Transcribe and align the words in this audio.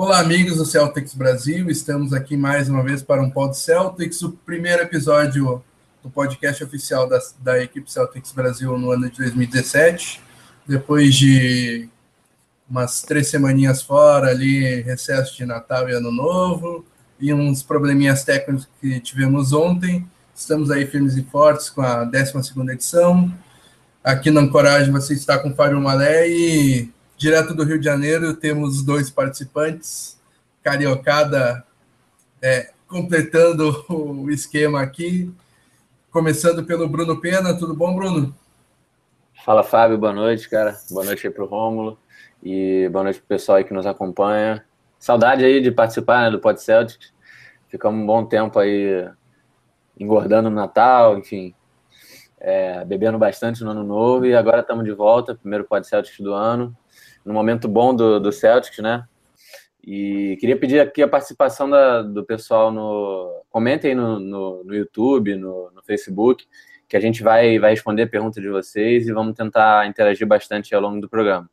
Olá, 0.00 0.20
amigos 0.20 0.58
do 0.58 0.64
Celtics 0.64 1.12
Brasil. 1.12 1.68
Estamos 1.68 2.12
aqui 2.12 2.36
mais 2.36 2.68
uma 2.68 2.84
vez 2.84 3.02
para 3.02 3.20
um 3.20 3.28
Pod 3.28 3.58
Celtics, 3.58 4.22
o 4.22 4.30
primeiro 4.30 4.80
episódio 4.80 5.60
do 6.00 6.08
podcast 6.08 6.62
oficial 6.62 7.08
da, 7.08 7.18
da 7.40 7.60
equipe 7.60 7.90
Celtics 7.90 8.30
Brasil 8.30 8.78
no 8.78 8.92
ano 8.92 9.10
de 9.10 9.16
2017. 9.16 10.22
Depois 10.64 11.16
de 11.16 11.88
umas 12.70 13.02
três 13.02 13.26
semaninhas 13.26 13.82
fora 13.82 14.28
ali, 14.28 14.82
recesso 14.82 15.36
de 15.36 15.44
Natal 15.44 15.88
e 15.88 15.94
Ano 15.94 16.12
Novo, 16.12 16.86
e 17.18 17.34
uns 17.34 17.64
probleminhas 17.64 18.22
técnicos 18.22 18.68
que 18.80 19.00
tivemos 19.00 19.52
ontem. 19.52 20.08
Estamos 20.32 20.70
aí 20.70 20.86
firmes 20.86 21.16
e 21.16 21.24
fortes 21.24 21.68
com 21.68 21.82
a 21.82 22.04
12 22.04 22.52
edição. 22.70 23.34
Aqui 24.04 24.30
na 24.30 24.42
Ancoragem 24.42 24.92
você 24.92 25.14
está 25.14 25.36
com 25.40 25.48
o 25.48 25.56
Fábio 25.56 25.80
Malé 25.80 26.28
e 26.28 26.88
Direto 27.18 27.52
do 27.52 27.64
Rio 27.64 27.80
de 27.80 27.84
Janeiro, 27.84 28.32
temos 28.36 28.80
dois 28.80 29.10
participantes, 29.10 30.16
Cariocada 30.62 31.66
é, 32.40 32.70
completando 32.86 33.84
o 33.90 34.30
esquema 34.30 34.80
aqui. 34.80 35.28
Começando 36.12 36.64
pelo 36.64 36.88
Bruno 36.88 37.20
Pena, 37.20 37.58
tudo 37.58 37.74
bom, 37.74 37.92
Bruno? 37.96 38.32
Fala, 39.44 39.64
Fábio, 39.64 39.98
boa 39.98 40.12
noite, 40.12 40.48
cara. 40.48 40.78
Boa 40.92 41.04
noite 41.04 41.26
aí 41.26 41.32
para 41.32 41.42
o 41.42 41.48
Rômulo 41.48 41.98
e 42.40 42.88
boa 42.92 43.02
noite 43.02 43.18
para 43.18 43.24
o 43.24 43.28
pessoal 43.28 43.58
aí 43.58 43.64
que 43.64 43.74
nos 43.74 43.84
acompanha. 43.84 44.64
Saudade 44.96 45.44
aí 45.44 45.60
de 45.60 45.72
participar 45.72 46.22
né, 46.22 46.30
do 46.30 46.38
Pod 46.38 46.62
Celtics. 46.62 47.12
Ficamos 47.66 48.00
um 48.00 48.06
bom 48.06 48.24
tempo 48.26 48.60
aí 48.60 49.10
engordando 49.98 50.48
no 50.48 50.54
Natal, 50.54 51.18
enfim, 51.18 51.52
é, 52.38 52.84
bebendo 52.84 53.18
bastante 53.18 53.64
no 53.64 53.72
ano 53.72 53.82
novo 53.82 54.24
e 54.24 54.36
agora 54.36 54.60
estamos 54.60 54.84
de 54.84 54.92
volta, 54.92 55.34
primeiro 55.34 55.64
Pod 55.64 55.84
Celtics 55.84 56.20
do 56.20 56.32
ano 56.32 56.76
no 57.28 57.34
momento 57.34 57.68
bom 57.68 57.94
do, 57.94 58.18
do 58.18 58.32
Celtics, 58.32 58.78
né? 58.78 59.06
E 59.84 60.38
queria 60.40 60.58
pedir 60.58 60.80
aqui 60.80 61.02
a 61.02 61.08
participação 61.08 61.68
da, 61.68 62.00
do 62.02 62.24
pessoal 62.24 62.72
no. 62.72 63.44
Comentem 63.50 63.94
no, 63.94 64.18
no, 64.18 64.64
no 64.64 64.74
YouTube, 64.74 65.34
no, 65.36 65.70
no, 65.70 65.82
Facebook, 65.82 66.46
que 66.88 66.96
a 66.96 67.00
gente 67.00 67.22
vai, 67.22 67.58
vai 67.58 67.70
responder 67.70 68.02
a 68.04 68.08
pergunta 68.08 68.40
de 68.40 68.48
vocês 68.48 69.06
e 69.06 69.12
vamos 69.12 69.34
tentar 69.34 69.86
interagir 69.86 70.26
bastante 70.26 70.74
ao 70.74 70.80
longo 70.80 71.00
do 71.00 71.08
programa. 71.08 71.48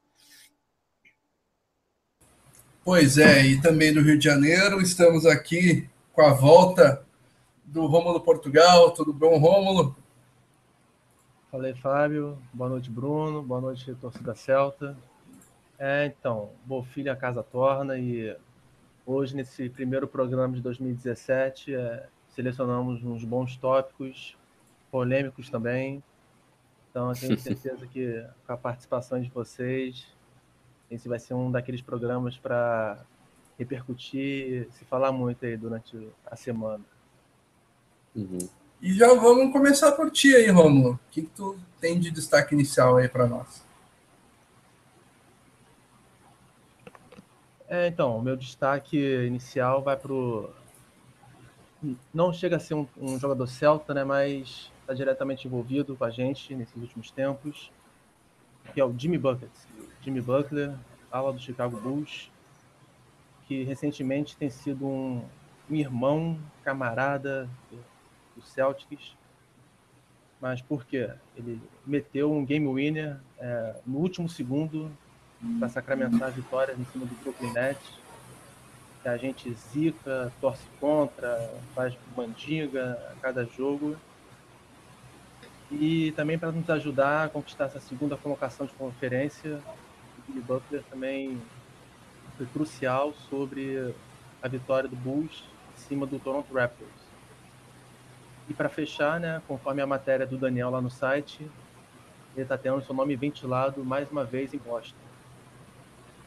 Pois 2.83 3.17
é, 3.17 3.45
e 3.45 3.61
também 3.61 3.93
do 3.93 4.01
Rio 4.01 4.17
de 4.17 4.23
Janeiro, 4.23 4.81
estamos 4.81 5.25
aqui 5.25 5.89
com 6.13 6.21
a 6.21 6.33
volta 6.33 7.05
do 7.65 7.85
Rômulo 7.85 8.21
Portugal. 8.21 8.91
Tudo 8.91 9.11
bom, 9.11 9.37
Rômulo? 9.37 9.95
Falei, 11.51 11.73
Fábio. 11.73 12.37
Boa 12.53 12.69
noite, 12.69 12.89
Bruno. 12.89 13.41
Boa 13.41 13.61
noite, 13.61 13.93
torcida 13.95 14.35
Celta. 14.35 14.95
É, 15.77 16.05
então, 16.05 16.51
Bofilho 16.65 17.11
a 17.11 17.15
casa 17.15 17.43
torna 17.43 17.97
e 17.97 18.35
hoje, 19.05 19.35
nesse 19.35 19.69
primeiro 19.69 20.07
programa 20.07 20.55
de 20.55 20.61
2017, 20.61 21.75
é, 21.75 22.07
selecionamos 22.29 23.03
uns 23.03 23.23
bons 23.23 23.57
tópicos, 23.57 24.37
polêmicos 24.89 25.49
também. 25.49 26.03
Então, 26.89 27.09
eu 27.11 27.15
tenho 27.15 27.37
certeza 27.39 27.85
que 27.87 28.25
com 28.47 28.53
a 28.53 28.57
participação 28.57 29.21
de 29.21 29.29
vocês, 29.29 30.07
esse 30.89 31.09
vai 31.09 31.19
ser 31.19 31.33
um 31.33 31.51
daqueles 31.51 31.81
programas 31.81 32.37
para 32.37 32.97
repercutir, 33.57 34.67
se 34.71 34.85
falar 34.85 35.11
muito 35.11 35.45
aí 35.45 35.57
durante 35.57 36.09
a 36.25 36.35
semana. 36.35 36.83
Uhum. 38.15 38.37
E 38.81 38.93
já 38.93 39.13
vamos 39.13 39.51
começar 39.51 39.91
por 39.93 40.11
ti 40.11 40.35
aí, 40.35 40.49
Romulo. 40.49 40.93
O 40.93 40.99
que, 41.11 41.21
que 41.23 41.29
tu 41.29 41.57
tem 41.79 41.99
de 41.99 42.11
destaque 42.11 42.53
inicial 42.53 42.97
aí 42.97 43.09
para 43.09 43.27
nós? 43.27 43.64
É, 47.67 47.87
então, 47.87 48.17
o 48.17 48.21
meu 48.21 48.35
destaque 48.35 48.97
inicial 49.25 49.81
vai 49.81 49.97
para 49.97 50.13
o. 50.13 50.49
Não 52.13 52.31
chega 52.31 52.57
a 52.57 52.59
ser 52.59 52.75
um, 52.75 52.87
um 52.97 53.19
jogador 53.19 53.47
celta, 53.47 53.93
né, 53.93 54.03
mas 54.03 54.71
está 54.81 54.93
diretamente 54.93 55.47
envolvido 55.47 55.95
com 55.95 56.03
a 56.05 56.09
gente 56.09 56.55
nesses 56.55 56.75
últimos 56.75 57.09
tempos, 57.11 57.71
que 58.73 58.79
é 58.79 58.85
o 58.85 58.93
Jimmy 58.97 59.17
Bucket. 59.17 59.49
Jimmy 60.01 60.21
Butler, 60.21 60.75
ala 61.11 61.33
do 61.33 61.39
Chicago 61.39 61.79
Bulls, 61.79 62.31
que 63.47 63.63
recentemente 63.63 64.37
tem 64.37 64.49
sido 64.49 64.85
um, 64.85 65.23
um 65.69 65.75
irmão, 65.75 66.39
camarada 66.63 67.49
do 68.35 68.41
Celtics. 68.43 69.15
Mas 70.39 70.61
por 70.61 70.85
quê? 70.85 71.09
Ele 71.35 71.59
meteu 71.85 72.31
um 72.31 72.45
game 72.45 72.67
winner 72.67 73.19
é, 73.39 73.75
no 73.85 73.97
último 73.97 74.29
segundo 74.29 74.91
para 75.59 75.69
sacramentar 75.69 76.27
a 76.29 76.31
vitória 76.31 76.73
em 76.73 76.85
cima 76.85 77.05
do 77.05 77.15
Brooklyn 77.23 77.51
Nets. 77.51 77.99
Que 79.01 79.09
a 79.09 79.17
gente 79.17 79.53
zica, 79.53 80.31
torce 80.41 80.63
contra, 80.79 81.53
faz 81.73 81.95
mandinga 82.15 82.97
a 83.11 83.21
cada 83.21 83.45
jogo. 83.45 83.95
E 85.71 86.11
também 86.11 86.37
para 86.37 86.51
nos 86.51 86.69
ajudar 86.69 87.25
a 87.25 87.29
conquistar 87.29 87.65
essa 87.65 87.79
segunda 87.79 88.15
colocação 88.15 88.65
de 88.65 88.73
conferência, 88.73 89.59
o 90.17 90.31
Billy 90.31 90.41
Butler 90.41 90.83
também 90.89 91.41
foi 92.37 92.45
crucial 92.47 93.13
sobre 93.29 93.93
a 94.41 94.47
vitória 94.47 94.87
do 94.89 94.95
Bulls 94.95 95.43
em 95.75 95.79
cima 95.79 96.05
do 96.05 96.19
Toronto 96.19 96.53
Raptors. 96.53 97.05
E 98.47 98.53
para 98.53 98.69
fechar, 98.69 99.19
né, 99.19 99.41
conforme 99.47 99.81
a 99.81 99.87
matéria 99.87 100.25
do 100.25 100.37
Daniel 100.37 100.69
lá 100.69 100.81
no 100.81 100.91
site, 100.91 101.49
ele 102.35 102.43
está 102.43 102.57
tendo 102.57 102.81
seu 102.83 102.93
nome 102.93 103.15
ventilado 103.15 103.83
mais 103.83 104.09
uma 104.11 104.23
vez 104.23 104.53
em 104.53 104.57
Boston. 104.57 105.04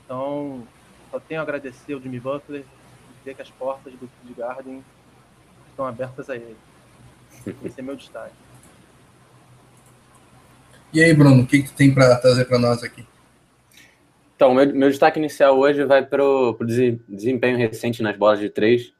Então, 0.09 0.67
só 1.11 1.21
tenho 1.21 1.39
a 1.39 1.43
agradecer 1.43 1.93
ao 1.93 2.01
Jimmy 2.01 2.19
Butler 2.19 2.63
e 2.63 3.19
dizer 3.19 3.35
que 3.35 3.43
as 3.43 3.51
portas 3.51 3.93
do 3.93 4.09
Kid 4.09 4.35
Garden 4.35 4.83
estão 5.69 5.85
abertas 5.85 6.31
a 6.31 6.37
ele. 6.37 6.57
Esse 7.63 7.81
é 7.81 7.83
meu 7.83 7.95
destaque. 7.95 8.33
E 10.95 11.05
aí, 11.05 11.13
Bruno, 11.13 11.43
o 11.43 11.47
que, 11.47 11.63
que 11.63 11.69
tu 11.69 11.75
tem 11.75 11.93
para 11.93 12.17
trazer 12.17 12.47
para 12.47 12.59
nós 12.59 12.83
aqui? 12.83 13.07
Então, 14.35 14.55
meu, 14.55 14.75
meu 14.75 14.89
destaque 14.89 15.19
inicial 15.19 15.59
hoje 15.59 15.85
vai 15.85 16.03
para 16.03 16.25
o 16.25 16.57
desempenho 17.07 17.59
recente 17.59 18.03
nas 18.03 18.17
bolas 18.17 18.41
de 18.41 18.49
três 18.49 18.95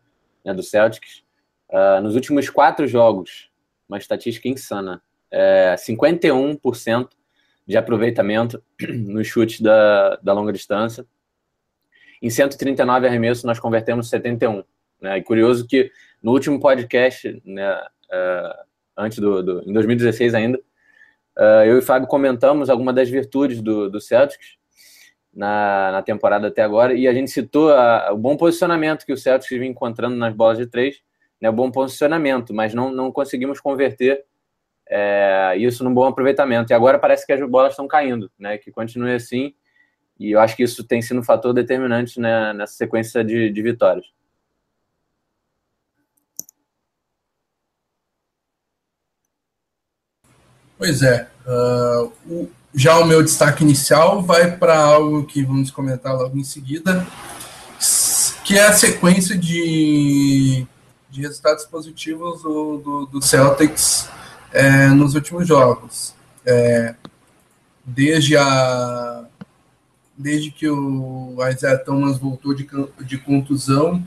né, 0.45 0.53
do 0.53 0.63
Celtics. 0.63 1.23
Uh, 1.71 2.03
nos 2.03 2.17
últimos 2.17 2.51
quatro 2.51 2.87
jogos, 2.87 3.51
uma 3.89 3.97
estatística 3.97 4.47
insana. 4.47 5.01
É, 5.31 5.75
51% 5.75 7.09
de 7.69 7.77
aproveitamento 7.77 8.62
no 8.89 9.23
chute 9.23 9.62
da, 9.62 10.17
da 10.23 10.33
longa 10.33 10.53
distância. 10.53 11.05
Em 12.21 12.31
139 12.31 13.06
arremessos, 13.06 13.45
nós 13.45 13.61
convertemos 13.61 14.09
71. 14.09 14.65
Né? 15.01 15.19
E 15.19 15.23
curioso 15.23 15.67
que 15.67 15.93
no 16.23 16.33
último 16.33 16.59
podcast, 16.59 17.41
né, 17.45 17.75
uh, 17.77 18.65
antes 18.97 19.19
do, 19.19 19.43
do, 19.43 19.62
em 19.69 19.73
2016 19.73 20.34
ainda, 20.34 20.59
uh, 21.39 21.65
eu 21.67 21.78
e 21.78 21.83
Fábio 21.83 22.09
comentamos 22.09 22.71
algumas 22.71 22.95
das 22.95 23.11
virtudes 23.11 23.61
do, 23.61 23.91
do 23.91 24.01
Celtics 24.01 24.57
na, 25.33 25.93
na 25.93 26.03
temporada 26.03 26.49
até 26.49 26.62
agora, 26.62 26.95
e 26.95 27.07
a 27.07 27.12
gente 27.12 27.31
citou 27.31 27.71
a, 27.71 28.11
o 28.12 28.17
bom 28.17 28.37
posicionamento 28.37 29.05
que 29.05 29.12
o 29.12 29.17
Celtics 29.17 29.57
vinha 29.57 29.71
encontrando 29.71 30.17
nas 30.17 30.34
bolas 30.34 30.57
de 30.57 30.67
três, 30.67 31.01
né, 31.41 31.51
o 31.51 31.53
bom 31.53 31.71
posicionamento, 31.71 32.53
mas 32.55 32.73
não, 32.73 32.91
não 32.91 33.12
conseguimos 33.12 33.61
converter 33.61 34.25
é, 34.88 35.54
isso 35.59 35.84
num 35.84 35.93
bom 35.93 36.06
aproveitamento. 36.06 36.72
E 36.72 36.75
agora 36.75 36.99
parece 36.99 37.26
que 37.26 37.32
as 37.32 37.49
bolas 37.49 37.72
estão 37.72 37.87
caindo, 37.87 38.31
né? 38.38 38.59
Que 38.59 38.71
continue 38.71 39.15
assim. 39.15 39.54
E 40.19 40.32
eu 40.32 40.41
acho 40.41 40.56
que 40.56 40.62
isso 40.62 40.82
tem 40.82 41.00
sido 41.00 41.21
um 41.21 41.25
fator 41.25 41.53
determinante 41.53 42.19
né, 42.19 42.53
nessa 42.53 42.75
sequência 42.75 43.22
de, 43.22 43.50
de 43.50 43.62
vitórias. 43.62 44.06
Pois 50.77 51.03
é. 51.03 51.28
Uh, 51.47 52.12
o, 52.27 52.50
já 52.75 52.98
o 52.98 53.04
meu 53.04 53.22
destaque 53.22 53.65
inicial 53.65 54.22
vai 54.22 54.56
para 54.56 54.77
algo 54.78 55.25
que 55.25 55.43
vamos 55.43 55.71
comentar 55.71 56.15
logo 56.15 56.37
em 56.37 56.44
seguida, 56.44 57.06
que 58.45 58.57
é 58.59 58.66
a 58.66 58.72
sequência 58.72 59.36
de, 59.36 60.66
de 61.10 61.22
resultados 61.22 61.65
positivos 61.65 62.42
do, 62.42 62.78
do, 62.78 63.07
do 63.07 63.22
Celtics 63.22 64.09
é, 64.53 64.89
nos 64.89 65.15
últimos 65.15 65.47
jogos. 65.47 66.15
É, 66.45 66.95
desde 67.84 68.36
a 68.36 69.24
desde 70.16 70.50
que 70.50 70.68
o 70.68 71.36
Isaiah 71.48 71.78
Thomas 71.78 72.18
voltou 72.18 72.53
de, 72.53 72.68
de 73.04 73.18
contusão, 73.18 74.04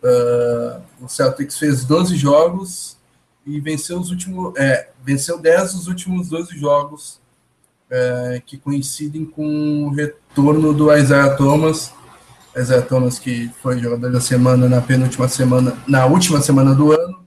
uh, 0.00 0.80
o 1.00 1.08
Celtics 1.08 1.58
fez 1.58 1.84
12 1.84 2.14
jogos 2.16 2.96
e 3.44 3.58
venceu 3.58 3.98
os 3.98 4.10
últimos 4.10 4.56
é, 4.56 4.88
venceu 5.04 5.36
10 5.36 5.74
dos 5.74 5.88
últimos 5.88 6.28
12 6.28 6.56
jogos 6.56 7.20
é, 7.90 8.40
que 8.46 8.56
coincidem 8.56 9.24
com 9.24 9.86
o 9.86 9.90
retorno 9.90 10.72
do 10.72 10.94
Isaiah 10.94 11.34
Thomas. 11.34 11.92
Isaiah 12.56 12.82
Thomas 12.82 13.18
que 13.18 13.50
foi 13.60 13.80
jogador 13.80 14.12
da 14.12 14.20
semana 14.20 14.68
na 14.68 14.80
penúltima 14.80 15.26
semana, 15.28 15.76
na 15.88 16.06
última 16.06 16.40
semana 16.40 16.72
do 16.72 16.92
ano 16.92 17.17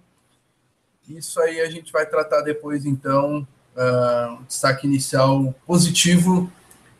isso 1.18 1.40
aí 1.42 1.62
a 1.62 1.70
gente 1.70 1.92
vai 1.92 2.06
tratar 2.06 2.42
depois, 2.42 2.86
então, 2.86 3.48
uh, 3.76 4.44
destaque 4.44 4.88
inicial 4.88 5.54
positivo 5.66 6.52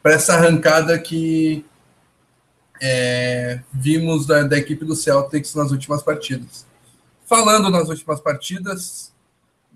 para 0.02 0.14
essa 0.14 0.34
arrancada 0.34 0.98
que 0.98 1.66
é, 2.82 3.62
vimos 3.72 4.26
da, 4.26 4.42
da, 4.44 4.58
equipe 4.58 4.84
do 4.84 4.96
Celtics 4.96 5.54
nas 5.54 5.72
últimas 5.72 6.02
partidas. 6.02 6.66
Falando 7.28 7.70
nas 7.70 7.88
últimas 7.90 8.20
partidas, 8.20 9.14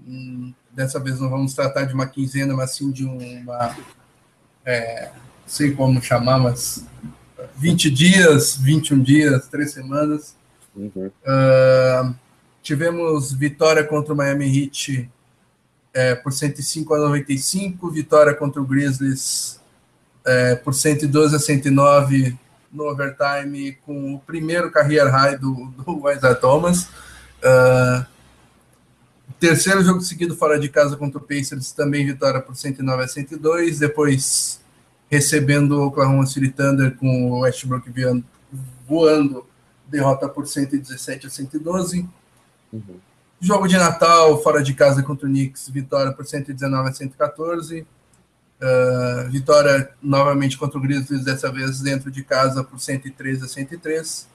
hum, 0.06 0.52
dessa 0.72 1.00
vez 1.00 1.20
não 1.20 1.30
vamos 1.30 1.54
tratar 1.54 1.86
de 1.86 1.94
uma 1.94 2.08
quinzena, 2.08 2.56
mas 2.56 2.76
sim 2.76 2.92
de 2.92 3.06
uma. 3.06 3.78
É, 4.66 5.12
sei 5.46 5.72
como 5.72 6.02
chamar, 6.02 6.40
mas 6.40 6.84
20 7.58 7.92
dias, 7.92 8.58
21 8.58 9.02
dias, 9.02 9.48
3 9.48 9.72
semanas. 9.72 10.36
Uhum. 10.76 11.12
Uh, 11.24 12.16
tivemos 12.66 13.32
vitória 13.32 13.84
contra 13.84 14.12
o 14.12 14.18
Miami 14.18 14.46
Heat 14.46 15.08
é, 15.94 16.16
por 16.16 16.34
105 16.34 16.96
a 16.96 16.98
95, 16.98 17.92
vitória 17.92 18.34
contra 18.34 18.60
o 18.60 18.66
Grizzlies 18.66 19.62
é, 20.26 20.56
por 20.56 20.74
112 20.74 21.36
a 21.36 21.40
109 21.40 22.36
no 22.74 22.86
overtime, 22.86 23.78
com 23.86 24.16
o 24.16 24.20
primeiro 24.20 24.72
career 24.72 25.08
high 25.10 25.38
do, 25.38 25.54
do 25.78 26.10
Isaiah 26.12 26.34
Thomas. 26.34 26.90
Uh, 27.38 28.04
terceiro 29.40 29.84
jogo 29.84 30.02
seguido 30.02 30.36
fora 30.36 30.60
de 30.60 30.68
casa 30.68 30.98
contra 30.98 31.20
o 31.20 31.22
Pacers, 31.22 31.72
também 31.72 32.06
vitória 32.06 32.42
por 32.42 32.56
109 32.56 33.04
a 33.04 33.08
102. 33.08 33.80
Depois 33.80 34.60
recebendo 35.08 35.80
o 35.80 35.86
Oklahoma 35.86 36.26
City 36.26 36.50
Thunder 36.50 36.96
com 36.96 37.32
o 37.32 37.40
Westbrook 37.42 37.90
voando, 38.88 39.46
derrota 39.88 40.28
por 40.28 40.48
117 40.48 41.28
a 41.28 41.30
112. 41.30 42.10
Uhum. 42.76 43.00
Jogo 43.40 43.68
de 43.68 43.78
Natal 43.78 44.42
fora 44.42 44.64
de 44.64 44.74
casa 44.74 45.04
contra 45.04 45.28
o 45.28 45.30
Knicks, 45.30 45.70
vitória 45.70 46.12
por 46.12 46.26
119 46.26 46.90
a 46.90 46.94
114. 46.94 47.86
Uh, 48.62 49.30
vitória 49.30 49.92
novamente 50.02 50.58
contra 50.58 50.78
o 50.78 50.82
Grizzlies, 50.82 51.24
dessa 51.24 51.52
vez 51.52 51.82
dentro 51.82 52.10
de 52.10 52.24
casa 52.24 52.64
por 52.64 52.80
113 52.80 53.46
a 53.46 53.48
103. 53.48 54.28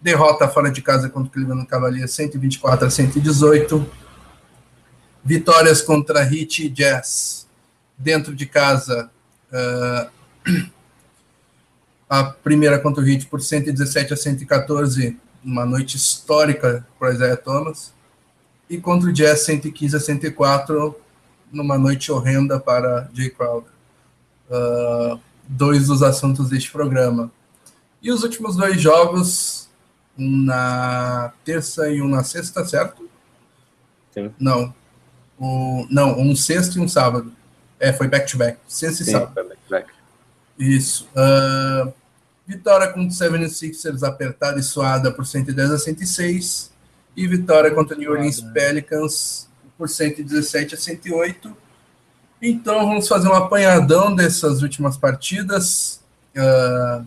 Derrota 0.00 0.48
fora 0.48 0.70
de 0.70 0.80
casa 0.80 1.08
contra 1.08 1.28
o 1.28 1.32
Cleveland 1.32 1.66
Cavaliers, 1.66 2.12
124 2.12 2.86
a 2.86 2.90
118. 2.90 3.90
Vitórias 5.24 5.82
contra 5.82 6.22
Heat 6.22 6.64
e 6.64 6.68
Jazz 6.70 7.46
dentro 7.96 8.34
de 8.34 8.46
casa. 8.46 9.10
Uh, 9.52 10.68
a 12.08 12.24
primeira 12.24 12.78
contra 12.78 13.02
o 13.02 13.06
Heat 13.06 13.26
por 13.26 13.42
117 13.42 14.14
a 14.14 14.16
114, 14.16 15.18
uma 15.48 15.64
noite 15.64 15.96
histórica 15.96 16.86
para 16.98 17.12
Isaiah 17.12 17.36
Thomas. 17.36 17.92
E 18.68 18.78
contra 18.78 19.08
o 19.08 19.12
Jazz, 19.12 19.46
115 19.46 19.96
a 19.96 20.00
104, 20.00 20.94
numa 21.50 21.78
noite 21.78 22.12
horrenda 22.12 22.60
para 22.60 23.08
Jay 23.14 23.30
Crowder. 23.30 23.70
Uh, 24.50 25.18
dois 25.46 25.86
dos 25.86 26.02
assuntos 26.02 26.50
deste 26.50 26.70
programa. 26.70 27.32
E 28.02 28.12
os 28.12 28.22
últimos 28.22 28.56
dois 28.56 28.80
jogos, 28.80 29.68
um 30.18 30.44
na 30.44 31.32
terça 31.44 31.88
e 31.88 32.02
um 32.02 32.08
na 32.08 32.22
sexta, 32.22 32.64
certo? 32.66 33.08
Sim. 34.12 34.30
Não. 34.38 34.74
O, 35.38 35.86
não, 35.90 36.18
um 36.20 36.36
sexto 36.36 36.78
e 36.78 36.80
um 36.80 36.88
sábado. 36.88 37.32
É, 37.80 37.92
foi 37.92 38.06
back-to-back. 38.06 38.58
-back. 38.58 38.60
Sexta 38.68 39.02
Sim, 39.02 39.10
e 39.10 39.12
sábado. 39.14 39.34
Back 39.34 39.58
-back. 39.70 39.86
Isso. 40.58 41.08
Uh, 41.14 41.92
vitória 42.48 42.86
contra 42.88 43.02
o 43.02 43.30
76ers 43.30 44.02
apertada 44.02 44.58
e 44.58 44.62
suada 44.62 45.12
por 45.12 45.26
110 45.26 45.70
a 45.70 45.78
106. 45.78 46.72
E 47.14 47.26
vitória 47.26 47.70
contra 47.70 47.94
o 47.94 47.98
New 47.98 48.10
Orleans 48.10 48.40
Pelicans 48.40 49.48
por 49.76 49.88
117 49.88 50.74
a 50.74 50.78
108. 50.78 51.54
Então 52.40 52.86
vamos 52.86 53.06
fazer 53.06 53.28
um 53.28 53.34
apanhadão 53.34 54.14
dessas 54.14 54.62
últimas 54.62 54.96
partidas, 54.96 56.00
uh, 56.36 57.06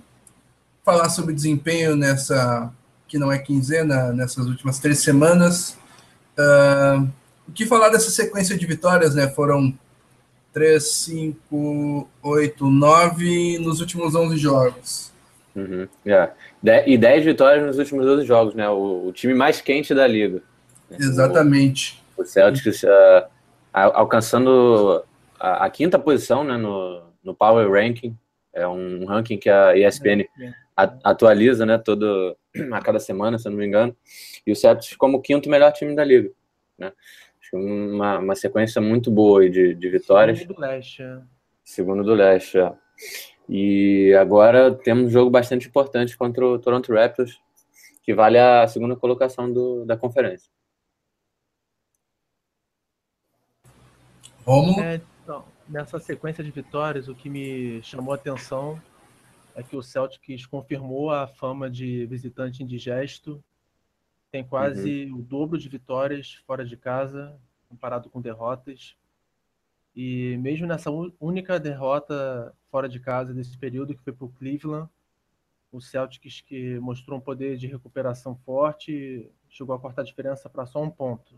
falar 0.83 1.09
sobre 1.09 1.33
desempenho 1.33 1.95
nessa 1.95 2.71
que 3.07 3.17
não 3.17 3.31
é 3.31 3.39
quinzena, 3.39 4.13
nessas 4.13 4.45
últimas 4.45 4.79
três 4.79 4.99
semanas. 4.99 5.77
Uh, 6.37 7.09
o 7.47 7.51
que 7.51 7.65
falar 7.65 7.89
dessa 7.89 8.11
sequência 8.11 8.57
de 8.57 8.65
vitórias, 8.65 9.15
né? 9.15 9.27
Foram 9.29 9.73
3, 10.53 10.83
5, 10.83 12.09
8, 12.21 12.69
9 12.69 13.59
nos 13.59 13.79
últimos 13.79 14.15
11 14.15 14.37
jogos. 14.37 15.10
Uhum, 15.55 15.87
yeah. 16.05 16.33
De 16.61 16.87
e 16.87 16.97
10 16.97 17.25
vitórias 17.25 17.65
nos 17.65 17.77
últimos 17.77 18.05
12 18.05 18.25
jogos, 18.25 18.55
né? 18.55 18.69
O, 18.69 19.07
o 19.07 19.11
time 19.11 19.33
mais 19.33 19.61
quente 19.61 19.93
da 19.93 20.07
liga. 20.07 20.41
Exatamente. 20.89 22.01
O 22.17 22.23
Celtics 22.23 22.83
uh, 22.83 23.27
alcançando 23.71 25.03
a, 25.39 25.65
a, 25.65 25.69
quinta 25.69 25.97
posição 25.97 26.43
né, 26.43 26.57
no, 26.57 27.03
no 27.23 27.33
Power 27.33 27.69
Ranking. 27.69 28.15
É 28.53 28.67
um 28.67 29.05
ranking 29.05 29.37
que 29.37 29.49
a 29.49 29.75
ESPN 29.77 30.25
atualiza 30.75 31.65
né, 31.65 31.77
todo, 31.77 32.35
a 32.71 32.81
cada 32.81 32.99
semana, 32.99 33.37
se 33.37 33.47
eu 33.47 33.51
não 33.51 33.59
me 33.59 33.65
engano. 33.65 33.95
E 34.45 34.51
o 34.51 34.55
Celtics 34.55 34.95
como 34.95 35.17
o 35.17 35.21
quinto 35.21 35.49
melhor 35.49 35.71
time 35.71 35.95
da 35.95 36.03
liga. 36.03 36.29
Né? 36.77 36.91
Uma, 37.53 38.19
uma 38.19 38.35
sequência 38.35 38.81
muito 38.81 39.11
boa 39.11 39.49
de, 39.49 39.73
de 39.73 39.89
vitórias. 39.89 40.39
Segundo 40.39 40.55
do 40.55 40.61
leste. 40.61 41.03
É. 41.03 41.19
Segundo 41.63 42.03
do 42.03 42.13
leste, 42.13 42.57
é. 42.57 42.73
E 43.53 44.15
agora 44.15 44.73
temos 44.73 45.07
um 45.07 45.09
jogo 45.09 45.29
bastante 45.29 45.67
importante 45.67 46.17
contra 46.17 46.47
o 46.47 46.57
Toronto 46.57 46.93
Raptors, 46.93 47.37
que 48.01 48.13
vale 48.13 48.39
a 48.39 48.65
segunda 48.65 48.95
colocação 48.95 49.51
do, 49.51 49.83
da 49.83 49.97
conferência. 49.97 50.49
Como? 54.45 54.79
É, 54.79 55.01
então, 55.21 55.43
nessa 55.67 55.99
sequência 55.99 56.41
de 56.41 56.49
vitórias, 56.49 57.09
o 57.09 57.13
que 57.13 57.29
me 57.29 57.83
chamou 57.83 58.13
a 58.13 58.15
atenção 58.15 58.81
é 59.53 59.61
que 59.61 59.75
o 59.75 59.83
Celtics 59.83 60.45
confirmou 60.45 61.11
a 61.11 61.27
fama 61.27 61.69
de 61.69 62.05
visitante 62.05 62.63
indigesto, 62.63 63.43
tem 64.31 64.45
quase 64.45 65.07
uhum. 65.11 65.19
o 65.19 65.21
dobro 65.21 65.57
de 65.57 65.67
vitórias 65.67 66.35
fora 66.47 66.63
de 66.63 66.77
casa, 66.77 67.37
comparado 67.67 68.09
com 68.09 68.21
derrotas. 68.21 68.95
E 69.95 70.37
mesmo 70.37 70.65
nessa 70.65 70.89
única 71.19 71.59
derrota 71.59 72.55
fora 72.69 72.87
de 72.87 72.99
casa 72.99 73.33
desse 73.33 73.57
período, 73.57 73.95
que 73.95 74.03
foi 74.03 74.13
para 74.13 74.25
o 74.25 74.29
Cleveland, 74.29 74.89
o 75.71 75.81
Celtics 75.81 76.41
que 76.41 76.79
mostrou 76.79 77.17
um 77.17 77.21
poder 77.21 77.57
de 77.57 77.67
recuperação 77.67 78.35
forte, 78.45 79.29
chegou 79.49 79.75
a 79.75 79.79
cortar 79.79 80.01
a 80.01 80.05
diferença 80.05 80.49
para 80.49 80.65
só 80.65 80.81
um 80.81 80.89
ponto. 80.89 81.35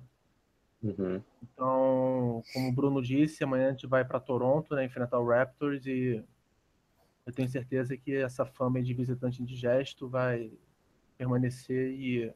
Uhum. 0.82 1.22
Então, 1.42 2.44
como 2.54 2.70
o 2.70 2.72
Bruno 2.74 3.02
disse, 3.02 3.44
amanhã 3.44 3.68
a 3.68 3.72
gente 3.72 3.88
vai 3.88 4.04
para 4.04 4.20
Toronto, 4.20 4.76
né, 4.76 4.86
enfrentar 4.86 5.20
o 5.20 5.28
Raptors 5.28 5.86
e 5.86 6.24
eu 7.26 7.32
tenho 7.32 7.48
certeza 7.48 7.96
que 7.96 8.16
essa 8.16 8.46
fama 8.46 8.82
de 8.84 8.94
visitante 8.94 9.42
indigesto 9.42 10.10
vai 10.10 10.52
permanecer 11.18 11.92
e 11.92 12.34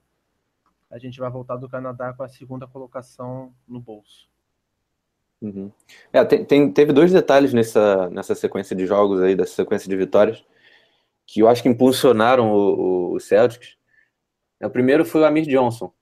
a 0.90 0.98
gente 0.98 1.20
vai 1.20 1.30
voltar 1.30 1.58
do 1.58 1.68
Canadá 1.68 2.14
com 2.14 2.24
a 2.24 2.30
segunda 2.30 2.66
colocação 2.66 3.54
no 3.68 3.82
bolso. 3.82 4.30
Uhum. 5.42 5.72
É, 6.12 6.24
tem, 6.26 6.44
tem, 6.44 6.72
teve 6.72 6.92
dois 6.92 7.12
detalhes 7.12 7.54
nessa, 7.54 8.10
nessa 8.10 8.34
sequência 8.34 8.76
de 8.76 8.86
jogos 8.86 9.22
aí, 9.22 9.36
dessa 9.36 9.54
sequência 9.54 9.88
de 9.88 9.96
vitórias, 9.96 10.44
que 11.26 11.42
eu 11.42 11.48
acho 11.48 11.62
que 11.62 11.70
impulsionaram 11.70 12.52
o, 12.52 13.12
o, 13.12 13.16
o 13.16 13.20
Celtics. 13.20 13.78
O 14.62 14.70
primeiro 14.70 15.06
foi 15.06 15.22
o 15.22 15.26
Amir 15.26 15.46
Johnson. 15.46 15.94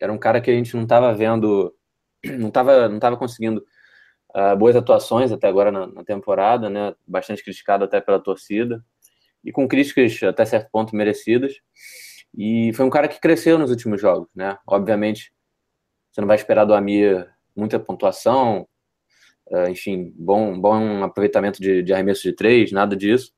Era 0.00 0.12
um 0.12 0.18
cara 0.18 0.40
que 0.40 0.50
a 0.50 0.54
gente 0.54 0.74
não 0.74 0.84
estava 0.84 1.12
vendo 1.12 1.74
não 2.38 2.48
estava 2.48 2.88
não 2.88 2.98
tava 2.98 3.16
conseguindo 3.16 3.64
uh, 4.34 4.56
boas 4.56 4.76
atuações 4.76 5.32
até 5.32 5.48
agora 5.48 5.70
na, 5.70 5.86
na, 5.86 6.04
temporada, 6.04 6.70
né? 6.70 6.94
Bastante 7.06 7.42
criticado 7.42 7.84
até 7.84 8.00
pela 8.00 8.20
torcida 8.20 8.84
e 9.44 9.52
com 9.52 9.68
críticas 9.68 10.22
até 10.22 10.44
certo 10.44 10.70
ponto 10.70 10.96
merecidas. 10.96 11.54
E 12.36 12.72
foi 12.74 12.84
um 12.86 12.90
cara 12.90 13.08
que 13.08 13.20
cresceu 13.20 13.58
nos 13.58 13.70
últimos 13.70 14.00
jogos, 14.00 14.28
né? 14.34 14.58
Obviamente, 14.66 15.32
você 16.10 16.20
não 16.20 16.28
vai 16.28 16.36
esperar 16.36 16.64
do 16.64 16.74
Amir 16.74 17.28
muita 17.56 17.78
pontuação, 17.78 18.68
enfim, 19.70 20.12
bom, 20.16 20.58
bom 20.60 21.02
aproveitamento 21.02 21.60
de, 21.60 21.82
de 21.82 21.92
arremesso 21.92 22.22
de 22.22 22.32
três, 22.32 22.72
nada 22.72 22.96
disso. 22.96 23.32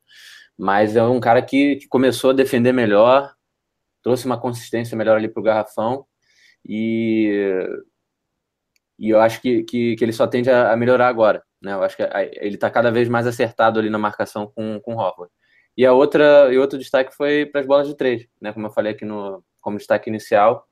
Mas 0.59 0.97
é 0.97 1.03
um 1.03 1.21
cara 1.21 1.43
que, 1.43 1.77
que 1.77 1.89
começou 1.89 2.31
a 2.31 2.35
defender 2.35 2.73
melhor, 2.73 3.33
trouxe 4.03 4.27
uma 4.27 4.41
consistência 4.41 4.97
melhor 4.97 5.17
ali 5.17 5.29
para 5.29 5.41
o 5.41 5.45
garrafão 5.45 6.05
e 6.69 7.67
e 9.01 9.09
eu 9.09 9.19
acho 9.19 9.41
que, 9.41 9.63
que, 9.65 9.97
que 9.97 10.05
ele 10.05 10.13
só 10.13 10.27
tende 10.27 10.51
a, 10.51 10.73
a, 10.73 10.77
melhorar 10.77 11.09
agora. 11.09 11.43
Né? 11.63 11.73
Eu 11.73 11.83
acho 11.83 11.97
que 11.97 12.03
a, 12.03 12.23
ele 12.23 12.57
está 12.57 12.71
cada 12.71 12.91
vez 12.91 13.09
mais 13.09 13.27
acertado 13.27 13.81
ali 13.81 13.89
na 13.89 13.97
marcação 13.97 14.47
com, 14.55 14.79
com 14.81 14.95
o 14.95 14.99
Hofford. 15.01 15.33
E 15.75 15.87
a 15.87 15.95
outra 15.95 16.53
e 16.53 16.59
outro 16.59 16.79
destaque 16.79 17.17
foi 17.17 17.47
para 17.47 17.63
as 17.63 17.67
bolas 17.67 17.89
de 17.89 17.97
três, 17.97 18.27
né? 18.41 18.53
Como 18.53 18.67
eu 18.67 18.71
falei 18.71 18.93
aqui 18.93 19.07
no 19.07 19.43
como 19.61 19.79
destaque 19.79 20.11
inicial, 20.11 20.67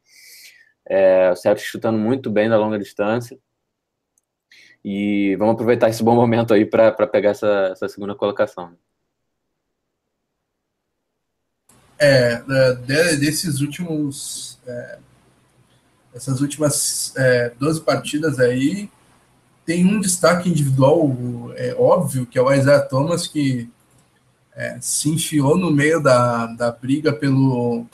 é, 0.86 1.30
o 1.30 1.36
Celtic 1.36 1.64
chutando 1.64 1.98
muito 1.98 2.30
bem 2.30 2.48
da 2.48 2.58
longa 2.58 2.78
distância. 2.78 3.38
E 4.90 5.36
vamos 5.36 5.52
aproveitar 5.52 5.90
esse 5.90 6.02
bom 6.02 6.14
momento 6.14 6.54
aí 6.54 6.64
para 6.64 7.06
pegar 7.06 7.32
essa, 7.32 7.68
essa 7.72 7.86
segunda 7.90 8.14
colocação. 8.14 8.72
É, 11.98 12.40
desses 13.18 13.60
últimos 13.60 14.58
é, 14.66 14.98
essas 16.14 16.40
últimas 16.40 17.14
é, 17.18 17.52
12 17.60 17.82
partidas 17.82 18.40
aí, 18.40 18.90
tem 19.66 19.84
um 19.84 20.00
destaque 20.00 20.48
individual, 20.48 21.14
é 21.54 21.74
óbvio, 21.78 22.24
que 22.24 22.38
é 22.38 22.42
o 22.42 22.50
Isaiah 22.50 22.80
Thomas, 22.80 23.26
que 23.26 23.68
é, 24.54 24.78
se 24.80 25.10
enfiou 25.10 25.58
no 25.58 25.70
meio 25.70 26.02
da, 26.02 26.46
da 26.46 26.72
briga 26.72 27.12
pelo, 27.12 27.84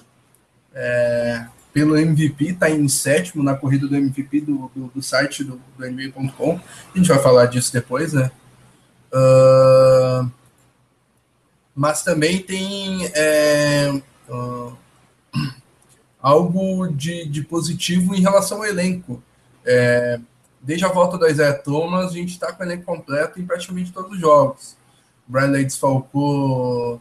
é, 0.72 1.44
pelo 1.74 1.96
MVP, 1.96 2.50
está 2.50 2.70
em 2.70 2.86
sétimo 2.86 3.42
na 3.42 3.56
corrida 3.56 3.88
do 3.88 3.96
MVP 3.96 4.42
do, 4.42 4.70
do, 4.74 4.86
do 4.94 5.02
site 5.02 5.42
do, 5.42 5.60
do 5.76 5.84
NBA.com. 5.84 6.60
A 6.94 6.96
gente 6.96 7.08
vai 7.08 7.18
falar 7.18 7.46
disso 7.46 7.72
depois, 7.72 8.12
né? 8.12 8.30
Uh, 9.12 10.30
mas 11.74 12.04
também 12.04 12.40
tem 12.40 13.06
é, 13.12 14.00
uh, 14.28 14.76
algo 16.22 16.86
de, 16.86 17.26
de 17.26 17.42
positivo 17.42 18.14
em 18.14 18.20
relação 18.20 18.58
ao 18.58 18.66
elenco. 18.66 19.20
É, 19.66 20.20
desde 20.62 20.84
a 20.84 20.88
volta 20.88 21.18
da 21.18 21.28
Isaiah 21.28 21.58
Thomas, 21.58 22.12
a 22.12 22.14
gente 22.14 22.30
está 22.30 22.52
com 22.52 22.62
o 22.62 22.66
elenco 22.66 22.84
completo 22.84 23.40
em 23.40 23.44
praticamente 23.44 23.92
todos 23.92 24.12
os 24.12 24.20
jogos. 24.20 24.76
Bradley 25.26 25.64
desfalcou 25.64 27.00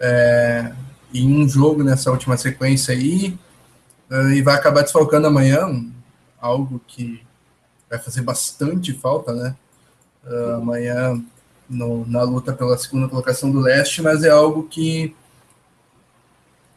é, 0.00 0.72
em 1.14 1.32
um 1.40 1.48
jogo 1.48 1.84
nessa 1.84 2.10
última 2.10 2.36
sequência 2.36 2.92
aí, 2.92 3.38
e 4.10 4.42
vai 4.42 4.54
acabar 4.54 4.82
desfalcando 4.82 5.26
amanhã, 5.26 5.68
algo 6.40 6.80
que 6.86 7.22
vai 7.88 7.98
fazer 7.98 8.22
bastante 8.22 8.92
falta, 8.92 9.32
né? 9.32 9.56
Uh, 10.24 10.54
amanhã 10.56 11.22
no, 11.68 12.06
na 12.06 12.22
luta 12.22 12.52
pela 12.52 12.76
segunda 12.78 13.08
colocação 13.08 13.50
do 13.50 13.60
leste, 13.60 14.02
mas 14.02 14.24
é 14.24 14.30
algo 14.30 14.64
que 14.64 15.14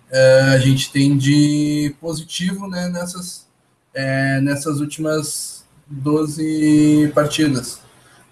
é, 0.10 0.42
a 0.54 0.58
gente 0.58 0.92
tem 0.92 1.18
de 1.18 1.96
positivo 2.02 2.68
né, 2.68 2.90
nessas, 2.90 3.48
é, 3.94 4.42
nessas 4.42 4.82
últimas 4.82 5.64
12 5.88 7.12
partidas. 7.16 7.80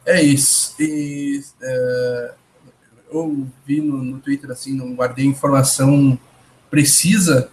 É 0.06 0.22
isso. 0.22 0.76
E, 0.80 1.42
é, 1.62 2.34
eu 3.12 3.48
vi 3.66 3.80
no, 3.80 4.04
no 4.04 4.20
Twitter, 4.20 4.52
assim, 4.52 4.74
não 4.76 4.94
guardei 4.94 5.26
informação 5.26 6.20
precisa, 6.70 7.50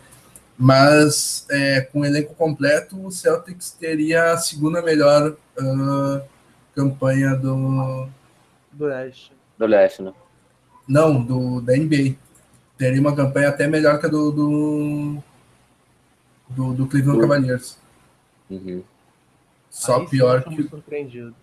mas 0.58 1.46
é, 1.50 1.82
com 1.82 2.00
o 2.00 2.04
elenco 2.04 2.34
completo, 2.34 3.04
o 3.04 3.10
Celtics 3.10 3.72
teria 3.72 4.32
a 4.32 4.38
segunda 4.38 4.80
melhor 4.80 5.36
uh, 5.58 6.22
campanha 6.74 7.34
do, 7.34 8.08
do 8.72 8.86
leste. 8.86 9.32
Do 9.58 9.66
leste, 9.66 10.02
né? 10.02 10.12
Não, 10.88 11.22
do, 11.22 11.60
da 11.60 11.76
NBA. 11.76 12.16
Teria 12.78 13.00
uma 13.00 13.14
campanha 13.14 13.48
até 13.48 13.66
melhor 13.66 13.98
que 13.98 14.06
a 14.06 14.08
do, 14.08 14.30
do, 14.30 15.22
do, 16.50 16.74
do 16.74 16.86
Cleveland 16.86 17.20
uhum. 17.20 17.28
Cavaliers. 17.28 17.78
Uhum. 18.50 18.82
Só 19.70 20.00
Aí 20.00 20.08
pior 20.08 20.44
que. 20.44 20.62
Surpreendido. 20.62 21.34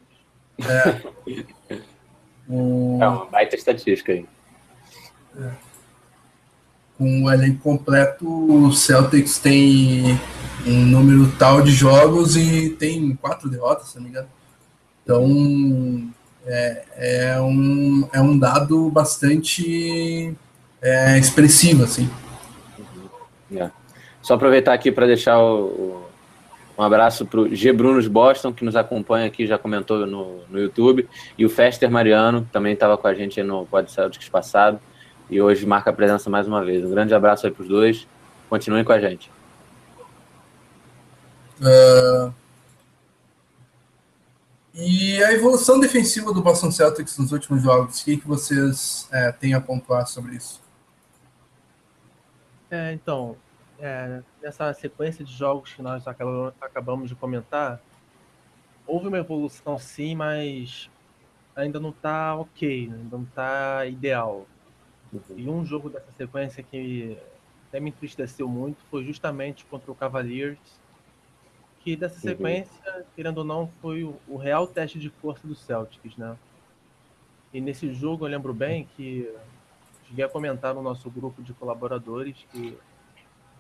É. 0.60 1.76
o... 2.50 3.00
é 3.02 3.08
uma 3.08 3.26
baita 3.26 3.56
estatística 3.56 4.12
aí. 4.12 4.26
É. 5.38 5.73
Com 6.98 7.24
o 7.24 7.32
elenco 7.32 7.60
completo, 7.60 8.28
o 8.28 8.72
Celtics 8.72 9.40
tem 9.40 10.20
um 10.66 10.86
número 10.86 11.32
tal 11.38 11.62
de 11.62 11.72
jogos 11.72 12.36
e 12.36 12.70
tem 12.70 13.16
quatro 13.16 13.50
derrotas, 13.50 13.88
se 13.88 13.96
não 13.96 14.04
me 14.04 14.10
engano. 14.10 14.28
Então, 15.04 16.14
é, 16.46 16.84
é, 16.96 17.42
um, 17.42 18.08
é 18.14 18.22
um 18.22 18.38
dado 18.38 18.90
bastante 18.90 20.34
é, 20.82 21.18
expressivo, 21.18 21.84
assim. 21.84 22.10
É. 23.56 23.70
Só 24.22 24.36
aproveitar 24.36 24.74
aqui 24.74 24.92
para 24.92 25.06
deixar 25.06 25.38
o, 25.40 25.66
o, 25.66 26.06
um 26.78 26.84
abraço 26.84 27.26
para 27.26 27.42
o 27.42 27.56
G. 27.56 27.72
Brunos 27.72 28.08
Boston, 28.08 28.54
que 28.54 28.66
nos 28.66 28.76
acompanha 28.76 29.28
aqui, 29.28 29.46
já 29.46 29.58
comentou 29.58 30.06
no, 30.06 30.40
no 30.50 30.60
YouTube, 30.60 31.08
e 31.38 31.46
o 31.46 31.50
Fester 31.50 31.90
Mariano, 31.92 32.44
que 32.44 32.52
também 32.52 32.74
estava 32.74 32.98
com 32.98 33.08
a 33.08 33.14
gente 33.14 33.42
no 33.44 33.66
Pod 33.66 33.92
Celtics 33.92 34.30
passado, 34.30 34.80
e 35.34 35.42
hoje 35.42 35.66
marca 35.66 35.90
a 35.90 35.94
presença 35.94 36.30
mais 36.30 36.48
uma 36.48 36.64
vez. 36.64 36.86
Um 36.86 36.92
grande 36.92 37.14
abraço 37.14 37.48
aí 37.48 37.52
para 37.52 37.64
os 37.64 37.68
dois, 37.68 38.08
continuem 38.50 38.84
com 38.84 38.92
a 38.92 39.00
gente. 39.00 39.32
Uh, 41.60 42.34
e 44.76 45.24
a 45.24 45.34
evolução 45.34 45.80
defensiva 45.80 46.32
do 46.32 46.42
Boston 46.42 46.72
Celtics 46.72 47.18
nos 47.18 47.32
últimos 47.32 47.64
jogos, 47.64 48.02
o 48.02 48.06
que, 48.06 48.18
que 48.18 48.28
vocês 48.28 49.08
é, 49.12 49.32
têm 49.32 49.56
a 49.56 49.62
pontuar 49.62 50.06
sobre 50.06 50.36
isso? 50.36 50.62
É, 52.70 52.94
então, 52.94 53.36
é, 53.80 54.22
nessa 54.42 54.72
sequência 54.74 55.26
de 55.26 55.34
jogos 55.34 55.74
que 55.74 55.82
nós 55.82 56.06
acabamos 56.08 57.10
de 57.10 57.16
comentar, 57.16 57.80
houve 58.86 59.08
uma 59.08 59.18
evolução 59.18 59.80
sim, 59.80 60.16
mas 60.16 60.90
ainda 61.56 61.80
não 61.80 61.90
está 61.90 62.36
ok, 62.36 62.92
ainda 62.92 63.18
não 63.18 63.24
está 63.24 63.86
ideal. 63.86 64.46
Uhum. 65.14 65.38
E 65.38 65.50
um 65.50 65.66
jogo 65.66 65.90
dessa 65.90 66.12
sequência 66.12 66.64
que 66.64 67.18
até 67.70 67.80
me 67.80 67.90
entristeceu 67.90 68.48
muito 68.48 68.78
foi 68.90 69.04
justamente 69.04 69.66
contra 69.66 69.92
o 69.92 69.96
Cavaliers, 69.96 70.60
que 71.82 71.96
dessa 71.96 72.16
uhum. 72.16 72.22
sequência, 72.22 72.98
uhum. 72.98 73.04
querendo 73.16 73.38
ou 73.40 73.44
não, 73.44 73.68
foi 73.82 74.04
o, 74.04 74.16
o, 74.28 74.38
real 74.38 74.66
teste 74.66 75.00
de 75.00 75.10
força 75.10 75.48
do 75.48 75.56
Celtics, 75.56 76.16
né? 76.18 76.38
E 77.54 77.62
nesse 77.62 77.94
jogo 77.94 78.26
eu 78.26 78.30
lembro 78.30 78.54
bem 78.54 78.88
que 78.96 79.32
cheguei 80.08 80.26
a 80.26 80.30
comentar 80.30 80.74
no 80.74 80.82
nosso 80.82 81.10
grupo 81.10 81.44
de 81.44 81.54
colaboradores 81.54 82.36
que 82.52 82.78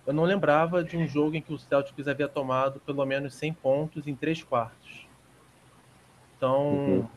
eu 0.06 0.14
não 0.14 0.24
lembrava 0.24 0.84
de 0.84 0.98
um 0.98 1.08
jogo 1.08 1.36
em 1.36 1.42
que 1.42 1.54
o 1.54 1.60
Celtics 1.60 2.08
havia 2.08 2.28
tomado 2.28 2.80
pelo 2.82 3.06
menos 3.06 3.36
100 3.36 3.54
pontos 3.54 4.08
em 4.08 4.16
três 4.16 4.44
quartos. 4.44 5.08
Então, 6.36 6.68
uhum. 6.68 7.08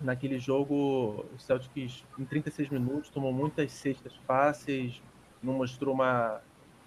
Naquele 0.00 0.38
jogo, 0.38 1.24
o 1.34 1.38
Celtics, 1.38 2.04
em 2.18 2.24
36 2.24 2.68
minutos, 2.68 3.10
tomou 3.10 3.32
muitas 3.32 3.72
cestas 3.72 4.14
fáceis, 4.26 5.00
não 5.42 5.54
mostrou 5.54 5.94
uma 5.94 6.40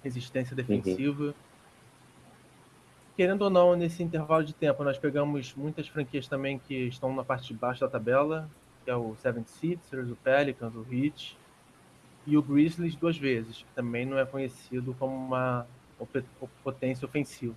resistência 0.04 0.54
uhum. 0.54 0.58
defensiva. 0.58 1.24
Uhum 1.24 1.34
querendo 3.18 3.42
ou 3.42 3.50
não, 3.50 3.76
nesse 3.76 4.04
intervalo 4.04 4.44
de 4.44 4.54
tempo, 4.54 4.84
nós 4.84 5.00
pegamos 5.00 5.56
muitas 5.56 5.88
franquias 5.88 6.28
também 6.28 6.60
que 6.60 6.88
estão 6.88 7.14
na 7.16 7.24
parte 7.24 7.48
de 7.48 7.56
baixo 7.56 7.82
da 7.82 7.88
tabela, 7.88 8.48
que 8.86 8.92
é 8.92 8.96
o 8.96 9.16
Seven 9.16 9.44
Sixers, 9.44 10.12
o 10.12 10.16
Pelicans, 10.16 10.76
o 10.76 10.86
Heat, 10.90 11.36
e 12.28 12.38
o 12.38 12.44
Grizzlies 12.44 12.96
duas 12.96 13.18
vezes, 13.18 13.64
que 13.64 13.74
também 13.74 14.06
não 14.06 14.20
é 14.20 14.26
conhecido 14.26 14.96
como 15.00 15.16
uma 15.16 15.66
potência 16.64 17.06
ofensiva. 17.08 17.56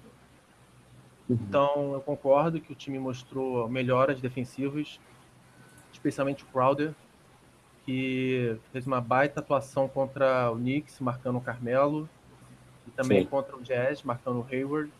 Uhum. 1.28 1.38
Então, 1.42 1.92
eu 1.92 2.00
concordo 2.00 2.58
que 2.58 2.72
o 2.72 2.74
time 2.74 2.98
mostrou 2.98 3.68
melhoras 3.68 4.18
defensivas, 4.18 4.98
especialmente 6.00 6.42
o 6.42 6.46
Crowder, 6.46 6.94
que 7.84 8.56
fez 8.72 8.86
uma 8.86 9.00
baita 9.00 9.40
atuação 9.40 9.86
contra 9.86 10.50
o 10.50 10.56
Knicks, 10.56 10.98
marcando 10.98 11.36
o 11.36 11.40
Carmelo, 11.40 12.08
e 12.86 12.90
também 12.90 13.22
Sim. 13.22 13.26
contra 13.26 13.56
o 13.56 13.62
Jazz, 13.62 14.02
marcando 14.02 14.40
o 14.40 14.46
Hayward. 14.50 14.90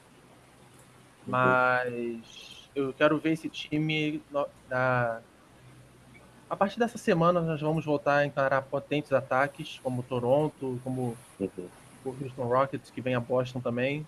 Mas 1.27 2.69
eu 2.75 2.93
quero 2.93 3.19
ver 3.19 3.33
esse 3.33 3.49
time 3.49 4.23
da. 4.69 5.21
A 6.49 6.57
partir 6.57 6.79
dessa 6.79 6.99
semana 6.99 7.41
nós 7.41 7.61
vamos 7.61 7.85
voltar 7.85 8.17
a 8.17 8.27
encarar 8.27 8.63
potentes 8.63 9.13
ataques, 9.13 9.79
como 9.83 10.01
o 10.01 10.05
Toronto, 10.05 10.81
como 10.83 11.17
uhum. 11.39 11.69
o 12.05 12.09
Houston 12.11 12.45
Rockets, 12.45 12.91
que 12.91 13.01
vem 13.01 13.15
a 13.15 13.21
Boston 13.21 13.61
também. 13.61 14.07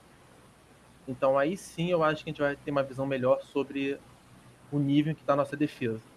Então 1.07 1.39
aí 1.39 1.57
sim 1.57 1.91
eu 1.91 2.03
acho 2.03 2.23
que 2.23 2.31
a 2.31 2.33
gente 2.33 2.43
vai 2.43 2.57
ter 2.57 2.71
uma 2.71 2.83
visão 2.83 3.07
melhor 3.07 3.41
sobre 3.43 3.99
o 4.71 4.79
nível 4.79 5.15
que 5.15 5.21
está 5.21 5.35
a 5.35 5.37
nossa 5.37 5.57
defesa. 5.57 6.12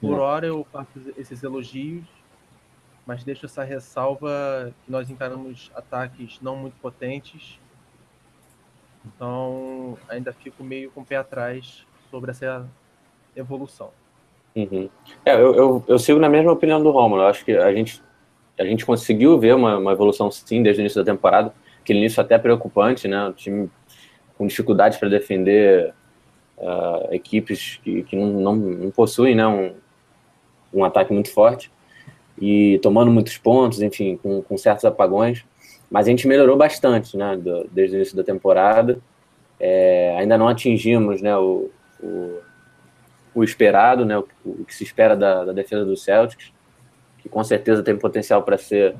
Por 0.00 0.14
uhum. 0.14 0.20
hora 0.20 0.46
eu 0.46 0.66
faço 0.72 0.90
esses 1.16 1.42
elogios, 1.42 2.04
mas 3.06 3.24
deixo 3.24 3.46
essa 3.46 3.64
ressalva 3.64 4.72
que 4.84 4.92
nós 4.92 5.10
encaramos 5.10 5.70
ataques 5.74 6.40
não 6.40 6.56
muito 6.56 6.74
potentes 6.80 7.58
então, 9.14 9.96
ainda 10.08 10.32
fico 10.32 10.62
meio 10.62 10.90
com 10.90 11.00
o 11.00 11.04
pé 11.04 11.16
atrás 11.16 11.86
sobre 12.10 12.30
essa 12.30 12.66
evolução. 13.34 13.90
Uhum. 14.54 14.88
É, 15.24 15.34
eu, 15.34 15.54
eu, 15.54 15.84
eu, 15.86 15.98
sigo 15.98 16.18
na 16.18 16.28
mesma 16.28 16.52
opinião 16.52 16.82
do 16.82 16.90
Romulo. 16.90 17.22
Eu 17.22 17.26
acho 17.26 17.44
que 17.44 17.52
a 17.52 17.72
gente, 17.72 18.02
a 18.58 18.64
gente 18.64 18.84
conseguiu 18.84 19.38
ver 19.38 19.54
uma, 19.54 19.78
uma 19.78 19.92
evolução, 19.92 20.30
sim, 20.30 20.62
desde 20.62 20.80
o 20.80 20.82
início 20.82 21.02
da 21.02 21.10
temporada. 21.10 21.52
Aquele 21.80 22.00
início 22.00 22.20
até 22.20 22.38
preocupante, 22.38 23.06
né? 23.06 23.28
O 23.28 23.32
time 23.32 23.70
com 24.36 24.46
dificuldades 24.46 24.98
para 24.98 25.08
defender 25.08 25.94
uh, 26.58 27.12
equipes 27.12 27.80
que, 27.82 28.02
que 28.04 28.16
não, 28.16 28.26
não, 28.26 28.56
não 28.56 28.90
possuem 28.90 29.34
né? 29.34 29.46
um, 29.46 29.74
um 30.72 30.84
ataque 30.84 31.12
muito 31.12 31.32
forte 31.32 31.70
e 32.40 32.78
tomando 32.82 33.10
muitos 33.10 33.36
pontos, 33.36 33.82
enfim, 33.82 34.16
com, 34.16 34.42
com 34.42 34.56
certos 34.56 34.84
apagões. 34.84 35.44
Mas 35.90 36.06
a 36.06 36.10
gente 36.10 36.28
melhorou 36.28 36.56
bastante, 36.56 37.16
né, 37.16 37.36
do, 37.36 37.66
desde 37.70 37.96
o 37.96 37.98
início 37.98 38.16
da 38.16 38.22
temporada. 38.22 38.98
É, 39.58 40.14
ainda 40.18 40.38
não 40.38 40.46
atingimos, 40.46 41.20
né, 41.20 41.36
o, 41.36 41.70
o, 42.00 42.38
o 43.34 43.44
esperado, 43.44 44.04
né, 44.04 44.18
o, 44.18 44.26
o, 44.44 44.64
que 44.64 44.74
se 44.74 44.84
espera 44.84 45.16
da, 45.16 45.46
da, 45.46 45.52
defesa 45.52 45.84
do 45.84 45.96
Celtics, 45.96 46.52
que 47.18 47.28
com 47.28 47.42
certeza 47.42 47.82
tem 47.82 47.96
potencial 47.96 48.42
para 48.42 48.56
ser, 48.56 48.92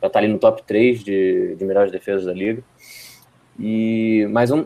para 0.00 0.06
estar 0.06 0.10
tá 0.10 0.18
ali 0.18 0.28
no 0.28 0.38
top 0.38 0.62
3 0.62 1.02
de, 1.02 1.56
de 1.56 1.64
melhores 1.64 1.92
defesas 1.92 2.24
da 2.24 2.32
liga. 2.32 2.62
E 3.58 4.26
mais 4.30 4.50
um, 4.50 4.62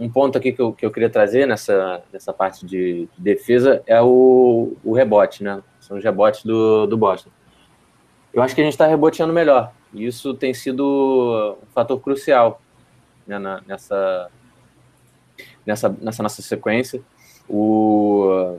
um 0.00 0.08
ponto 0.10 0.36
aqui 0.36 0.52
que 0.52 0.60
eu, 0.60 0.72
que 0.72 0.84
eu 0.84 0.90
queria 0.90 1.08
trazer 1.08 1.46
nessa, 1.46 2.02
nessa 2.12 2.32
parte 2.32 2.66
de, 2.66 3.08
de 3.16 3.20
defesa 3.20 3.82
é 3.86 4.00
o, 4.02 4.76
o 4.82 4.92
rebote, 4.92 5.44
né? 5.44 5.62
São 5.80 5.96
os 5.96 6.04
rebotes 6.04 6.44
do, 6.44 6.86
do 6.86 6.96
Boston. 6.96 7.30
Eu 8.32 8.42
acho 8.42 8.54
que 8.54 8.60
a 8.60 8.64
gente 8.64 8.74
está 8.74 8.86
reboteando 8.86 9.32
melhor. 9.32 9.72
E 9.92 10.06
isso 10.06 10.34
tem 10.34 10.52
sido 10.52 11.56
um 11.62 11.66
fator 11.72 12.00
crucial 12.00 12.60
né, 13.26 13.38
na, 13.38 13.60
nessa, 13.66 14.28
nessa, 15.64 15.88
nessa 16.00 16.22
nossa 16.22 16.42
sequência. 16.42 17.00
O, 17.48 18.58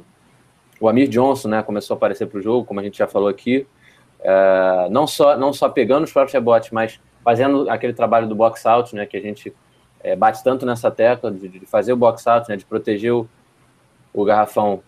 o 0.79 0.87
Amir 0.87 1.09
Johnson 1.09 1.49
né, 1.49 1.61
começou 1.61 1.95
a 1.95 1.97
aparecer 1.97 2.27
para 2.27 2.39
o 2.39 2.41
jogo, 2.41 2.65
como 2.65 2.79
a 2.79 2.83
gente 2.83 2.97
já 2.97 3.07
falou 3.07 3.27
aqui. 3.27 3.67
É, 4.21 4.87
não, 4.89 5.05
só, 5.05 5.37
não 5.37 5.51
só 5.51 5.67
pegando 5.67 6.05
os 6.05 6.13
próprios 6.13 6.33
rebotes, 6.33 6.71
mas 6.71 7.01
fazendo 7.25 7.67
aquele 7.71 7.91
trabalho 7.91 8.27
do 8.27 8.35
box 8.35 8.63
out, 8.67 8.95
né, 8.95 9.03
que 9.07 9.17
a 9.17 9.21
gente 9.21 9.51
é, 9.99 10.15
bate 10.15 10.43
tanto 10.43 10.63
nessa 10.63 10.91
tecla 10.91 11.31
de, 11.31 11.49
de, 11.49 11.65
fazer 11.65 11.91
o 11.91 11.97
box 11.97 12.27
out, 12.27 12.47
né, 12.47 12.55
de 12.55 12.63
proteger 12.63 13.11
o, 13.11 13.27
o 14.13 14.23
garrafão 14.23 14.83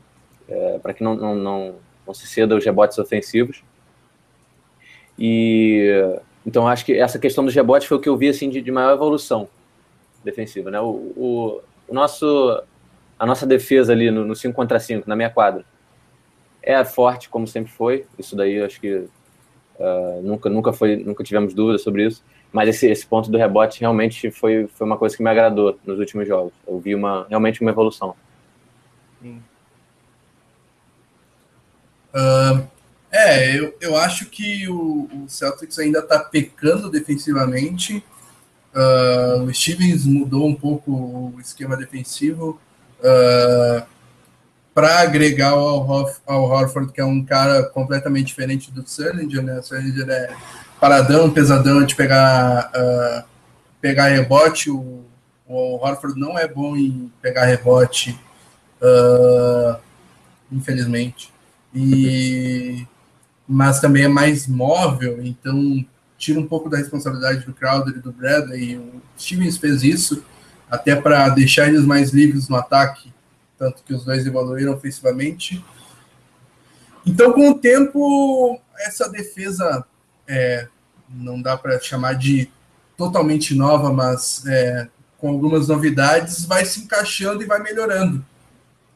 é, 0.48 0.78
para 0.78 0.94
que 0.94 1.04
não, 1.04 1.16
não, 1.16 1.36
não, 1.36 1.76
não 2.06 2.14
se 2.14 2.28
ceda 2.28 2.56
os 2.56 2.64
rebotes 2.64 3.00
ofensivos. 3.00 3.64
E 5.18 5.90
então 6.46 6.68
acho 6.68 6.86
que 6.86 6.94
essa 6.94 7.18
questão 7.18 7.44
dos 7.44 7.56
rebotes 7.56 7.88
foi 7.88 7.98
o 7.98 8.00
que 8.00 8.08
eu 8.08 8.16
vi 8.16 8.30
assim 8.30 8.50
de, 8.52 8.62
de 8.62 8.72
maior 8.72 8.94
evolução 8.94 9.50
defensiva, 10.24 10.70
né? 10.70 10.80
O, 10.80 10.86
o, 10.86 11.62
o, 11.88 11.94
nosso 11.94 12.64
a 13.18 13.26
nossa 13.26 13.48
defesa 13.48 13.94
ali 13.94 14.12
no, 14.12 14.24
no 14.24 14.36
5 14.36 14.56
contra 14.56 14.80
5 14.80 15.10
na 15.10 15.16
minha 15.16 15.32
quadra 15.32 15.66
é 16.62 16.86
forte 16.86 17.30
como 17.30 17.48
sempre 17.48 17.72
foi. 17.72 18.06
Isso 18.20 18.36
daí 18.36 18.62
acho 18.62 18.80
que 18.80 19.08
uh, 19.80 20.22
nunca 20.22 20.50
nunca 20.50 20.74
foi 20.74 20.98
nunca 20.98 21.24
tivemos 21.24 21.54
dúvidas 21.54 21.82
sobre 21.82 22.06
isso. 22.06 22.24
Mas 22.52 22.70
esse, 22.70 22.88
esse 22.88 23.06
ponto 23.06 23.30
do 23.30 23.38
rebote 23.38 23.82
realmente 23.82 24.32
foi, 24.32 24.68
foi 24.74 24.88
uma 24.88 24.98
coisa 24.98 25.16
que 25.16 25.24
me 25.24 25.30
agradou 25.30 25.78
nos 25.86 26.00
últimos 26.00 26.28
jogos. 26.28 26.54
Eu 26.66 26.80
vi 26.80 26.96
uma, 26.96 27.26
realmente 27.30 27.62
uma 27.62 27.72
evolução. 27.72 28.16
Uh, 32.14 32.68
é, 33.12 33.60
eu, 33.60 33.76
eu 33.82 33.98
acho 33.98 34.28
que 34.28 34.68
o, 34.70 35.10
o 35.14 35.26
Celtics 35.28 35.78
ainda 35.78 36.00
está 36.00 36.20
pecando 36.20 36.90
defensivamente. 36.90 38.04
Uh, 38.74 39.44
o 39.44 39.54
Stevens 39.54 40.06
mudou 40.06 40.48
um 40.48 40.56
pouco 40.56 40.92
o 40.92 41.40
esquema 41.40 41.76
defensivo 41.76 42.60
uh, 43.00 43.86
para 44.78 45.00
agregar 45.00 45.54
ao, 45.54 45.90
Hoff, 45.90 46.20
ao 46.24 46.44
Horford, 46.44 46.94
que 46.94 47.02
é 47.02 47.04
um 47.04 47.26
cara 47.26 47.64
completamente 47.64 48.28
diferente 48.28 48.72
do 48.72 48.88
Sullinger, 48.88 49.42
né? 49.42 49.58
O 49.58 49.64
Sullinger 49.64 50.08
é 50.08 50.30
paradão, 50.80 51.32
pesadão 51.32 51.84
de 51.84 51.96
pegar, 51.96 52.72
uh, 52.76 53.24
pegar 53.82 54.10
rebote. 54.10 54.70
O, 54.70 55.04
o 55.48 55.84
Horford 55.84 56.20
não 56.20 56.38
é 56.38 56.48
bom 56.48 56.78
em 56.78 57.12
pegar 57.24 57.46
rebote, 57.46 58.20
infelizmente. 60.52 61.34
E 61.74 62.86
mas 63.48 63.80
também 63.80 64.04
é 64.04 64.08
mais 64.08 64.46
móvel, 64.46 65.26
então 65.26 65.84
tira 66.20 66.40
um 66.40 66.46
pouco 66.46 66.70
da 66.70 66.78
responsabilidade 66.78 67.48
do 67.48 67.54
Crowder 67.54 67.96
e 67.96 68.00
do 68.00 68.12
Bradley. 68.12 68.78
O 68.78 69.02
Stevens 69.18 69.58
fez 69.58 69.82
isso 69.82 70.24
até 70.70 70.96
para 70.96 71.30
deixar 71.30 71.68
eles 71.68 71.84
mais 71.84 72.12
livres 72.12 72.48
no 72.48 72.56
ataque, 72.56 73.12
tanto 73.58 73.84
que 73.84 73.94
os 73.94 74.06
dois 74.06 74.26
evoluíram 74.26 74.74
ofensivamente. 74.74 75.64
Então, 77.06 77.32
com 77.32 77.50
o 77.50 77.58
tempo, 77.58 78.60
essa 78.80 79.10
defesa 79.10 79.86
é, 80.28 80.68
não 81.10 81.42
dá 81.42 81.58
para 81.58 81.80
chamar 81.80 82.14
de 82.14 82.50
totalmente 82.98 83.56
nova, 83.56 83.92
mas 83.94 84.46
é, 84.46 84.88
com 85.18 85.30
algumas 85.30 85.68
novidades, 85.68 86.46
vai 86.46 86.66
se 86.66 86.82
encaixando 86.82 87.42
e 87.42 87.46
vai 87.46 87.62
melhorando. 87.62 88.24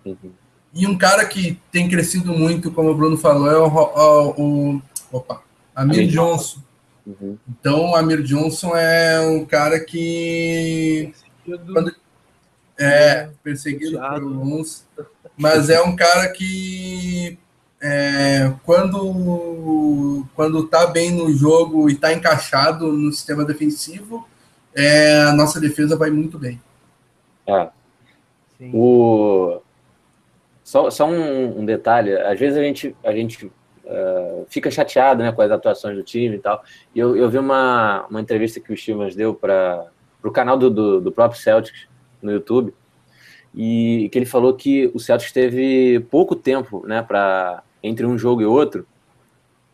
Uhum. 0.05 0.31
E 0.73 0.87
um 0.87 0.97
cara 0.97 1.25
que 1.25 1.59
tem 1.71 1.89
crescido 1.89 2.33
muito, 2.33 2.71
como 2.71 2.89
o 2.89 2.95
Bruno 2.95 3.17
falou, 3.17 3.49
é 3.49 3.57
o, 3.57 3.67
o, 3.67 4.75
o 4.77 4.81
opa, 5.11 5.41
Amir, 5.75 5.99
Amir 5.99 6.07
Johnson. 6.09 6.59
Uhum. 7.05 7.37
Então, 7.49 7.91
o 7.91 7.95
Amir 7.95 8.23
Johnson 8.23 8.75
é 8.75 9.19
um 9.21 9.45
cara 9.45 9.79
que. 9.79 11.13
Quando, 11.45 11.95
é, 12.81 13.29
perseguido 13.43 13.99
por 13.99 14.23
uns. 14.23 14.87
Mas 15.37 15.69
é 15.69 15.81
um 15.81 15.95
cara 15.95 16.29
que. 16.29 17.37
É, 17.83 18.53
quando, 18.63 20.23
quando 20.35 20.67
tá 20.67 20.85
bem 20.85 21.11
no 21.11 21.33
jogo 21.33 21.89
e 21.89 21.95
tá 21.95 22.13
encaixado 22.13 22.91
no 22.91 23.11
sistema 23.11 23.43
defensivo, 23.43 24.27
é, 24.75 25.23
a 25.23 25.33
nossa 25.33 25.59
defesa 25.59 25.95
vai 25.97 26.11
muito 26.11 26.37
bem. 26.37 26.61
É. 27.47 27.69
Sim. 28.57 28.71
O, 28.73 29.61
só, 30.63 30.89
só 30.91 31.09
um, 31.09 31.59
um, 31.59 31.65
detalhe, 31.65 32.15
às 32.15 32.39
vezes 32.39 32.57
a 32.57 32.61
gente, 32.61 32.95
a 33.03 33.11
gente 33.11 33.45
uh, 33.47 34.45
fica 34.47 34.69
chateado 34.69 35.23
né, 35.23 35.31
com 35.31 35.41
as 35.41 35.51
atuações 35.51 35.97
do 35.97 36.03
time 36.03 36.35
e 36.35 36.39
tal. 36.39 36.63
E 36.93 36.99
eu, 36.99 37.17
eu 37.17 37.29
vi 37.29 37.39
uma, 37.39 38.05
uma 38.09 38.21
entrevista 38.21 38.59
que 38.59 38.71
o 38.71 38.77
Stevens 38.77 39.15
deu 39.15 39.33
para 39.33 39.87
o 40.23 40.31
canal 40.31 40.57
do, 40.57 40.69
do, 40.69 41.01
do, 41.01 41.11
próprio 41.11 41.41
Celtics 41.41 41.87
no 42.21 42.31
YouTube, 42.31 42.73
e 43.53 44.09
que 44.11 44.17
ele 44.17 44.25
falou 44.25 44.53
que 44.53 44.89
o 44.93 44.99
Celtics 44.99 45.31
teve 45.31 45.99
pouco 46.09 46.35
tempo 46.35 46.85
né, 46.87 47.01
pra, 47.01 47.63
entre 47.83 48.05
um 48.05 48.17
jogo 48.17 48.41
e 48.41 48.45
outro 48.45 48.85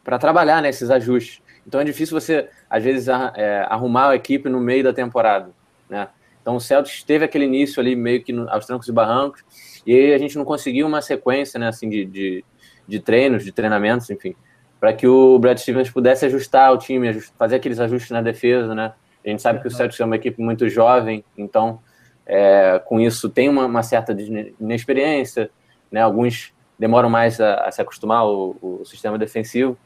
para 0.03 0.17
trabalhar 0.17 0.61
nesses 0.61 0.89
né, 0.89 0.95
ajustes. 0.95 1.41
Então 1.65 1.81
é 1.81 1.83
difícil 1.83 2.19
você, 2.19 2.47
às 2.69 2.83
vezes, 2.83 3.07
é, 3.35 3.65
arrumar 3.69 4.09
a 4.09 4.15
equipe 4.15 4.49
no 4.49 4.59
meio 4.59 4.83
da 4.83 4.93
temporada. 4.93 5.51
Né? 5.89 6.07
Então 6.41 6.55
o 6.55 6.61
Celtics 6.61 7.03
teve 7.03 7.25
aquele 7.25 7.45
início 7.45 7.79
ali 7.81 7.95
meio 7.95 8.23
que 8.23 8.33
aos 8.47 8.65
trancos 8.65 8.87
e 8.87 8.91
barrancos, 8.91 9.43
e 9.85 9.93
aí 9.93 10.13
a 10.13 10.17
gente 10.17 10.37
não 10.37 10.45
conseguiu 10.45 10.87
uma 10.87 11.01
sequência, 11.01 11.59
né, 11.59 11.67
assim, 11.67 11.89
de, 11.89 12.05
de, 12.05 12.45
de 12.87 12.99
treinos, 12.99 13.43
de 13.43 13.51
treinamentos, 13.51 14.09
enfim, 14.09 14.33
para 14.79 14.93
que 14.93 15.05
o 15.05 15.37
Brad 15.39 15.57
Stevens 15.57 15.89
pudesse 15.89 16.25
ajustar 16.25 16.71
o 16.71 16.77
time, 16.77 17.19
fazer 17.37 17.57
aqueles 17.57 17.79
ajustes 17.79 18.11
na 18.11 18.21
defesa, 18.21 18.73
né? 18.73 18.93
A 19.25 19.29
gente 19.29 19.41
sabe 19.41 19.59
que 19.59 19.67
o 19.67 19.71
Celtics 19.71 19.99
é 19.99 20.05
uma 20.05 20.15
equipe 20.15 20.41
muito 20.41 20.69
jovem, 20.69 21.23
então 21.37 21.81
é, 22.27 22.79
com 22.85 22.99
isso 22.99 23.29
tem 23.29 23.47
uma, 23.47 23.65
uma, 23.65 23.81
certa 23.81 24.15
inexperiência, 24.59 25.49
né? 25.89 26.01
Alguns 26.01 26.53
demoram 26.77 27.09
mais 27.09 27.39
a, 27.39 27.61
a 27.61 27.71
se 27.71 27.81
acostumar 27.81 28.19
ao, 28.19 28.81
sistema 28.83 29.17
defensivo. 29.17 29.77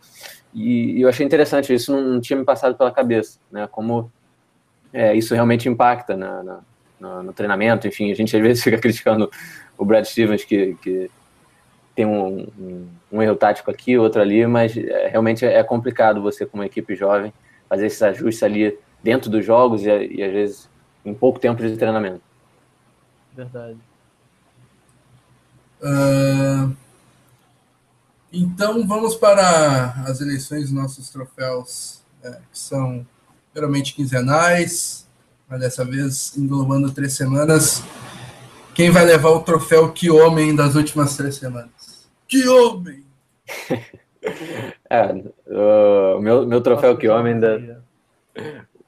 E, 0.51 0.97
e, 0.97 1.01
eu 1.01 1.07
achei 1.07 1.23
interessante, 1.25 1.71
isso 1.71 1.91
não, 1.91 2.01
não, 2.01 2.19
tinha 2.19 2.37
me 2.37 2.43
passado 2.43 2.75
pela 2.75 2.91
cabeça, 2.91 3.39
né? 3.51 3.69
Como 3.71 4.11
é, 4.91 5.15
isso 5.15 5.35
realmente 5.35 5.69
impacta 5.69 6.17
na, 6.17 6.41
na, 6.41 6.59
no, 6.99 7.23
no, 7.23 7.33
treinamento, 7.33 7.87
enfim, 7.87 8.11
a 8.11 8.15
gente 8.15 8.35
às 8.35 8.41
vezes 8.41 8.63
fica 8.65 8.79
criticando 8.79 9.29
o 9.77 9.85
Brad 9.85 10.03
Stevens, 10.03 10.43
que, 10.43 10.75
que 10.81 11.11
tem 11.95 12.07
um, 12.07 12.47
um, 12.59 12.87
um, 13.11 13.21
erro 13.21 13.35
tático 13.35 13.69
aqui, 13.69 13.99
outro 13.99 14.19
ali, 14.19 14.47
mas 14.47 14.75
é, 14.75 15.09
realmente 15.09 15.45
é 15.45 15.63
complicado 15.63 16.23
você, 16.23 16.43
como 16.43 16.63
equipe 16.63 16.95
jovem, 16.95 17.31
fazer 17.69 17.85
esses 17.85 18.01
ajustes 18.01 18.41
ali 18.41 18.77
dentro 19.03 19.29
dos 19.29 19.45
jogos 19.45 19.85
e, 19.85 19.89
e 19.89 20.23
às 20.23 20.31
vezes 20.31 20.69
em 21.05 21.13
pouco 21.13 21.39
tempo 21.39 21.61
de 21.61 21.77
treinamento. 21.77 22.30
Verdade. 23.41 23.79
Uh, 25.81 26.75
então 28.31 28.87
vamos 28.87 29.15
para 29.15 29.95
as 30.05 30.21
eleições 30.21 30.71
nossos 30.71 31.09
troféus, 31.09 32.03
é, 32.23 32.29
que 32.51 32.59
são 32.59 33.03
geralmente 33.51 33.95
quinzenais, 33.95 35.09
mas 35.49 35.59
dessa 35.59 35.83
vez 35.83 36.37
englobando 36.37 36.91
três 36.91 37.13
semanas. 37.13 37.83
Quem 38.75 38.91
vai 38.91 39.05
levar 39.05 39.31
o 39.31 39.41
troféu 39.41 39.91
Que 39.91 40.11
Homem 40.11 40.55
das 40.55 40.75
últimas 40.75 41.17
três 41.17 41.33
semanas? 41.33 42.07
Que 42.27 42.47
Homem! 42.47 43.03
é, 44.87 45.13
o 46.15 46.21
meu, 46.21 46.45
meu 46.45 46.61
troféu 46.61 46.95
Que 46.95 47.09
Homem 47.09 47.39
da... 47.39 47.57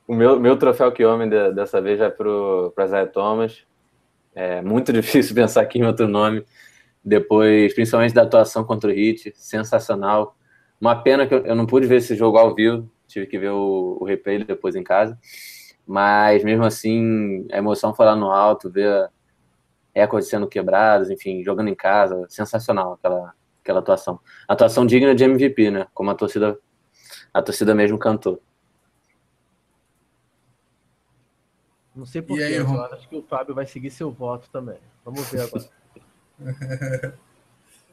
O 0.08 0.13
meu, 0.13 0.39
meu 0.39 0.58
troféu 0.58 0.92
Que 0.92 1.04
Homem 1.04 1.28
da, 1.28 1.50
dessa 1.50 1.82
vez 1.82 2.00
é 2.00 2.10
para 2.10 2.88
Zé 2.88 3.08
Thomas. 3.08 3.66
É 4.36 4.62
muito 4.62 4.91
difícil 4.93 5.36
pensar 5.36 5.62
aqui 5.62 5.80
em 5.80 5.86
outro 5.86 6.08
nome. 6.08 6.46
Depois, 7.04 7.74
principalmente 7.74 8.13
da 8.13 8.24
atuação 8.24 8.63
contra 8.63 8.89
o 8.89 8.93
Hit, 8.93 9.34
sensacional. 9.36 10.38
Uma 10.80 11.02
pena 11.02 11.28
que 11.28 11.34
eu, 11.34 11.56
não 11.56 11.65
pude 11.65 11.88
ver 11.88 11.98
esse 11.98 12.15
jogo 12.15 12.38
ao 12.38 12.56
vivo, 12.56 12.89
tive 13.08 13.26
que 13.28 13.38
ver 13.38 13.52
o, 13.52 13.98
o 14.00 14.06
replay 14.06 14.43
depois 14.43 14.76
em 14.76 14.84
casa. 14.84 15.17
Mas 15.86 16.43
mesmo 16.43 16.63
assim, 16.63 17.46
a 17.52 17.58
emoção 17.58 17.93
foi 17.93 18.06
lá 18.06 18.15
no 18.15 18.32
alto, 18.32 18.69
ver 18.72 19.10
recordes 19.93 20.30
sendo 20.30 20.48
quebrados, 20.48 21.10
enfim, 21.10 21.43
jogando 21.43 21.67
em 21.67 21.76
casa, 21.76 22.26
sensacional 22.30 22.93
aquela, 22.93 23.34
aquela 23.62 23.80
atuação. 23.80 24.19
Atuação 24.48 24.86
digna 24.86 25.13
de 25.13 25.24
MVP, 25.24 25.69
né? 25.69 25.88
Como 25.93 26.10
a 26.10 26.15
torcida, 26.15 26.58
a 27.34 27.41
torcida 27.41 27.76
mesmo 27.76 27.98
cantou. 28.00 28.41
Não 31.96 32.06
sei 32.06 32.22
porquê, 32.22 32.44
eu 32.44 32.84
acho 32.86 33.08
que 33.08 33.16
o 33.16 33.22
Fábio 33.22 33.54
vai 33.54 33.66
seguir 33.66 33.92
seu 33.92 34.12
voto 34.12 34.50
também. 34.52 34.78
Vamos 35.06 35.28
ver 35.30 35.42
agora. 35.42 35.70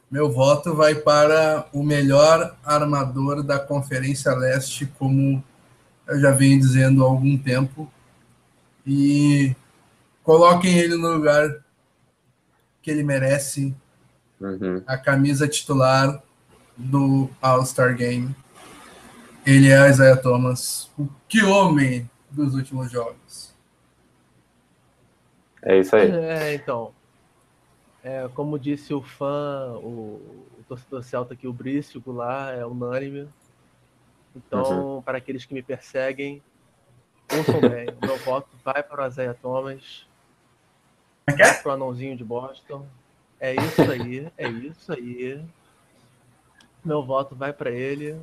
Meu 0.09 0.29
voto 0.29 0.75
vai 0.75 0.95
para 0.95 1.67
o 1.71 1.81
melhor 1.83 2.57
armador 2.65 3.41
da 3.43 3.57
Conferência 3.57 4.33
Leste, 4.33 4.85
como 4.99 5.41
eu 6.05 6.19
já 6.19 6.31
venho 6.31 6.59
dizendo 6.59 7.01
há 7.01 7.07
algum 7.07 7.37
tempo. 7.37 7.89
E 8.85 9.55
coloquem 10.23 10.77
ele 10.77 10.97
no 10.97 11.13
lugar 11.13 11.63
que 12.81 12.91
ele 12.91 13.03
merece. 13.03 13.73
Uhum. 14.39 14.83
A 14.85 14.97
camisa 14.97 15.47
titular 15.47 16.21
do 16.75 17.29
All-Star 17.41 17.95
Game. 17.95 18.35
Ele 19.45 19.71
é 19.71 19.89
Isaiah 19.89 20.17
Thomas, 20.17 20.91
o 20.97 21.07
que 21.29 21.43
homem 21.43 22.09
dos 22.29 22.53
últimos 22.53 22.91
jogos. 22.91 23.50
É 25.61 25.77
isso 25.77 25.95
aí. 25.95 26.11
É, 26.11 26.53
então. 26.55 26.93
É, 28.03 28.27
como 28.33 28.57
disse 28.57 28.93
o 28.93 29.01
fã, 29.01 29.73
o, 29.75 30.19
o 30.59 30.63
torcedor 30.67 31.03
celta 31.03 31.33
aqui, 31.33 31.47
o 31.47 31.53
Brício 31.53 32.01
lá, 32.07 32.51
é 32.51 32.65
unânime. 32.65 33.27
Então, 34.35 34.95
uhum. 34.95 35.01
para 35.01 35.17
aqueles 35.17 35.45
que 35.45 35.53
me 35.53 35.61
perseguem, 35.61 36.41
ouçam 37.31 37.61
bem. 37.61 37.89
O 38.01 38.05
meu 38.05 38.17
voto 38.17 38.49
vai 38.63 38.81
para 38.81 39.03
o 39.03 39.07
Isaiah 39.07 39.35
Thomas. 39.39 40.07
É 41.27 41.33
vai 41.33 41.61
para 41.61 41.69
o 41.69 41.73
anãozinho 41.73 42.17
de 42.17 42.23
Boston. 42.23 42.85
É 43.39 43.55
isso 43.55 43.81
aí, 43.91 44.31
é 44.37 44.47
isso 44.49 44.93
aí. 44.93 45.43
Meu 46.83 47.03
voto 47.03 47.35
vai 47.35 47.53
para 47.53 47.69
ele. 47.69 48.19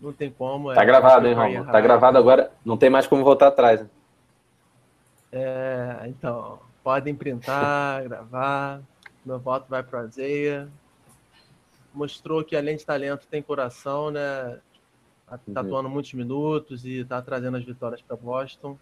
Não 0.00 0.12
tem 0.12 0.30
como. 0.30 0.74
Tá 0.74 0.82
é 0.82 0.86
gravado, 0.86 1.26
hein, 1.26 1.34
Romulo? 1.34 1.70
Tá 1.70 1.80
gravado 1.80 2.18
agora. 2.18 2.50
Não 2.64 2.76
tem 2.76 2.90
mais 2.90 3.06
como 3.06 3.24
voltar 3.24 3.48
atrás. 3.48 3.80
Né? 3.80 3.88
É, 5.30 6.04
então, 6.08 6.58
podem 6.82 7.14
printar, 7.14 8.04
gravar. 8.04 8.82
Meu 9.24 9.38
voto 9.38 9.66
vai 9.68 9.82
para 9.82 10.00
a 10.00 10.06
Zeia. 10.06 10.68
Mostrou 11.94 12.42
que 12.42 12.56
além 12.56 12.76
de 12.76 12.84
talento 12.84 13.26
tem 13.26 13.42
coração, 13.42 14.10
né? 14.10 14.58
Tá, 15.26 15.38
tá 15.38 15.42
uhum. 15.46 15.58
atuando 15.58 15.88
muitos 15.88 16.12
minutos 16.14 16.84
e 16.84 17.04
tá 17.04 17.22
trazendo 17.22 17.56
as 17.56 17.64
vitórias 17.64 18.02
para 18.02 18.16
Boston. 18.16 18.78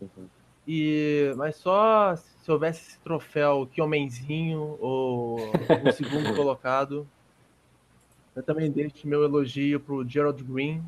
Uhum. 0.00 0.26
E, 0.66 1.32
mas 1.36 1.56
só 1.56 2.16
se 2.16 2.50
houvesse 2.50 2.88
esse 2.88 3.00
troféu 3.00 3.68
que 3.70 3.80
homenzinho 3.80 4.76
ou 4.80 5.36
o 5.36 5.92
segundo 5.92 6.34
colocado, 6.34 7.06
eu 8.34 8.42
também 8.42 8.70
deixo 8.70 9.06
meu 9.06 9.22
elogio 9.22 9.78
para 9.78 9.94
o 9.94 10.08
Gerald 10.08 10.42
Green, 10.42 10.82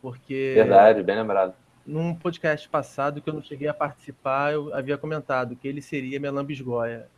porque. 0.00 0.52
Verdade, 0.54 1.02
bem 1.02 1.16
lembrado. 1.16 1.54
Num 1.90 2.14
podcast 2.14 2.68
passado 2.68 3.20
que 3.20 3.28
eu 3.28 3.34
não 3.34 3.42
cheguei 3.42 3.66
a 3.66 3.74
participar, 3.74 4.52
eu 4.52 4.72
havia 4.72 4.96
comentado 4.96 5.56
que 5.56 5.66
ele 5.66 5.82
seria 5.82 6.20
minha 6.20 6.30
lambisgoia. 6.30 7.08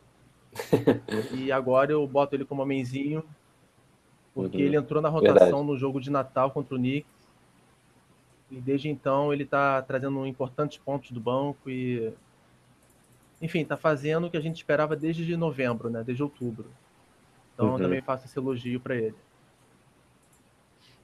e 1.31 1.51
agora 1.51 1.91
eu 1.91 2.07
boto 2.07 2.35
ele 2.35 2.43
como 2.43 2.63
homenzinho, 2.63 3.23
porque 4.33 4.57
uhum. 4.57 4.63
ele 4.63 4.75
entrou 4.75 4.99
na 4.99 5.09
rotação 5.09 5.37
Verdade. 5.37 5.67
no 5.67 5.77
jogo 5.77 6.01
de 6.01 6.09
Natal 6.09 6.49
contra 6.49 6.73
o 6.73 6.79
Knicks. 6.79 7.07
E 8.49 8.59
desde 8.59 8.89
então 8.89 9.31
ele 9.31 9.43
está 9.43 9.79
trazendo 9.83 10.25
importantes 10.25 10.79
pontos 10.79 11.11
do 11.11 11.19
banco 11.19 11.69
e. 11.69 12.11
Enfim, 13.39 13.61
está 13.61 13.77
fazendo 13.77 14.25
o 14.25 14.31
que 14.31 14.37
a 14.37 14.41
gente 14.41 14.55
esperava 14.55 14.95
desde 14.95 15.37
novembro, 15.37 15.87
né? 15.87 16.03
Desde 16.03 16.23
outubro. 16.23 16.65
Então 17.53 17.67
uhum. 17.67 17.73
eu 17.73 17.79
também 17.79 18.01
faço 18.01 18.25
esse 18.25 18.39
elogio 18.39 18.79
para 18.79 18.95
ele. 18.95 19.15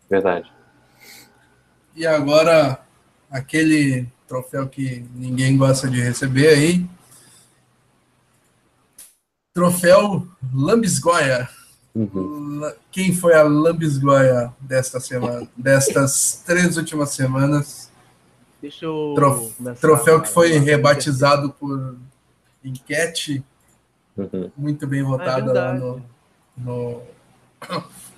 Verdade. 0.10 0.52
E 1.96 2.08
agora, 2.08 2.84
aquele 3.30 4.08
troféu 4.28 4.68
que 4.68 5.06
ninguém 5.15 5.58
gosta 5.58 5.89
de 5.89 6.02
receber 6.02 6.48
aí. 6.50 6.86
Troféu 9.54 10.28
Lambisgoia. 10.54 11.50
Uhum. 11.94 12.62
Quem 12.92 13.13
foi 13.13 13.34
a 13.34 13.44
Lambisgoia 13.44 14.54
desta 14.60 15.00
semana, 15.00 15.48
destas 15.58 16.44
três 16.46 16.78
últimas 16.78 17.10
semanas? 17.10 17.92
Deixa 18.62 18.86
eu 18.86 19.13
Trof, 19.15 19.54
troféu 19.80 20.22
que 20.22 20.30
foi 20.30 20.58
rebatizado 20.58 21.50
por 21.52 21.96
enquete, 22.63 23.44
uhum. 24.18 24.52
muito 24.56 24.86
bem 24.86 25.02
votada 25.02 25.52
ah, 25.52 25.56
é 25.56 25.60
lá 25.60 25.74
no, 25.74 26.06
no, 26.58 27.02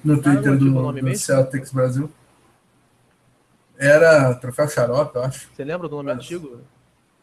no 0.04 0.22
Twitter 0.22 0.58
do, 0.58 0.92
do 0.92 1.16
Celtics 1.16 1.72
Brasil. 1.72 2.10
Era 3.82 4.36
Troféu 4.36 4.68
Xarope, 4.68 5.16
eu 5.16 5.24
acho. 5.24 5.50
Você 5.52 5.64
lembra 5.64 5.90
do 5.90 5.96
nome 5.96 6.12
antigo? 6.12 6.62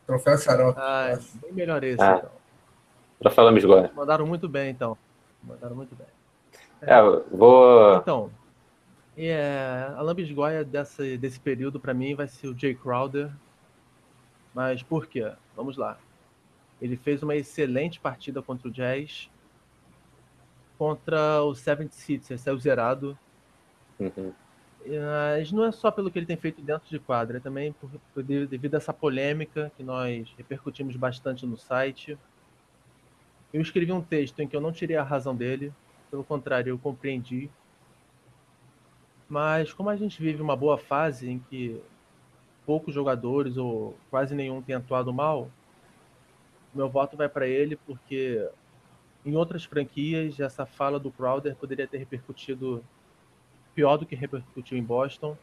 Troféu 0.06 0.36
Xarope. 0.36 0.80
Ah, 0.82 1.10
é 1.10 1.18
bem 1.40 1.52
melhor 1.52 1.84
esse, 1.84 2.02
ah. 2.02 2.16
então. 2.18 2.30
Troféu 3.20 3.44
Lamisgoia. 3.44 3.92
Mandaram 3.94 4.26
muito 4.26 4.48
bem, 4.48 4.70
então. 4.70 4.98
Mandaram 5.42 5.76
muito 5.76 5.94
bem. 5.94 6.06
É, 6.82 7.00
vou... 7.30 7.96
Então, 7.98 8.30
é, 9.16 9.92
a 9.96 10.02
lambisgoia 10.02 10.64
dessa, 10.64 11.04
desse 11.16 11.38
período, 11.38 11.78
para 11.78 11.94
mim, 11.94 12.14
vai 12.14 12.26
ser 12.26 12.48
o 12.48 12.58
Jay 12.58 12.74
Crowder. 12.74 13.30
Mas 14.52 14.82
por 14.82 15.06
quê? 15.06 15.32
Vamos 15.54 15.76
lá. 15.76 15.96
Ele 16.82 16.96
fez 16.96 17.22
uma 17.22 17.36
excelente 17.36 18.00
partida 18.00 18.42
contra 18.42 18.66
o 18.66 18.70
Jazz 18.70 19.30
contra 20.78 21.42
o 21.42 21.50
76ers, 21.50 22.38
saiu 22.38 22.58
zerado. 22.58 23.18
Uhum. 23.98 24.32
Mas 24.88 25.52
não 25.52 25.64
é 25.64 25.72
só 25.72 25.90
pelo 25.90 26.10
que 26.10 26.18
ele 26.18 26.26
tem 26.26 26.36
feito 26.36 26.62
dentro 26.62 26.88
de 26.88 26.98
quadra, 26.98 27.38
é 27.38 27.40
também 27.40 27.72
por, 27.72 27.90
por, 28.14 28.22
devido 28.22 28.74
a 28.74 28.78
essa 28.78 28.92
polêmica 28.92 29.70
que 29.76 29.82
nós 29.82 30.32
repercutimos 30.36 30.96
bastante 30.96 31.44
no 31.44 31.56
site. 31.56 32.18
Eu 33.52 33.60
escrevi 33.60 33.92
um 33.92 34.02
texto 34.02 34.40
em 34.40 34.48
que 34.48 34.56
eu 34.56 34.60
não 34.60 34.72
tirei 34.72 34.96
a 34.96 35.02
razão 35.02 35.34
dele, 35.34 35.72
pelo 36.10 36.24
contrário, 36.24 36.70
eu 36.70 36.78
compreendi. 36.78 37.50
Mas 39.28 39.72
como 39.72 39.90
a 39.90 39.96
gente 39.96 40.22
vive 40.22 40.40
uma 40.40 40.56
boa 40.56 40.78
fase 40.78 41.28
em 41.28 41.38
que 41.38 41.80
poucos 42.64 42.94
jogadores 42.94 43.56
ou 43.56 43.96
quase 44.10 44.34
nenhum 44.34 44.62
tem 44.62 44.74
atuado 44.74 45.12
mal, 45.12 45.50
meu 46.74 46.88
voto 46.88 47.16
vai 47.16 47.28
para 47.28 47.46
ele 47.46 47.76
porque 47.76 48.48
em 49.24 49.36
outras 49.36 49.64
franquias, 49.64 50.38
essa 50.40 50.64
fala 50.64 50.98
do 50.98 51.10
Crowder 51.10 51.54
poderia 51.56 51.86
ter 51.86 51.98
repercutido 51.98 52.82
pior 53.78 53.96
do 53.96 54.04
que 54.04 54.16
repercutiu 54.16 54.76
em 54.76 54.82
Boston. 54.82 55.38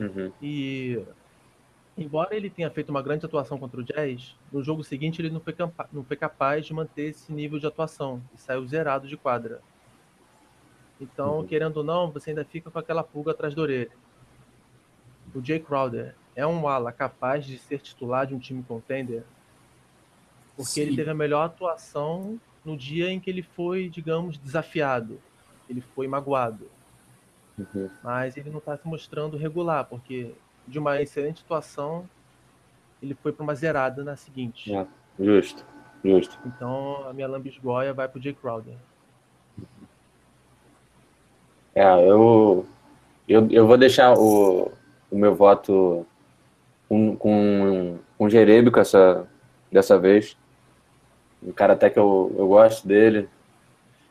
Uhum. 0.00 0.32
E 0.42 1.00
embora 1.96 2.34
ele 2.34 2.50
tenha 2.50 2.68
feito 2.68 2.88
uma 2.88 3.00
grande 3.00 3.24
atuação 3.24 3.56
contra 3.56 3.78
o 3.78 3.84
Jazz, 3.84 4.34
no 4.52 4.60
jogo 4.60 4.82
seguinte 4.82 5.22
ele 5.22 5.30
não 5.30 5.38
foi, 5.38 5.54
não 5.92 6.02
foi 6.02 6.16
capaz 6.16 6.66
de 6.66 6.74
manter 6.74 7.10
esse 7.10 7.32
nível 7.32 7.60
de 7.60 7.66
atuação 7.68 8.20
e 8.34 8.40
saiu 8.40 8.66
zerado 8.66 9.06
de 9.06 9.16
quadra. 9.16 9.62
Então, 11.00 11.38
uhum. 11.38 11.46
querendo 11.46 11.76
ou 11.76 11.84
não, 11.84 12.10
você 12.10 12.30
ainda 12.30 12.44
fica 12.44 12.72
com 12.72 12.78
aquela 12.80 13.04
pulga 13.04 13.30
atrás 13.30 13.54
da 13.54 13.62
orelha. 13.62 13.92
O 15.32 15.40
Jay 15.40 15.60
Crowder 15.60 16.16
é 16.34 16.44
um 16.44 16.66
ala 16.66 16.90
capaz 16.90 17.46
de 17.46 17.56
ser 17.56 17.78
titular 17.78 18.26
de 18.26 18.34
um 18.34 18.38
time 18.40 18.64
contender? 18.64 19.22
Porque 20.56 20.72
Sim. 20.72 20.80
ele 20.80 20.96
teve 20.96 21.10
a 21.10 21.14
melhor 21.14 21.44
atuação 21.44 22.36
no 22.64 22.76
dia 22.76 23.10
em 23.10 23.20
que 23.20 23.30
ele 23.30 23.42
foi, 23.42 23.88
digamos, 23.88 24.38
desafiado. 24.38 25.20
Ele 25.70 25.80
foi 25.80 26.08
magoado. 26.08 26.68
Uhum. 27.58 27.88
Mas 28.02 28.36
ele 28.36 28.50
não 28.50 28.58
está 28.58 28.76
se 28.76 28.86
mostrando 28.86 29.36
regular, 29.36 29.84
porque 29.84 30.32
de 30.66 30.78
uma 30.78 31.00
excelente 31.00 31.40
situação, 31.40 32.08
ele 33.02 33.14
foi 33.14 33.32
para 33.32 33.42
uma 33.42 33.54
zerada 33.54 34.02
na 34.02 34.16
seguinte. 34.16 34.74
É, 34.74 34.86
justo, 35.18 35.64
justo. 36.04 36.38
Então 36.46 37.08
a 37.08 37.12
minha 37.12 37.28
lambisgoia 37.28 37.92
vai 37.92 38.08
para 38.08 38.18
o 38.18 38.22
Jay 38.22 38.34
Crowder. 38.34 38.74
É, 41.74 42.08
eu, 42.08 42.66
eu, 43.28 43.48
eu 43.50 43.66
vou 43.66 43.76
deixar 43.76 44.14
o, 44.14 44.70
o 45.10 45.18
meu 45.18 45.34
voto 45.34 46.06
com, 46.88 47.16
com, 47.16 47.98
com 48.16 48.28
Jerebico 48.28 48.78
essa, 48.78 49.26
dessa 49.70 49.98
vez 49.98 50.36
um 51.44 51.52
cara 51.52 51.74
até 51.74 51.90
que 51.90 51.98
eu, 51.98 52.34
eu 52.36 52.48
gosto 52.48 52.88
dele. 52.88 53.28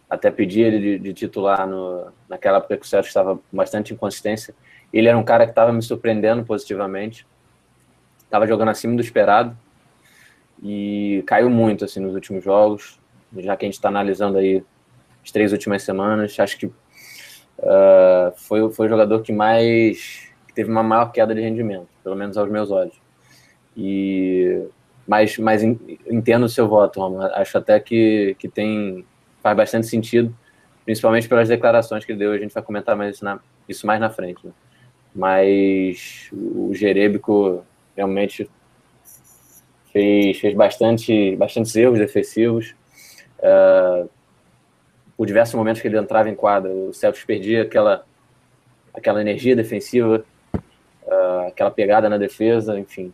Até 0.09 0.29
pedi 0.29 0.61
ele 0.61 0.79
de, 0.79 0.99
de 0.99 1.13
titular 1.13 1.67
no, 1.67 2.11
naquela 2.29 2.57
época 2.57 2.77
que 2.77 2.85
o 2.85 2.87
Sérgio 2.87 3.07
estava 3.07 3.39
bastante 3.51 3.93
inconsistência. 3.93 4.53
Ele 4.91 5.07
era 5.07 5.17
um 5.17 5.23
cara 5.23 5.45
que 5.45 5.51
estava 5.51 5.73
me 5.73 5.81
surpreendendo 5.81 6.43
positivamente. 6.43 7.25
Estava 8.23 8.45
jogando 8.45 8.69
acima 8.69 8.95
do 8.95 9.01
esperado. 9.01 9.57
E 10.61 11.23
caiu 11.25 11.49
muito 11.49 11.83
assim 11.83 11.99
nos 11.99 12.13
últimos 12.13 12.43
jogos. 12.43 12.99
Já 13.37 13.57
que 13.57 13.65
a 13.65 13.67
gente 13.67 13.75
está 13.75 13.89
analisando 13.89 14.37
aí 14.37 14.63
as 15.23 15.31
três 15.31 15.51
últimas 15.51 15.81
semanas, 15.83 16.39
acho 16.39 16.57
que 16.57 16.67
uh, 16.67 16.73
foi, 18.35 18.71
foi 18.71 18.85
o 18.85 18.89
jogador 18.89 19.21
que 19.21 19.31
mais 19.31 20.29
que 20.47 20.53
teve 20.53 20.69
uma 20.69 20.83
maior 20.83 21.11
queda 21.11 21.33
de 21.33 21.41
rendimento, 21.41 21.87
pelo 22.03 22.15
menos 22.15 22.37
aos 22.37 22.49
meus 22.49 22.69
olhos. 22.69 23.01
E 23.75 24.67
mas, 25.07 25.37
mas 25.37 25.63
entendo 25.63 26.45
o 26.45 26.49
seu 26.49 26.67
voto, 26.67 26.99
Romulo. 26.99 27.23
Acho 27.33 27.57
até 27.57 27.79
que, 27.79 28.35
que 28.39 28.47
tem 28.47 29.05
faz 29.43 29.55
bastante 29.57 29.87
sentido, 29.87 30.33
principalmente 30.85 31.27
pelas 31.27 31.49
declarações 31.49 32.05
que 32.05 32.13
ele 32.13 32.19
deu. 32.19 32.31
A 32.31 32.37
gente 32.37 32.53
vai 32.53 32.63
comentar 32.63 32.95
mais 32.95 33.15
isso, 33.15 33.25
na, 33.25 33.39
isso 33.67 33.85
mais 33.85 33.99
na 33.99 34.09
frente. 34.09 34.47
Né? 34.47 34.53
Mas 35.13 36.29
o 36.31 36.73
Jerebico 36.73 37.63
realmente 37.95 38.49
fez, 39.91 40.39
fez 40.39 40.55
bastante, 40.55 41.35
bastantes 41.35 41.75
erros 41.75 41.99
defensivos. 41.99 42.73
Uh, 43.39 44.09
por 45.15 45.27
diversos 45.27 45.53
momentos 45.53 45.81
que 45.81 45.87
ele 45.87 45.97
entrava 45.97 46.29
em 46.29 46.35
quadra, 46.35 46.71
o 46.71 46.93
Celtics 46.93 47.25
perdia 47.25 47.63
aquela, 47.63 48.05
aquela 48.93 49.21
energia 49.21 49.55
defensiva, 49.55 50.25
uh, 50.55 51.47
aquela 51.47 51.69
pegada 51.69 52.09
na 52.09 52.17
defesa, 52.17 52.79
enfim. 52.79 53.13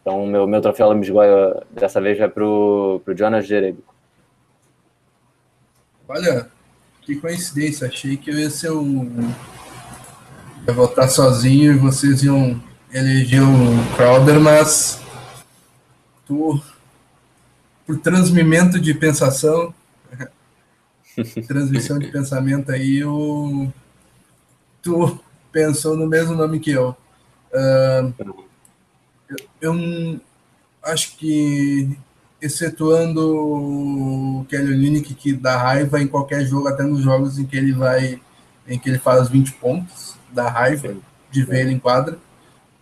Então, 0.00 0.26
meu, 0.26 0.46
meu 0.46 0.60
troféu 0.60 0.88
Lambisgoia 0.88 1.62
dessa 1.70 2.00
vez 2.00 2.18
vai 2.18 2.28
pro, 2.28 3.00
pro 3.04 3.16
Jonas 3.16 3.46
Jerebico. 3.46 3.93
Olha, 6.08 6.50
que 7.02 7.16
coincidência. 7.16 7.88
Achei 7.88 8.16
que 8.16 8.30
eu 8.30 8.38
ia 8.38 8.50
ser 8.50 8.70
o. 8.70 9.04
ia 10.66 10.72
votar 10.74 11.08
sozinho 11.08 11.72
e 11.72 11.78
vocês 11.78 12.22
iam 12.22 12.62
eleger 12.92 13.42
o 13.42 13.96
Crowder, 13.96 14.38
mas. 14.40 15.00
Tu, 16.26 16.62
por 17.86 17.98
transmimento 17.98 18.80
de 18.80 18.94
pensação, 18.94 19.74
transmissão 21.46 21.98
de 21.98 22.10
pensamento 22.10 22.72
aí, 22.72 23.04
o, 23.04 23.70
tu 24.82 25.20
pensou 25.52 25.96
no 25.96 26.06
mesmo 26.06 26.34
nome 26.34 26.60
que 26.60 26.70
eu. 26.70 26.96
Uh, 27.52 28.14
eu, 29.28 29.36
eu 29.60 30.20
acho 30.82 31.16
que 31.16 31.96
excetuando 32.44 33.20
o 33.20 34.44
Kelly 34.48 34.74
Olynyk 34.74 35.14
que 35.14 35.32
dá 35.32 35.56
raiva 35.56 36.00
em 36.00 36.06
qualquer 36.06 36.44
jogo, 36.44 36.68
até 36.68 36.82
nos 36.82 37.00
jogos 37.00 37.38
em 37.38 37.46
que 37.46 37.56
ele 37.56 37.72
vai, 37.72 38.20
em 38.68 38.78
que 38.78 38.90
ele 38.90 38.98
faz 38.98 39.30
20 39.30 39.52
pontos, 39.54 40.14
dá 40.30 40.48
raiva 40.48 40.94
de 41.30 41.42
ver 41.42 41.62
ele 41.62 41.72
em 41.72 41.78
quadra. 41.78 42.18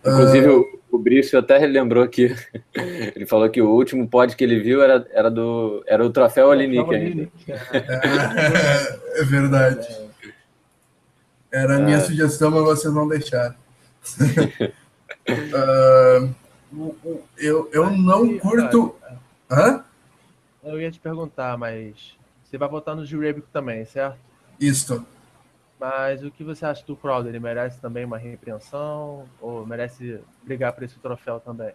Inclusive, 0.05 0.47
uh, 0.49 0.59
o, 0.91 0.97
o 0.97 0.99
Brício 0.99 1.39
até 1.39 1.57
relembrou 1.57 2.05
que 2.09 2.35
ele 3.15 3.25
falou 3.25 3.49
que 3.49 3.61
o 3.61 3.69
último 3.69 4.05
pod 4.05 4.35
que 4.35 4.43
ele 4.43 4.59
viu 4.59 4.83
era, 4.83 5.07
era, 5.11 5.31
do, 5.31 5.81
era 5.87 6.05
o 6.05 6.09
troféu 6.09 6.49
Olynyk 6.49 6.93
ainda. 6.93 7.29
É, 7.47 9.21
é 9.21 9.23
verdade. 9.23 9.87
Era 11.49 11.77
a 11.77 11.79
minha 11.79 11.97
é. 11.97 12.01
sugestão, 12.01 12.51
mas 12.51 12.63
vocês 12.63 12.93
não 12.93 13.07
deixaram. 13.07 13.55
uh, 15.29 16.29
eu, 17.37 17.69
eu 17.71 17.89
não 17.91 18.37
curto. 18.39 18.95
Hã? 19.49 19.83
Eu 20.63 20.79
ia 20.79 20.91
te 20.91 20.99
perguntar, 20.99 21.57
mas 21.57 22.15
você 22.43 22.57
vai 22.57 22.69
votar 22.69 22.95
no 22.95 23.05
Jurebico 23.05 23.47
também, 23.51 23.85
certo? 23.85 24.17
Isso. 24.59 25.05
Mas 25.79 26.23
o 26.23 26.31
que 26.31 26.43
você 26.43 26.65
acha 26.65 26.85
do 26.85 26.95
Crowder? 26.95 27.29
Ele 27.29 27.39
merece 27.39 27.79
também 27.79 28.05
uma 28.05 28.17
repreensão? 28.17 29.25
Ou 29.41 29.65
merece 29.65 30.21
brigar 30.43 30.71
por 30.71 30.83
esse 30.83 30.97
troféu 30.99 31.39
também? 31.39 31.73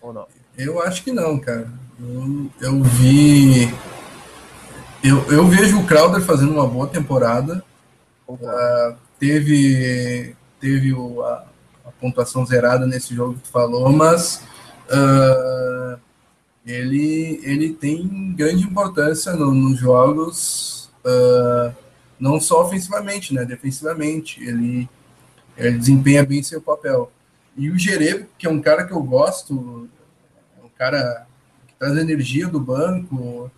Ou 0.00 0.12
não? 0.12 0.26
Eu 0.56 0.80
acho 0.82 1.02
que 1.04 1.12
não, 1.12 1.38
cara. 1.38 1.70
Eu, 2.00 2.50
eu 2.60 2.82
vi. 2.82 3.66
Eu, 5.04 5.30
eu 5.30 5.46
vejo 5.46 5.80
o 5.80 5.86
Crowder 5.86 6.22
fazendo 6.22 6.52
uma 6.52 6.66
boa 6.66 6.86
temporada. 6.86 7.62
Uh, 8.26 8.96
teve 9.18 10.34
teve 10.60 10.92
o, 10.92 11.22
a, 11.22 11.44
a, 11.84 11.90
pontuação 12.00 12.44
zerada 12.44 12.86
nesse 12.86 13.14
jogo 13.14 13.34
que 13.34 13.40
tu 13.40 13.50
falou, 13.50 13.90
mas 13.92 14.44
uh, 14.90 15.98
ele, 16.68 17.40
ele 17.42 17.72
tem 17.72 18.34
grande 18.36 18.62
importância 18.62 19.32
no, 19.32 19.52
nos 19.54 19.78
jogos, 19.78 20.90
uh, 21.02 21.74
não 22.20 22.38
só 22.38 22.62
ofensivamente, 22.62 23.32
né? 23.32 23.42
Defensivamente, 23.46 24.44
ele, 24.44 24.86
ele 25.56 25.78
desempenha 25.78 26.26
bem 26.26 26.42
seu 26.42 26.60
papel. 26.60 27.10
E 27.56 27.70
o 27.70 27.78
Jerebo, 27.78 28.26
que 28.36 28.46
é 28.46 28.50
um 28.50 28.60
cara 28.60 28.84
que 28.84 28.92
eu 28.92 29.02
gosto, 29.02 29.88
é 30.60 30.64
um 30.64 30.68
cara 30.76 31.26
que 31.66 31.74
traz 31.78 31.96
energia 31.96 32.46
do 32.46 32.60
banco, 32.60 33.50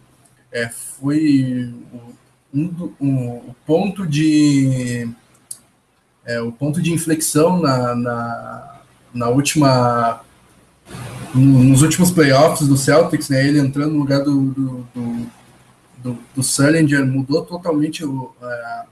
é, 0.52 0.68
foi 0.68 1.74
um, 2.54 2.90
um, 3.00 3.00
um 3.00 3.54
ponto 3.66 4.06
de 4.06 5.08
é, 6.24 6.40
o 6.40 6.52
ponto 6.52 6.80
de 6.80 6.92
inflexão 6.92 7.58
na, 7.58 7.94
na, 7.94 8.80
na 9.12 9.28
última 9.28 10.20
nos 11.34 11.82
últimos 11.82 12.10
playoffs 12.10 12.66
do 12.66 12.76
Celtics, 12.76 13.28
né, 13.28 13.46
ele 13.46 13.60
entrando 13.60 13.92
no 13.92 14.00
lugar 14.00 14.22
do, 14.22 14.50
do, 14.50 14.86
do, 14.94 15.26
do, 15.98 16.18
do 16.34 16.42
Sullinger, 16.42 17.06
mudou 17.06 17.44
totalmente 17.44 18.04
o, 18.04 18.32
a, 18.42 18.86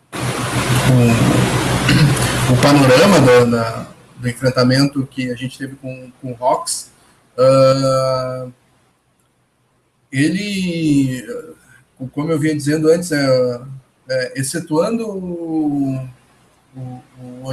o, 0.92 2.53
o, 2.53 2.62
panorama 2.62 3.20
do, 3.20 3.46
na, 3.46 3.87
do 4.16 4.29
enfrentamento 4.29 5.07
que 5.07 5.31
a 5.31 5.35
gente 5.35 5.59
teve 5.59 5.74
com, 5.77 6.12
com 6.20 6.33
o 6.33 6.37
Hawks. 6.40 6.90
Uh, 7.37 8.53
ele, 10.12 11.27
como 12.12 12.31
eu 12.31 12.38
vinha 12.38 12.55
dizendo 12.55 12.88
antes, 12.88 13.11
né, 13.11 13.61
é, 14.09 14.40
excetuando 14.40 15.07
o, 15.07 16.09
o, 16.74 17.03
o 17.42 17.51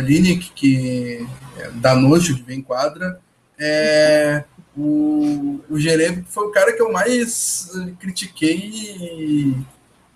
que 0.55 1.27
é, 1.57 1.71
dá 1.75 1.95
nojo 1.95 2.35
de 2.35 2.61
quadra, 2.61 3.19
é, 3.59 4.43
o, 4.77 5.61
o 5.69 5.79
Jereb 5.79 6.25
foi 6.29 6.47
o 6.47 6.51
cara 6.51 6.73
que 6.73 6.81
eu 6.81 6.91
mais 6.91 7.71
critiquei 7.99 8.57
e, 8.57 9.55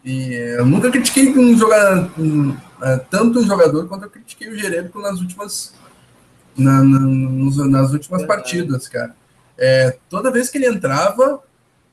e 0.03 0.33
eu 0.33 0.65
nunca 0.65 0.91
critiquei 0.91 1.29
um 1.37 1.57
jogador, 1.57 2.11
um, 2.19 2.55
é, 2.81 2.97
tanto 3.09 3.39
um 3.39 3.45
jogador 3.45 3.87
quanto 3.87 4.03
eu 4.03 4.09
critiquei 4.09 4.49
o 4.49 4.57
Jereb 4.57 4.91
nas 4.95 5.19
últimas 5.19 5.73
na, 6.57 6.83
na, 6.83 6.99
nas 7.67 7.93
últimas 7.93 8.25
partidas, 8.25 8.87
cara. 8.87 9.15
É, 9.57 9.97
toda 10.09 10.31
vez 10.31 10.49
que 10.49 10.57
ele 10.57 10.67
entrava, 10.67 11.41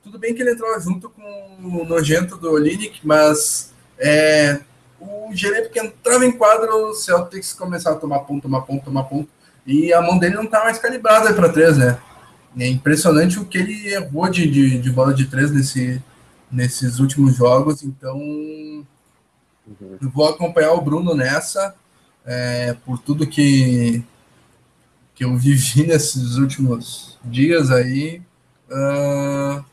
tudo 0.03 0.19
bem 0.19 0.33
que 0.33 0.41
ele 0.41 0.51
entrava 0.51 0.79
junto 0.79 1.09
com 1.09 1.57
o 1.63 1.85
nojento 1.85 2.37
do 2.37 2.51
Olinik, 2.51 2.99
mas 3.03 3.73
é, 3.97 4.59
o 4.99 5.29
Jereb 5.33 5.69
que 5.69 5.79
entrava 5.79 6.25
em 6.25 6.31
quadro, 6.31 6.89
o 6.89 6.93
Celtics 6.93 7.53
começava 7.53 7.95
a 7.95 7.99
tomar 7.99 8.19
ponto, 8.19 8.43
tomar 8.43 8.61
ponto, 8.61 8.85
tomar 8.85 9.03
ponto, 9.03 9.29
e 9.65 9.93
a 9.93 10.01
mão 10.01 10.17
dele 10.17 10.35
não 10.35 10.47
tá 10.47 10.63
mais 10.63 10.77
calibrada 10.77 11.33
para 11.33 11.49
três, 11.49 11.77
né? 11.77 11.97
É 12.59 12.67
impressionante 12.67 13.39
o 13.39 13.45
que 13.45 13.57
ele 13.57 13.87
errou 13.93 14.27
de, 14.29 14.49
de, 14.49 14.79
de 14.79 14.89
bola 14.89 15.13
de 15.13 15.25
três 15.25 15.51
nesse, 15.51 16.01
nesses 16.51 16.99
últimos 16.99 17.35
jogos. 17.35 17.83
Então, 17.83 18.17
uhum. 18.17 18.85
vou 20.01 20.27
acompanhar 20.27 20.73
o 20.73 20.81
Bruno 20.81 21.13
nessa, 21.13 21.75
é, 22.25 22.75
por 22.85 22.97
tudo 22.97 23.27
que, 23.27 24.03
que 25.13 25.23
eu 25.23 25.37
vivi 25.37 25.85
nesses 25.87 26.37
últimos 26.37 27.19
dias 27.23 27.69
aí. 27.69 28.21
Uh, 28.69 29.63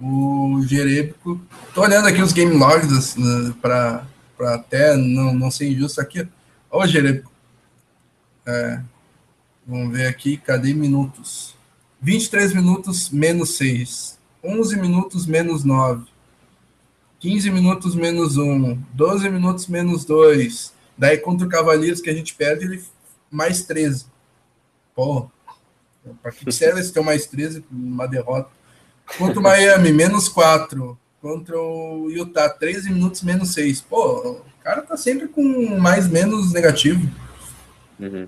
o 0.00 0.62
Jerebico. 0.62 1.40
Tô 1.74 1.82
olhando 1.82 2.08
aqui 2.08 2.22
os 2.22 2.32
game 2.32 2.56
logs 2.56 2.92
assim, 2.92 3.52
para 3.52 4.06
até 4.40 4.96
não, 4.96 5.34
não 5.34 5.50
ser 5.50 5.70
injusto 5.70 6.00
aqui. 6.00 6.26
Ô, 6.70 6.86
Jerebico. 6.86 7.30
É, 8.46 8.80
vamos 9.66 9.96
ver 9.96 10.06
aqui, 10.06 10.36
cadê 10.36 10.72
minutos? 10.72 11.54
23 12.00 12.54
minutos 12.54 13.10
menos 13.10 13.56
6, 13.56 14.18
11 14.42 14.76
minutos 14.80 15.26
menos 15.26 15.64
9, 15.64 16.06
15 17.20 17.50
minutos 17.50 17.94
menos 17.94 18.38
1, 18.38 18.82
12 18.94 19.28
minutos 19.28 19.66
menos 19.66 20.04
2. 20.06 20.72
Daí 20.96 21.18
contra 21.18 21.46
o 21.46 21.50
Cavaleiros 21.50 22.00
que 22.00 22.10
a 22.10 22.14
gente 22.14 22.34
perde, 22.34 22.64
ele 22.64 22.82
mais 23.30 23.62
13. 23.64 24.06
Pô, 24.94 25.30
para 26.22 26.32
que 26.32 26.50
serve 26.50 26.80
esse 26.80 26.92
teu 26.92 27.04
mais 27.04 27.26
13 27.26 27.64
uma 27.70 28.08
derrota? 28.08 28.50
Contra 29.18 29.38
o 29.38 29.42
Miami, 29.42 29.92
menos 29.92 30.28
4. 30.28 30.98
Contra 31.20 31.60
o 31.60 32.08
Utah, 32.10 32.48
13 32.48 32.90
minutos 32.90 33.22
menos 33.22 33.52
6. 33.52 33.82
Pô, 33.82 34.30
o 34.30 34.62
cara 34.62 34.80
tá 34.80 34.96
sempre 34.96 35.28
com 35.28 35.78
mais 35.78 36.08
menos 36.08 36.52
negativo. 36.52 37.06
Uhum. 37.98 38.26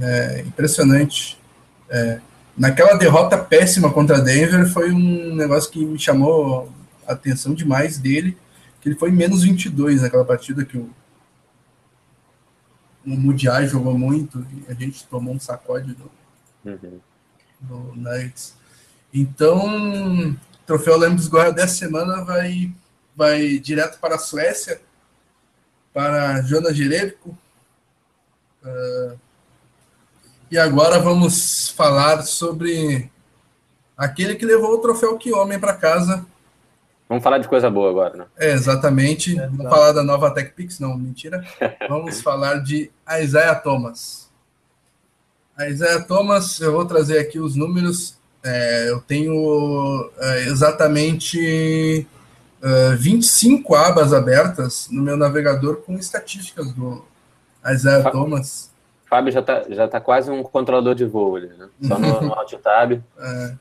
É 0.00 0.40
impressionante. 0.40 1.38
É, 1.90 2.20
naquela 2.56 2.94
derrota 2.94 3.36
péssima 3.36 3.92
contra 3.92 4.20
Denver 4.20 4.66
foi 4.68 4.92
um 4.92 5.34
negócio 5.34 5.70
que 5.70 5.84
me 5.84 5.98
chamou 5.98 6.72
a 7.06 7.12
atenção 7.12 7.54
demais 7.54 7.98
dele, 7.98 8.36
que 8.80 8.88
ele 8.88 8.96
foi 8.96 9.10
menos 9.10 9.42
22 9.42 10.02
naquela 10.02 10.24
partida 10.24 10.64
que 10.64 10.76
o, 10.76 10.90
o 13.04 13.10
Mudiai 13.10 13.66
jogou 13.66 13.98
muito 13.98 14.46
e 14.52 14.70
a 14.70 14.74
gente 14.74 15.04
tomou 15.06 15.34
um 15.34 15.40
sacode 15.40 15.94
do, 15.94 16.10
uhum. 16.64 17.00
do 17.60 17.76
Nuggets. 17.94 18.54
Então, 19.12 20.36
troféu 20.66 20.96
Lembros 20.96 21.28
Gorra 21.28 21.52
dessa 21.52 21.74
semana 21.74 22.24
vai, 22.24 22.72
vai 23.14 23.58
direto 23.58 23.98
para 23.98 24.16
a 24.16 24.18
Suécia, 24.18 24.80
para 25.92 26.42
Jonas 26.42 26.76
Jerebico. 26.76 27.36
Uh, 28.62 29.18
e 30.54 30.58
agora 30.58 31.00
vamos 31.00 31.68
falar 31.70 32.22
sobre 32.22 33.10
aquele 33.96 34.36
que 34.36 34.46
levou 34.46 34.74
o 34.74 34.78
troféu 34.78 35.18
Que 35.18 35.34
Homem 35.34 35.58
para 35.58 35.74
casa. 35.74 36.24
Vamos 37.08 37.24
falar 37.24 37.38
de 37.38 37.48
coisa 37.48 37.68
boa 37.68 37.90
agora, 37.90 38.16
né? 38.16 38.26
É, 38.38 38.52
exatamente. 38.52 39.36
É, 39.36 39.48
vamos 39.48 39.68
falar 39.68 39.90
da 39.90 40.04
nova 40.04 40.30
TechPix, 40.30 40.78
não, 40.78 40.96
mentira. 40.96 41.44
Vamos 41.90 42.22
falar 42.22 42.62
de 42.62 42.88
Isaiah 43.20 43.56
Thomas. 43.56 44.30
A 45.56 45.68
Isaiah 45.68 46.04
Thomas, 46.04 46.60
eu 46.60 46.70
vou 46.70 46.84
trazer 46.84 47.18
aqui 47.18 47.40
os 47.40 47.56
números. 47.56 48.16
É, 48.44 48.90
eu 48.90 49.00
tenho 49.00 50.08
é, 50.20 50.44
exatamente 50.44 52.06
é, 52.62 52.94
25 52.94 53.74
abas 53.74 54.12
abertas 54.12 54.86
no 54.88 55.02
meu 55.02 55.16
navegador 55.16 55.78
com 55.78 55.98
estatísticas 55.98 56.72
do 56.72 57.04
Isaiah 57.68 58.08
Thomas. 58.08 58.72
Fábio 59.14 59.32
já 59.32 59.40
está 59.40 59.64
já 59.68 59.86
tá 59.86 60.00
quase 60.00 60.28
um 60.28 60.42
controlador 60.42 60.92
de 60.92 61.04
voo 61.04 61.36
ali, 61.36 61.46
né? 61.46 61.68
Só 61.82 61.96
no, 61.96 62.20
no 62.20 62.34
Alt 62.34 62.52
Tab. 62.54 63.00
É. 63.16 63.54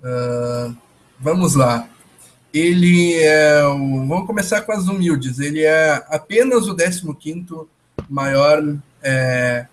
Uh, 0.00 0.76
vamos 1.18 1.54
lá. 1.56 1.88
ele 2.52 3.14
é. 3.14 3.64
O, 3.64 4.06
vamos 4.06 4.26
começar 4.26 4.60
com 4.60 4.72
as 4.72 4.86
humildes. 4.86 5.38
Ele 5.40 5.64
é 5.64 6.04
apenas 6.08 6.68
o 6.68 6.76
15 6.76 7.66
maior 8.08 8.62
é, 9.02 9.66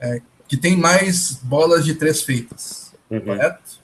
é, 0.00 0.22
que 0.48 0.56
tem 0.56 0.76
mais 0.76 1.40
bolas 1.42 1.84
de 1.84 1.94
três 1.96 2.22
feitas, 2.22 2.94
uhum. 3.10 3.20
correto? 3.20 3.80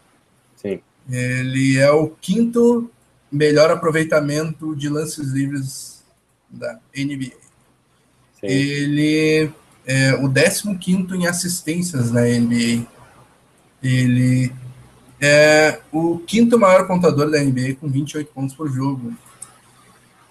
Sim. 0.56 0.80
Ele 1.10 1.78
é 1.78 1.90
o 1.90 2.08
quinto 2.08 2.90
melhor 3.30 3.70
aproveitamento 3.70 4.74
de 4.74 4.88
lances 4.88 5.32
livres 5.32 6.02
da 6.48 6.78
NBA. 6.96 7.36
Sim. 8.40 8.46
Ele 8.46 9.52
é 9.88 10.14
o 10.14 10.30
15 10.30 11.16
em 11.16 11.26
assistências 11.26 12.12
na 12.12 12.20
NBA. 12.20 12.86
Ele 13.82 14.52
é 15.18 15.80
o 15.90 16.18
quinto 16.18 16.58
maior 16.58 16.86
contador 16.86 17.30
da 17.30 17.42
NBA 17.42 17.76
com 17.80 17.88
28 17.88 18.30
pontos 18.30 18.54
por 18.54 18.70
jogo. 18.70 19.14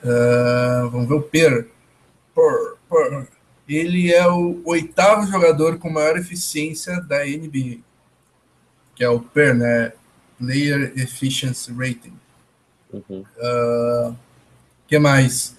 Uh, 0.04 0.90
vamos 0.92 1.08
ver 1.08 1.16
o 1.16 1.22
Per. 1.24 1.68
Per, 2.36 2.76
per. 2.88 3.28
Ele 3.68 4.14
é 4.14 4.28
o 4.28 4.62
oitavo 4.64 5.26
jogador 5.26 5.80
com 5.80 5.90
maior 5.90 6.18
eficiência 6.18 7.02
da 7.02 7.26
NBA, 7.26 7.80
que 8.96 9.04
é 9.04 9.10
o 9.10 9.20
PER, 9.20 9.56
né? 9.56 9.92
Player 10.38 10.94
Efficiency 10.96 11.74
Rating. 11.74 12.14
Uhum. 12.94 13.26
Uh, 13.38 14.16
que 14.88 14.98
mais? 15.00 15.57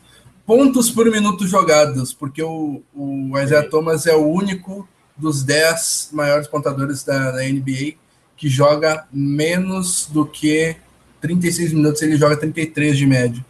Pontos 0.49 0.91
por 0.91 1.11
minuto 1.11 1.47
jogados, 1.47 2.15
porque 2.15 2.43
o, 2.43 2.81
o 2.95 3.39
Isaiah 3.39 3.69
Thomas 3.69 4.07
é 4.07 4.17
o 4.17 4.27
único 4.27 4.89
dos 5.15 5.43
10 5.43 6.09
maiores 6.15 6.49
pontadores 6.49 7.05
da, 7.05 7.33
da 7.33 7.43
NBA 7.43 7.97
que 8.35 8.49
joga 8.49 9.07
menos 9.13 10.07
do 10.07 10.25
que 10.25 10.75
36 11.21 11.75
minutos, 11.75 12.01
ele 12.01 12.17
joga 12.17 12.35
33 12.35 12.97
de 12.97 13.05
média. 13.05 13.45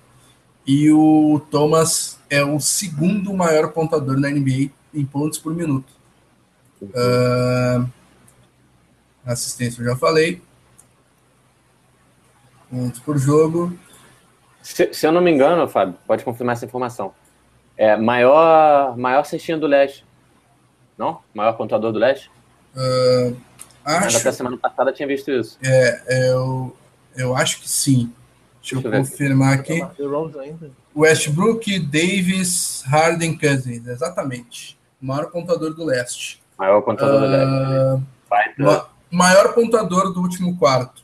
E 0.66 0.90
o 0.90 1.40
Thomas 1.52 2.18
é 2.28 2.42
o 2.42 2.58
segundo 2.58 3.32
maior 3.32 3.70
pontador 3.70 4.18
na 4.18 4.28
NBA 4.28 4.68
em 4.92 5.04
pontos 5.04 5.38
por 5.38 5.54
minuto. 5.54 5.92
Uh, 6.82 7.88
assistência 9.24 9.82
eu 9.82 9.86
já 9.86 9.96
falei. 9.96 10.42
Pontos 12.68 12.98
por 12.98 13.16
jogo. 13.18 13.72
Se, 14.74 14.92
se, 14.92 15.06
eu 15.06 15.10
não 15.10 15.22
me 15.22 15.30
engano, 15.30 15.66
Fábio, 15.66 15.96
pode 16.06 16.22
confirmar 16.22 16.54
essa 16.54 16.66
informação. 16.66 17.12
É 17.76 17.96
maior, 17.96 18.96
maior 18.98 19.24
cestinha 19.24 19.56
do 19.56 19.66
leste. 19.66 20.04
Não? 20.96 21.20
Maior 21.32 21.54
pontador 21.54 21.90
do 21.90 21.98
leste? 21.98 22.30
Uh, 22.76 23.34
Acho, 23.82 24.18
Até 24.18 24.30
semana 24.30 24.58
passada 24.58 24.92
tinha 24.92 25.08
visto 25.08 25.30
isso. 25.30 25.58
É, 25.64 26.30
eu, 26.30 26.76
eu 27.16 27.34
acho 27.34 27.60
que 27.60 27.68
sim. 27.68 28.12
Deixa, 28.60 28.74
Deixa 28.76 28.88
eu 28.88 28.92
confirmar 28.92 29.54
aqui. 29.54 29.80
Westbrook, 30.94 31.78
Davis, 31.78 32.82
Harden, 32.86 33.38
Cousins. 33.38 33.86
Exatamente. 33.86 34.78
O 35.00 35.06
maior 35.06 35.30
pontador 35.30 35.72
do 35.72 35.84
leste. 35.84 36.42
Maior 36.58 36.82
pontador 36.82 37.14
uh, 37.14 37.20
do 37.20 37.26
leste. 37.26 38.04
Ah, 38.30 38.54
ma 38.58 38.88
maior 39.10 39.54
pontador 39.54 40.12
do 40.12 40.20
último 40.20 40.58
quarto. 40.58 41.02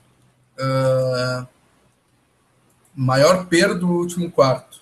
Uh, 0.58 1.46
maior 2.94 3.46
per 3.46 3.78
do 3.78 3.88
último 3.88 4.30
quarto. 4.30 4.80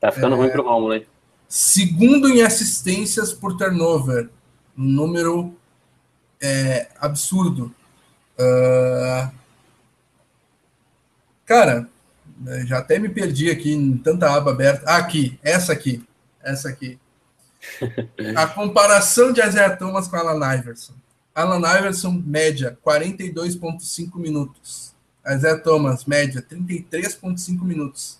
Tá 0.00 0.10
ficando 0.10 0.34
é, 0.34 0.38
ruim 0.38 0.50
pro 0.50 0.62
Romulo, 0.62 0.94
hein? 0.94 1.06
Segundo 1.48 2.28
em 2.28 2.42
assistências 2.42 3.32
por 3.32 3.56
turnover. 3.56 4.28
Número 4.76 5.54
é, 6.40 6.88
absurdo. 6.98 7.74
Uh, 8.38 9.30
cara, 11.44 11.88
já 12.66 12.78
até 12.78 12.98
me 12.98 13.08
perdi 13.08 13.50
aqui 13.50 13.72
em 13.72 13.96
tanta 13.96 14.30
aba 14.34 14.50
aberta. 14.50 14.84
Ah, 14.86 14.96
aqui, 14.96 15.38
essa 15.42 15.72
aqui, 15.72 16.04
essa 16.42 16.68
aqui. 16.68 16.98
A 18.36 18.46
comparação 18.46 19.32
de 19.32 19.40
Isaiah 19.40 19.76
Thomas 19.76 20.08
com 20.08 20.16
Alan 20.16 20.54
Iverson. 20.56 20.94
Alan 21.34 21.78
Iverson, 21.78 22.22
média, 22.24 22.76
42,5 22.84 24.16
minutos. 24.16 24.91
Isaiah 25.26 25.58
Thomas, 25.58 26.04
média, 26.04 26.42
33,5 26.42 27.62
minutos. 27.62 28.18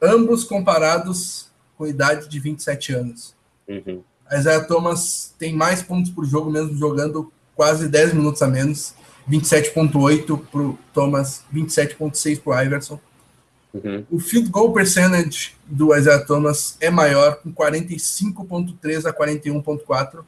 Ambos 0.00 0.44
comparados 0.44 1.48
com 1.76 1.86
idade 1.86 2.28
de 2.28 2.40
27 2.40 2.94
anos. 2.94 3.34
Uhum. 3.68 4.02
Isaiah 4.32 4.64
Thomas 4.64 5.34
tem 5.38 5.54
mais 5.54 5.82
pontos 5.82 6.10
por 6.10 6.24
jogo, 6.24 6.50
mesmo 6.50 6.76
jogando 6.76 7.32
quase 7.54 7.88
10 7.88 8.14
minutos 8.14 8.42
a 8.42 8.46
menos. 8.46 8.94
27,8 9.28 10.46
para 10.50 10.60
o 10.60 10.78
Thomas, 10.94 11.44
27,6 11.52 12.40
para 12.40 12.52
o 12.52 12.62
Iverson. 12.62 13.00
Uhum. 13.74 14.06
O 14.10 14.18
field 14.18 14.48
goal 14.48 14.72
percentage 14.72 15.54
do 15.66 15.94
Isaiah 15.94 16.24
Thomas 16.24 16.76
é 16.80 16.88
maior, 16.88 17.36
com 17.36 17.52
45,3 17.52 19.04
a 19.04 19.12
41,4. 19.12 20.24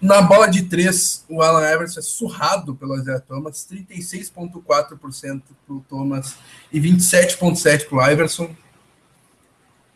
Na 0.00 0.22
bola 0.22 0.46
de 0.46 0.62
três, 0.62 1.24
o 1.28 1.42
Alan 1.42 1.70
Iverson 1.74 2.00
é 2.00 2.02
surrado 2.02 2.74
pelo 2.74 2.96
Isaiah 2.96 3.20
Thomas, 3.20 3.68
36,4% 3.70 5.42
para 5.66 5.74
o 5.74 5.84
Thomas 5.88 6.36
e 6.72 6.80
27,7% 6.80 7.86
para 7.86 7.98
o 7.98 8.10
Iverson. 8.10 8.48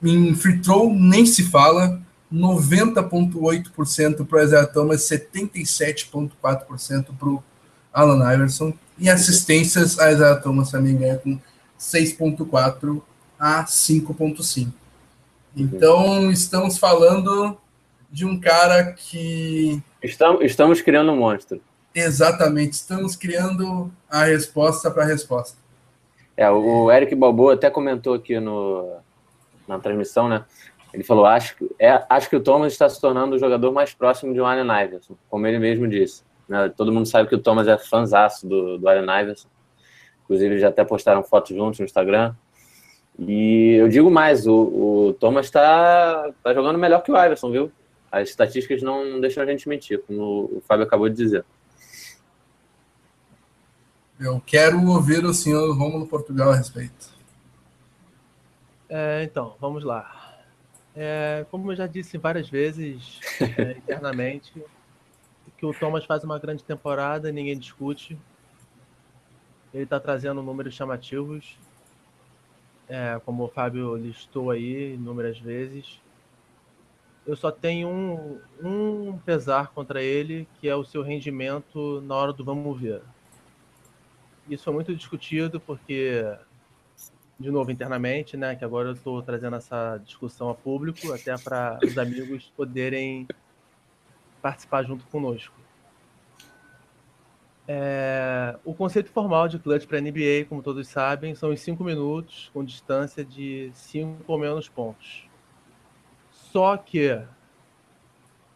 Em 0.03 0.35
free 0.35 0.61
throw, 0.61 0.93
nem 0.93 1.25
se 1.25 1.45
fala, 1.45 2.03
90,8% 2.31 4.27
para 4.27 4.38
o 4.38 4.43
Isaiah 4.43 4.67
Thomas, 4.67 5.09
77,4% 5.09 7.07
para 7.19 7.29
o 7.29 7.43
Alan 7.90 8.35
Iverson. 8.35 8.75
E 8.99 9.09
assistências, 9.09 9.99
a 9.99 10.12
Isaiah 10.12 10.37
Thomas 10.37 10.71
também 10.71 10.99
ganha 10.99 11.17
com 11.17 11.40
6,4% 11.81 13.01
a 13.38 13.64
5,5%. 13.64 14.71
Então, 15.57 16.31
estamos 16.31 16.77
falando 16.77 17.57
de 18.11 18.25
um 18.25 18.38
cara 18.38 18.93
que. 18.93 19.83
Estamos, 20.05 20.45
estamos 20.45 20.83
criando 20.83 21.12
um 21.12 21.17
monstro. 21.17 21.62
Exatamente, 21.95 22.73
estamos 22.73 23.17
criando 23.17 23.90
a 24.11 24.25
resposta 24.25 24.90
para 24.90 25.05
a 25.05 25.07
resposta. 25.07 25.57
É, 26.37 26.51
o 26.51 26.93
Eric 26.93 27.14
Balboa 27.14 27.55
até 27.55 27.71
comentou 27.71 28.12
aqui 28.12 28.38
no, 28.38 28.99
na 29.67 29.79
transmissão, 29.79 30.29
né? 30.29 30.45
Ele 30.93 31.03
falou: 31.03 31.25
acho, 31.25 31.57
é, 31.79 32.05
acho 32.11 32.29
que 32.29 32.37
o 32.37 32.40
Thomas 32.40 32.75
está 32.75 32.87
se 32.87 33.01
tornando 33.01 33.35
o 33.35 33.38
jogador 33.38 33.73
mais 33.73 33.95
próximo 33.95 34.35
de 34.35 34.40
um 34.43 34.45
Allen 34.45 34.85
Iverson, 34.85 35.17
como 35.31 35.47
ele 35.47 35.59
mesmo 35.59 35.88
disse. 35.88 36.23
Né? 36.47 36.71
Todo 36.77 36.93
mundo 36.93 37.07
sabe 37.07 37.29
que 37.31 37.35
o 37.35 37.40
Thomas 37.40 37.67
é 37.67 37.79
fãzaço 37.79 38.47
do, 38.47 38.77
do 38.77 38.87
Allen 38.87 39.23
Iverson. 39.23 39.49
Inclusive, 40.25 40.51
eles 40.51 40.61
já 40.61 40.69
até 40.69 40.85
postaram 40.85 41.23
fotos 41.23 41.57
juntos 41.57 41.79
no 41.81 41.87
Instagram. 41.87 42.35
E 43.19 43.77
eu 43.77 43.88
digo 43.88 44.11
mais: 44.11 44.47
o, 44.47 44.55
o 44.55 45.17
Thomas 45.19 45.47
está 45.47 46.31
tá 46.43 46.53
jogando 46.53 46.79
melhor 46.79 47.03
que 47.03 47.11
o 47.11 47.17
Iverson, 47.17 47.51
viu? 47.51 47.73
As 48.14 48.29
estatísticas 48.29 48.81
não, 48.81 49.05
não 49.05 49.20
deixam 49.20 49.42
a 49.42 49.46
gente 49.46 49.68
mentir, 49.68 50.00
como 50.03 50.44
o 50.44 50.62
Fábio 50.66 50.85
acabou 50.87 51.09
de 51.09 51.16
dizer. 51.16 51.44
Eu 54.20 54.40
quero 54.40 54.81
ouvir 54.87 55.24
o 55.24 55.35
senhor 55.35 55.77
Romulo 55.77 56.07
Portugal 56.07 56.53
a 56.53 56.57
respeito. 56.57 57.12
É, 58.88 59.24
então, 59.24 59.57
vamos 59.61 59.83
lá. 59.83 60.38
É, 60.94 61.44
como 61.50 61.72
eu 61.72 61.77
já 61.77 61.88
disse 61.88 62.16
várias 62.16 62.48
vezes 62.48 63.18
é, 63.59 63.72
internamente, 63.72 64.53
que 65.59 65.66
o 65.66 65.74
Thomas 65.74 66.05
faz 66.05 66.22
uma 66.22 66.38
grande 66.38 66.62
temporada, 66.62 67.33
ninguém 67.33 67.59
discute. 67.59 68.16
Ele 69.72 69.83
está 69.83 69.98
trazendo 69.98 70.40
números 70.40 70.74
chamativos, 70.74 71.59
é, 72.88 73.20
como 73.24 73.42
o 73.42 73.48
Fábio 73.48 73.96
listou 73.96 74.53
aí 74.53 74.94
inúmeras 74.94 75.40
vezes. 75.40 75.98
Eu 77.27 77.37
só 77.37 77.51
tenho 77.51 77.89
um, 77.89 78.41
um 78.63 79.19
pesar 79.19 79.69
contra 79.69 80.03
ele, 80.03 80.47
que 80.61 80.69
é 80.69 80.77
o 80.77 80.85
seu 80.85 81.03
rendimento 81.03 82.01
na 82.03 82.15
hora 82.15 82.33
do 82.33 82.45
vamos 82.45 82.81
ver. 82.81 83.03
Isso 84.49 84.69
é 84.69 84.73
muito 84.73 84.95
discutido 84.95 85.59
porque 85.59 86.23
de 87.38 87.51
novo 87.51 87.71
internamente, 87.71 88.37
né? 88.37 88.55
Que 88.55 88.65
agora 88.65 88.88
eu 88.88 88.92
estou 88.92 89.23
trazendo 89.23 89.57
essa 89.57 89.98
discussão 90.05 90.48
a 90.51 90.55
público, 90.55 91.13
até 91.13 91.37
para 91.37 91.79
os 91.83 91.96
amigos 91.98 92.53
poderem 92.57 93.27
participar 94.40 94.85
junto 94.85 95.05
conosco. 95.07 95.55
É, 97.67 98.59
o 98.63 98.75
conceito 98.75 99.11
formal 99.11 99.48
de 99.48 99.59
clutch 99.59 99.87
para 99.87 100.01
NBA, 100.01 100.44
como 100.48 100.63
todos 100.63 100.87
sabem, 100.87 101.35
são 101.35 101.51
os 101.51 101.61
cinco 101.61 101.83
minutos 101.83 102.51
com 102.53 102.63
distância 102.63 103.25
de 103.25 103.71
cinco 103.73 104.23
ou 104.27 104.38
menos 104.38 104.69
pontos. 104.69 105.27
Só 106.55 106.77
que 106.77 107.21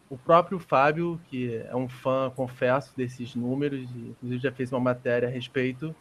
o 0.09 0.17
próprio 0.17 0.57
Fábio, 0.57 1.19
que 1.27 1.57
é 1.57 1.75
um 1.75 1.89
fã, 1.89 2.31
confesso, 2.33 2.95
desses 2.95 3.35
números, 3.35 3.89
inclusive 3.93 4.41
já 4.41 4.53
fez 4.53 4.71
uma 4.71 4.79
matéria 4.79 5.27
a 5.27 5.29
respeito, 5.29 5.93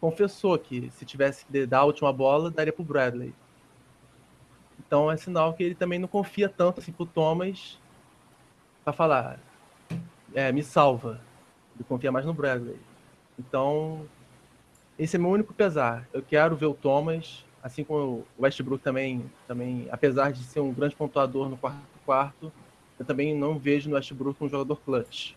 confessou 0.00 0.58
que 0.58 0.90
se 0.92 1.04
tivesse 1.04 1.44
que 1.44 1.66
dar 1.66 1.80
a 1.80 1.84
última 1.84 2.10
bola, 2.14 2.50
daria 2.50 2.72
para 2.72 2.80
o 2.80 2.84
Bradley. 2.86 3.34
Então 4.80 5.12
é 5.12 5.18
sinal 5.18 5.52
que 5.52 5.62
ele 5.62 5.74
também 5.74 5.98
não 5.98 6.08
confia 6.08 6.48
tanto 6.48 6.80
assim 6.80 6.92
pro 6.92 7.04
Thomas 7.04 7.78
para 8.82 8.94
falar, 8.94 9.38
é, 10.32 10.50
me 10.50 10.62
salva. 10.62 11.20
Ele 11.74 11.84
confia 11.84 12.10
mais 12.10 12.24
no 12.24 12.32
Bradley. 12.32 12.80
Então 13.38 14.08
esse 14.98 15.16
é 15.16 15.18
meu 15.18 15.28
único 15.28 15.52
pesar. 15.52 16.08
Eu 16.10 16.22
quero 16.22 16.56
ver 16.56 16.66
o 16.66 16.72
Thomas, 16.74 17.44
assim 17.66 17.82
como 17.82 18.24
o 18.38 18.42
Westbrook 18.42 18.80
também, 18.80 19.28
também 19.48 19.88
apesar 19.90 20.32
de 20.32 20.40
ser 20.44 20.60
um 20.60 20.72
grande 20.72 20.94
pontuador 20.94 21.48
no 21.48 21.56
quarto 21.56 21.80
quarto, 22.04 22.52
eu 22.96 23.04
também 23.04 23.34
não 23.34 23.58
vejo 23.58 23.90
no 23.90 23.96
Westbrook 23.96 24.42
um 24.42 24.48
jogador 24.48 24.76
clutch, 24.76 25.32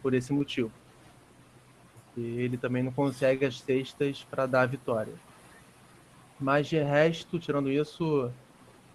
por 0.00 0.14
esse 0.14 0.32
motivo. 0.32 0.70
E 2.16 2.20
ele 2.20 2.56
também 2.56 2.84
não 2.84 2.92
consegue 2.92 3.44
as 3.44 3.60
cestas 3.60 4.24
para 4.30 4.46
dar 4.46 4.62
a 4.62 4.66
vitória. 4.66 5.12
Mas 6.38 6.68
de 6.68 6.78
resto, 6.78 7.40
tirando 7.40 7.68
isso, 7.68 8.30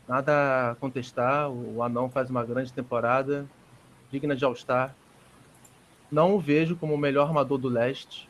nada 0.07 0.71
a 0.71 0.75
contestar. 0.75 1.49
O 1.51 1.83
Anão 1.83 2.09
faz 2.09 2.29
uma 2.29 2.45
grande 2.45 2.71
temporada, 2.71 3.45
digna 4.09 4.33
de 4.33 4.45
All-Star. 4.45 4.95
Não 6.09 6.35
o 6.35 6.39
vejo 6.39 6.77
como 6.77 6.93
o 6.93 6.97
melhor 6.97 7.27
armador 7.27 7.57
do 7.57 7.67
leste, 7.67 8.29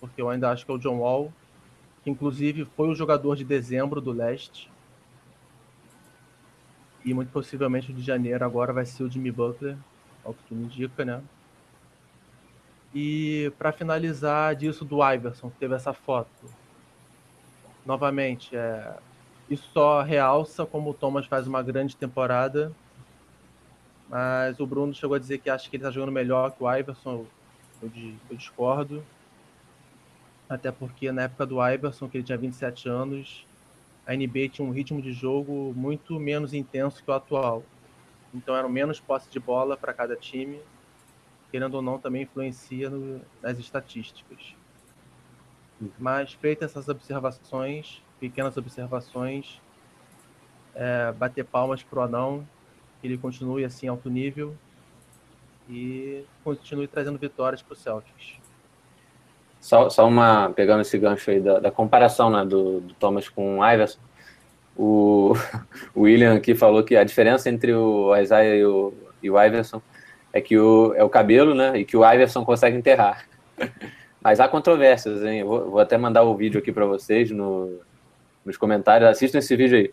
porque 0.00 0.22
eu 0.22 0.30
ainda 0.30 0.50
acho 0.50 0.64
que 0.64 0.72
é 0.72 0.74
o 0.74 0.78
John 0.78 1.00
Wall, 1.00 1.30
que 2.04 2.10
inclusive 2.10 2.66
foi 2.76 2.88
o 2.88 2.94
jogador 2.94 3.34
de 3.34 3.44
dezembro 3.44 3.98
do 3.98 4.12
leste. 4.12 4.70
E 7.02 7.14
muito 7.14 7.32
possivelmente 7.32 7.90
o 7.90 7.94
de 7.94 8.02
janeiro 8.02 8.44
agora 8.44 8.72
vai 8.72 8.84
ser 8.84 9.02
o 9.02 9.10
Jimmy 9.10 9.32
Butler, 9.32 9.76
ao 10.22 10.34
que 10.34 10.42
tudo 10.44 10.62
indica, 10.62 11.04
né? 11.04 11.22
E 12.94 13.50
para 13.58 13.72
finalizar 13.72 14.54
disso 14.54 14.84
do 14.84 15.02
Iverson, 15.02 15.50
que 15.50 15.56
teve 15.58 15.74
essa 15.74 15.92
foto. 15.92 16.44
Novamente, 17.84 18.54
é, 18.54 18.96
isso 19.50 19.68
só 19.72 20.02
realça 20.02 20.64
como 20.64 20.90
o 20.90 20.94
Thomas 20.94 21.26
faz 21.26 21.46
uma 21.46 21.62
grande 21.62 21.96
temporada. 21.96 22.70
Mas 24.08 24.60
o 24.60 24.66
Bruno 24.66 24.94
chegou 24.94 25.16
a 25.16 25.18
dizer 25.18 25.38
que 25.38 25.50
acha 25.50 25.68
que 25.68 25.76
ele 25.76 25.82
está 25.82 25.90
jogando 25.90 26.12
melhor 26.12 26.52
que 26.52 26.62
o 26.62 26.72
Iverson. 26.72 27.26
Eu, 27.82 27.90
eu 28.30 28.36
discordo. 28.36 29.02
Até 30.48 30.70
porque 30.70 31.10
na 31.10 31.22
época 31.22 31.46
do 31.46 31.66
Iverson, 31.66 32.08
que 32.08 32.18
ele 32.18 32.24
tinha 32.24 32.38
27 32.38 32.88
anos, 32.88 33.46
a 34.06 34.14
NBA 34.14 34.48
tinha 34.50 34.66
um 34.66 34.70
ritmo 34.70 35.00
de 35.00 35.12
jogo 35.12 35.72
muito 35.74 36.20
menos 36.20 36.52
intenso 36.52 37.02
que 37.02 37.10
o 37.10 37.14
atual. 37.14 37.62
Então 38.34 38.54
eram 38.54 38.68
menos 38.68 39.00
posse 39.00 39.30
de 39.30 39.40
bola 39.40 39.76
para 39.76 39.94
cada 39.94 40.14
time. 40.16 40.60
Querendo 41.50 41.74
ou 41.74 41.82
não, 41.82 41.98
também 41.98 42.22
influencia 42.22 42.90
no, 42.90 43.20
nas 43.40 43.58
estatísticas. 43.58 44.54
Mas 45.98 46.32
feitas 46.34 46.70
essas 46.70 46.88
observações, 46.88 48.02
pequenas 48.20 48.56
observações, 48.56 49.60
é, 50.74 51.12
bater 51.12 51.44
palmas 51.44 51.82
para 51.82 51.98
o 52.00 52.02
anão, 52.02 52.46
que 53.00 53.06
ele 53.06 53.16
continue 53.16 53.64
assim 53.64 53.86
alto 53.86 54.10
nível 54.10 54.56
e 55.68 56.24
continue 56.42 56.86
trazendo 56.86 57.18
vitórias 57.18 57.62
para 57.62 57.72
o 57.72 57.76
Celtics. 57.76 58.43
Só, 59.64 59.88
só 59.88 60.06
uma, 60.06 60.50
pegando 60.50 60.82
esse 60.82 60.98
gancho 60.98 61.30
aí 61.30 61.40
da, 61.40 61.58
da 61.58 61.70
comparação 61.70 62.28
né, 62.28 62.44
do, 62.44 62.80
do, 62.80 62.92
Thomas 63.00 63.30
com 63.30 63.60
o 63.60 63.66
Iverson, 63.66 63.98
o, 64.76 65.32
o, 65.96 66.02
William 66.02 66.34
aqui 66.34 66.54
falou 66.54 66.84
que 66.84 66.94
a 66.94 67.02
diferença 67.02 67.48
entre 67.48 67.72
o 67.72 68.14
Isaiah 68.14 68.56
e 68.56 68.62
o, 68.62 68.92
e 69.22 69.30
o 69.30 69.42
Iverson 69.42 69.80
é 70.34 70.40
que 70.42 70.58
o, 70.58 70.92
é 70.94 71.02
o 71.02 71.08
cabelo, 71.08 71.54
né, 71.54 71.78
e 71.78 71.84
que 71.86 71.96
o 71.96 72.04
Iverson 72.04 72.44
consegue 72.44 72.76
enterrar. 72.76 73.24
Mas 74.22 74.38
há 74.38 74.46
controvérsias, 74.48 75.24
hein? 75.24 75.44
Vou, 75.44 75.70
vou 75.70 75.80
até 75.80 75.96
mandar 75.96 76.24
o 76.24 76.36
vídeo 76.36 76.58
aqui 76.58 76.70
para 76.70 76.84
vocês 76.84 77.30
no, 77.30 77.80
nos 78.44 78.58
comentários. 78.58 79.08
Assistam 79.08 79.38
esse 79.38 79.56
vídeo 79.56 79.78
aí. 79.78 79.90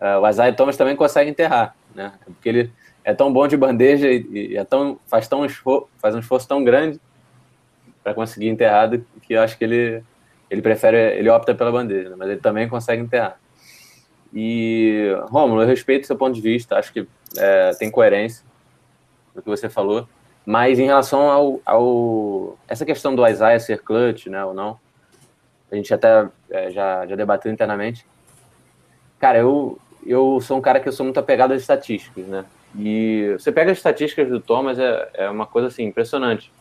Uh, 0.00 0.20
o 0.22 0.28
Isaiah 0.28 0.56
Thomas 0.56 0.78
também 0.78 0.96
consegue 0.96 1.28
enterrar, 1.28 1.76
né? 1.94 2.14
Porque 2.24 2.48
ele 2.48 2.72
é 3.04 3.12
tão 3.12 3.30
bom 3.30 3.46
de 3.46 3.56
bandeja 3.56 4.10
e, 4.10 4.26
e 4.32 4.56
é 4.56 4.64
tão, 4.64 4.98
faz, 5.06 5.28
tão 5.28 5.44
esforço, 5.44 5.88
faz 5.98 6.14
um 6.14 6.20
esforço 6.20 6.48
tão 6.48 6.64
grande 6.64 6.98
para 8.04 8.14
conseguir 8.14 8.48
enterrado 8.48 9.04
que 9.22 9.32
eu 9.32 9.40
acho 9.40 9.56
que 9.56 9.64
ele, 9.64 10.04
ele 10.50 10.60
prefere, 10.60 11.18
ele 11.18 11.30
opta 11.30 11.54
pela 11.54 11.72
bandeja, 11.72 12.10
né? 12.10 12.16
mas 12.18 12.28
ele 12.28 12.40
também 12.40 12.68
consegue 12.68 13.02
enterrar. 13.02 13.40
E, 14.32 15.16
Romulo, 15.30 15.62
eu 15.62 15.66
respeito 15.66 16.06
seu 16.06 16.16
ponto 16.16 16.34
de 16.34 16.40
vista, 16.42 16.76
acho 16.76 16.92
que 16.92 17.08
é, 17.38 17.70
tem 17.78 17.90
coerência 17.90 18.44
no 19.34 19.40
que 19.40 19.48
você 19.48 19.68
falou, 19.70 20.06
mas 20.44 20.78
em 20.78 20.84
relação 20.84 21.30
ao, 21.30 21.60
ao 21.64 22.58
essa 22.68 22.84
questão 22.84 23.14
do 23.14 23.26
Isaiah 23.26 23.58
ser 23.58 23.80
clutch, 23.80 24.26
né, 24.26 24.44
ou 24.44 24.52
não, 24.52 24.78
a 25.72 25.74
gente 25.74 25.92
até 25.94 26.28
é, 26.50 26.70
já, 26.70 27.06
já 27.06 27.16
debateu 27.16 27.50
internamente. 27.50 28.06
Cara, 29.18 29.38
eu, 29.38 29.78
eu 30.06 30.38
sou 30.40 30.58
um 30.58 30.60
cara 30.60 30.78
que 30.78 30.88
eu 30.88 30.92
sou 30.92 31.04
muito 31.04 31.18
apegado 31.18 31.52
às 31.52 31.62
estatísticas, 31.62 32.26
né? 32.26 32.44
E 32.76 33.34
você 33.38 33.50
pega 33.50 33.72
as 33.72 33.78
estatísticas 33.78 34.28
do 34.28 34.40
Thomas, 34.40 34.78
é, 34.78 35.08
é 35.14 35.30
uma 35.30 35.46
coisa 35.46 35.68
assim, 35.68 35.84
impressionante. 35.84 36.52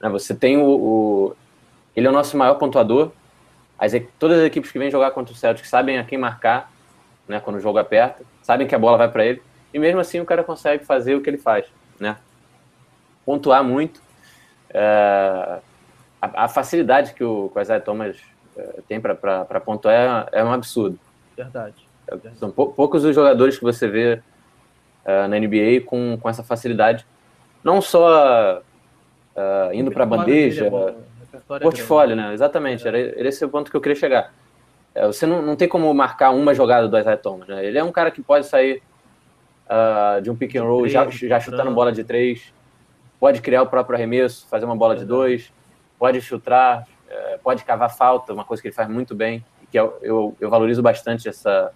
Né? 0.00 0.08
Você 0.08 0.34
tem 0.34 0.56
o, 0.56 0.66
o, 0.66 1.36
Ele 1.96 2.06
é 2.06 2.10
o 2.10 2.12
nosso 2.12 2.36
maior 2.36 2.54
pontuador. 2.54 3.12
As, 3.78 3.92
todas 4.18 4.38
as 4.38 4.44
equipes 4.44 4.72
que 4.72 4.78
vêm 4.78 4.90
jogar 4.90 5.12
contra 5.12 5.32
o 5.32 5.36
Celtic 5.36 5.66
sabem 5.66 5.98
a 5.98 6.04
quem 6.04 6.18
marcar, 6.18 6.70
né? 7.28 7.40
Quando 7.40 7.56
o 7.56 7.60
jogo 7.60 7.78
aperta, 7.78 8.24
sabem 8.42 8.66
que 8.66 8.74
a 8.74 8.78
bola 8.78 8.98
vai 8.98 9.08
para 9.08 9.24
ele. 9.24 9.42
E 9.72 9.78
mesmo 9.78 10.00
assim 10.00 10.20
o 10.20 10.24
cara 10.24 10.42
consegue 10.42 10.84
fazer 10.84 11.14
o 11.14 11.20
que 11.20 11.30
ele 11.30 11.38
faz, 11.38 11.66
né? 12.00 12.16
Pontuar 13.24 13.62
muito. 13.62 14.00
É, 14.70 15.60
a, 16.20 16.44
a, 16.44 16.48
facilidade 16.48 17.14
que 17.14 17.22
o, 17.22 17.52
Isaiah 17.60 17.80
Thomas 17.80 18.16
é, 18.56 18.80
tem 18.88 19.00
para 19.00 19.60
pontuar 19.60 20.28
é, 20.32 20.40
é 20.40 20.44
um 20.44 20.52
absurdo. 20.52 20.98
Verdade. 21.36 21.86
São 22.36 22.50
pou, 22.50 22.72
poucos 22.72 23.04
os 23.04 23.14
jogadores 23.14 23.58
que 23.58 23.64
você 23.64 23.86
vê 23.86 24.22
uh, 25.04 25.28
na 25.28 25.38
NBA 25.38 25.82
com, 25.84 26.18
com 26.20 26.28
essa 26.28 26.42
facilidade. 26.42 27.06
Não 27.62 27.80
só 27.80 28.62
uh, 29.38 29.72
indo 29.72 29.90
para 29.90 30.02
a 30.02 30.06
bandeja, 30.06 30.66
é 30.66 31.58
portfólio, 31.60 32.16
né? 32.16 32.32
Exatamente, 32.34 32.86
era, 32.86 32.98
era 32.98 33.28
esse 33.28 33.44
o 33.44 33.48
ponto 33.48 33.70
que 33.70 33.76
eu 33.76 33.80
queria 33.80 33.96
chegar. 33.96 34.32
É, 34.94 35.06
você 35.06 35.26
não, 35.26 35.40
não 35.40 35.56
tem 35.56 35.68
como 35.68 35.92
marcar 35.94 36.30
uma 36.30 36.54
jogada 36.54 36.88
do 36.88 36.98
Isaiah 36.98 37.16
Thomas, 37.16 37.48
né? 37.48 37.64
Ele 37.64 37.78
é 37.78 37.84
um 37.84 37.92
cara 37.92 38.10
que 38.10 38.22
pode 38.22 38.46
sair 38.46 38.82
uh, 39.66 40.20
de 40.20 40.30
um 40.30 40.36
pick 40.36 40.56
and 40.56 40.64
roll 40.64 40.80
três, 40.80 40.92
já, 40.92 41.08
já 41.08 41.40
chutando 41.40 41.70
bola 41.70 41.92
de 41.92 42.02
três, 42.02 42.52
pode 43.20 43.40
criar 43.40 43.62
o 43.62 43.66
próprio 43.66 43.96
arremesso, 43.96 44.46
fazer 44.48 44.64
uma 44.64 44.76
bola 44.76 44.96
de 44.96 45.04
dois, 45.04 45.52
pode 45.98 46.20
chutar, 46.20 46.86
uh, 47.08 47.38
pode 47.42 47.64
cavar 47.64 47.94
falta, 47.94 48.32
uma 48.32 48.44
coisa 48.44 48.60
que 48.60 48.68
ele 48.68 48.74
faz 48.74 48.88
muito 48.88 49.14
bem, 49.14 49.44
que 49.70 49.78
eu, 49.78 49.98
eu, 50.02 50.36
eu 50.40 50.50
valorizo 50.50 50.82
bastante 50.82 51.28
essa, 51.28 51.72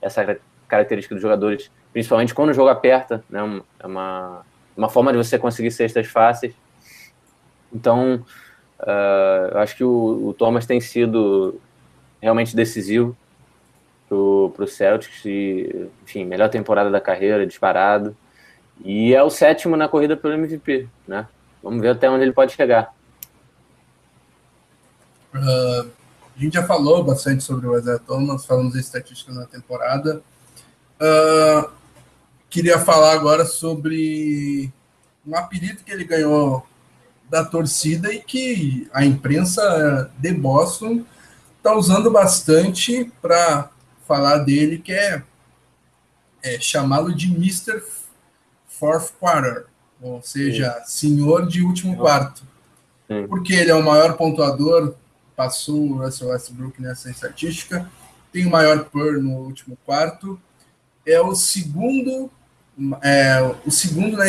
essa 0.00 0.38
característica 0.68 1.14
dos 1.14 1.20
jogadores, 1.20 1.70
principalmente 1.92 2.32
quando 2.32 2.50
o 2.50 2.54
jogo 2.54 2.70
aperta, 2.70 3.22
né? 3.28 3.62
É 3.80 3.86
uma, 3.86 4.46
uma 4.76 4.88
forma 4.88 5.12
de 5.12 5.18
você 5.18 5.38
conseguir 5.38 5.70
cestas 5.70 6.06
fáceis. 6.06 6.54
Então, 7.72 8.24
uh, 8.80 9.58
acho 9.58 9.76
que 9.76 9.84
o, 9.84 10.28
o, 10.28 10.34
Thomas 10.34 10.66
tem 10.66 10.80
sido 10.80 11.60
realmente 12.20 12.54
decisivo 12.54 13.16
para 14.08 14.64
o 14.64 14.68
Celtics 14.68 15.24
e, 15.24 15.88
enfim, 16.02 16.26
melhor 16.26 16.50
temporada 16.50 16.90
da 16.90 17.00
carreira, 17.00 17.46
disparado. 17.46 18.14
E 18.84 19.14
é 19.14 19.22
o 19.22 19.30
sétimo 19.30 19.76
na 19.76 19.88
corrida 19.88 20.16
pelo 20.16 20.34
MVP, 20.34 20.86
né? 21.08 21.26
Vamos 21.62 21.80
ver 21.80 21.90
até 21.90 22.10
onde 22.10 22.24
ele 22.24 22.32
pode 22.32 22.52
chegar. 22.52 22.94
Uh, 25.34 25.90
a 26.36 26.40
gente 26.40 26.54
já 26.54 26.64
falou 26.64 27.02
bastante 27.02 27.42
sobre 27.42 27.66
o 27.66 27.76
Isaiah 27.78 27.98
Thomas, 27.98 28.44
falamos 28.44 28.74
de 28.74 28.80
estatística 28.80 29.32
na 29.32 29.46
temporada. 29.46 30.22
Uh, 31.00 31.70
queria 32.50 32.78
falar 32.78 33.12
agora 33.12 33.46
sobre 33.46 34.70
um 35.26 35.34
apelido 35.34 35.82
que 35.84 35.92
ele 35.92 36.04
ganhou 36.04 36.66
da 37.32 37.42
torcida 37.42 38.12
e 38.12 38.18
que 38.18 38.86
a 38.92 39.06
imprensa 39.06 40.12
de 40.18 40.34
Boston 40.34 41.02
está 41.56 41.74
usando 41.74 42.10
bastante 42.10 43.10
para 43.22 43.70
falar 44.06 44.40
dele, 44.40 44.76
que 44.76 44.92
é, 44.92 45.22
é 46.42 46.60
chamá-lo 46.60 47.14
de 47.14 47.28
Mr. 47.34 47.82
Fourth 48.68 49.14
Quarter, 49.18 49.64
ou 49.98 50.20
seja, 50.20 50.78
Sim. 50.84 51.16
senhor 51.16 51.48
de 51.48 51.62
último 51.62 51.96
quarto. 51.96 52.42
Sim. 53.08 53.26
Porque 53.26 53.54
ele 53.54 53.70
é 53.70 53.74
o 53.74 53.82
maior 53.82 54.14
pontuador, 54.18 54.94
passou 55.34 55.80
o 55.88 56.04
Russell 56.04 56.28
Westbrook 56.28 56.82
nessa 56.82 57.10
estatística, 57.10 57.90
tem 58.30 58.44
o 58.44 58.50
maior 58.50 58.84
PER 58.84 59.22
no 59.22 59.38
último 59.38 59.78
quarto, 59.86 60.38
é 61.06 61.18
o 61.18 61.34
segundo, 61.34 62.30
é, 63.02 63.40
o 63.64 63.70
segundo 63.70 64.18
na, 64.18 64.26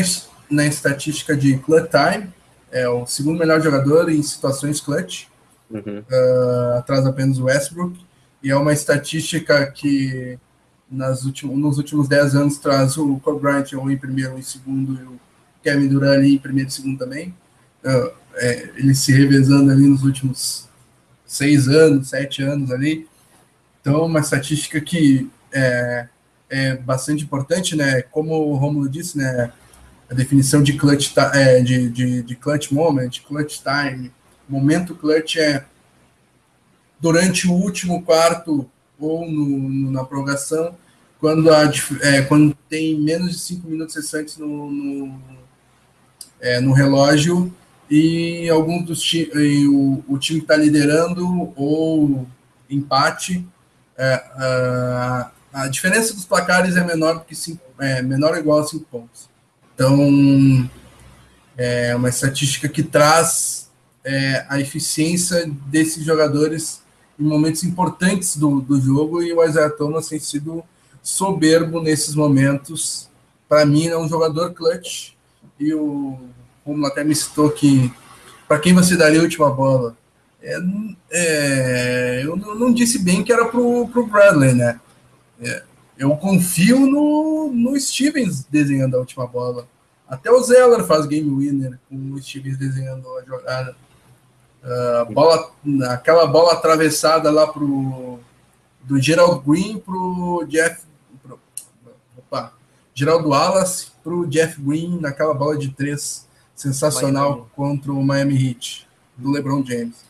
na 0.50 0.66
estatística 0.66 1.36
de 1.36 1.58
clutch 1.58 1.90
time, 1.92 2.32
é 2.74 2.90
o 2.90 3.06
segundo 3.06 3.38
melhor 3.38 3.62
jogador 3.62 4.10
em 4.10 4.22
situações 4.22 4.82
clutch, 4.82 5.28
uhum. 5.70 6.00
uh, 6.00 6.78
atrás 6.80 7.06
apenas 7.06 7.38
do 7.38 7.46
Westbrook, 7.46 8.04
e 8.42 8.50
é 8.50 8.56
uma 8.56 8.74
estatística 8.74 9.66
que 9.72 10.38
nas 10.90 11.24
últimos, 11.24 11.58
nos 11.58 11.78
últimos 11.78 12.08
10 12.08 12.36
anos 12.36 12.58
traz 12.58 12.98
o 12.98 13.18
Kobe 13.20 13.42
Bryant 13.42 13.72
em 13.72 13.98
primeiro, 13.98 14.38
em 14.38 14.42
segundo, 14.42 15.00
e 15.00 15.04
o 15.04 15.20
Kevin 15.64 15.88
Durant 15.88 16.18
ali 16.18 16.36
em 16.36 16.40
primeiro 16.40 16.70
e 16.70 16.74
segundo 16.74 16.98
também. 16.98 17.34
Uh, 17.86 18.12
é, 18.36 18.72
ele 18.76 18.96
se 18.96 19.12
revezando 19.12 19.72
ali 19.72 19.86
nos 19.86 20.04
últimos 20.04 20.68
seis 21.26 21.68
anos, 21.68 22.10
sete 22.10 22.42
anos 22.42 22.72
ali. 22.72 23.08
Então, 23.82 24.06
uma 24.06 24.20
estatística 24.20 24.82
que 24.82 25.30
é, 25.52 26.08
é 26.50 26.76
bastante 26.78 27.24
importante, 27.24 27.76
né? 27.76 28.02
Como 28.02 28.34
o 28.34 28.56
Romulo 28.56 28.90
disse, 28.90 29.18
né? 29.18 29.52
A 30.14 30.16
definição 30.16 30.62
de 30.62 30.74
clutch, 30.74 31.12
é, 31.34 31.60
de, 31.62 31.90
de, 31.90 32.22
de 32.22 32.36
clutch 32.36 32.72
moment, 32.72 33.10
clutch 33.28 33.62
time, 33.62 34.12
momento 34.48 34.94
clutch 34.94 35.38
é, 35.38 35.66
durante 37.00 37.48
o 37.48 37.54
último 37.54 38.04
quarto 38.04 38.70
ou 39.00 39.28
no, 39.30 39.46
no, 39.46 39.92
na 39.92 40.04
prorrogação, 40.04 40.78
quando, 41.20 41.52
a, 41.52 41.64
é, 42.02 42.22
quando 42.22 42.56
tem 42.70 43.00
menos 43.00 43.32
de 43.32 43.40
cinco 43.40 43.68
minutos 43.68 43.96
restantes 43.96 44.38
no, 44.38 44.72
no, 44.72 45.20
é, 46.40 46.60
no 46.62 46.74
relógio 46.74 47.52
e 47.90 48.48
algum 48.50 48.84
dos 48.84 49.04
o, 49.68 50.04
o 50.08 50.18
time 50.20 50.42
está 50.42 50.56
liderando 50.56 51.52
ou 51.56 52.28
empate, 52.70 53.46
é, 53.98 54.14
a, 54.14 55.32
a, 55.54 55.68
diferença 55.70 56.14
dos 56.14 56.26
placares 56.26 56.78
é 56.78 56.84
menor 56.84 57.26
que 57.26 57.36
cinco, 57.36 57.64
é, 57.80 58.02
menor 58.02 58.34
ou 58.34 58.38
igual 58.38 58.60
a 58.60 58.68
cinco 58.68 58.86
pontos. 58.92 59.33
Então 59.74 60.70
é 61.58 61.96
uma 61.96 62.10
estatística 62.10 62.68
que 62.68 62.84
traz 62.84 63.70
é, 64.04 64.46
a 64.50 64.60
eficiência 64.60 65.50
desses 65.68 66.04
jogadores 66.04 66.82
em 67.20 67.24
momentos 67.24 67.64
importantes 67.64 68.36
do, 68.38 68.60
do 68.60 68.80
jogo 68.82 69.22
e 69.22 69.32
o 69.34 69.44
Isaiah 69.44 69.70
Thomas 69.70 70.10
tem 70.10 70.20
sido 70.20 70.64
soberbo 71.02 71.82
nesses 71.82 72.16
momentos. 72.16 73.10
Para 73.48 73.66
mim, 73.66 73.88
é 73.88 73.98
um 73.98 74.08
jogador 74.08 74.54
clutch 74.54 75.12
e 75.60 75.74
o 75.74 76.18
como 76.64 76.86
até 76.86 77.04
me 77.04 77.14
citou 77.14 77.52
que 77.52 77.92
para 78.48 78.60
quem 78.60 78.74
você 78.74 78.96
daria 78.96 79.20
a 79.20 79.24
última 79.24 79.50
bola? 79.50 79.98
É, 80.42 80.58
é, 81.12 82.22
eu 82.24 82.36
não, 82.36 82.56
não, 82.56 82.74
disse 82.74 83.00
bem 83.00 83.24
que 83.24 83.32
era 83.32 83.46
pro, 83.46 83.88
pro 83.88 84.08
Bradley, 84.08 84.54
né? 84.54 84.80
É, 85.42 85.64
eu 85.98 86.16
confio 86.18 86.80
no, 86.80 87.52
no 87.54 87.80
Stevens 87.80 88.44
desenhando 88.46 88.96
a 88.96 89.00
última 89.00 89.28
bola. 89.28 89.68
Até 90.08 90.32
o 90.32 90.42
Zeller 90.42 90.84
faz 90.86 91.06
game 91.06 91.30
winner 91.30 91.80
com 91.90 91.96
o 91.96 92.22
Stevens 92.22 92.58
desenhando 92.58 93.08
a 93.18 93.24
jogada. 93.24 93.76
Uh, 94.64 95.14
bola, 95.14 95.52
aquela 95.90 96.26
bola 96.26 96.54
atravessada 96.54 97.30
lá 97.30 97.48
pro 97.48 98.20
do 98.82 99.02
Gerald 99.02 99.44
Green 99.46 99.78
pro 99.78 100.46
Jeff 100.48 100.82
pro, 101.22 101.40
opa, 102.18 102.54
Geraldo 102.94 103.30
Wallace 103.30 103.88
pro 104.04 104.26
Jeff 104.28 104.62
Green 104.62 105.00
naquela 105.00 105.34
bola 105.34 105.58
de 105.58 105.70
três 105.70 106.28
sensacional 106.56 107.32
Miami. 107.32 107.50
contra 107.56 107.92
o 107.92 108.04
Miami 108.04 108.36
Heat 108.36 108.88
do 109.18 109.32
LeBron 109.32 109.66
James. 109.66 110.06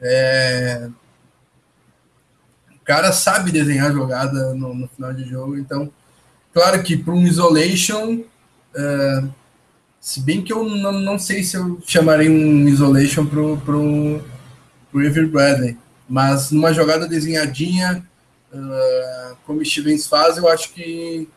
É... 0.00 0.88
Cara 2.86 3.12
sabe 3.12 3.50
desenhar 3.50 3.92
jogada 3.92 4.54
no, 4.54 4.72
no 4.72 4.88
final 4.88 5.12
de 5.12 5.24
jogo, 5.28 5.58
então 5.58 5.90
claro 6.54 6.82
que 6.82 6.96
para 6.96 7.12
um 7.12 7.26
isolation 7.26 8.20
uh, 8.76 9.28
se 10.06 10.20
bem 10.20 10.40
que 10.40 10.52
eu 10.52 10.62
não, 10.62 10.92
não 10.92 11.18
sei 11.18 11.42
se 11.42 11.56
eu 11.56 11.82
chamaria 11.84 12.30
um 12.30 12.68
isolation 12.68 13.26
pro, 13.26 13.56
pro, 13.58 14.24
Avery 14.94 15.26
Bradley, 15.26 15.76
mas 16.08 16.52
numa 16.52 16.72
jogada 16.72 17.08
desenhadinha, 17.08 18.06
uh, 18.52 19.36
como 19.44 19.64
Stevens 19.64 20.06
faz, 20.06 20.36
eu 20.36 20.48
acho 20.48 20.72
que 20.72 21.28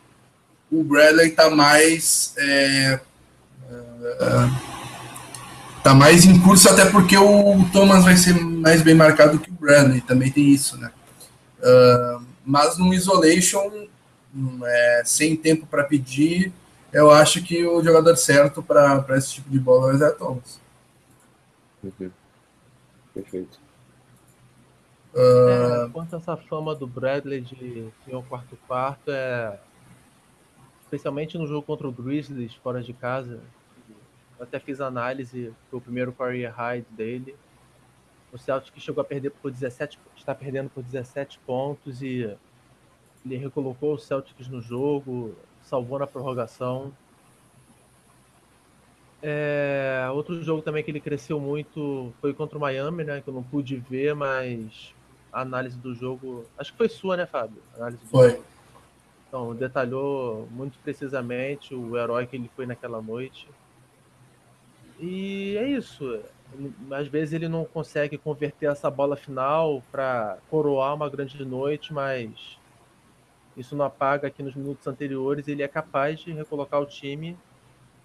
o 0.70 0.84
Bradley 0.84 1.30
está 1.30 1.50
mais 1.50 2.32
é, 2.38 3.00
uh, 3.68 4.70
tá 5.82 5.92
mais 5.92 6.24
em 6.24 6.38
curso, 6.38 6.68
até 6.68 6.84
porque 6.84 7.18
o 7.18 7.68
Thomas 7.72 8.04
vai 8.04 8.16
ser 8.16 8.38
mais 8.40 8.82
bem 8.82 8.94
marcado 8.94 9.40
que 9.40 9.50
o 9.50 9.54
Bradley, 9.54 10.00
também 10.00 10.30
tem 10.30 10.48
isso, 10.48 10.78
né? 10.78 10.92
Uh, 11.60 12.24
mas 12.44 12.78
no 12.78 12.92
isolation, 12.92 13.86
um, 14.34 14.60
é, 14.64 15.02
sem 15.04 15.36
tempo 15.36 15.66
para 15.66 15.84
pedir, 15.84 16.52
eu 16.92 17.10
acho 17.10 17.42
que 17.42 17.64
o 17.66 17.82
jogador 17.82 18.16
certo 18.16 18.62
para 18.62 19.04
esse 19.16 19.34
tipo 19.34 19.50
de 19.50 19.58
bola 19.58 19.92
é 19.92 19.94
o 19.94 19.98
Zé 19.98 20.10
Thomas. 20.10 20.60
Uhum. 21.84 22.10
Perfeito. 23.14 23.60
Uh... 25.14 25.86
É, 25.86 25.90
quanto 25.92 26.14
a 26.14 26.18
essa 26.18 26.36
fama 26.36 26.74
do 26.74 26.86
Bradley 26.86 27.40
de 27.40 27.88
ser 28.04 28.16
um 28.16 28.22
quarto 28.22 28.56
quarto, 28.66 29.10
é 29.10 29.58
especialmente 30.82 31.38
no 31.38 31.46
jogo 31.46 31.62
contra 31.62 31.86
o 31.86 31.92
Grizzlies 31.92 32.54
fora 32.54 32.82
de 32.82 32.92
casa. 32.92 33.40
Eu 34.38 34.44
até 34.44 34.58
fiz 34.58 34.80
análise 34.80 35.52
do 35.70 35.80
primeiro 35.80 36.12
career 36.12 36.52
high 36.52 36.84
dele. 36.90 37.36
O 38.32 38.38
Celtic 38.38 38.78
chegou 38.78 39.02
a 39.02 39.04
perder 39.04 39.30
por 39.30 39.50
17, 39.50 39.98
está 40.16 40.34
perdendo 40.34 40.70
por 40.70 40.82
17 40.82 41.38
pontos 41.40 42.02
e 42.02 42.36
ele 43.24 43.36
recolocou 43.36 43.94
o 43.94 43.98
Celtics 43.98 44.48
no 44.48 44.60
jogo, 44.60 45.34
salvou 45.62 45.98
na 45.98 46.06
prorrogação. 46.06 46.92
É, 49.22 50.08
outro 50.12 50.42
jogo 50.42 50.62
também 50.62 50.82
que 50.82 50.90
ele 50.90 51.00
cresceu 51.00 51.38
muito 51.38 52.12
foi 52.20 52.32
contra 52.32 52.56
o 52.56 52.60
Miami, 52.60 53.04
né? 53.04 53.20
Que 53.20 53.28
eu 53.28 53.34
não 53.34 53.42
pude 53.42 53.76
ver, 53.76 54.14
mas 54.14 54.94
a 55.32 55.42
análise 55.42 55.78
do 55.78 55.94
jogo. 55.94 56.46
Acho 56.56 56.72
que 56.72 56.78
foi 56.78 56.88
sua, 56.88 57.16
né, 57.16 57.26
Fábio? 57.26 57.62
foi. 58.06 58.30
Jogo. 58.30 58.44
Então, 59.28 59.54
detalhou 59.54 60.48
muito 60.50 60.78
precisamente 60.80 61.74
o 61.74 61.96
herói 61.96 62.26
que 62.26 62.34
ele 62.34 62.50
foi 62.56 62.66
naquela 62.66 63.00
noite. 63.00 63.48
E 64.98 65.56
é 65.56 65.68
isso. 65.68 66.20
Às 66.90 67.08
vezes 67.08 67.34
ele 67.34 67.48
não 67.48 67.64
consegue 67.64 68.18
converter 68.18 68.66
essa 68.66 68.90
bola 68.90 69.16
final 69.16 69.82
para 69.90 70.38
coroar 70.50 70.94
uma 70.94 71.08
grande 71.08 71.44
noite, 71.44 71.92
mas 71.92 72.58
isso 73.56 73.76
não 73.76 73.84
apaga 73.84 74.30
que 74.30 74.42
nos 74.42 74.54
minutos 74.54 74.86
anteriores 74.86 75.48
ele 75.48 75.62
é 75.62 75.68
capaz 75.68 76.20
de 76.20 76.32
recolocar 76.32 76.80
o 76.80 76.86
time 76.86 77.36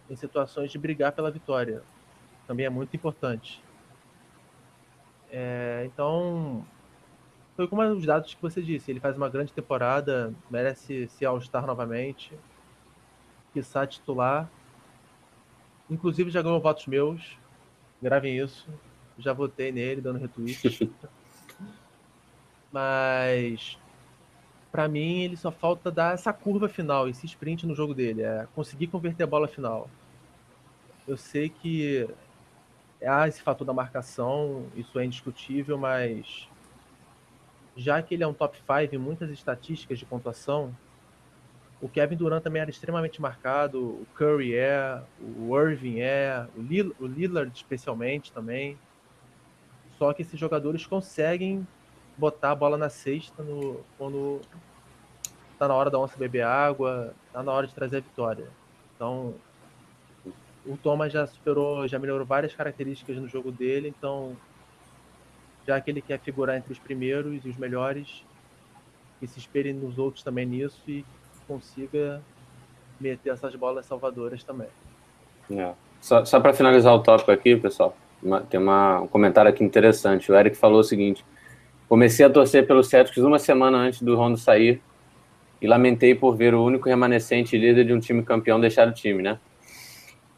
em 0.09 0.15
situações 0.15 0.71
de 0.71 0.77
brigar 0.77 1.11
pela 1.11 1.31
vitória. 1.31 1.81
Também 2.47 2.65
é 2.65 2.69
muito 2.69 2.95
importante. 2.95 3.63
É, 5.31 5.83
então, 5.85 6.65
foi 7.55 7.67
como 7.67 7.81
os 7.81 8.05
dados 8.05 8.33
que 8.33 8.41
você 8.41 8.61
disse. 8.61 8.91
Ele 8.91 8.99
faz 8.99 9.17
uma 9.17 9.29
grande 9.29 9.53
temporada, 9.53 10.33
merece 10.49 11.07
se 11.07 11.25
All-Star 11.25 11.65
novamente, 11.65 12.33
quiçá 13.53 13.87
titular. 13.87 14.49
Inclusive 15.89 16.29
já 16.29 16.41
ganhou 16.41 16.59
votos 16.59 16.85
meus. 16.87 17.37
Gravem 18.01 18.37
isso. 18.37 18.67
Já 19.17 19.33
votei 19.33 19.71
nele, 19.71 20.01
dando 20.01 20.19
retweet. 20.19 20.91
Mas 22.71 23.77
para 24.75 24.89
mim, 24.89 25.21
ele 25.21 25.37
só 25.37 25.51
falta 25.51 25.89
dar 25.89 26.15
essa 26.15 26.33
curva 26.33 26.67
final, 26.67 27.07
esse 27.07 27.25
sprint 27.25 27.65
no 27.65 27.73
jogo 27.73 27.93
dele, 27.93 28.23
é 28.23 28.45
conseguir 28.53 28.87
converter 28.87 29.23
a 29.23 29.27
bola 29.27 29.47
final. 29.47 29.89
Eu 31.07 31.15
sei 31.15 31.47
que 31.47 32.05
há 33.01 33.25
esse 33.25 33.41
fator 33.41 33.65
da 33.65 33.71
marcação, 33.71 34.65
isso 34.75 34.99
é 34.99 35.05
indiscutível, 35.05 35.77
mas 35.77 36.49
já 37.77 38.01
que 38.01 38.15
ele 38.15 38.23
é 38.25 38.27
um 38.27 38.33
top 38.33 38.57
5 38.57 38.93
em 38.93 38.97
muitas 38.97 39.29
estatísticas 39.29 39.97
de 39.97 40.05
pontuação, 40.05 40.75
o 41.81 41.89
Kevin 41.89 42.15
Durant 42.15 42.41
também 42.41 42.61
era 42.61 42.69
extremamente 42.69 43.21
marcado, 43.21 43.79
o 43.79 44.07
Curry 44.15 44.55
é, 44.55 45.01
o 45.37 45.57
Irving 45.59 45.99
é, 45.99 46.47
o 46.55 47.05
Lillard 47.05 47.51
especialmente 47.53 48.31
também. 48.31 48.77
Só 49.97 50.13
que 50.13 50.21
esses 50.21 50.39
jogadores 50.39 50.85
conseguem 50.85 51.65
botar 52.17 52.51
a 52.51 52.55
bola 52.55 52.77
na 52.77 52.89
cesta 52.89 53.43
no, 53.43 53.83
quando 53.97 54.41
tá 55.59 55.67
na 55.67 55.73
hora 55.73 55.89
da 55.89 55.99
onça 55.99 56.17
beber 56.17 56.43
água, 56.43 57.13
tá 57.31 57.43
na 57.43 57.51
hora 57.51 57.67
de 57.67 57.73
trazer 57.73 57.97
a 57.97 58.01
vitória. 58.01 58.47
Então, 58.95 59.35
o 60.65 60.77
Thomas 60.77 61.11
já 61.11 61.27
superou, 61.27 61.87
já 61.87 61.99
melhorou 61.99 62.25
várias 62.25 62.53
características 62.53 63.17
no 63.17 63.27
jogo 63.27 63.51
dele, 63.51 63.87
então 63.87 64.35
já 65.67 65.79
que 65.81 65.89
ele 65.89 66.01
quer 66.01 66.19
figurar 66.19 66.57
entre 66.57 66.71
os 66.71 66.79
primeiros 66.79 67.43
e 67.43 67.49
os 67.49 67.57
melhores, 67.57 68.23
que 69.19 69.27
se 69.27 69.39
espere 69.39 69.73
nos 69.73 69.97
outros 69.97 70.23
também 70.23 70.45
nisso 70.45 70.81
e 70.87 71.05
consiga 71.47 72.21
meter 72.99 73.31
essas 73.31 73.55
bolas 73.55 73.85
salvadoras 73.85 74.43
também. 74.43 74.67
É. 75.51 75.73
Só, 76.01 76.23
só 76.23 76.39
para 76.39 76.53
finalizar 76.53 76.93
o 76.93 76.99
tópico 76.99 77.31
aqui, 77.31 77.55
pessoal, 77.55 77.95
uma, 78.21 78.41
tem 78.41 78.59
uma, 78.59 79.01
um 79.01 79.07
comentário 79.07 79.49
aqui 79.49 79.63
interessante. 79.63 80.31
O 80.31 80.35
Eric 80.35 80.55
falou 80.55 80.79
o 80.79 80.83
seguinte: 80.83 81.25
Comecei 81.87 82.25
a 82.25 82.29
torcer 82.29 82.65
pelo 82.65 82.83
Celtics 82.83 83.23
uma 83.23 83.37
semana 83.37 83.77
antes 83.77 84.01
do 84.01 84.15
Rondo 84.15 84.37
sair 84.37 84.81
e 85.61 85.67
lamentei 85.67 86.15
por 86.15 86.35
ver 86.35 86.53
o 86.53 86.63
único 86.63 86.89
remanescente 86.89 87.57
líder 87.57 87.85
de 87.85 87.93
um 87.93 87.99
time 87.99 88.23
campeão 88.23 88.59
deixar 88.59 88.87
o 88.87 88.91
time, 88.91 89.21
né? 89.21 89.39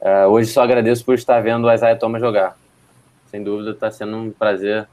Uh, 0.02 0.28
hoje 0.30 0.52
só 0.52 0.62
agradeço 0.62 1.04
por 1.04 1.16
estar 1.16 1.42
vendo 1.42 1.66
o 1.66 1.74
Isaiah 1.74 1.98
Thomas 1.98 2.22
jogar. 2.22 2.58
Sem 3.26 3.44
dúvida, 3.44 3.72
está 3.72 3.90
sendo 3.90 4.16
um 4.18 4.32
prazer 4.32 4.88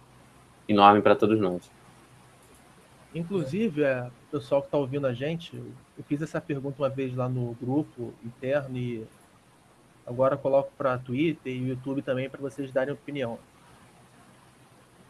enorme 0.69 1.03
para 1.03 1.15
todos 1.15 1.39
nós. 1.41 1.71
Inclusive, 3.15 3.83
é, 3.83 4.09
o 4.29 4.31
pessoal 4.31 4.61
que 4.61 4.69
está 4.69 4.79
ouvindo 4.79 5.07
a 5.07 5.13
gente, 5.13 5.61
eu 5.97 6.05
fiz 6.05 6.21
essa 6.23 6.41
pergunta 6.41 6.83
uma 6.83 6.89
vez 6.89 7.15
lá 7.15 7.29
no 7.29 7.55
grupo 7.55 8.13
interno 8.25 8.77
e 8.77 9.07
agora 10.07 10.37
coloco 10.37 10.73
para 10.77 10.99
Twitter 10.99 11.53
e 11.53 11.69
YouTube 11.69 12.03
também 12.03 12.29
para 12.29 12.41
vocês 12.41 12.73
darem 12.73 12.93
opinião. 12.93 13.39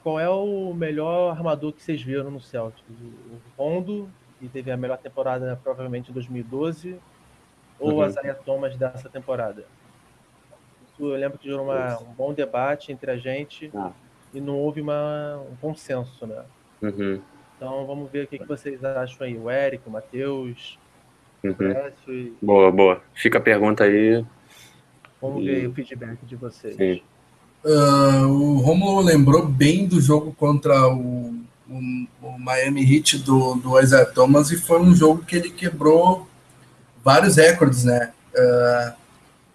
Qual 0.02 0.20
é 0.20 0.28
o 0.28 0.74
melhor 0.74 1.30
armador 1.30 1.72
que 1.72 1.82
vocês 1.82 2.02
viram 2.02 2.30
no 2.30 2.40
Celtics? 2.40 2.84
O 2.90 3.40
Rondo, 3.56 4.10
que 4.38 4.48
teve 4.48 4.70
a 4.70 4.76
melhor 4.76 4.98
temporada 4.98 5.58
provavelmente 5.62 6.10
em 6.10 6.14
2012, 6.14 7.00
ou 7.80 7.94
uhum. 7.94 8.02
a 8.02 8.08
Zaya 8.10 8.34
Thomas 8.34 8.76
dessa 8.76 9.08
temporada? 9.08 9.64
Isso 10.92 11.02
eu 11.02 11.18
lembro 11.18 11.38
que 11.38 11.48
gerou 11.48 11.64
uma, 11.64 11.98
um 12.00 12.12
bom 12.12 12.34
debate 12.34 12.92
entre 12.92 13.10
a 13.10 13.16
gente. 13.16 13.70
Ah. 13.74 13.92
e 14.34 14.40
não 14.40 14.58
houve 14.58 14.80
uma, 14.80 15.42
um 15.50 15.56
consenso, 15.56 16.26
né? 16.26 16.44
Uhum. 16.82 17.22
Então 17.64 17.86
vamos 17.86 18.10
ver 18.10 18.24
o 18.24 18.26
que, 18.28 18.38
que 18.38 18.44
vocês 18.46 18.84
acham 18.84 19.26
aí, 19.26 19.38
o 19.38 19.50
Eric, 19.50 19.82
o 19.86 19.90
Matheus, 19.90 20.78
Uhum. 21.42 21.74
e 22.08 22.32
Boa, 22.42 22.70
boa. 22.70 23.02
Fica 23.14 23.38
a 23.38 23.40
pergunta 23.40 23.84
aí. 23.84 24.22
vamos 25.20 25.42
E- 25.42 25.46
ver 25.46 25.56
aí 25.56 25.66
o 25.66 25.72
feedback 25.72 26.18
de 26.26 26.36
vocês. 26.36 26.76
Sim. 26.76 27.02
Ah, 27.64 28.26
o 28.26 28.58
Romulo 28.58 29.00
lembrou 29.00 29.46
bem 29.46 29.86
do 29.86 29.98
jogo 29.98 30.34
contra 30.34 30.86
o, 30.88 31.34
o- 31.70 32.06
o 32.22 32.38
Miami 32.38 32.82
Heat 32.82 33.18
do, 33.20 33.54
do 33.54 33.80
Isaiah 33.80 34.04
Thomas 34.04 34.50
e 34.50 34.58
foi 34.58 34.80
um 34.82 34.94
jogo 34.94 35.24
que 35.24 35.36
ele 35.36 35.50
quebrou 35.50 36.28
vários 37.02 37.36
recordes, 37.36 37.84
né? 37.84 38.12
Ah, 38.36 38.94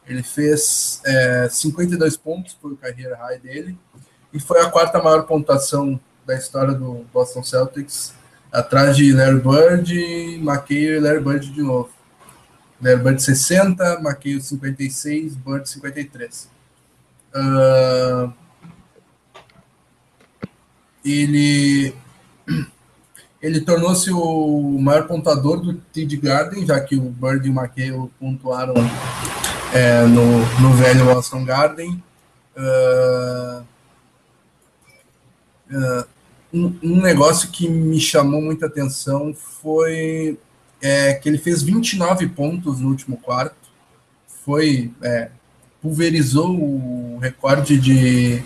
ele 0.08 0.24
fez 0.24 1.00
é, 1.06 1.48
52 1.50 2.18
pontos, 2.18 2.58
foi 2.60 2.72
o 2.72 2.78
career 2.78 3.16
high 3.20 3.38
dele, 3.38 3.78
e 4.34 4.40
foi 4.40 4.60
a 4.62 4.70
quarta 4.72 5.02
maior 5.02 5.24
pontuação 5.28 6.00
da 6.30 6.36
história 6.36 6.76
do 6.76 7.06
Boston 7.12 7.42
Celtics, 7.42 8.14
atrás 8.52 8.96
de 8.96 9.12
Larry 9.12 9.40
Bird, 9.40 9.94
McHale 10.36 10.98
e 10.98 11.00
Larry 11.00 11.24
Bird 11.24 11.50
de 11.50 11.64
novo. 11.64 11.90
Larry 12.80 13.02
Bird 13.02 13.24
60, 13.24 14.00
McHale 14.00 14.40
56, 14.40 15.36
Bird 15.36 15.68
53. 15.68 16.48
Ah, 17.34 18.32
ele 21.04 21.96
ele 23.42 23.62
tornou-se 23.62 24.12
o 24.12 24.78
maior 24.80 25.08
pontuador 25.08 25.60
do 25.62 25.74
TD 25.74 26.18
Garden, 26.18 26.64
já 26.64 26.80
que 26.80 26.96
o 26.96 27.10
Bird 27.10 27.48
e 27.48 27.52
o 27.52 27.60
McHale 27.60 28.12
pontuaram 28.20 28.76
é, 29.74 30.04
no, 30.04 30.38
no 30.62 30.74
velho 30.74 31.06
Boston 31.06 31.44
Garden. 31.44 32.04
Ah, 32.56 33.64
um, 36.54 37.02
negócio 37.02 37.50
que 37.50 37.68
me 37.68 38.00
chamou 38.00 38.42
muita 38.42 38.66
atenção 38.66 39.34
foi 39.34 40.38
é, 40.82 41.14
que 41.14 41.30
ele 41.30 41.38
fez 41.38 41.62
29 41.62 42.28
pontos 42.30 42.80
no 42.80 42.90
último 42.90 43.18
quarto. 43.18 43.56
Foi 44.44 44.92
é, 45.02 45.30
pulverizou 45.82 46.50
o 46.52 47.20
recorde 47.20 47.80
de 47.80 48.44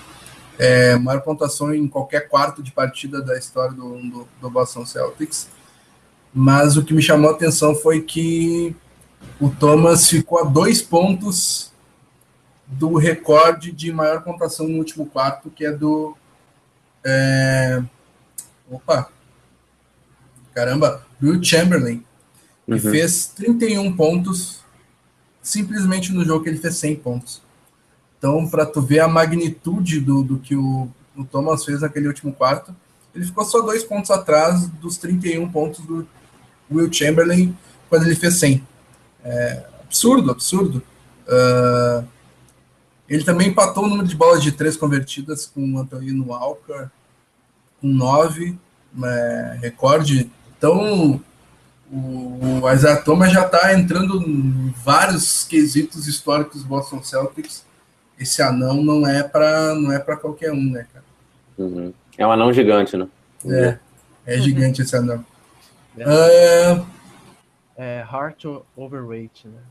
é, 0.60 0.96
maior 0.98 1.22
pontuação 1.22 1.74
em 1.74 1.88
qualquer 1.88 2.28
quarto 2.28 2.62
de 2.62 2.72
partida 2.72 3.22
da 3.22 3.38
história 3.38 3.74
do, 3.74 3.98
do, 3.98 4.28
do 4.42 4.50
Boston 4.50 4.86
Celtics. 4.86 5.50
Mas 6.34 6.78
o 6.78 6.84
que 6.84 6.94
me 6.94 7.02
chamou 7.02 7.30
a 7.30 7.34
atenção 7.34 7.76
foi 7.76 8.02
que 8.02 8.76
o 9.40 9.50
Thomas 9.50 10.10
ficou 10.10 10.40
a 10.40 10.44
dois 10.44 10.82
pontos 10.82 11.72
do 12.68 12.96
recorde 12.96 13.72
de 13.72 13.92
maior 13.92 14.24
pontuação 14.24 14.68
no 14.68 14.78
último 14.78 15.06
quarto, 15.06 15.50
que 15.50 15.66
é 15.66 15.72
do. 15.72 16.16
é, 17.04 17.84
opa! 18.70 19.10
Caramba! 20.54 21.06
Will 21.22 21.42
Chamberlain, 21.44 22.04
que 22.66 22.74
Uhum. 22.74 22.80
fez 22.80 23.28
31 23.28 23.96
pontos 23.96 24.60
simplesmente 25.42 26.12
no 26.12 26.24
jogo 26.24 26.44
que 26.44 26.50
ele 26.50 26.58
fez 26.60 26.76
100 26.78 26.96
pontos. 26.98 27.42
Então, 28.18 28.48
para 28.48 28.66
tu 28.66 28.82
ver 28.82 29.00
a 29.00 29.08
magnitude 29.08 30.00
do, 30.00 30.24
do 30.24 30.40
que 30.40 30.56
o, 30.56 30.88
o 31.16 31.26
Thomas 31.26 31.66
fez 31.66 31.82
naquele 31.82 32.08
último 32.08 32.32
quarto, 32.32 32.74
ele 33.14 33.26
ficou 33.26 33.44
só 33.44 33.62
dois 33.62 33.84
pontos 33.84 34.10
atrás 34.12 34.68
dos 34.68 34.98
31 34.98 35.52
pontos 35.52 35.86
do 35.86 36.08
Will 36.72 36.92
Chamberlain 36.92 37.56
quando 37.90 38.06
ele 38.06 38.16
fez 38.16 38.40
100. 38.40 38.66
É, 39.24 39.66
absurdo, 39.84 40.32
absurdo. 40.32 40.82
Ah, 41.28 42.04
ele 43.08 43.24
também 43.24 43.50
empatou 43.50 43.84
o 43.84 43.88
número 43.88 44.08
de 44.08 44.16
bolas 44.16 44.42
de 44.42 44.52
três 44.52 44.78
convertidas 44.78 45.46
com 45.46 45.74
o 45.74 45.78
Antonino 45.78 46.26
Walker, 46.28 46.90
com 47.84 47.88
nove, 47.90 48.58
né, 48.94 49.60
recorde. 49.62 50.32
Então, 50.58 51.22
o, 51.92 52.62
o 52.62 52.72
Isaiah 52.72 53.02
Thomas 53.02 53.34
já 53.34 53.46
está 53.46 53.74
entrando 53.78 54.24
em 54.26 54.74
vários 54.84 55.44
quesitos 55.44 56.08
históricos 56.08 56.64
do 56.64 56.70
Boston 56.70 57.04
Celtics. 57.04 57.66
Esse 58.18 58.42
anão 58.42 58.82
não 58.82 59.06
é 59.06 59.22
para 59.22 59.76
não 59.76 59.92
é 59.92 60.00
para 60.00 60.16
qualquer 60.16 60.54
um, 60.54 60.72
né, 60.72 60.88
cara? 60.94 61.06
Uhum. 61.58 61.94
É 62.18 62.26
um 62.26 62.32
anão 62.32 62.54
gigante, 62.54 62.96
né? 62.96 63.08
É, 63.46 63.78
é 64.26 64.40
gigante 64.40 64.82
esse 64.82 64.96
anão. 64.96 65.26
É. 65.98 66.04
Ah, 66.06 66.86
É 67.76 68.00
Heart 68.10 68.46
Overweight, 68.78 69.48
né? 69.48 69.62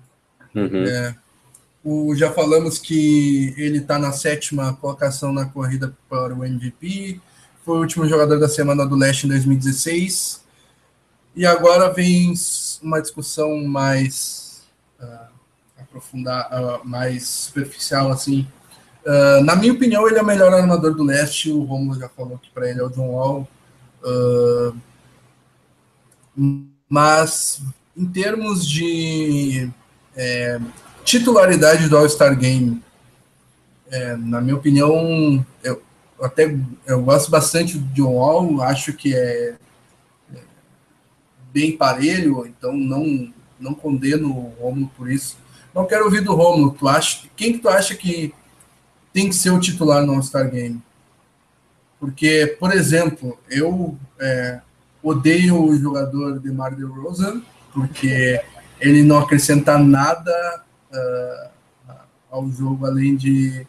Uhum. 0.54 0.84
É, 0.84 1.14
o, 1.82 2.14
já 2.14 2.30
falamos 2.30 2.78
que 2.78 3.54
ele 3.56 3.78
está 3.78 3.98
na 3.98 4.12
sétima 4.12 4.74
colocação 4.74 5.32
na 5.32 5.46
corrida 5.46 5.96
para 6.10 6.34
o 6.34 6.44
MVP. 6.44 7.20
Foi 7.64 7.78
o 7.78 7.80
último 7.80 8.08
jogador 8.08 8.40
da 8.40 8.48
semana 8.48 8.84
do 8.84 8.96
Leste 8.96 9.26
em 9.26 9.28
2016. 9.28 10.42
E 11.34 11.46
agora 11.46 11.92
vem 11.92 12.34
uma 12.82 13.00
discussão 13.00 13.64
mais 13.64 14.62
ah, 15.00 15.28
aprofundar, 15.78 16.48
ah, 16.50 16.80
mais 16.84 17.28
superficial 17.28 18.10
assim. 18.10 18.46
Ah, 19.06 19.40
na 19.44 19.54
minha 19.54 19.72
opinião, 19.72 20.08
ele 20.08 20.18
é 20.18 20.22
o 20.22 20.26
melhor 20.26 20.52
armador 20.52 20.94
do 20.94 21.04
Leste. 21.04 21.52
O 21.52 21.62
Romulo 21.62 21.98
já 21.98 22.08
falou 22.08 22.36
que 22.36 22.50
para 22.50 22.68
ele 22.68 22.80
é 22.80 22.84
o 22.84 22.90
John 22.90 23.10
Wall. 23.10 23.48
Ah, 24.04 24.72
mas 26.88 27.62
em 27.96 28.06
termos 28.06 28.68
de 28.68 29.70
é, 30.16 30.58
titularidade 31.04 31.88
do 31.88 31.96
All-Star 31.96 32.36
Game, 32.36 32.82
é, 33.90 34.16
na 34.16 34.40
minha 34.40 34.56
opinião, 34.56 35.44
eu 35.62 35.82
até 36.22 36.56
eu 36.86 37.02
gosto 37.02 37.30
bastante 37.30 37.78
do 37.78 37.86
John 37.94 38.14
Wall, 38.14 38.62
acho 38.62 38.92
que 38.92 39.14
é, 39.14 39.56
é 40.34 40.40
bem 41.52 41.76
parelho, 41.76 42.46
então 42.46 42.72
não 42.76 43.32
não 43.58 43.74
condeno 43.74 44.28
o 44.28 44.54
Romulo 44.60 44.90
por 44.96 45.10
isso. 45.10 45.38
Não 45.72 45.86
quero 45.86 46.04
ouvir 46.04 46.20
do 46.20 46.34
Romulo. 46.34 46.72
Tu 46.72 46.88
acha 46.88 47.28
quem 47.36 47.52
que 47.52 47.60
tu 47.60 47.68
acha 47.68 47.94
que 47.94 48.34
tem 49.12 49.28
que 49.28 49.36
ser 49.36 49.50
o 49.50 49.60
titular 49.60 50.04
no 50.04 50.14
All-Star 50.14 50.50
Game? 50.50 50.82
Porque, 52.00 52.56
por 52.58 52.72
exemplo, 52.72 53.38
eu 53.48 53.96
é, 54.20 54.60
odeio 55.02 55.62
o 55.62 55.78
jogador 55.78 56.40
DeMar 56.40 56.74
DeRozan, 56.74 57.40
porque 57.72 58.42
ele 58.80 59.02
não 59.04 59.18
acrescenta 59.18 59.78
nada 59.78 60.64
ah, 60.92 61.50
ao 62.30 62.50
jogo 62.50 62.86
além 62.86 63.14
de 63.14 63.66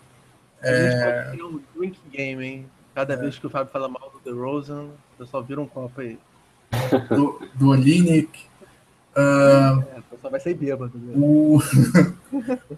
A 0.63 0.75
gente 0.75 1.03
pode 1.03 1.31
criar 1.31 1.45
um 1.47 1.59
drink 1.75 1.99
game, 2.11 2.45
hein? 2.45 2.65
Cada 2.95 3.15
vez 3.17 3.37
que 3.39 3.47
o 3.47 3.49
Fábio 3.49 3.71
fala 3.71 3.87
mal 3.89 4.11
do 4.11 4.19
DeRozan, 4.23 4.83
o 4.83 5.17
pessoal 5.17 5.43
vira 5.43 5.59
um 5.61 5.65
copo 5.67 5.99
aí. 6.01 6.17
do, 7.09 7.41
do 7.55 7.69
Olinick. 7.69 8.39
Ah, 9.15 9.83
É, 9.95 9.99
o 9.99 10.03
pessoal 10.03 10.31
vai 10.31 10.39
sair 10.39 10.53
bêbado. 10.55 10.97
Né? 10.97 11.13
o, 11.15 11.59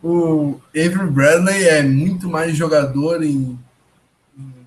o 0.04 0.62
Avery 0.70 1.10
Bradley 1.10 1.64
é 1.68 1.84
muito 1.84 2.28
mais 2.30 2.56
jogador 2.56 3.24
em, 3.24 3.58
em- 4.38 4.66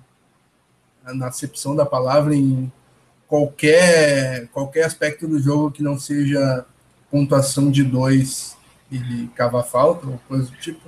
na 1.13 1.27
acepção 1.27 1.75
da 1.75 1.85
palavra 1.85 2.35
em 2.35 2.71
qualquer 3.27 4.47
qualquer 4.49 4.85
aspecto 4.85 5.27
do 5.27 5.39
jogo 5.39 5.71
que 5.71 5.83
não 5.83 5.97
seja 5.99 6.65
pontuação 7.11 7.69
de 7.71 7.83
dois 7.83 8.57
e 8.91 9.27
cavar 9.35 9.63
falta 9.63 10.07
ou 10.07 10.19
coisa 10.27 10.49
do 10.49 10.57
tipo. 10.57 10.81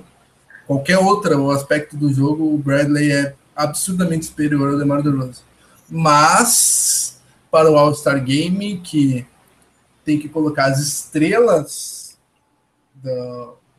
Qualquer 0.72 0.96
outro 0.96 1.50
aspecto 1.50 1.98
do 1.98 2.10
jogo, 2.10 2.54
o 2.54 2.56
Bradley 2.56 3.12
é 3.12 3.34
absurdamente 3.54 4.24
superior 4.24 4.70
ao 4.70 4.78
DeMar 4.78 5.02
DeRozan. 5.02 5.42
Mas 5.86 7.20
para 7.50 7.70
o 7.70 7.76
All-Star 7.76 8.24
Game, 8.24 8.78
que 8.78 9.26
tem 10.02 10.18
que 10.18 10.30
colocar 10.30 10.68
as 10.68 10.78
estrelas 10.80 12.16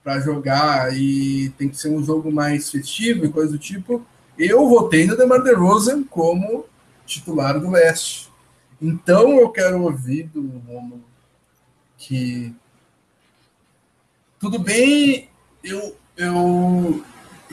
para 0.04 0.20
jogar 0.20 0.96
e 0.96 1.50
tem 1.58 1.68
que 1.68 1.78
ser 1.78 1.90
um 1.90 2.04
jogo 2.04 2.32
mais 2.32 2.70
festivo 2.70 3.26
e 3.26 3.32
coisa 3.32 3.54
do 3.54 3.58
tipo, 3.58 4.06
eu 4.38 4.70
votei 4.70 5.08
no 5.08 5.18
DeMar 5.18 5.42
DeRozan 5.42 6.04
como 6.04 6.68
titular 7.08 7.60
do 7.60 7.72
Leste. 7.72 8.30
Então 8.80 9.40
eu 9.40 9.50
quero 9.50 9.82
ouvir 9.82 10.28
do 10.28 10.42
Romulo 10.42 11.04
que 11.98 12.54
tudo 14.40 14.60
bem, 14.60 15.28
eu, 15.64 15.96
eu 16.18 17.04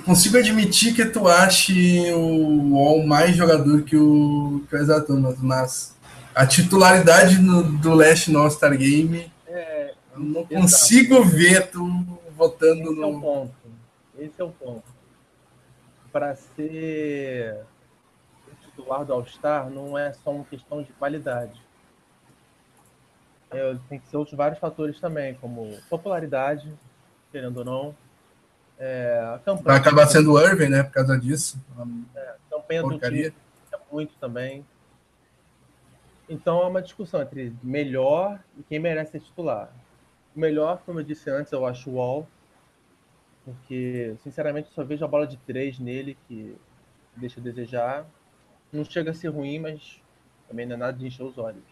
consigo 0.05 0.39
admitir 0.39 0.95
que 0.95 1.05
tu 1.05 1.29
ache 1.29 2.13
o 2.13 2.75
Wall 2.75 3.07
mais 3.07 3.37
jogador 3.37 3.83
que 3.83 3.97
o, 3.97 4.63
que 4.69 4.77
o 4.77 5.37
mas 5.43 5.97
a 6.35 6.47
titularidade 6.47 7.39
no- 7.39 7.63
do 7.79 7.95
Leste 7.95 8.31
no 8.31 8.41
All-Star 8.41 8.77
Game 8.77 9.31
É, 9.47 9.95
eu 10.15 10.21
não 10.21 10.41
Exato. 10.43 10.55
consigo 10.55 11.25
ver 11.25 11.71
tu 11.71 11.87
votando 12.37 12.91
esse 12.93 13.03
é 13.03 13.07
o 13.07 13.13
no. 13.13 13.21
ponto. 13.21 13.55
Esse 14.19 14.41
é 14.41 14.45
o 14.45 14.51
ponto. 14.51 14.85
Para 16.13 16.35
ser 16.35 17.57
o 18.51 18.65
titular 18.67 19.05
do 19.05 19.13
All-Star, 19.13 19.69
não 19.71 19.97
é 19.99 20.13
só 20.13 20.31
uma 20.31 20.45
questão 20.45 20.83
de 20.83 20.93
qualidade. 20.93 21.61
É, 23.51 23.77
tem 23.89 23.99
que 23.99 24.09
ser 24.09 24.17
outros 24.17 24.37
vários 24.37 24.59
fatores 24.61 25.01
também, 25.01 25.35
como 25.35 25.77
popularidade, 25.89 26.73
querendo 27.33 27.59
ou 27.59 27.65
não, 27.65 27.95
É, 28.83 29.39
Vai 29.63 29.77
acabar 29.77 30.07
sendo 30.07 30.33
o 30.33 30.41
Irving, 30.41 30.71
né? 30.71 30.83
Por 30.83 30.93
causa 30.93 31.19
disso. 31.19 31.61
É, 32.15 32.21
a 32.21 32.37
campanha 32.51 32.81
porcaria. 32.81 33.31
do 33.31 33.35
time 33.35 33.43
é 33.75 33.79
muito 33.93 34.15
também. 34.19 34.65
Então 36.27 36.63
é 36.63 36.67
uma 36.67 36.81
discussão 36.81 37.21
entre 37.21 37.53
melhor 37.63 38.41
e 38.59 38.63
quem 38.63 38.79
merece 38.79 39.13
ser 39.13 39.21
titular. 39.21 39.71
O 40.35 40.41
melhor, 40.41 40.81
como 40.87 41.01
eu 41.01 41.05
disse 41.05 41.29
antes, 41.29 41.53
eu 41.53 41.67
acho 41.67 41.91
o 41.91 41.95
Wall, 41.97 42.27
porque 43.45 44.17
sinceramente 44.23 44.71
só 44.73 44.83
vejo 44.83 45.05
a 45.05 45.09
bola 45.09 45.27
de 45.27 45.37
três 45.39 45.79
nele 45.79 46.17
que 46.27 46.57
deixa 47.15 47.39
a 47.39 47.43
desejar. 47.43 48.07
Não 48.73 48.85
chega 48.85 49.11
a 49.11 49.15
ser 49.15 49.29
ruim, 49.29 49.59
mas 49.59 50.01
também 50.49 50.65
não 50.65 50.77
é 50.77 50.79
nada 50.79 50.97
de 50.97 51.07
encher 51.07 51.25
os 51.25 51.37
olhos. 51.37 51.65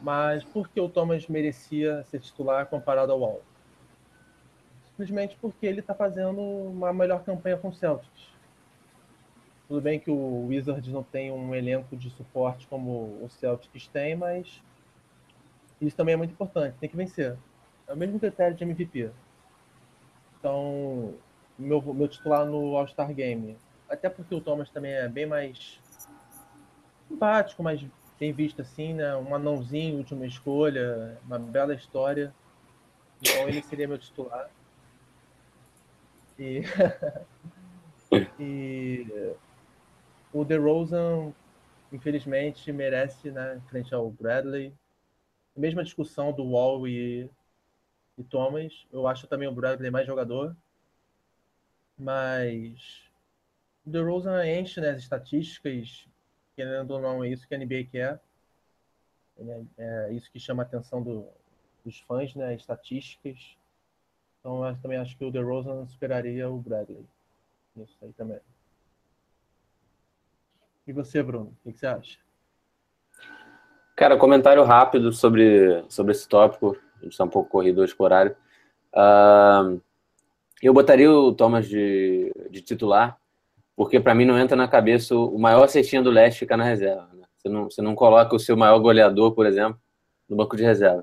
Mas 0.00 0.44
por 0.44 0.68
que 0.68 0.80
o 0.80 0.88
Thomas 0.88 1.26
merecia 1.26 2.04
ser 2.04 2.20
titular 2.20 2.64
comparado 2.66 3.12
ao 3.12 3.20
Wall? 3.20 3.42
Simplesmente 4.96 5.36
porque 5.40 5.66
ele 5.66 5.80
está 5.80 5.94
fazendo 5.94 6.40
uma 6.40 6.92
melhor 6.92 7.22
campanha 7.22 7.58
com 7.58 7.68
o 7.68 7.74
Celtics. 7.74 8.34
Tudo 9.68 9.80
bem 9.80 10.00
que 10.00 10.10
o 10.10 10.46
Wizards 10.46 10.90
não 10.90 11.02
tem 11.02 11.30
um 11.30 11.54
elenco 11.54 11.96
de 11.96 12.08
suporte 12.10 12.66
como 12.66 13.18
o 13.22 13.28
Celtics 13.28 13.88
tem, 13.88 14.16
mas 14.16 14.62
isso 15.80 15.96
também 15.96 16.14
é 16.14 16.16
muito 16.16 16.30
importante. 16.30 16.76
Tem 16.78 16.88
que 16.88 16.96
vencer. 16.96 17.36
É 17.86 17.92
o 17.92 17.96
mesmo 17.96 18.18
critério 18.18 18.56
de 18.56 18.64
MVP. 18.64 19.10
Então, 20.38 21.14
meu, 21.58 21.82
meu 21.82 22.08
titular 22.08 22.46
no 22.46 22.76
All-Star 22.76 23.12
Game. 23.12 23.58
Até 23.88 24.08
porque 24.08 24.34
o 24.34 24.40
Thomas 24.40 24.70
também 24.70 24.92
é 24.92 25.08
bem 25.08 25.26
mais 25.26 25.78
simpático, 27.08 27.62
mais 27.62 27.84
bem 28.18 28.32
visto 28.32 28.62
assim, 28.62 28.94
né? 28.94 29.14
Um 29.16 29.34
anãozinho, 29.34 29.98
última 29.98 30.26
escolha, 30.26 31.18
uma 31.24 31.38
bela 31.38 31.74
história. 31.74 32.34
Então 33.20 33.48
ele 33.48 33.62
seria 33.62 33.86
meu 33.86 33.98
titular. 33.98 34.48
E, 36.38 36.62
e 38.38 39.34
o 40.32 40.44
DeRozan, 40.44 41.32
infelizmente, 41.92 42.70
merece, 42.72 43.30
né, 43.30 43.60
frente 43.68 43.94
ao 43.94 44.10
Bradley. 44.10 44.72
Mesma 45.56 45.82
discussão 45.82 46.32
do 46.32 46.44
Wall 46.44 46.86
e, 46.86 47.30
e 48.18 48.24
Thomas. 48.24 48.86
Eu 48.92 49.06
acho 49.06 49.26
também 49.26 49.48
o 49.48 49.52
Bradley 49.54 49.90
mais 49.90 50.06
jogador. 50.06 50.54
Mas 51.98 53.02
o 53.86 53.90
DeRozan 53.90 54.46
enche 54.46 54.80
né, 54.80 54.90
as 54.90 54.98
estatísticas, 54.98 56.06
querendo 56.54 56.90
ou 56.90 57.00
não, 57.00 57.24
é 57.24 57.28
isso 57.28 57.48
que 57.48 57.54
a 57.54 57.58
NBA 57.58 57.84
quer. 57.90 58.20
É, 59.38 59.64
é 59.78 60.12
isso 60.12 60.30
que 60.30 60.38
chama 60.38 60.62
a 60.62 60.66
atenção 60.66 61.02
do, 61.02 61.26
dos 61.84 62.00
fãs, 62.00 62.34
né, 62.34 62.54
estatísticas. 62.54 63.56
Então, 64.46 64.64
eu 64.64 64.76
também 64.76 64.96
acho 64.96 65.18
que 65.18 65.24
o 65.24 65.30
DeRozan 65.32 65.84
superaria 65.88 66.48
o 66.48 66.56
Bradley. 66.56 67.04
Isso 67.78 67.96
aí 68.00 68.12
também. 68.12 68.38
E 70.86 70.92
você, 70.92 71.20
Bruno, 71.20 71.52
o 71.64 71.72
que 71.72 71.76
você 71.80 71.84
acha? 71.84 72.20
Cara, 73.96 74.16
comentário 74.16 74.62
rápido 74.62 75.12
sobre, 75.12 75.84
sobre 75.88 76.12
esse 76.12 76.28
tópico. 76.28 76.78
A 77.00 77.02
gente 77.02 77.10
está 77.10 77.24
um 77.24 77.28
pouco 77.28 77.50
corrido 77.50 77.80
hoje 77.80 77.92
com 77.92 78.04
o 78.04 78.06
horário. 78.06 78.36
Uh, 78.94 79.82
eu 80.62 80.72
botaria 80.72 81.10
o 81.10 81.34
Thomas 81.34 81.68
de, 81.68 82.32
de 82.48 82.60
titular, 82.60 83.18
porque 83.74 83.98
para 83.98 84.14
mim 84.14 84.24
não 84.24 84.38
entra 84.38 84.56
na 84.56 84.68
cabeça 84.68 85.16
o 85.16 85.36
maior 85.40 85.66
cestinha 85.66 86.00
do 86.00 86.10
leste 86.10 86.38
ficar 86.38 86.56
na 86.56 86.62
reserva. 86.62 87.08
Né? 87.14 87.26
Você, 87.36 87.48
não, 87.48 87.64
você 87.64 87.82
não 87.82 87.96
coloca 87.96 88.36
o 88.36 88.38
seu 88.38 88.56
maior 88.56 88.78
goleador, 88.78 89.32
por 89.32 89.44
exemplo, 89.44 89.80
no 90.28 90.36
banco 90.36 90.56
de 90.56 90.62
reserva. 90.62 91.02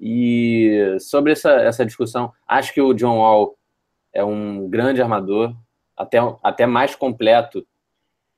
E 0.00 0.96
sobre 0.98 1.32
essa, 1.32 1.50
essa 1.52 1.84
discussão, 1.84 2.32
acho 2.48 2.72
que 2.72 2.80
o 2.80 2.94
John 2.94 3.18
Wall 3.18 3.56
é 4.12 4.24
um 4.24 4.68
grande 4.68 5.02
armador, 5.02 5.54
até, 5.96 6.18
até 6.42 6.66
mais 6.66 6.94
completo 6.94 7.66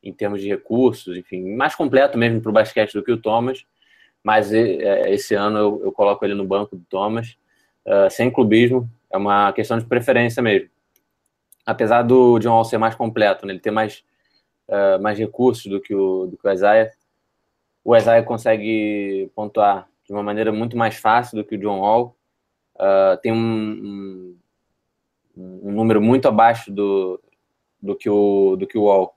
em 0.02 0.12
termos 0.12 0.40
de 0.40 0.48
recursos, 0.48 1.16
enfim, 1.16 1.54
mais 1.54 1.76
completo 1.76 2.18
mesmo 2.18 2.40
para 2.40 2.50
o 2.50 2.52
basquete 2.52 2.92
do 2.92 3.02
que 3.04 3.12
o 3.12 3.20
Thomas, 3.20 3.64
mas 4.22 4.52
é, 4.52 5.12
esse 5.12 5.34
ano 5.34 5.58
eu, 5.58 5.82
eu 5.84 5.92
coloco 5.92 6.24
ele 6.24 6.34
no 6.34 6.44
banco 6.44 6.74
do 6.74 6.84
Thomas, 6.90 7.36
uh, 7.86 8.10
sem 8.10 8.30
clubismo, 8.30 8.90
é 9.10 9.16
uma 9.16 9.52
questão 9.52 9.78
de 9.78 9.84
preferência 9.84 10.42
mesmo. 10.42 10.68
Apesar 11.64 12.02
do 12.02 12.40
John 12.40 12.50
Wall 12.50 12.64
ser 12.64 12.78
mais 12.78 12.96
completo, 12.96 13.46
né, 13.46 13.52
ele 13.52 13.60
ter 13.60 13.70
mais, 13.70 14.04
uh, 14.68 15.00
mais 15.00 15.16
recursos 15.16 15.66
do 15.66 15.80
que, 15.80 15.94
o, 15.94 16.26
do 16.26 16.36
que 16.36 16.46
o 16.46 16.50
Isaiah, 16.50 16.90
o 17.84 17.96
Isaiah 17.96 18.24
consegue 18.24 19.30
pontuar 19.36 19.88
de 20.04 20.12
uma 20.12 20.22
maneira 20.22 20.52
muito 20.52 20.76
mais 20.76 20.96
fácil 20.96 21.36
do 21.36 21.44
que 21.44 21.54
o 21.54 21.58
John 21.58 21.80
Wall, 21.80 22.16
uh, 22.76 23.16
tem 23.22 23.32
um, 23.32 24.36
um, 25.36 25.60
um, 25.68 25.72
número 25.72 26.00
muito 26.00 26.28
abaixo 26.28 26.72
do, 26.72 27.22
do, 27.80 27.96
que, 27.96 28.10
o, 28.10 28.56
do 28.56 28.66
que 28.66 28.76
o 28.76 28.84
Wall 28.84 29.16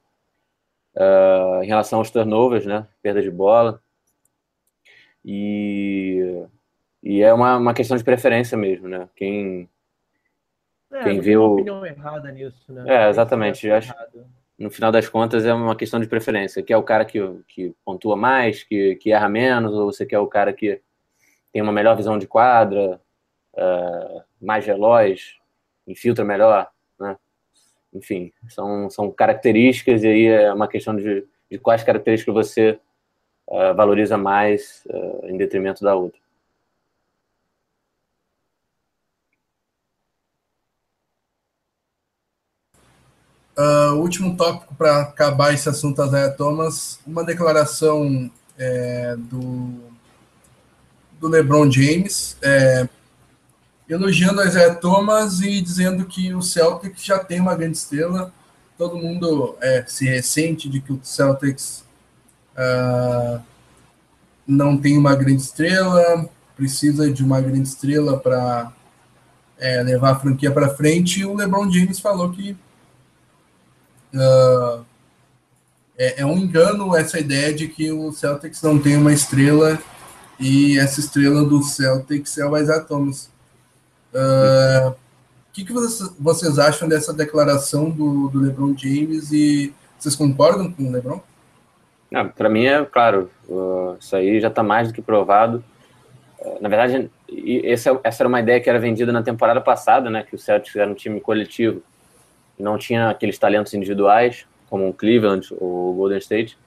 uh, 0.96 1.64
em 1.64 1.68
relação 1.68 2.00
aos 2.00 2.12
turnovers, 2.12 2.66
né? 2.66 2.88
Perda 3.02 3.22
de 3.22 3.32
bola. 3.32 3.82
E, 5.24 6.46
e 7.02 7.22
é 7.22 7.34
uma, 7.34 7.58
uma 7.58 7.74
questão 7.74 7.98
de 7.98 8.04
preferência 8.04 8.58
mesmo, 8.58 8.88
né? 8.88 9.10
Quem, 9.16 9.70
é, 10.92 11.04
quem 11.04 11.20
viu. 11.20 11.44
Uma 11.44 11.54
opinião 11.54 11.86
errada 11.86 12.32
nisso, 12.32 12.72
né? 12.72 12.84
É, 12.88 13.10
exatamente. 13.10 13.70
Acho, 13.70 13.94
no 14.58 14.70
final 14.70 14.92
das 14.92 15.10
contas, 15.10 15.46
é 15.46 15.54
uma 15.54 15.76
questão 15.76 16.00
de 16.00 16.08
preferência. 16.08 16.64
Quer 16.64 16.78
o 16.78 16.84
cara 16.84 17.04
que, 17.06 17.20
que 17.48 17.74
pontua 17.84 18.16
mais, 18.16 18.64
que, 18.64 18.96
que 18.96 19.12
erra 19.12 19.28
menos, 19.28 19.74
ou 19.74 19.92
você 19.92 20.06
quer 20.06 20.20
o 20.20 20.28
cara 20.28 20.54
que 20.54 20.82
tem 21.52 21.62
uma 21.62 21.72
melhor 21.72 21.96
visão 21.96 22.18
de 22.18 22.28
quadra, 22.28 23.02
uh, 23.54 24.24
mais 24.42 24.66
veloz, 24.66 25.36
infiltra 25.88 26.24
melhor, 26.24 26.70
né? 27.00 27.18
enfim, 27.94 28.32
são, 28.50 28.90
são 28.90 29.12
características 29.12 30.04
e 30.04 30.08
aí 30.08 30.26
é 30.26 30.54
uma 30.54 30.68
questão 30.68 30.96
de, 30.96 31.26
de 31.50 31.58
quais 31.58 31.84
características 31.84 32.34
você 32.34 32.80
uh, 33.48 33.74
valoriza 33.76 34.18
mais 34.18 34.86
uh, 34.90 35.28
em 35.28 35.38
detrimento 35.38 35.84
da 35.84 35.96
outra. 35.96 36.20
Uh, 43.58 43.96
último 43.96 44.36
tópico 44.36 44.76
para 44.76 45.02
acabar 45.02 45.54
esse 45.54 45.70
assunto 45.70 46.06
Zé 46.08 46.30
Thomas, 46.30 47.00
uma 47.08 47.24
declaração 47.24 48.30
é, 48.58 49.16
do, 49.18 49.80
do 51.20 51.28
LeBron 51.28 51.72
James, 51.72 52.38
é, 52.42 52.88
elogiando 53.88 54.42
a 54.42 54.46
Isaiah 54.46 54.76
Thomas 54.76 55.42
e 55.42 55.62
dizendo 55.62 56.06
que 56.06 56.34
o 56.34 56.42
Celtics 56.42 57.04
já 57.04 57.20
tem 57.20 57.40
uma 57.40 57.56
grande 57.56 57.78
estrela. 57.78 58.34
Todo 58.78 58.98
mundo 58.98 59.56
é, 59.62 59.86
se 59.88 60.06
ressente 60.06 60.68
de 60.68 60.82
que 60.82 60.92
o 60.92 61.00
Celtics 61.02 61.86
uh, 62.58 63.42
não 64.46 64.78
tem 64.78 64.98
uma 64.98 65.16
grande 65.16 65.42
estrela, 65.42 66.30
precisa 66.58 67.12
de 67.12 67.24
uma 67.24 67.40
grande 67.40 67.68
estrela 67.70 68.18
para 68.18 68.74
é, 69.58 69.82
levar 69.82 70.12
a 70.12 70.20
franquia 70.20 70.52
para 70.52 70.76
frente. 70.76 71.22
E 71.22 71.26
o 71.26 71.36
LeBron 71.36 71.72
James 71.72 72.00
falou 72.00 72.32
que 72.32 72.58
uh, 74.16 74.86
é, 75.98 76.22
é 76.22 76.26
um 76.26 76.38
engano 76.38 76.96
essa 76.96 77.20
ideia 77.20 77.54
de 77.54 77.68
que 77.68 77.92
o 77.92 78.12
Celtics 78.12 78.62
não 78.62 78.80
tem 78.80 78.98
uma 78.98 79.14
estrela 79.14 79.80
e 80.40 80.78
essa 80.78 81.00
estrela 81.00 81.44
do 81.46 81.64
Celtics 81.64 82.38
é 82.38 82.46
o 82.46 82.58
Isaiah 82.58 82.84
Thomas. 82.84 83.30
O 84.14 84.90
uh, 84.90 84.96
que, 85.54 85.64
que 85.64 85.74
vocês, 85.74 86.14
vocês, 86.20 86.60
acham 86.60 86.88
dessa 86.88 87.14
declaração 87.14 87.90
do, 87.90 88.28
do, 88.30 88.40
LeBron 88.40 88.76
James 88.78 89.32
e 89.32 89.74
vocês 89.98 90.16
concordam 90.16 90.72
com 90.72 90.84
o 90.84 90.92
LeBron? 90.92 91.22
Para 92.38 92.50
mim 92.50 92.66
é 92.66 92.84
claro, 92.86 93.30
uh, 93.48 93.98
isso 94.00 94.16
aí 94.16 94.40
já 94.40 94.48
está 94.48 94.64
mais 94.64 94.90
do 94.90 94.94
que 94.94 95.02
provado. 95.02 95.64
Uh, 96.40 96.58
na 96.62 96.70
verdade, 96.70 97.10
essa, 97.64 98.00
essa 98.04 98.24
era 98.24 98.30
uma 98.30 98.40
ideia 98.40 98.60
que 98.60 98.70
era 98.70 98.80
vendida 98.80 99.12
na 99.12 99.24
temporada 99.24 99.60
passada, 99.60 100.10
né? 100.10 100.24
Que 100.24 100.36
o 100.36 100.40
Celtics 100.40 100.76
era 100.76 100.90
um 100.90 100.94
time 100.94 101.20
coletivo 101.20 101.82
não 102.58 102.78
tinha 102.78 103.10
aqueles 103.10 103.38
talentos 103.38 103.74
individuais 103.74 104.46
como 104.70 104.90
o 104.90 104.94
Cleveland 104.94 105.48
ou 105.60 105.92
o 105.92 105.94
Golden 105.94 106.18
State. 106.18 106.58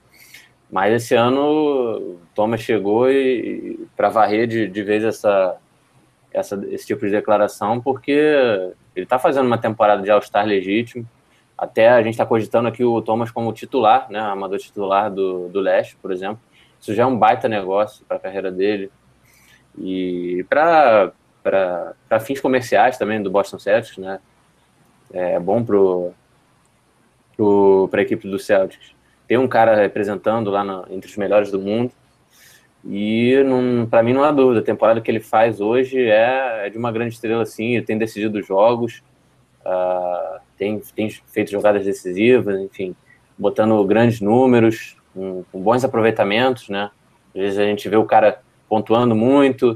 Mas 0.70 0.92
esse 0.92 1.14
ano 1.14 1.40
o 1.40 2.18
Thomas 2.34 2.60
chegou 2.60 3.10
e, 3.10 3.78
e 3.80 3.86
para 3.96 4.08
varrer 4.08 4.46
de, 4.46 4.68
de 4.68 4.82
vez 4.82 5.02
essa 5.02 5.58
essa, 6.32 6.60
esse 6.70 6.86
tipo 6.86 7.04
de 7.04 7.12
declaração, 7.12 7.80
porque 7.80 8.12
ele 8.94 9.04
está 9.04 9.18
fazendo 9.18 9.46
uma 9.46 9.58
temporada 9.58 10.02
de 10.02 10.10
All-Star 10.10 10.46
legítimo. 10.46 11.06
Até 11.56 11.88
a 11.88 12.02
gente 12.02 12.12
está 12.12 12.24
cogitando 12.26 12.68
aqui 12.68 12.84
o 12.84 13.02
Thomas 13.02 13.30
como 13.30 13.52
titular, 13.52 14.10
né, 14.10 14.20
amador 14.20 14.58
titular 14.58 15.10
do, 15.10 15.48
do 15.48 15.60
Leste, 15.60 15.96
por 15.96 16.12
exemplo. 16.12 16.38
Isso 16.80 16.94
já 16.94 17.02
é 17.02 17.06
um 17.06 17.18
baita 17.18 17.48
negócio 17.48 18.04
para 18.06 18.16
a 18.16 18.20
carreira 18.20 18.52
dele. 18.52 18.90
E 19.76 20.44
para 20.48 21.12
fins 22.20 22.40
comerciais 22.40 22.96
também 22.96 23.22
do 23.22 23.30
Boston 23.30 23.58
Celtics, 23.58 23.98
né? 23.98 24.20
É 25.12 25.38
bom 25.38 25.64
para 25.64 25.76
pro, 27.36 27.90
a 27.92 28.00
equipe 28.00 28.28
do 28.28 28.38
Celtics 28.38 28.98
ter 29.28 29.38
um 29.38 29.46
cara 29.46 29.76
representando 29.76 30.50
lá 30.50 30.86
entre 30.90 31.10
os 31.10 31.16
melhores 31.16 31.50
do 31.50 31.60
mundo. 31.60 31.92
E 32.84 33.34
para 33.90 34.02
mim 34.02 34.14
não 34.14 34.24
há 34.24 34.32
dúvida, 34.32 34.60
a 34.60 34.64
temporada 34.64 35.00
que 35.02 35.10
ele 35.10 35.20
faz 35.20 35.60
hoje 35.60 36.00
é, 36.00 36.66
é, 36.66 36.70
de 36.70 36.78
uma 36.78 36.90
grande 36.90 37.14
estrela, 37.14 37.44
sim. 37.44 37.74
Ele 37.74 37.84
tem 37.84 37.98
decidido 37.98 38.42
jogos, 38.42 39.02
uh, 39.66 40.40
tem, 40.56 40.80
tem 40.96 41.10
feito 41.10 41.50
jogadas 41.50 41.84
decisivas, 41.84 42.58
enfim, 42.58 42.96
botando 43.36 43.84
grandes 43.84 44.22
números, 44.22 44.96
com, 45.12 45.44
com, 45.52 45.60
bons 45.60 45.84
aproveitamentos, 45.84 46.70
né? 46.70 46.90
Às 47.34 47.40
vezes 47.42 47.58
a 47.58 47.64
gente 47.64 47.86
vê 47.88 47.96
o 47.96 48.06
cara 48.06 48.40
pontuando 48.66 49.14
muito, 49.14 49.72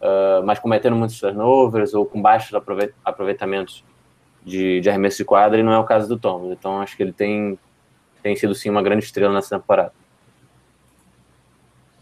uh, 0.00 0.44
mas 0.44 0.58
cometendo 0.58 0.96
muitos 0.96 1.20
turnovers 1.20 1.94
ou 1.94 2.04
com 2.04 2.20
baixos 2.20 2.60
aproveitamentos 3.04 3.84
de, 4.46 4.80
de 4.80 4.88
arremesso 4.88 5.18
de 5.18 5.24
quadra, 5.24 5.58
e 5.58 5.62
não 5.62 5.72
é 5.72 5.78
o 5.78 5.84
caso 5.84 6.08
do 6.08 6.16
Thomas. 6.16 6.52
Então 6.52 6.80
acho 6.80 6.96
que 6.96 7.02
ele 7.02 7.12
tem, 7.12 7.58
tem 8.22 8.36
sido 8.36 8.54
sim 8.54 8.70
uma 8.70 8.82
grande 8.82 9.04
estrela 9.04 9.34
nessa 9.34 9.58
temporada. 9.58 9.92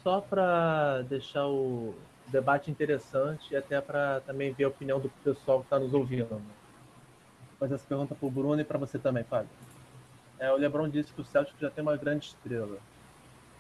Só 0.03 0.21
para 0.21 1.01
deixar 1.09 1.47
o 1.49 1.95
debate 2.27 2.71
interessante 2.71 3.53
e 3.53 3.57
até 3.57 3.81
para 3.81 4.21
também 4.21 4.53
ver 4.53 4.65
a 4.65 4.69
opinião 4.69 5.01
do 5.01 5.09
pessoal 5.25 5.61
que 5.61 5.67
está 5.67 5.79
nos 5.79 5.95
ouvindo. 5.95 6.29
Vou 6.29 6.41
fazer 7.59 7.77
essa 7.77 7.87
pergunta 7.87 8.15
para 8.15 8.27
o 8.27 8.31
Bruno 8.31 8.61
e 8.61 8.65
para 8.65 8.79
você 8.79 8.99
também, 8.99 9.25
Fábio. 9.25 9.49
É, 10.39 10.53
o 10.53 10.57
Lebron 10.57 10.89
disse 10.89 11.13
que 11.13 11.23
o 11.23 11.25
Celtic 11.25 11.59
já 11.59 11.71
tem 11.71 11.81
uma 11.81 11.97
grande 11.97 12.27
estrela. 12.27 12.77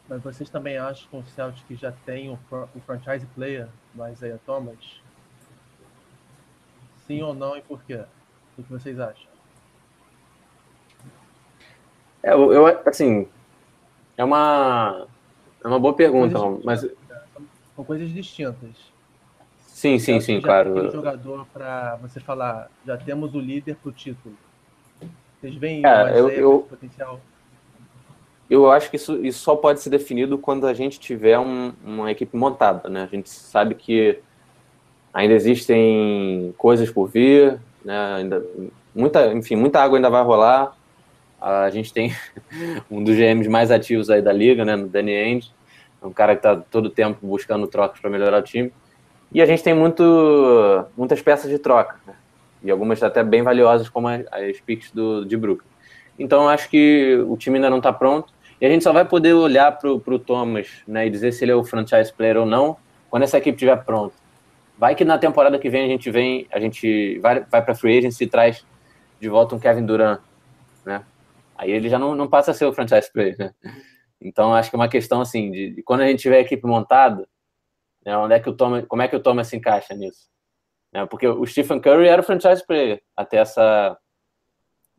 Mas 0.06 0.22
vocês 0.22 0.50
também 0.50 0.76
acham 0.76 1.08
que 1.08 1.16
o 1.16 1.24
Celtic 1.34 1.78
já 1.78 1.92
tem 2.04 2.28
o, 2.28 2.38
o 2.74 2.80
franchise 2.80 3.24
player 3.34 3.68
do 3.94 4.06
Isaiah 4.06 4.38
Thomas? 4.44 5.00
Sim 7.06 7.22
ou 7.22 7.32
não 7.32 7.56
e 7.56 7.62
por 7.62 7.82
quê? 7.84 8.04
O 8.56 8.62
que 8.62 8.72
vocês 8.72 8.98
acham? 9.00 9.34
É, 12.22 12.32
eu, 12.32 12.52
eu 12.52 12.66
assim, 12.86 13.28
é 14.16 14.24
uma 14.24 15.06
é 15.62 15.68
uma 15.68 15.78
boa 15.78 15.94
pergunta, 15.94 16.38
mas 16.64 16.80
são 17.74 17.84
coisas 17.84 18.10
distintas. 18.10 18.92
Sim, 19.66 19.98
sim, 19.98 20.20
sim, 20.20 20.40
claro. 20.40 20.74
Tem 20.74 20.90
jogador 20.90 21.46
para 21.52 21.96
você 21.96 22.20
falar, 22.20 22.70
já 22.86 22.96
temos 22.96 23.34
o 23.34 23.40
líder 23.40 23.76
para 23.76 23.88
o 23.88 23.92
título. 23.92 24.34
Vocês 25.40 25.54
veem 25.56 25.84
é, 25.84 26.18
eu, 26.18 26.30
eu, 26.30 26.66
potencial? 26.70 27.20
Eu 28.48 28.70
acho 28.70 28.88
que 28.88 28.96
isso, 28.96 29.16
isso 29.24 29.40
só 29.40 29.56
pode 29.56 29.80
ser 29.80 29.90
definido 29.90 30.38
quando 30.38 30.66
a 30.66 30.72
gente 30.72 31.00
tiver 31.00 31.38
um, 31.38 31.72
uma 31.84 32.10
equipe 32.10 32.36
montada, 32.36 32.88
né? 32.88 33.02
A 33.02 33.14
gente 33.14 33.28
sabe 33.28 33.74
que 33.74 34.20
ainda 35.12 35.34
existem 35.34 36.54
coisas 36.56 36.90
por 36.90 37.08
vir, 37.08 37.60
né? 37.84 38.14
Ainda, 38.16 38.44
muita, 38.94 39.32
enfim, 39.32 39.56
muita 39.56 39.80
água 39.80 39.98
ainda 39.98 40.10
vai 40.10 40.22
rolar. 40.22 40.76
A 41.40 41.68
gente 41.70 41.92
tem 41.92 42.14
um 42.90 43.02
dos 43.02 43.16
GMs 43.16 43.48
mais 43.48 43.70
ativos 43.70 44.10
aí 44.10 44.22
da 44.22 44.32
liga, 44.32 44.64
né? 44.64 44.76
No 44.76 44.88
Danny 44.88 45.14
Ainge 45.14 45.52
é 46.02 46.06
um 46.06 46.12
cara 46.12 46.34
que 46.34 46.40
está 46.40 46.56
todo 46.56 46.90
tempo 46.90 47.26
buscando 47.26 47.66
trocas 47.66 48.00
para 48.00 48.10
melhorar 48.10 48.38
o 48.38 48.42
time. 48.42 48.72
E 49.32 49.40
a 49.42 49.46
gente 49.46 49.62
tem 49.62 49.74
muito, 49.74 50.02
muitas 50.96 51.20
peças 51.20 51.50
de 51.50 51.58
troca, 51.58 51.96
né? 52.06 52.14
e 52.62 52.70
algumas 52.70 53.02
até 53.02 53.22
bem 53.22 53.42
valiosas, 53.42 53.88
como 53.88 54.08
as 54.08 54.60
picks 54.64 54.90
do, 54.90 55.24
de 55.24 55.36
Brooklyn. 55.36 55.68
Então, 56.18 56.48
acho 56.48 56.68
que 56.70 57.22
o 57.28 57.36
time 57.36 57.56
ainda 57.56 57.68
não 57.68 57.78
está 57.78 57.92
pronto. 57.92 58.32
E 58.60 58.64
a 58.64 58.70
gente 58.70 58.84
só 58.84 58.92
vai 58.92 59.04
poder 59.04 59.34
olhar 59.34 59.72
para 59.72 59.90
o 59.90 60.18
Thomas 60.18 60.68
né, 60.86 61.06
e 61.06 61.10
dizer 61.10 61.32
se 61.32 61.44
ele 61.44 61.52
é 61.52 61.54
o 61.54 61.64
franchise 61.64 62.12
player 62.12 62.38
ou 62.38 62.46
não 62.46 62.76
quando 63.10 63.24
essa 63.24 63.38
equipe 63.38 63.56
estiver 63.56 63.76
pronta. 63.84 64.14
Vai 64.76 64.94
que 64.94 65.04
na 65.04 65.18
temporada 65.18 65.58
que 65.58 65.70
vem 65.70 65.84
a 65.84 65.88
gente 65.88 66.10
vem, 66.10 66.46
a 66.50 66.58
gente 66.58 67.18
vai, 67.20 67.44
vai 67.44 67.64
para 67.64 67.74
free 67.74 67.98
agency 67.98 68.24
e 68.24 68.26
traz 68.26 68.66
de 69.20 69.28
volta 69.28 69.54
um 69.54 69.58
Kevin 69.58 69.86
Durant, 69.86 70.20
né? 70.84 71.04
Aí 71.56 71.70
ele 71.70 71.88
já 71.88 71.98
não, 71.98 72.14
não 72.14 72.28
passa 72.28 72.50
a 72.50 72.54
ser 72.54 72.66
o 72.66 72.72
franchise 72.72 73.10
player, 73.12 73.36
né? 73.38 73.54
Então, 74.20 74.54
acho 74.54 74.70
que 74.70 74.76
é 74.76 74.78
uma 74.78 74.88
questão 74.88 75.20
assim 75.20 75.50
de, 75.50 75.70
de 75.70 75.82
quando 75.82 76.00
a 76.00 76.06
gente 76.06 76.20
tiver 76.20 76.38
a 76.38 76.40
equipe 76.40 76.66
montada, 76.66 77.28
né, 78.04 78.16
onde 78.16 78.34
é 78.34 78.40
que 78.40 78.48
o 78.48 78.54
Thomas, 78.54 78.84
como 78.86 79.02
é 79.02 79.08
que 79.08 79.16
o 79.16 79.20
Thomas 79.20 79.48
se 79.48 79.56
encaixa 79.56 79.94
nisso? 79.94 80.28
Né, 80.92 81.06
porque 81.06 81.28
o 81.28 81.46
Stephen 81.46 81.80
Curry 81.80 82.08
era 82.08 82.22
o 82.22 82.24
franchise 82.24 82.66
player 82.66 83.02
até 83.16 83.38
essa 83.38 83.98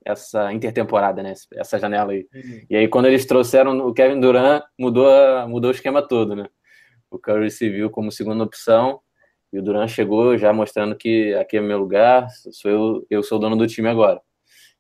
essa 0.06 0.54
intertemporada, 0.54 1.24
né? 1.24 1.34
Essa 1.56 1.80
janela 1.80 2.12
aí. 2.12 2.28
Uhum. 2.32 2.62
E 2.70 2.76
aí, 2.76 2.88
quando 2.88 3.08
eles 3.08 3.26
trouxeram 3.26 3.76
o 3.80 3.92
Kevin 3.92 4.20
Durant, 4.20 4.64
mudou, 4.78 5.10
mudou 5.48 5.72
o 5.72 5.74
esquema 5.74 6.08
todo, 6.08 6.36
né? 6.36 6.48
O 7.10 7.18
Curry 7.18 7.50
se 7.50 7.68
viu 7.68 7.90
como 7.90 8.12
segunda 8.12 8.44
opção 8.44 9.02
e 9.56 9.60
o 9.60 9.62
Durant 9.62 9.88
chegou 9.88 10.38
já 10.38 10.52
mostrando 10.52 10.98
que 10.98 11.34
aqui 11.36 11.56
é 11.56 11.62
meu 11.62 11.78
lugar, 11.78 12.28
sou 12.52 12.70
eu, 12.70 13.08
eu 13.10 13.24
sou 13.24 13.38
o 13.38 13.42
dono 13.42 13.56
do 13.56 13.66
time 13.66 13.88
agora. 13.88 14.22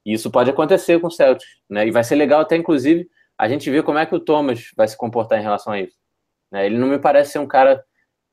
E 0.05 0.11
isso 0.11 0.29
pode 0.29 0.49
acontecer 0.49 0.99
com 0.99 1.07
o 1.07 1.11
Celtics, 1.11 1.47
né? 1.69 1.87
E 1.87 1.91
vai 1.91 2.03
ser 2.03 2.15
legal 2.15 2.41
até, 2.41 2.57
inclusive, 2.57 3.09
a 3.37 3.47
gente 3.47 3.71
vê 3.71 3.81
como 3.81 3.99
é 3.99 4.05
que 4.05 4.13
o 4.13 4.19
Thomas 4.19 4.71
vai 4.75 4.85
se 4.85 4.97
comportar 4.97 5.39
em 5.39 5.43
relação 5.43 5.71
a 5.71 5.79
isso. 5.79 5.97
Né? 6.51 6.65
Ele 6.65 6.77
não 6.77 6.89
me 6.89 6.99
parece 6.99 7.31
ser 7.31 7.39
um 7.39 7.47
cara 7.47 7.85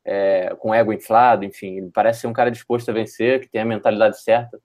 é, 0.05 0.53
com 0.59 0.75
ego 0.75 0.93
inflado, 0.93 1.45
enfim, 1.45 1.77
ele 1.77 1.91
parece 1.95 2.23
ser 2.23 2.27
um 2.27 2.33
cara 2.33 2.51
disposto 2.51 2.89
a 2.89 2.93
vencer, 2.93 3.41
que 3.41 3.49
tem 3.49 3.61
a 3.61 3.65
mentalidade 3.65 4.21
certa 4.21 4.61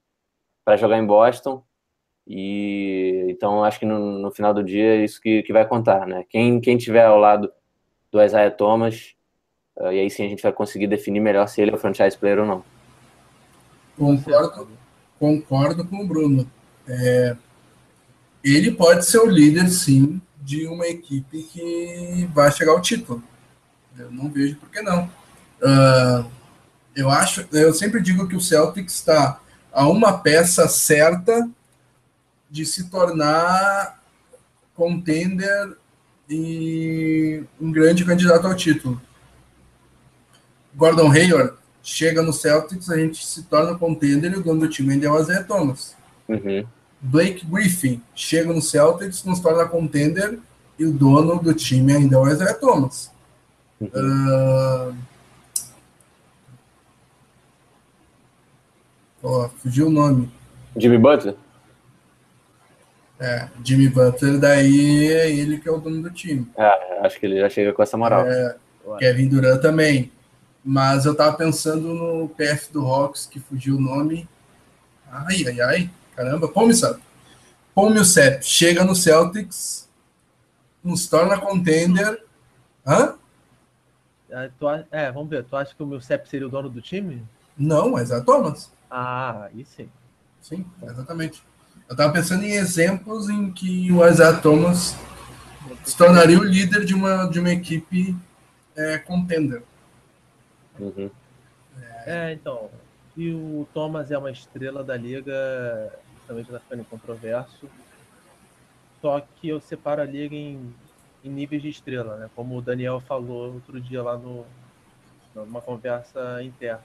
para 0.65 0.77
jogar 0.77 0.97
em 0.97 1.05
Boston. 1.05 1.63
E 2.25 3.27
então 3.29 3.63
acho 3.63 3.77
que 3.77 3.85
no, 3.85 3.99
no, 3.99 4.31
final 4.31 4.51
do 4.51 4.63
dia 4.63 4.95
é 4.95 5.03
isso 5.03 5.21
que, 5.21 5.43
que 5.43 5.53
vai 5.53 5.67
contar, 5.67 6.07
né? 6.07 6.25
Quem, 6.27 6.59
quem 6.59 6.75
tiver 6.75 7.05
ao 7.05 7.19
lado 7.19 7.53
do 8.11 8.19
Isaiah 8.19 8.49
Thomas, 8.49 9.15
uh, 9.77 9.91
e 9.91 9.99
aí 9.99 10.09
sim 10.09 10.25
a 10.25 10.29
gente 10.29 10.43
vai 10.43 10.51
conseguir 10.51 10.87
definir 10.87 11.19
melhor 11.19 11.47
se 11.47 11.61
ele 11.61 11.71
é 11.71 11.75
o 11.75 11.77
franchise 11.77 12.17
player 12.17 12.39
ou 12.39 12.45
não. 12.45 12.63
Concordo, 13.97 14.67
concordo 15.19 15.85
com 15.85 16.03
o 16.03 16.07
Bruno. 16.07 16.49
É, 16.87 17.35
ele 18.43 18.71
pode 18.71 19.05
ser 19.05 19.19
o 19.19 19.25
líder, 19.25 19.69
sim, 19.69 20.21
de 20.41 20.67
uma 20.67 20.87
equipe 20.87 21.43
que 21.43 22.29
vai 22.33 22.51
chegar 22.51 22.71
ao 22.71 22.81
título. 22.81 23.23
Eu 23.97 24.11
não 24.11 24.29
vejo 24.29 24.55
por 24.57 24.69
que 24.69 24.81
não. 24.81 25.05
Uh, 25.61 26.29
eu 26.95 27.09
acho, 27.09 27.47
eu 27.51 27.73
sempre 27.73 28.01
digo 28.01 28.27
que 28.27 28.35
o 28.35 28.41
Celtics 28.41 28.93
está 28.93 29.39
a 29.71 29.87
uma 29.87 30.17
peça 30.19 30.67
certa 30.67 31.49
de 32.49 32.65
se 32.65 32.89
tornar 32.89 33.99
contender 34.75 35.75
e 36.29 37.43
um 37.59 37.71
grande 37.71 38.05
candidato 38.05 38.45
ao 38.47 38.55
título. 38.55 39.01
Gordon 40.77 41.11
Hayward 41.11 41.53
chega 41.81 42.21
no 42.21 42.31
Celtics, 42.31 42.89
a 42.89 42.97
gente 42.97 43.25
se 43.25 43.43
torna 43.43 43.77
contender 43.77 44.31
e 44.31 44.35
o 44.35 44.43
dono 44.43 44.59
do 44.59 44.69
time 44.69 44.93
ainda 44.93 45.07
é 45.07 45.09
o 45.09 45.19
Isaiah 45.19 45.43
Thomas. 45.43 45.95
Uhum. 46.29 46.65
Blake 47.01 47.45
Griffin 47.45 48.01
chega 48.13 48.53
no 48.53 48.61
Celtics, 48.61 49.23
nos 49.23 49.39
torna 49.39 49.65
contender 49.67 50.37
e 50.77 50.85
o 50.85 50.91
dono 50.91 51.39
do 51.39 51.53
time 51.53 51.93
ainda 51.93 52.15
é 52.15 52.19
o 52.19 52.27
Isaiah 52.27 52.53
Thomas. 52.53 53.11
Uhum. 53.81 53.89
Uh... 53.93 54.95
Oh, 59.23 59.49
fugiu 59.57 59.87
o 59.87 59.89
nome. 59.89 60.29
Jimmy 60.77 60.99
Butler? 60.99 61.35
É, 63.19 63.47
Jimmy 63.63 63.89
Butler, 63.89 64.37
daí 64.37 65.11
é 65.11 65.31
ele 65.31 65.57
que 65.57 65.67
é 65.67 65.71
o 65.71 65.79
dono 65.79 66.03
do 66.03 66.11
time. 66.11 66.47
É, 66.55 66.99
acho 67.03 67.19
que 67.19 67.25
ele 67.25 67.39
já 67.39 67.49
chega 67.49 67.73
com 67.73 67.81
essa 67.81 67.97
moral. 67.97 68.27
É, 68.27 68.55
Kevin 68.99 69.27
Durant 69.27 69.59
também. 69.59 70.11
Mas 70.63 71.05
eu 71.05 71.15
tava 71.15 71.35
pensando 71.35 71.93
no 71.93 72.29
PF 72.29 72.71
do 72.73 72.85
Hawks, 72.85 73.25
que 73.25 73.39
fugiu 73.39 73.77
o 73.77 73.81
nome. 73.81 74.27
Ai, 75.09 75.45
ai, 75.47 75.61
ai. 75.61 75.89
Caramba, 76.15 76.47
Paul 76.47 76.67
Millsap. 76.67 76.99
Paul 77.73 77.91
Millsap 77.91 78.43
chega 78.43 78.83
no 78.83 78.95
Celtics, 78.95 79.87
nos 80.83 81.07
torna 81.07 81.39
contender. 81.39 82.23
Hã? 82.85 83.15
É, 84.29 84.51
é, 84.91 85.11
vamos 85.11 85.29
ver. 85.29 85.43
Tu 85.45 85.55
acha 85.55 85.73
que 85.73 85.83
o 85.83 85.85
Millsap 85.85 86.27
seria 86.27 86.47
o 86.47 86.49
dono 86.49 86.69
do 86.69 86.81
time? 86.81 87.25
Não, 87.57 87.97
é 87.97 88.05
Thomas. 88.21 88.71
Ah, 88.89 89.45
aí 89.45 89.65
sim. 89.65 89.89
Sim, 90.41 90.65
exatamente. 90.83 91.43
Eu 91.87 91.93
estava 91.93 92.11
pensando 92.11 92.43
em 92.43 92.51
exemplos 92.51 93.29
em 93.29 93.51
que 93.51 93.91
o 93.91 94.05
Isaiah 94.05 94.39
Thomas 94.39 94.95
se 95.83 95.95
tornaria 95.95 96.39
o 96.39 96.43
líder 96.43 96.85
de 96.85 96.93
uma, 96.93 97.25
de 97.25 97.39
uma 97.39 97.51
equipe 97.51 98.15
é, 98.75 98.97
contender. 98.97 99.63
Uhum. 100.79 101.09
É, 102.05 102.33
então. 102.33 102.69
E 103.15 103.31
o 103.33 103.67
Thomas 103.73 104.11
é 104.11 104.17
uma 104.17 104.31
estrela 104.31 104.83
da 104.83 104.95
liga 104.95 105.91
também 106.27 106.43
já 106.43 106.57
está 106.57 106.59
ficando 106.59 106.83
controverso. 106.85 107.69
Só 109.01 109.19
que 109.21 109.47
eu 109.47 109.59
separo 109.59 110.01
a 110.01 110.05
liga 110.05 110.35
em, 110.35 110.73
em, 111.23 111.29
níveis 111.29 111.61
de 111.61 111.69
estrela, 111.69 112.17
né? 112.17 112.29
Como 112.35 112.57
o 112.57 112.61
Daniel 112.61 112.99
falou 112.99 113.53
outro 113.53 113.79
dia 113.79 114.03
lá 114.03 114.17
no, 114.17 114.45
numa 115.33 115.61
conversa 115.61 116.43
interna. 116.43 116.83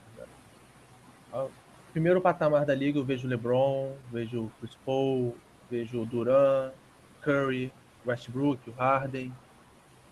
Né? 1.33 1.47
Primeiro 1.91 2.21
patamar 2.21 2.65
da 2.65 2.73
liga 2.73 2.97
eu 2.97 3.03
vejo 3.03 3.27
LeBron, 3.27 3.95
vejo 4.11 4.49
Chris 4.59 4.75
Paul, 4.85 5.35
vejo 5.69 6.05
Duran, 6.05 6.71
Curry, 7.21 7.71
Westbrook, 8.05 8.69
o 8.69 8.73
Harden. 8.73 9.33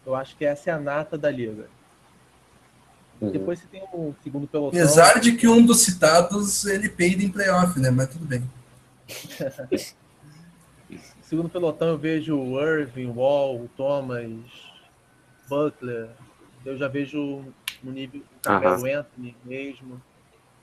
Eu 0.05 0.15
acho 0.15 0.36
que 0.36 0.45
essa 0.45 0.71
é 0.71 0.73
a 0.73 0.79
nata 0.79 1.17
da 1.17 1.32
liga. 1.32 1.69
Uhum. 3.22 3.32
Depois 3.32 3.59
você 3.59 3.67
tem 3.67 3.84
o 3.93 4.15
segundo 4.24 4.47
pelotão. 4.47 4.80
Apesar 4.80 5.19
de 5.19 5.34
que 5.34 5.47
um 5.47 5.63
dos 5.63 5.82
citados 5.82 6.65
ele 6.65 6.89
peida 6.89 7.22
em 7.24 7.30
playoff, 7.30 7.80
né? 7.80 7.91
Mas 7.91 8.09
tudo 8.09 8.26
bem. 8.26 8.43
Segundo 11.22 11.47
pelotão, 11.47 11.88
eu 11.89 11.97
vejo 11.97 12.36
o 12.36 12.59
Irving, 12.59 13.07
Wall, 13.07 13.69
Thomas, 13.78 14.28
Butler. 15.47 16.09
Eu 16.65 16.76
já 16.76 16.89
vejo 16.89 17.45
no 17.82 17.91
nível 17.91 18.22
o 18.22 18.41
Carmelo 18.41 18.99
Anthony 18.99 19.36
mesmo. 19.45 20.01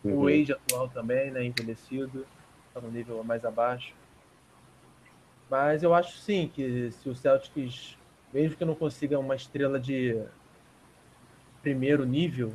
Uhum. 0.05 0.19
O 0.19 0.27
Age 0.27 0.53
atual 0.53 0.89
também, 0.89 1.31
né? 1.31 1.45
Envelhecido. 1.45 2.27
está 2.69 2.81
no 2.81 2.91
nível 2.91 3.23
mais 3.25 3.45
abaixo. 3.45 3.95
Mas 5.49 5.83
eu 5.83 5.95
acho 5.95 6.19
sim 6.19 6.51
que 6.53 6.91
se 6.91 7.09
o 7.09 7.15
Celtics, 7.15 7.97
mesmo 8.33 8.57
que 8.57 8.65
não 8.65 8.75
consiga 8.75 9.19
uma 9.19 9.35
estrela 9.35 9.81
de 9.81 10.23
primeiro 11.69 12.07
nível, 12.07 12.51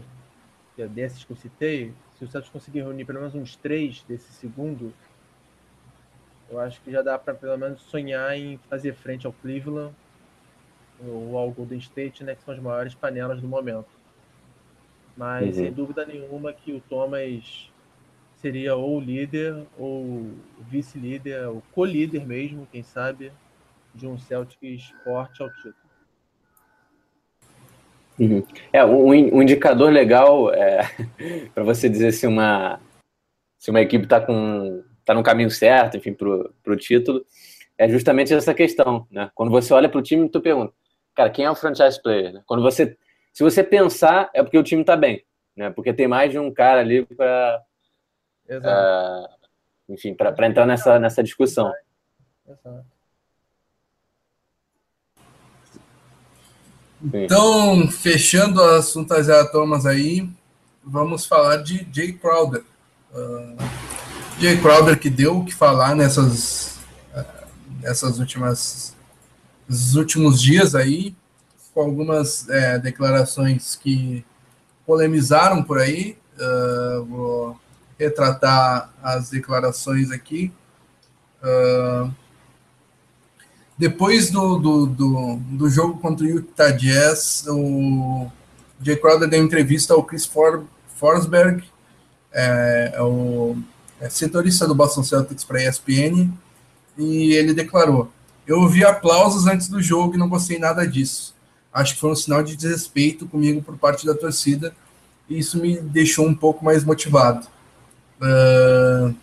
é 0.75 0.87
desses 0.87 1.23
que 1.23 1.31
eu 1.31 1.35
citei, 1.35 1.93
se 2.17 2.23
o 2.23 2.27
Celtics 2.27 2.51
conseguir 2.51 2.81
reunir 2.81 3.05
pelo 3.05 3.19
menos 3.19 3.35
uns 3.35 3.55
três 3.55 4.01
desse 4.07 4.33
segundo, 4.33 4.91
eu 6.49 6.59
acho 6.59 6.81
que 6.81 6.91
já 6.91 7.03
dá 7.03 7.17
para 7.19 7.35
pelo 7.35 7.55
menos 7.55 7.79
sonhar 7.81 8.35
em 8.35 8.57
fazer 8.69 8.95
frente 8.95 9.27
ao 9.27 9.33
Cleveland 9.33 9.93
ou 10.99 11.37
ao 11.37 11.51
Golden 11.51 11.77
State, 11.77 12.23
né, 12.23 12.33
que 12.33 12.43
são 12.43 12.55
as 12.55 12.59
maiores 12.59 12.95
panelas 12.95 13.39
do 13.39 13.47
momento. 13.47 13.85
Mas 15.15 15.55
uhum. 15.55 15.63
sem 15.63 15.71
dúvida 15.71 16.07
nenhuma 16.07 16.51
que 16.51 16.73
o 16.73 16.81
Thomas 16.81 17.71
seria 18.37 18.75
ou 18.75 18.99
líder 18.99 19.63
ou 19.77 20.31
vice-líder, 20.59 21.49
ou 21.49 21.61
co-líder 21.71 22.25
mesmo, 22.25 22.67
quem 22.71 22.81
sabe, 22.81 23.31
de 23.93 24.07
um 24.07 24.17
Celtics 24.17 24.89
forte 25.03 25.43
ao 25.43 25.51
título. 25.51 25.82
Uhum. 28.19 28.43
É, 28.71 28.85
um, 28.85 29.07
um, 29.07 29.41
indicador 29.41 29.91
legal 29.91 30.53
é, 30.53 30.83
para 31.53 31.63
você 31.63 31.89
dizer 31.89 32.11
se 32.11 32.27
uma, 32.27 32.79
se 33.57 33.69
uma 33.69 33.81
equipe 33.81 34.03
está 34.03 34.21
com 34.21 34.83
tá 35.03 35.13
no 35.13 35.23
caminho 35.23 35.49
certo, 35.49 35.97
enfim, 35.97 36.13
para 36.13 36.73
o 36.73 36.77
título, 36.77 37.25
é 37.77 37.89
justamente 37.89 38.33
essa 38.33 38.53
questão, 38.53 39.05
né? 39.11 39.29
Quando 39.35 39.51
você 39.51 39.73
olha 39.73 39.89
para 39.89 39.99
o 39.99 40.03
time, 40.03 40.29
tu 40.29 40.39
pergunta, 40.39 40.73
cara, 41.13 41.29
quem 41.29 41.45
é 41.45 41.51
o 41.51 41.55
franchise 41.55 42.01
player? 42.01 42.31
Né? 42.31 42.41
Quando 42.45 42.63
você, 42.63 42.97
se 43.33 43.43
você 43.43 43.63
pensar, 43.63 44.29
é 44.33 44.41
porque 44.41 44.57
o 44.57 44.63
time 44.63 44.81
está 44.81 44.95
bem, 44.95 45.25
né? 45.55 45.69
Porque 45.71 45.93
tem 45.93 46.07
mais 46.07 46.31
de 46.31 46.39
um 46.39 46.53
cara 46.53 46.79
ali 46.79 47.05
para, 47.05 47.61
uh, 48.49 49.91
enfim, 49.93 50.13
para 50.13 50.47
entrar 50.47 50.65
nessa 50.65 50.97
nessa 50.99 51.21
discussão. 51.21 51.73
Exato. 52.47 52.92
Então, 57.11 57.87
fechando 57.89 58.61
o 58.61 58.75
assunto 58.75 59.13
Isaiah 59.15 59.45
Thomas 59.45 59.85
aí, 59.85 60.29
vamos 60.83 61.25
falar 61.25 61.57
de 61.57 61.87
Jay 61.91 62.13
Crowder. 62.13 62.63
Uh, 63.13 63.57
Jay 64.39 64.57
Crowder 64.59 64.97
que 64.97 65.09
deu 65.09 65.39
o 65.39 65.45
que 65.45 65.53
falar 65.53 65.95
nessas, 65.95 66.79
uh, 67.13 67.47
nessas 67.81 68.19
últimas 68.19 68.95
últimos 69.95 70.41
dias 70.41 70.75
aí, 70.75 71.15
com 71.73 71.81
algumas 71.81 72.47
é, 72.49 72.77
declarações 72.77 73.75
que 73.75 74.23
polemizaram 74.85 75.63
por 75.63 75.79
aí. 75.79 76.17
Uh, 76.35 77.05
vou 77.05 77.59
retratar 77.97 78.93
as 79.01 79.29
declarações 79.29 80.11
aqui. 80.11 80.51
Uh, 81.41 82.13
depois 83.77 84.29
do, 84.29 84.57
do, 84.57 84.85
do, 84.85 85.35
do, 85.37 85.69
jogo 85.69 85.99
contra 85.99 86.25
o 86.25 86.29
Utah 86.29 86.71
Jazz, 86.71 87.45
o 87.47 88.27
Jay 88.81 88.95
Crowder 88.95 89.27
deu 89.27 89.43
entrevista 89.43 89.93
ao 89.93 90.03
Chris 90.03 90.25
For, 90.25 90.63
Forsberg, 90.95 91.63
é, 92.31 92.93
é 92.95 93.01
o 93.01 93.55
é 93.99 94.09
setorista 94.09 94.67
do 94.67 94.75
Boston 94.75 95.03
Celtics 95.03 95.43
para 95.43 95.59
a 95.59 95.63
ESPN, 95.63 96.29
e 96.97 97.33
ele 97.33 97.53
declarou: 97.53 98.11
Eu 98.45 98.59
ouvi 98.59 98.83
aplausos 98.83 99.47
antes 99.47 99.67
do 99.67 99.81
jogo 99.81 100.15
e 100.15 100.17
não 100.17 100.29
gostei 100.29 100.59
nada 100.59 100.85
disso. 100.85 101.33
Acho 101.73 101.95
que 101.95 102.01
foi 102.01 102.11
um 102.11 102.15
sinal 102.15 102.43
de 102.43 102.55
desrespeito 102.55 103.25
comigo 103.25 103.61
por 103.61 103.77
parte 103.77 104.05
da 104.05 104.13
torcida, 104.13 104.75
e 105.27 105.39
isso 105.39 105.57
me 105.57 105.79
deixou 105.79 106.27
um 106.27 106.35
pouco 106.35 106.63
mais 106.63 106.83
motivado. 106.83 107.47
Uh, 108.21 109.15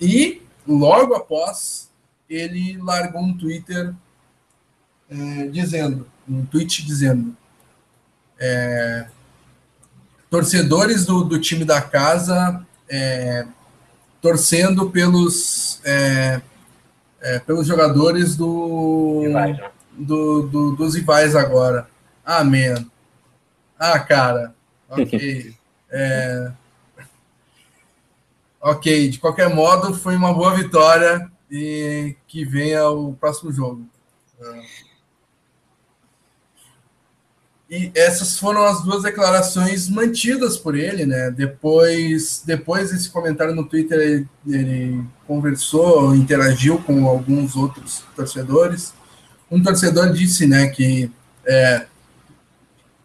e 0.00 0.42
logo 0.66 1.14
após 1.14 1.88
ele 2.34 2.78
largou 2.78 3.20
um 3.20 3.36
Twitter 3.36 3.92
é, 5.10 5.46
dizendo, 5.48 6.06
um 6.28 6.46
tweet 6.46 6.84
dizendo, 6.84 7.36
é, 8.38 9.06
torcedores 10.30 11.04
do, 11.04 11.24
do, 11.24 11.38
time 11.38 11.64
da 11.64 11.82
casa 11.82 12.66
é, 12.88 13.46
torcendo 14.20 14.90
pelos 14.90 15.80
é, 15.84 16.40
é, 17.20 17.38
pelos 17.40 17.66
jogadores 17.66 18.34
do, 18.34 19.22
né? 19.28 19.70
do, 19.92 20.42
do, 20.48 20.76
dos 20.76 20.94
rivais 20.94 21.36
agora. 21.36 21.86
Amém. 22.24 22.74
Ah, 23.78 23.98
cara. 23.98 24.54
Ok. 24.88 25.54
É, 25.94 26.50
ok, 28.58 29.10
de 29.10 29.18
qualquer 29.18 29.54
modo, 29.54 29.92
foi 29.92 30.16
uma 30.16 30.32
boa 30.32 30.54
vitória 30.54 31.30
e 31.52 32.16
que 32.26 32.46
venha 32.46 32.88
o 32.88 33.12
próximo 33.12 33.52
jogo. 33.52 33.86
E 37.70 37.90
essas 37.94 38.38
foram 38.38 38.64
as 38.64 38.82
duas 38.82 39.02
declarações 39.02 39.88
mantidas 39.88 40.56
por 40.56 40.74
ele, 40.74 41.04
né? 41.06 41.30
Depois, 41.30 42.42
depois 42.44 42.90
desse 42.90 43.10
comentário 43.10 43.54
no 43.54 43.66
Twitter, 43.66 43.98
ele, 43.98 44.28
ele 44.46 45.04
conversou, 45.26 46.14
interagiu 46.14 46.78
com 46.78 47.06
alguns 47.06 47.54
outros 47.54 48.02
torcedores. 48.16 48.94
Um 49.50 49.62
torcedor 49.62 50.12
disse, 50.12 50.46
né, 50.46 50.68
que 50.68 51.10
é, 51.46 51.86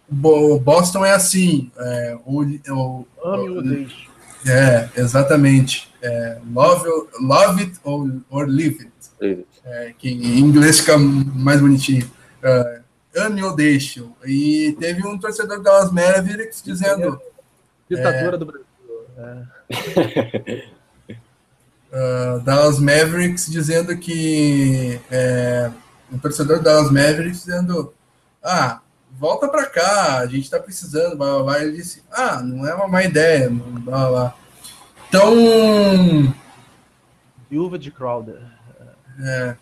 o 0.10 0.60
Boston 0.60 1.06
é 1.06 1.14
assim, 1.14 1.70
é, 1.78 2.18
o, 2.26 2.42
o, 2.42 3.08
Ame 3.24 3.50
o, 3.50 3.62
deixe. 3.62 4.08
É, 4.46 4.90
exatamente. 4.96 5.87
É, 6.02 6.40
love, 6.54 6.86
love 7.20 7.62
it 7.62 7.80
or, 7.84 8.22
or 8.30 8.48
leave 8.48 8.80
it. 8.82 9.44
É, 9.66 9.94
que 9.98 10.10
em 10.10 10.40
inglês 10.40 10.80
fica 10.80 10.98
mais 10.98 11.60
bonitinho. 11.60 12.10
É, 12.42 12.82
ame 13.18 13.44
ou 13.44 13.56
deixe. 13.56 14.04
E 14.26 14.76
teve 14.80 15.06
um 15.08 15.18
torcedor 15.18 15.62
das 15.62 15.92
Mavericks 15.92 16.62
dizendo. 16.64 17.20
Ditadura 17.90 18.36
é, 18.36 18.40
do 18.40 18.46
Brasil. 18.46 18.68
uh, 21.92 22.40
Dallas 22.42 22.80
Mavericks 22.80 23.50
dizendo 23.50 23.98
que 23.98 25.00
é, 25.10 25.72
um 26.12 26.20
torcedor 26.20 26.62
Dallas 26.62 26.92
Mavericks 26.92 27.46
dizendo 27.46 27.94
ah 28.44 28.82
volta 29.18 29.48
para 29.48 29.66
cá, 29.66 30.20
a 30.20 30.26
gente 30.28 30.44
está 30.44 30.60
precisando, 30.60 31.18
blá, 31.18 31.34
blá, 31.34 31.44
blá. 31.44 31.64
Ele 31.64 31.78
disse, 31.78 32.04
ah, 32.12 32.42
não 32.42 32.68
é 32.68 32.74
uma 32.74 32.88
má 32.88 33.04
ideia, 33.04 33.50
blá, 33.50 34.10
blá. 34.10 34.36
Então... 35.08 36.34
Viúva 37.50 37.80
de 37.80 37.92
Crowder. 37.92 38.42
É. 39.20 39.56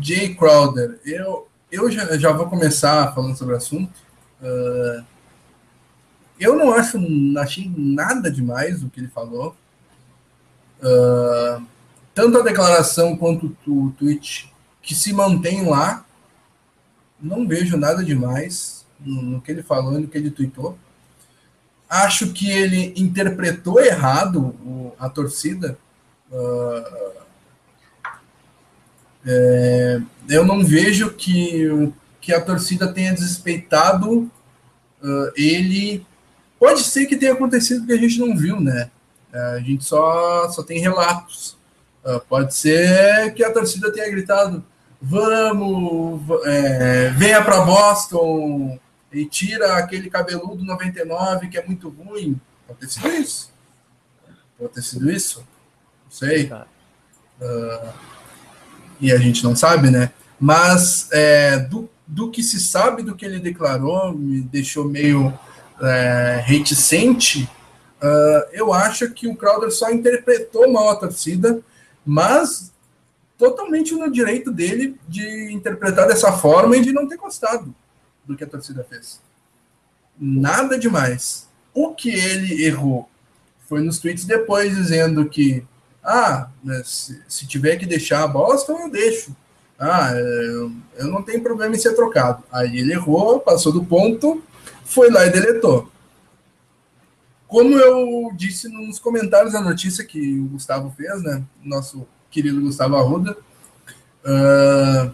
Jay 0.00 0.34
Crowder, 0.34 1.00
eu, 1.04 1.48
eu 1.70 1.90
já, 1.90 2.16
já 2.16 2.32
vou 2.32 2.48
começar 2.48 3.12
falando 3.14 3.36
sobre 3.36 3.54
o 3.54 3.56
assunto. 3.56 3.92
Uh, 4.40 5.04
eu 6.38 6.56
não 6.56 6.72
acho, 6.72 6.98
achei 7.38 7.72
nada 7.76 8.30
demais 8.30 8.82
o 8.82 8.88
que 8.88 9.00
ele 9.00 9.08
falou. 9.08 9.56
Uh, 10.80 11.64
tanto 12.14 12.38
a 12.38 12.42
declaração 12.42 13.16
quanto 13.16 13.56
o 13.66 13.90
tweet 13.92 14.52
que 14.82 14.94
se 14.94 15.12
mantém 15.12 15.64
lá, 15.64 16.04
não 17.20 17.46
vejo 17.46 17.76
nada 17.76 18.02
demais 18.04 18.84
no, 18.98 19.40
que 19.40 19.52
ele 19.52 19.62
falou 19.62 19.96
e 19.98 20.02
no 20.02 20.08
que 20.08 20.18
ele 20.18 20.30
tweetou. 20.30 20.76
Acho 21.92 22.32
que 22.32 22.50
ele 22.50 22.94
interpretou 22.96 23.78
errado 23.78 24.94
a 24.98 25.10
torcida. 25.10 25.76
Uh, 26.30 27.12
é, 29.26 30.00
eu 30.30 30.42
não 30.46 30.64
vejo 30.64 31.10
que, 31.10 31.92
que 32.18 32.32
a 32.32 32.40
torcida 32.40 32.90
tenha 32.90 33.12
desrespeitado 33.12 34.22
uh, 35.02 35.32
ele. 35.36 36.06
Pode 36.58 36.80
ser 36.80 37.04
que 37.04 37.14
tenha 37.14 37.34
acontecido 37.34 37.84
que 37.84 37.92
a 37.92 37.98
gente 37.98 38.18
não 38.18 38.34
viu, 38.34 38.58
né? 38.58 38.90
Uh, 39.30 39.56
a 39.56 39.60
gente 39.60 39.84
só, 39.84 40.48
só 40.48 40.62
tem 40.62 40.80
relatos. 40.80 41.58
Uh, 42.02 42.20
pode 42.26 42.54
ser 42.54 43.34
que 43.34 43.44
a 43.44 43.52
torcida 43.52 43.92
tenha 43.92 44.10
gritado: 44.10 44.64
vamos, 44.98 46.22
é, 46.46 47.10
venha 47.10 47.42
para 47.44 47.60
Boston 47.60 48.78
e 49.12 49.26
tira 49.26 49.76
aquele 49.76 50.08
cabeludo 50.08 50.64
99 50.64 51.48
que 51.48 51.58
é 51.58 51.66
muito 51.66 51.88
ruim. 51.88 52.40
Pode 52.66 52.80
ter 52.80 52.88
sido 52.88 53.08
isso. 53.08 53.52
Pode 54.58 54.72
ter 54.72 54.82
sido 54.82 55.10
isso. 55.10 55.40
Não 55.40 56.10
sei. 56.10 56.50
Uh, 57.40 57.92
e 59.00 59.12
a 59.12 59.18
gente 59.18 59.44
não 59.44 59.54
sabe, 59.54 59.90
né? 59.90 60.12
Mas 60.40 61.08
é, 61.12 61.58
do, 61.58 61.88
do 62.06 62.30
que 62.30 62.42
se 62.42 62.58
sabe 62.58 63.02
do 63.02 63.14
que 63.14 63.24
ele 63.24 63.38
declarou, 63.38 64.12
me 64.12 64.40
deixou 64.40 64.84
meio 64.86 65.38
é, 65.80 66.42
reticente. 66.44 67.48
Uh, 68.02 68.48
eu 68.52 68.72
acho 68.72 69.10
que 69.10 69.28
o 69.28 69.36
Crowder 69.36 69.70
só 69.70 69.90
interpretou 69.90 70.70
mal 70.72 70.90
a 70.90 70.96
torcida, 70.96 71.60
mas 72.04 72.72
totalmente 73.36 73.94
no 73.94 74.10
direito 74.10 74.50
dele 74.50 74.96
de 75.06 75.52
interpretar 75.52 76.06
dessa 76.06 76.32
forma 76.32 76.76
e 76.76 76.80
de 76.80 76.92
não 76.92 77.08
ter 77.08 77.16
gostado 77.16 77.74
do 78.26 78.36
que 78.36 78.44
a 78.44 78.46
torcida 78.46 78.84
fez. 78.88 79.20
Nada 80.18 80.78
demais. 80.78 81.48
O 81.74 81.94
que 81.94 82.10
ele 82.10 82.64
errou 82.64 83.08
foi 83.68 83.80
nos 83.80 83.98
tweets 83.98 84.24
depois 84.24 84.76
dizendo 84.76 85.28
que 85.28 85.64
Ah, 86.04 86.50
se, 86.84 87.22
se 87.28 87.46
tiver 87.46 87.76
que 87.76 87.86
deixar 87.86 88.24
a 88.24 88.26
Boston, 88.28 88.78
eu 88.80 88.90
deixo. 88.90 89.34
Ah, 89.78 90.12
eu, 90.14 90.72
eu 90.96 91.06
não 91.08 91.22
tenho 91.22 91.42
problema 91.42 91.74
em 91.74 91.78
ser 91.78 91.94
trocado. 91.94 92.42
Aí 92.52 92.78
ele 92.78 92.92
errou, 92.92 93.40
passou 93.40 93.72
do 93.72 93.84
ponto, 93.84 94.42
foi 94.84 95.10
lá 95.10 95.26
e 95.26 95.30
deletou. 95.30 95.88
Como 97.46 97.78
eu 97.78 98.32
disse 98.34 98.68
nos 98.68 98.98
comentários 98.98 99.52
da 99.52 99.60
notícia 99.60 100.04
que 100.04 100.40
o 100.40 100.48
Gustavo 100.48 100.92
fez, 100.96 101.22
né? 101.22 101.42
Nosso 101.62 102.06
querido 102.30 102.60
Gustavo 102.60 102.96
Arruda. 102.96 103.36
Uh, 104.24 105.12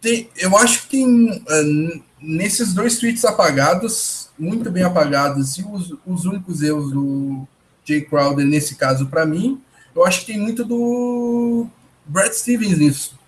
tem, 0.00 0.28
eu 0.36 0.56
acho 0.56 0.82
que 0.82 0.88
tem 0.90 1.30
uh, 1.30 2.02
nesses 2.20 2.72
dois 2.72 2.98
tweets 2.98 3.24
apagados, 3.24 4.28
muito 4.38 4.70
bem 4.70 4.84
apagados, 4.84 5.58
e 5.58 5.64
os, 5.64 5.94
os 6.06 6.24
únicos 6.24 6.62
erros 6.62 6.92
do 6.92 7.46
Jay 7.84 8.02
Crowder, 8.02 8.46
nesse 8.46 8.76
caso, 8.76 9.06
para 9.06 9.26
mim, 9.26 9.60
eu 9.94 10.04
acho 10.04 10.20
que 10.20 10.32
tem 10.32 10.40
muito 10.40 10.64
do 10.64 11.66
Brad 12.06 12.32
Stevens 12.32 12.78
nisso. 12.78 13.18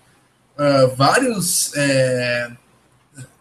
Uh, 0.57 0.95
vários, 0.95 1.73
é, 1.75 2.51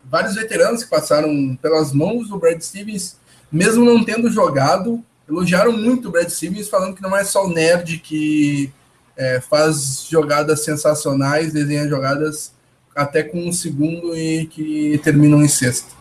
vários 0.05 0.35
veteranos 0.35 0.83
que 0.83 0.91
passaram 0.91 1.57
pelas 1.61 1.93
mãos 1.93 2.28
do 2.28 2.39
Brad 2.39 2.61
Stevens, 2.61 3.18
mesmo 3.53 3.85
não 3.85 4.05
tendo 4.05 4.31
jogado, 4.31 5.05
elogiaram 5.28 5.72
muito 5.72 6.09
o 6.09 6.11
Brad 6.11 6.28
Stevens, 6.28 6.68
falando 6.68 6.97
que 6.97 7.03
não 7.03 7.16
é 7.16 7.22
só 7.22 7.47
o 7.47 7.53
nerd 7.53 7.99
que 7.99 8.72
é, 9.16 9.41
faz 9.41 10.07
jogadas 10.09 10.64
sensacionais, 10.64 11.53
desenha 11.53 11.89
jogadas 11.89 12.53
até 12.95 13.22
com 13.22 13.49
um 13.49 13.53
segundo 13.53 14.16
e 14.16 14.47
que 14.47 15.01
terminam 15.03 15.43
em 15.43 15.49
sexto. 15.49 15.97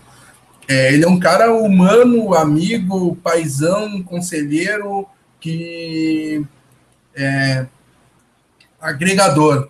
É, 0.68 0.94
ele 0.94 1.04
é 1.04 1.08
um 1.08 1.20
cara 1.20 1.52
humano, 1.54 2.36
amigo, 2.36 3.16
paisão, 3.18 4.04
conselheiro, 4.04 5.08
que 5.40 6.46
é 7.16 7.66
agregador. 8.80 9.70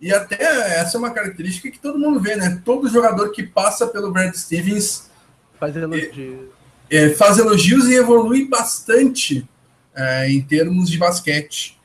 E 0.00 0.12
até 0.12 0.42
essa 0.78 0.96
é 0.96 0.98
uma 0.98 1.10
característica 1.10 1.70
que 1.70 1.78
todo 1.78 1.98
mundo 1.98 2.20
vê, 2.20 2.36
né? 2.36 2.60
Todo 2.64 2.88
jogador 2.88 3.30
que 3.32 3.42
passa 3.42 3.86
pelo 3.86 4.12
Brad 4.12 4.34
Stevens 4.34 5.10
faz 5.58 5.76
elogios, 5.76 6.48
é, 6.90 7.04
é, 7.04 7.10
faz 7.10 7.38
elogios 7.38 7.86
e 7.88 7.94
evolui 7.94 8.46
bastante 8.46 9.46
é, 9.94 10.30
em 10.30 10.40
termos 10.40 10.90
de 10.90 10.98
basquete 10.98 11.79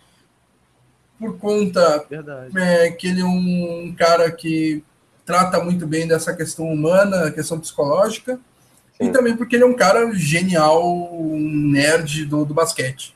por 1.19 1.37
conta 1.37 2.05
é, 2.55 2.91
que 2.91 3.07
ele 3.07 3.21
é 3.21 3.25
um 3.25 3.93
cara 3.97 4.31
que 4.31 4.83
trata 5.25 5.63
muito 5.63 5.87
bem 5.87 6.07
dessa 6.07 6.35
questão 6.35 6.71
humana, 6.71 7.31
questão 7.31 7.59
psicológica, 7.59 8.39
Sim. 8.97 9.07
e 9.07 9.11
também 9.11 9.35
porque 9.35 9.55
ele 9.55 9.63
é 9.63 9.67
um 9.67 9.75
cara 9.75 10.13
genial, 10.13 10.83
um 11.13 11.39
nerd 11.39 12.25
do, 12.25 12.45
do 12.45 12.53
basquete. 12.53 13.15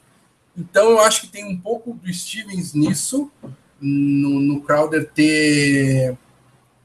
Então 0.57 0.89
eu 0.89 0.99
acho 0.99 1.21
que 1.21 1.27
tem 1.27 1.45
um 1.45 1.57
pouco 1.57 1.93
do 1.93 2.11
Stevens 2.11 2.73
nisso, 2.73 3.31
no, 3.79 4.39
no 4.39 4.61
Crowder 4.61 5.09
ter, 5.09 6.17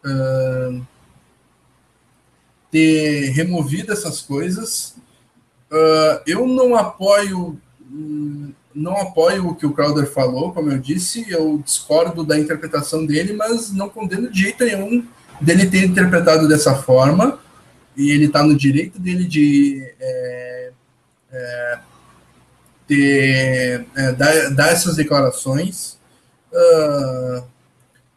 uh, 0.04 0.86
ter 2.70 3.30
removido 3.30 3.92
essas 3.92 4.20
coisas. 4.20 4.96
Uh, 5.70 6.22
eu 6.26 6.46
não 6.46 6.76
apoio 6.76 7.60
não 8.74 8.96
apoio 8.96 9.48
o 9.48 9.54
que 9.54 9.64
o 9.64 9.72
Crowder 9.72 10.10
falou, 10.10 10.52
como 10.52 10.70
eu 10.70 10.78
disse, 10.78 11.30
eu 11.30 11.60
discordo 11.64 12.24
da 12.24 12.38
interpretação 12.38 13.06
dele, 13.06 13.32
mas 13.32 13.72
não 13.72 13.88
condeno 13.88 14.30
de 14.30 14.42
jeito 14.42 14.64
nenhum 14.64 15.06
dele 15.40 15.66
ter 15.66 15.84
interpretado 15.84 16.48
dessa 16.48 16.74
forma, 16.74 17.38
e 17.96 18.10
ele 18.10 18.26
está 18.26 18.42
no 18.42 18.56
direito 18.56 18.98
dele 18.98 19.24
de 19.24 19.80
é, 20.00 20.72
é, 21.30 21.78
ter, 22.86 23.86
é, 23.94 24.12
dar, 24.12 24.50
dar, 24.50 24.68
essas 24.70 24.96
declarações. 24.96 25.98
Uh, 26.52 27.44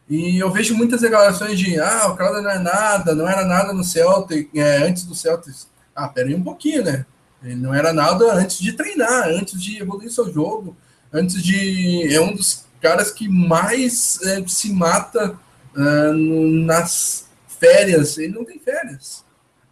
e 0.08 0.38
eu 0.38 0.50
vejo 0.50 0.74
muitas 0.74 1.02
declarações 1.02 1.58
de 1.58 1.78
ah, 1.78 2.08
o 2.08 2.16
Crowder 2.16 2.42
não 2.42 2.50
é 2.50 2.58
nada, 2.58 3.14
não 3.14 3.28
era 3.28 3.44
nada 3.44 3.72
no 3.72 3.84
Celtic, 3.84 4.50
é, 4.56 4.78
antes 4.78 5.04
do 5.04 5.14
Celtics. 5.14 5.68
Ah, 5.94 6.08
peraí 6.08 6.34
um 6.34 6.42
pouquinho, 6.42 6.84
né? 6.84 7.04
Ele 7.42 7.56
não 7.56 7.72
era 7.72 7.92
nada 7.92 8.34
antes 8.34 8.58
de 8.58 8.72
treinar, 8.72 9.28
antes 9.28 9.60
de 9.60 9.80
evoluir 9.80 10.10
seu 10.10 10.32
jogo, 10.32 10.76
antes 11.12 11.42
de. 11.42 12.12
É 12.12 12.20
um 12.20 12.34
dos 12.34 12.64
caras 12.80 13.10
que 13.10 13.28
mais 13.28 14.20
é, 14.22 14.44
se 14.46 14.72
mata 14.72 15.38
uh, 15.76 16.12
no, 16.12 16.48
nas 16.64 17.26
férias. 17.46 18.18
Ele 18.18 18.34
não 18.34 18.44
tem 18.44 18.58
férias. 18.58 19.24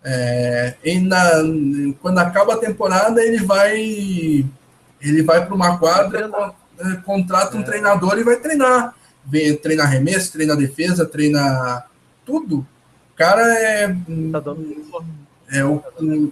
É, 0.05 0.77
na, 1.03 1.21
quando 2.01 2.19
acaba 2.19 2.55
a 2.55 2.59
temporada, 2.59 3.23
ele 3.23 3.45
vai. 3.45 4.47
Ele 5.01 5.23
vai 5.23 5.45
para 5.45 5.55
uma 5.55 5.79
quadra, 5.79 6.31
é, 6.79 6.97
contrata 7.05 7.57
um 7.57 7.61
é. 7.61 7.64
treinador 7.64 8.17
e 8.19 8.25
vai 8.25 8.37
treinar. 8.37 8.95
Vem, 9.25 9.57
treina 9.57 9.83
arremesso, 9.83 10.33
treina 10.33 10.55
defesa, 10.55 11.05
treina 11.05 11.85
tudo. 12.25 12.59
O 12.59 13.17
cara 13.17 13.43
é. 13.59 13.89
Tá 14.33 14.43
é 15.51 15.64
o, 15.64 15.83
um, 16.01 16.31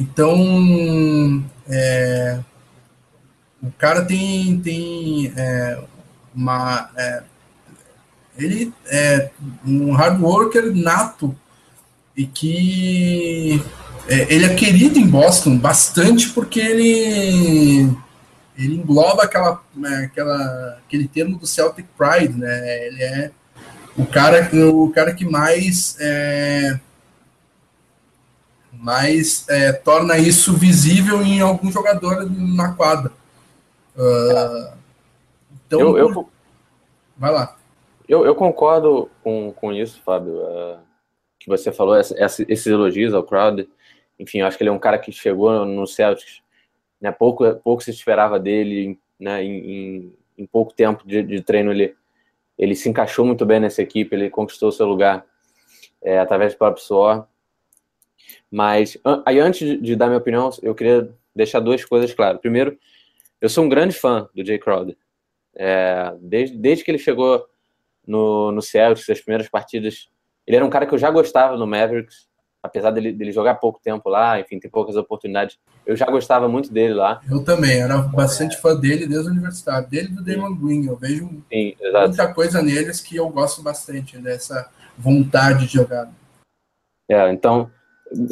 então, 0.00 1.44
é, 1.68 2.40
o 3.62 3.70
cara 3.72 4.02
tem, 4.02 4.58
tem 4.60 5.30
é, 5.36 5.78
uma. 6.34 6.90
É, 6.96 7.22
ele 8.38 8.72
é 8.86 9.30
um 9.62 9.92
hard 9.92 10.22
worker 10.22 10.74
nato 10.74 11.36
e 12.16 12.24
que 12.24 13.62
é, 14.08 14.34
ele 14.34 14.46
é 14.46 14.54
querido 14.54 14.98
em 14.98 15.06
Boston 15.06 15.58
bastante 15.58 16.30
porque 16.30 16.60
ele 16.60 17.94
ele 18.56 18.76
engloba 18.76 19.24
aquela, 19.24 19.62
né, 19.74 20.08
aquela 20.10 20.78
aquele 20.86 21.06
termo 21.06 21.36
do 21.36 21.46
Celtic 21.46 21.86
Pride, 21.98 22.38
né? 22.38 22.86
Ele 22.86 23.02
é 23.02 23.30
o 23.98 24.06
cara 24.06 24.48
o 24.72 24.90
cara 24.90 25.12
que 25.12 25.26
mais 25.26 25.94
é, 26.00 26.80
mas 28.80 29.46
é, 29.50 29.72
torna 29.72 30.16
isso 30.16 30.54
visível 30.54 31.20
em 31.22 31.42
algum 31.42 31.70
jogador 31.70 32.26
na 32.30 32.72
quadra. 32.72 33.12
Uh, 33.94 34.72
então, 35.66 35.80
eu, 35.80 35.98
eu, 35.98 36.30
vai 37.14 37.30
lá. 37.30 37.58
Eu, 38.08 38.24
eu, 38.24 38.34
concordo 38.34 39.10
com, 39.22 39.52
com 39.52 39.70
isso, 39.70 40.00
Fábio, 40.02 40.32
uh, 40.32 40.78
que 41.38 41.46
você 41.46 41.70
falou, 41.70 41.94
essa, 41.94 42.16
esses 42.18 42.66
elogios 42.66 43.12
ao 43.12 43.22
Crowder. 43.22 43.68
Enfim, 44.18 44.38
eu 44.38 44.46
acho 44.46 44.56
que 44.56 44.62
ele 44.62 44.70
é 44.70 44.72
um 44.72 44.78
cara 44.78 44.98
que 44.98 45.12
chegou 45.12 45.66
no 45.66 45.86
Celtics, 45.86 46.40
né, 46.98 47.12
pouco, 47.12 47.54
pouco 47.56 47.82
se 47.82 47.90
esperava 47.90 48.40
dele, 48.40 48.98
né, 49.18 49.44
em, 49.44 49.58
em, 49.58 50.14
em 50.38 50.46
pouco 50.46 50.72
tempo 50.72 51.06
de, 51.06 51.22
de, 51.22 51.42
treino 51.42 51.70
ele, 51.70 51.94
ele 52.58 52.74
se 52.74 52.88
encaixou 52.88 53.26
muito 53.26 53.44
bem 53.44 53.60
nessa 53.60 53.82
equipe, 53.82 54.14
ele 54.16 54.30
conquistou 54.30 54.72
seu 54.72 54.86
lugar 54.86 55.26
é, 56.02 56.18
através 56.18 56.54
do 56.54 56.58
próprio 56.58 56.82
suor. 56.82 57.26
Mas 58.50 58.98
aí 59.24 59.38
antes 59.38 59.80
de 59.80 59.94
dar 59.94 60.06
minha 60.06 60.18
opinião, 60.18 60.50
eu 60.62 60.74
queria 60.74 61.08
deixar 61.34 61.60
duas 61.60 61.84
coisas 61.84 62.12
claras. 62.12 62.40
Primeiro, 62.40 62.76
eu 63.40 63.48
sou 63.48 63.64
um 63.64 63.68
grande 63.68 63.94
fã 63.94 64.28
do 64.34 64.44
Jay 64.44 64.58
Crowder. 64.58 64.96
É, 65.54 66.14
desde, 66.20 66.56
desde 66.56 66.84
que 66.84 66.90
ele 66.90 66.98
chegou 66.98 67.46
no, 68.06 68.50
no 68.50 68.60
Celtics, 68.60 69.08
as 69.08 69.20
primeiras 69.20 69.48
partidas, 69.48 70.08
ele 70.46 70.56
era 70.56 70.64
um 70.64 70.70
cara 70.70 70.86
que 70.86 70.94
eu 70.94 70.98
já 70.98 71.10
gostava 71.10 71.56
no 71.56 71.66
Mavericks, 71.66 72.28
apesar 72.62 72.90
dele, 72.90 73.12
dele 73.12 73.32
jogar 73.32 73.54
pouco 73.54 73.80
tempo 73.82 74.08
lá, 74.08 74.38
enfim, 74.40 74.58
ter 74.58 74.68
poucas 74.68 74.96
oportunidades. 74.96 75.58
Eu 75.86 75.96
já 75.96 76.06
gostava 76.06 76.48
muito 76.48 76.72
dele 76.72 76.94
lá. 76.94 77.20
Eu 77.30 77.42
também, 77.44 77.80
era 77.80 77.98
bastante 77.98 78.56
fã 78.58 78.74
dele 78.74 79.06
desde 79.06 79.28
a 79.28 79.32
universidade, 79.32 79.88
dele 79.88 80.08
do 80.08 80.22
Damon 80.22 80.54
Green. 80.56 80.86
Eu 80.86 80.96
vejo 80.96 81.28
Sim, 81.50 81.74
muita 81.80 82.34
coisa 82.34 82.60
neles 82.62 83.00
que 83.00 83.16
eu 83.16 83.28
gosto 83.28 83.62
bastante, 83.62 84.18
dessa 84.18 84.70
vontade 84.98 85.66
de 85.66 85.74
jogar. 85.74 86.12
É, 87.08 87.32
então, 87.32 87.70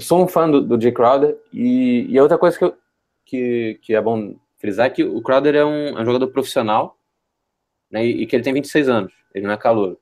sou 0.00 0.22
um 0.22 0.28
fã 0.28 0.50
do, 0.50 0.60
do 0.60 0.80
Jay 0.80 0.92
Crowder 0.92 1.36
e, 1.52 2.06
e 2.08 2.20
outra 2.20 2.38
coisa 2.38 2.58
que, 2.58 2.64
eu, 2.64 2.76
que, 3.24 3.78
que 3.82 3.94
é 3.94 4.00
bom 4.00 4.34
frisar 4.58 4.86
é 4.86 4.90
que 4.90 5.04
o 5.04 5.22
Crowder 5.22 5.54
é 5.54 5.64
um, 5.64 5.98
é 5.98 6.02
um 6.02 6.04
jogador 6.04 6.28
profissional 6.28 6.98
né, 7.90 8.04
e, 8.04 8.22
e, 8.22 8.26
que 8.26 8.36
ele 8.36 8.42
tem 8.42 8.52
26 8.52 8.88
anos, 8.88 9.12
ele 9.34 9.46
não 9.46 9.54
é 9.54 9.56
calor. 9.56 9.98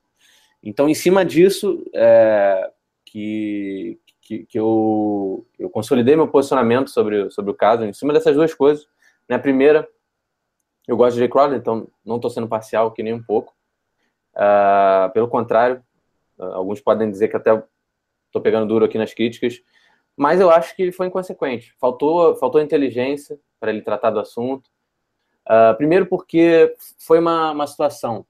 Então, 0.63 0.89
em 0.89 0.95
cima 0.95 1.25
disso, 1.25 1.85
é, 1.95 2.71
que, 3.05 4.01
que, 4.21 4.45
que, 4.47 4.59
eu, 4.59 5.47
eu 5.59 5.71
consolidei 5.71 6.17
meu 6.17 6.29
posicionamento 6.29 6.91
sobre, 6.91 7.31
sobre 7.31 7.51
o 7.51 7.55
caso, 7.55 7.85
em 7.85 7.93
cima 7.93 8.13
dessas 8.13 8.35
duas 8.35 8.53
coisas. 8.53 8.87
Né, 9.29 9.37
a 9.37 9.41
primeira, 9.41 9.89
eu 10.89 10.97
gosto 10.97 11.15
de 11.15 11.21
Jay 11.21 11.29
Crowder, 11.29 11.59
então 11.59 11.89
não 12.05 12.17
estou 12.17 12.31
sendo 12.31 12.49
parcial 12.49 12.89
aqui 12.89 13.03
nem 13.03 13.13
um 13.13 13.23
pouco. 13.23 13.55
Uh, 14.35 15.11
pelo 15.13 15.29
contrário, 15.29 15.83
uh, 16.39 16.45
alguns 16.45 16.81
podem 16.81 17.11
dizer 17.11 17.29
que 17.29 17.37
até 17.37 17.63
Estou 18.37 18.43
pegando 18.43 18.69
duro 18.69 18.85
aqui 18.85 18.99
nas 18.99 19.15
críticas, 19.15 19.63
mas 20.15 20.41
eu 20.41 20.51
acho 20.51 20.77
que 20.77 20.83
ele 20.83 20.93
foi 20.93 21.07
inconsequente. 21.07 21.75
Faltou, 21.81 22.37
faltou 22.37 22.61
inteligência 22.61 23.41
para 23.59 23.71
ele 23.71 23.81
tratar 23.81 24.11
do 24.11 24.21
assunto. 24.21 24.71
Uh, 25.47 25.75
primeiro 25.77 26.05
porque 26.05 26.75
foi 26.99 27.19
uma, 27.19 27.53
uma 27.53 27.67
situação 27.67 28.27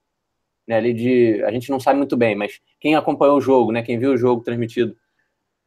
né, 0.65 0.77
ali 0.77 0.93
de 0.93 1.43
a 1.45 1.51
gente 1.51 1.71
não 1.71 1.81
sabe 1.81 1.97
muito 1.99 2.17
bem, 2.17 2.37
mas 2.37 2.61
quem 2.79 2.95
acompanhou 2.95 3.37
o 3.37 3.41
jogo, 3.41 3.73
né, 3.73 3.83
quem 3.83 3.99
viu 3.99 4.13
o 4.13 4.17
jogo 4.17 4.43
transmitido, 4.43 4.97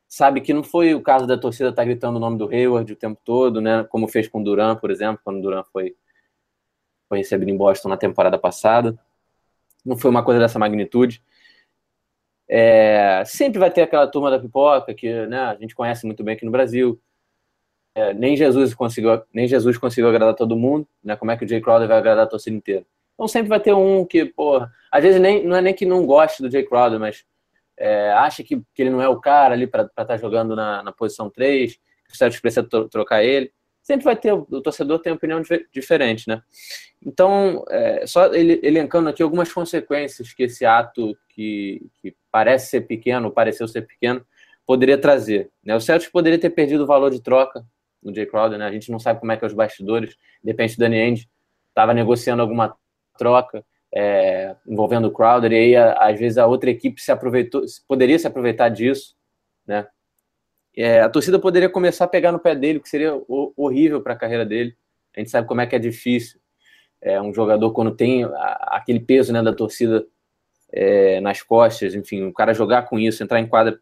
sabe 0.07 0.39
que 0.39 0.53
não 0.53 0.63
foi 0.63 0.95
o 0.95 1.01
caso 1.01 1.27
da 1.27 1.37
torcida 1.37 1.69
estar 1.69 1.81
tá 1.81 1.85
gritando 1.85 2.15
o 2.15 2.19
nome 2.19 2.37
do 2.37 2.47
Hayward 2.49 2.93
o 2.93 2.95
tempo 2.95 3.19
todo, 3.25 3.59
né? 3.59 3.83
Como 3.89 4.07
fez 4.07 4.27
com 4.27 4.39
o 4.39 4.43
Duran, 4.43 4.77
por 4.77 4.89
exemplo, 4.89 5.21
quando 5.23 5.39
o 5.39 5.41
Duran 5.41 5.63
foi, 5.65 5.95
foi 7.09 7.17
recebido 7.17 7.49
em 7.51 7.57
Boston 7.57 7.89
na 7.89 7.97
temporada 7.97 8.37
passada. 8.37 8.97
Não 9.85 9.97
foi 9.97 10.09
uma 10.09 10.23
coisa 10.23 10.39
dessa 10.39 10.57
magnitude. 10.57 11.21
É, 12.51 13.23
sempre 13.27 13.59
vai 13.59 13.69
ter 13.69 13.83
aquela 13.83 14.07
turma 14.07 14.31
da 14.31 14.39
pipoca 14.39 14.91
que 14.93 15.27
né, 15.27 15.39
a 15.39 15.55
gente 15.55 15.75
conhece 15.75 16.05
muito 16.05 16.23
bem 16.23 16.33
aqui 16.33 16.45
no 16.45 16.51
Brasil. 16.51 16.99
É, 17.93 18.11
nem 18.13 18.35
Jesus 18.35 18.73
conseguiu, 18.73 19.21
nem 19.31 19.47
Jesus 19.47 19.77
conseguiu 19.77 20.09
agradar 20.09 20.33
todo 20.33 20.55
mundo, 20.55 20.87
né? 21.03 21.15
Como 21.15 21.29
é 21.29 21.37
que 21.37 21.45
o 21.45 21.47
Jay 21.47 21.61
Crowder 21.61 21.87
vai 21.87 21.97
agradar 21.97 22.25
a 22.25 22.29
torcida 22.29 22.55
inteira? 22.55 22.85
Então 23.13 23.27
sempre 23.27 23.49
vai 23.49 23.59
ter 23.59 23.73
um 23.73 24.05
que, 24.05 24.25
porra, 24.25 24.71
às 24.91 25.03
vezes 25.03 25.21
nem, 25.21 25.45
não 25.45 25.55
é 25.55 25.61
nem 25.61 25.73
que 25.73 25.85
não 25.85 26.05
goste 26.05 26.41
do 26.41 26.49
Jay 26.49 26.63
Crowder, 26.63 26.99
mas 26.99 27.23
é, 27.77 28.11
acha 28.13 28.43
que, 28.43 28.61
que 28.73 28.81
ele 28.81 28.89
não 28.89 29.01
é 29.01 29.07
o 29.07 29.19
cara 29.19 29.53
ali 29.53 29.67
para 29.67 29.83
estar 29.83 30.05
tá 30.05 30.17
jogando 30.17 30.55
na, 30.55 30.81
na 30.81 30.91
posição 30.91 31.29
3, 31.29 31.73
que 31.73 32.13
o 32.13 32.17
Celtics 32.17 32.41
precisa 32.41 32.67
trocar 32.89 33.23
ele. 33.23 33.51
Sempre 33.81 34.05
vai 34.05 34.15
ter, 34.15 34.33
o 34.33 34.61
torcedor 34.61 34.99
tem 34.99 35.13
opinião 35.13 35.41
diferente, 35.71 36.27
né? 36.27 36.41
Então, 37.03 37.63
é, 37.69 38.05
só 38.05 38.33
ele, 38.33 38.59
elencando 38.61 39.09
aqui 39.09 39.23
algumas 39.23 39.51
consequências 39.51 40.33
que 40.33 40.43
esse 40.43 40.65
ato 40.65 41.17
que, 41.29 41.81
que 42.01 42.15
parece 42.31 42.69
ser 42.69 42.81
pequeno, 42.81 43.31
pareceu 43.31 43.67
ser 43.67 43.81
pequeno, 43.83 44.25
poderia 44.65 44.97
trazer. 44.97 45.49
Né? 45.63 45.75
O 45.75 45.81
Celtics 45.81 46.11
poderia 46.11 46.39
ter 46.39 46.49
perdido 46.49 46.83
o 46.83 46.87
valor 46.87 47.11
de 47.11 47.21
troca 47.21 47.65
no 48.01 48.13
Jay 48.13 48.25
Crowder, 48.25 48.57
né? 48.57 48.65
A 48.65 48.71
gente 48.71 48.91
não 48.91 48.99
sabe 48.99 49.19
como 49.19 49.31
é 49.31 49.37
que 49.37 49.43
é 49.43 49.47
os 49.47 49.53
bastidores, 49.53 50.15
de 50.43 50.51
repente 50.51 50.75
o 50.75 50.79
Danny 50.79 51.01
Ainge 51.01 51.29
estava 51.69 51.93
negociando 51.93 52.41
alguma 52.41 52.75
troca, 53.17 53.63
é, 53.93 54.55
envolvendo 54.65 55.07
o 55.07 55.11
Crowder, 55.11 55.51
e 55.51 55.55
aí, 55.55 55.75
às 55.75 56.17
vezes, 56.17 56.37
a 56.37 56.45
outra 56.45 56.69
equipe 56.69 57.01
se 57.01 57.11
aproveitou, 57.11 57.63
poderia 57.87 58.17
se 58.17 58.27
aproveitar 58.27 58.69
disso, 58.69 59.15
né? 59.67 59.87
É, 60.77 61.01
a 61.01 61.09
torcida 61.09 61.39
poderia 61.39 61.69
começar 61.69 62.05
a 62.05 62.07
pegar 62.07 62.31
no 62.31 62.39
pé 62.39 62.55
dele, 62.55 62.79
que 62.79 62.87
seria 62.87 63.19
horrível 63.57 64.01
para 64.01 64.13
a 64.13 64.17
carreira 64.17 64.45
dele. 64.45 64.77
A 65.15 65.19
gente 65.19 65.29
sabe 65.29 65.47
como 65.47 65.59
é 65.59 65.67
que 65.67 65.75
é 65.75 65.79
difícil 65.79 66.39
é, 67.01 67.21
um 67.21 67.33
jogador 67.33 67.71
quando 67.71 67.91
tem 67.95 68.23
aquele 68.61 68.99
peso 68.99 69.33
né, 69.33 69.41
da 69.41 69.53
torcida 69.53 70.05
é, 70.71 71.19
nas 71.21 71.41
costas, 71.41 71.95
enfim, 71.95 72.23
o 72.23 72.33
cara 72.33 72.53
jogar 72.53 72.83
com 72.83 72.99
isso, 72.99 73.23
entrar 73.23 73.39
em 73.39 73.47
quadra 73.47 73.79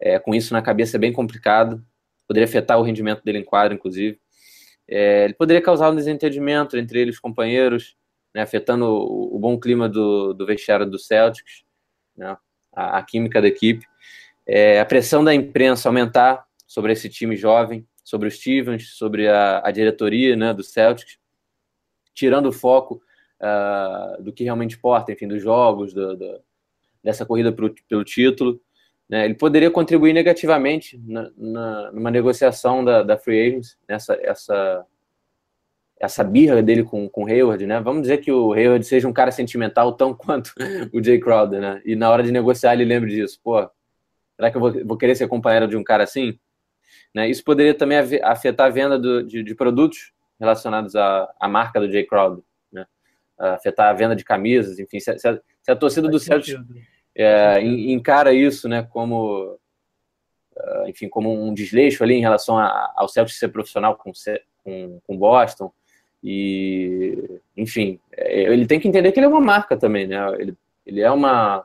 é, 0.00 0.18
com 0.18 0.34
isso 0.34 0.52
na 0.52 0.62
cabeça 0.62 0.96
é 0.96 1.00
bem 1.00 1.12
complicado. 1.12 1.84
Poderia 2.26 2.46
afetar 2.46 2.78
o 2.78 2.82
rendimento 2.82 3.22
dele 3.22 3.38
em 3.38 3.44
quadra, 3.44 3.74
inclusive. 3.74 4.18
É, 4.88 5.24
ele 5.24 5.34
poderia 5.34 5.62
causar 5.62 5.90
um 5.90 5.96
desentendimento 5.96 6.76
entre 6.76 7.00
ele 7.00 7.10
e 7.10 7.14
os 7.14 7.20
companheiros 7.20 7.96
né, 8.34 8.42
afetando 8.42 8.86
o, 8.86 9.36
o, 9.36 9.38
bom 9.38 9.58
clima 9.58 9.88
do, 9.88 10.32
do 10.32 10.46
vestiário 10.46 10.86
do 10.86 10.98
Celtics, 10.98 11.64
né, 12.16 12.36
a, 12.74 12.98
a, 12.98 13.02
química 13.02 13.40
da 13.40 13.48
equipe. 13.48 13.86
É, 14.46 14.80
a 14.80 14.84
pressão 14.84 15.22
da 15.22 15.34
imprensa 15.34 15.88
aumentar 15.88 16.44
sobre 16.66 16.92
esse 16.92 17.08
time 17.08 17.36
jovem, 17.36 17.86
sobre 18.02 18.28
o 18.28 18.30
Stevens, 18.30 18.94
sobre 18.96 19.28
a, 19.28 19.62
a 19.64 19.70
diretoria 19.70 20.34
né, 20.34 20.52
do 20.52 20.62
Celtics, 20.62 21.18
tirando 22.14 22.46
o 22.46 22.52
foco 22.52 23.00
uh, 23.42 24.22
do 24.22 24.32
que 24.32 24.44
realmente 24.44 24.76
importa, 24.76 25.12
enfim, 25.12 25.26
dos 25.26 25.42
jogos, 25.42 25.92
do, 25.92 26.16
do, 26.16 26.40
dessa 27.02 27.26
corrida 27.26 27.52
pro, 27.52 27.74
pelo 27.88 28.04
título. 28.04 28.60
Né, 29.08 29.24
ele 29.24 29.34
poderia 29.34 29.70
contribuir 29.70 30.12
negativamente 30.12 30.98
na, 31.06 31.30
na, 31.36 31.92
numa 31.92 32.10
negociação 32.10 32.84
da, 32.84 33.02
da 33.02 33.18
Free 33.18 33.48
Agents, 33.48 33.76
nessa 33.86 34.18
essa, 34.22 34.86
essa 36.00 36.24
birra 36.24 36.62
dele 36.62 36.82
com, 36.82 37.08
com 37.08 37.24
o 37.24 37.26
Hayward, 37.26 37.66
né? 37.66 37.80
Vamos 37.80 38.02
dizer 38.02 38.18
que 38.18 38.32
o 38.32 38.52
Hayward 38.52 38.84
seja 38.86 39.06
um 39.06 39.12
cara 39.12 39.30
sentimental 39.30 39.92
tão 39.92 40.14
quanto 40.14 40.54
o 40.92 41.02
Jay 41.02 41.18
Crowder, 41.18 41.60
né? 41.60 41.82
E 41.84 41.94
na 41.94 42.10
hora 42.10 42.22
de 42.22 42.32
negociar 42.32 42.72
ele 42.72 42.84
lembre 42.84 43.10
disso. 43.10 43.38
Pô, 43.42 43.68
será 44.36 44.50
que 44.50 44.56
eu 44.56 44.60
vou, 44.60 44.72
vou 44.84 44.96
querer 44.96 45.14
ser 45.14 45.28
companheiro 45.28 45.68
de 45.68 45.76
um 45.76 45.84
cara 45.84 46.04
assim? 46.04 46.38
Né? 47.14 47.28
Isso 47.28 47.44
poderia 47.44 47.74
também 47.74 47.98
afetar 48.22 48.66
a 48.66 48.70
venda 48.70 48.98
do, 48.98 49.22
de, 49.22 49.42
de, 49.42 49.54
produtos 49.54 50.12
relacionados 50.40 50.96
à, 50.96 51.32
à, 51.38 51.48
marca 51.48 51.78
do 51.78 51.90
Jay 51.90 52.04
Crowder? 52.04 52.42
Afetar 53.38 53.88
a 53.88 53.92
venda 53.92 54.14
de 54.14 54.24
camisas, 54.24 54.78
enfim. 54.78 55.00
Se, 55.00 55.18
se, 55.18 55.28
a, 55.28 55.40
se 55.62 55.70
a, 55.70 55.76
torcida 55.76 56.08
do 56.08 56.18
Celtics 56.18 56.60
é, 57.14 57.60
encara 57.60 58.32
isso, 58.32 58.68
né, 58.68 58.82
como 58.82 59.58
enfim, 60.86 61.08
como 61.08 61.32
um 61.32 61.52
desleixo 61.52 62.04
ali 62.04 62.14
em 62.14 62.20
relação 62.20 62.58
a, 62.58 62.92
ao 62.94 63.08
Celtics 63.08 63.38
ser 63.38 63.48
profissional 63.48 63.96
com, 63.96 64.12
com, 64.62 65.00
com 65.04 65.16
Boston, 65.16 65.72
e, 66.22 67.40
enfim, 67.56 67.98
é, 68.12 68.42
ele 68.52 68.66
tem 68.66 68.78
que 68.78 68.86
entender 68.86 69.10
que 69.10 69.18
ele 69.18 69.26
é 69.26 69.28
uma 69.28 69.40
marca 69.40 69.76
também, 69.76 70.06
né? 70.06 70.18
Ele, 70.38 70.56
ele 70.86 71.00
é 71.00 71.10
uma, 71.10 71.64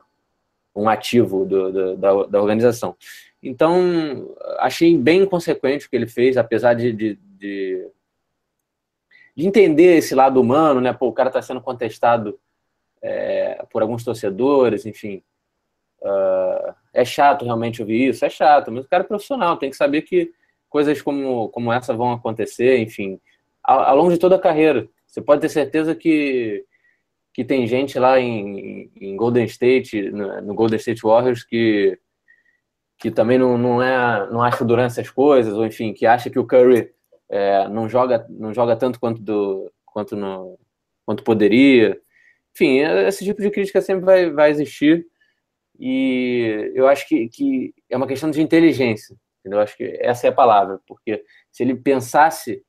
um 0.74 0.88
ativo 0.88 1.44
do, 1.44 1.72
do, 1.72 1.96
da, 1.96 2.24
da 2.24 2.40
organização. 2.40 2.96
Então, 3.40 4.34
achei 4.58 4.96
bem 4.98 5.22
inconsequente 5.22 5.86
o 5.86 5.90
que 5.90 5.94
ele 5.94 6.08
fez, 6.08 6.36
apesar 6.36 6.74
de, 6.74 6.92
de, 6.92 7.18
de, 7.38 7.88
de 9.38 9.46
entender 9.46 9.96
esse 9.96 10.14
lado 10.14 10.40
humano, 10.40 10.80
né? 10.80 10.92
Pô, 10.92 11.08
o 11.08 11.12
cara 11.12 11.28
está 11.28 11.40
sendo 11.40 11.60
contestado 11.60 12.38
é, 13.00 13.64
por 13.70 13.80
alguns 13.80 14.04
torcedores, 14.04 14.84
enfim. 14.84 15.22
Uh, 16.00 16.74
é 16.92 17.04
chato 17.04 17.44
realmente 17.44 17.80
ouvir 17.80 18.08
isso, 18.08 18.24
é 18.24 18.30
chato, 18.30 18.70
mas 18.70 18.84
o 18.84 18.88
cara 18.88 19.02
é 19.02 19.06
profissional, 19.06 19.56
tem 19.56 19.70
que 19.70 19.76
saber 19.76 20.02
que 20.02 20.30
coisas 20.68 21.02
como, 21.02 21.48
como 21.48 21.72
essa 21.72 21.92
vão 21.94 22.12
acontecer, 22.12 22.78
enfim 22.78 23.20
ao, 23.68 23.80
ao 23.80 23.96
longo 23.96 24.10
de 24.10 24.18
toda 24.18 24.36
a 24.36 24.40
carreira. 24.40 24.88
Você 25.06 25.20
pode 25.20 25.42
ter 25.42 25.50
certeza 25.50 25.94
que, 25.94 26.64
que 27.34 27.44
tem 27.44 27.66
gente 27.66 27.98
lá 27.98 28.18
em, 28.18 28.90
em 28.96 29.14
Golden 29.14 29.44
State, 29.44 30.10
no, 30.10 30.54
Golden 30.54 30.78
State 30.78 31.02
Warriors, 31.02 31.44
que, 31.44 31.98
que 32.98 33.10
também 33.10 33.36
não, 33.36 33.58
não, 33.58 33.82
é, 33.82 34.30
não 34.30 34.42
acha 34.42 34.64
durante 34.64 34.92
essas 34.92 35.10
coisas, 35.10 35.52
ou 35.52 35.66
enfim, 35.66 35.92
que 35.92 36.06
acha 36.06 36.30
que 36.30 36.38
o 36.38 36.46
Curry 36.46 36.90
é, 37.30 37.68
não, 37.68 37.88
joga, 37.88 38.26
não 38.30 38.52
joga 38.54 38.76
tanto 38.76 38.98
quanto, 38.98 39.22
do, 39.22 39.72
quanto, 39.84 40.16
no, 40.16 40.58
quanto 41.04 41.24
poderia. 41.24 42.00
Enfim, 42.54 42.78
esse 43.06 43.24
tipo 43.24 43.40
de 43.40 43.50
crítica 43.50 43.80
sempre 43.80 44.04
vai, 44.04 44.30
vai 44.30 44.50
existir. 44.50 45.06
E 45.78 46.72
eu 46.74 46.88
acho 46.88 47.06
que, 47.06 47.28
que 47.28 47.74
é 47.88 47.96
uma 47.96 48.06
questão 48.06 48.30
de 48.30 48.42
inteligência. 48.42 49.16
Eu 49.44 49.60
acho 49.60 49.76
que 49.76 49.98
essa 50.00 50.26
é 50.26 50.30
a 50.30 50.34
palavra, 50.34 50.80
porque 50.86 51.24
se 51.50 51.62
ele 51.62 51.74
pensasse 51.74 52.62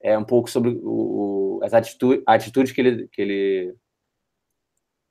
é, 0.00 0.16
um 0.16 0.24
pouco 0.24 0.50
sobre 0.50 0.70
o, 0.82 1.60
as 1.62 1.74
atitudes, 1.74 2.22
atitudes 2.26 2.72
que 2.72 2.80
ele, 2.80 3.08
que 3.08 3.22
ele 3.22 3.74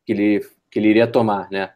que 0.05 0.11
ele 0.13 0.39
que 0.69 0.79
ele 0.79 0.89
iria 0.89 1.07
tomar, 1.07 1.49
né? 1.51 1.73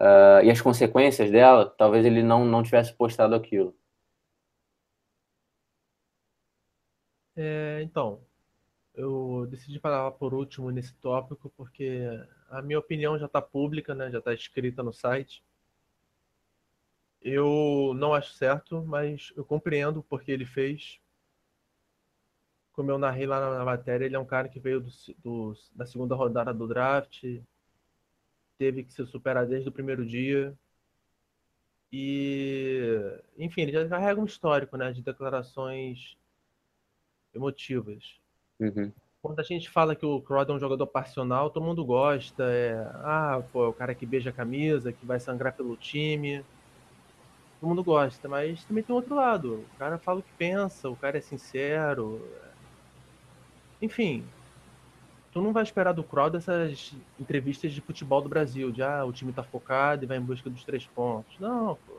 Uh, 0.00 0.44
e 0.44 0.50
as 0.50 0.60
consequências 0.60 1.30
dela, 1.30 1.66
talvez 1.78 2.04
ele 2.04 2.22
não 2.22 2.44
não 2.44 2.62
tivesse 2.62 2.92
postado 2.96 3.34
aquilo. 3.34 3.76
É, 7.40 7.82
então, 7.84 8.20
eu 8.94 9.46
decidi 9.48 9.78
falar 9.78 10.10
por 10.12 10.34
último 10.34 10.72
nesse 10.72 10.92
tópico 10.96 11.48
porque 11.56 12.00
a 12.50 12.60
minha 12.60 12.80
opinião 12.80 13.16
já 13.18 13.26
está 13.26 13.40
pública, 13.40 13.94
né? 13.94 14.10
Já 14.10 14.18
está 14.18 14.34
escrita 14.34 14.82
no 14.82 14.92
site. 14.92 15.44
Eu 17.22 17.94
não 17.96 18.12
acho 18.12 18.32
certo, 18.32 18.82
mas 18.84 19.32
eu 19.36 19.44
compreendo 19.44 20.02
porque 20.02 20.32
ele 20.32 20.44
fez 20.44 21.00
como 22.72 22.90
eu 22.92 22.98
narrei 22.98 23.26
lá 23.26 23.58
na, 23.58 23.64
matéria, 23.64 24.04
ele 24.04 24.14
é 24.16 24.18
um 24.18 24.24
cara 24.24 24.48
que 24.48 24.60
veio 24.60 24.80
do, 24.80 24.90
do, 25.18 25.54
da 25.74 25.84
segunda 25.84 26.14
rodada 26.14 26.54
do 26.54 26.68
draft, 26.68 27.24
teve 28.56 28.84
que 28.84 28.92
se 28.92 29.04
superar 29.06 29.46
desde 29.46 29.68
o 29.68 29.72
primeiro 29.72 30.06
dia. 30.06 30.56
E, 31.92 33.20
enfim, 33.36 33.62
ele 33.62 33.72
já 33.72 33.88
carrega 33.88 34.20
um 34.20 34.24
histórico 34.24 34.76
né, 34.76 34.92
de 34.92 35.02
declarações 35.02 36.16
emotivas. 37.38 38.16
Uhum. 38.60 38.92
Quando 39.22 39.40
a 39.40 39.42
gente 39.42 39.68
fala 39.68 39.96
que 39.96 40.06
o 40.06 40.20
Crowder 40.20 40.54
é 40.54 40.56
um 40.56 40.60
jogador 40.60 40.86
passional, 40.86 41.50
todo 41.50 41.64
mundo 41.64 41.84
gosta. 41.84 42.44
É, 42.44 42.74
ah, 42.96 43.42
pô, 43.52 43.64
é 43.64 43.68
o 43.68 43.72
cara 43.72 43.94
que 43.94 44.06
beija 44.06 44.30
a 44.30 44.32
camisa, 44.32 44.92
que 44.92 45.06
vai 45.06 45.18
sangrar 45.18 45.54
pelo 45.54 45.76
time. 45.76 46.44
Todo 47.60 47.68
mundo 47.68 47.82
gosta, 47.82 48.28
mas 48.28 48.64
também 48.64 48.84
tem 48.84 48.94
outro 48.94 49.14
lado. 49.14 49.64
O 49.74 49.78
cara 49.78 49.98
fala 49.98 50.20
o 50.20 50.22
que 50.22 50.32
pensa, 50.38 50.88
o 50.88 50.96
cara 50.96 51.18
é 51.18 51.20
sincero, 51.20 52.22
enfim, 53.80 54.24
tu 55.32 55.40
não 55.40 55.52
vai 55.52 55.62
esperar 55.62 55.92
do 55.92 56.02
Crowd 56.02 56.36
essas 56.36 56.94
entrevistas 57.18 57.72
de 57.72 57.80
futebol 57.80 58.20
do 58.20 58.28
Brasil, 58.28 58.72
de 58.72 58.82
ah, 58.82 59.04
o 59.04 59.12
time 59.12 59.32
tá 59.32 59.42
focado 59.42 60.04
e 60.04 60.06
vai 60.06 60.18
em 60.18 60.22
busca 60.22 60.50
dos 60.50 60.64
três 60.64 60.84
pontos. 60.86 61.38
Não, 61.38 61.76
pô. 61.86 61.94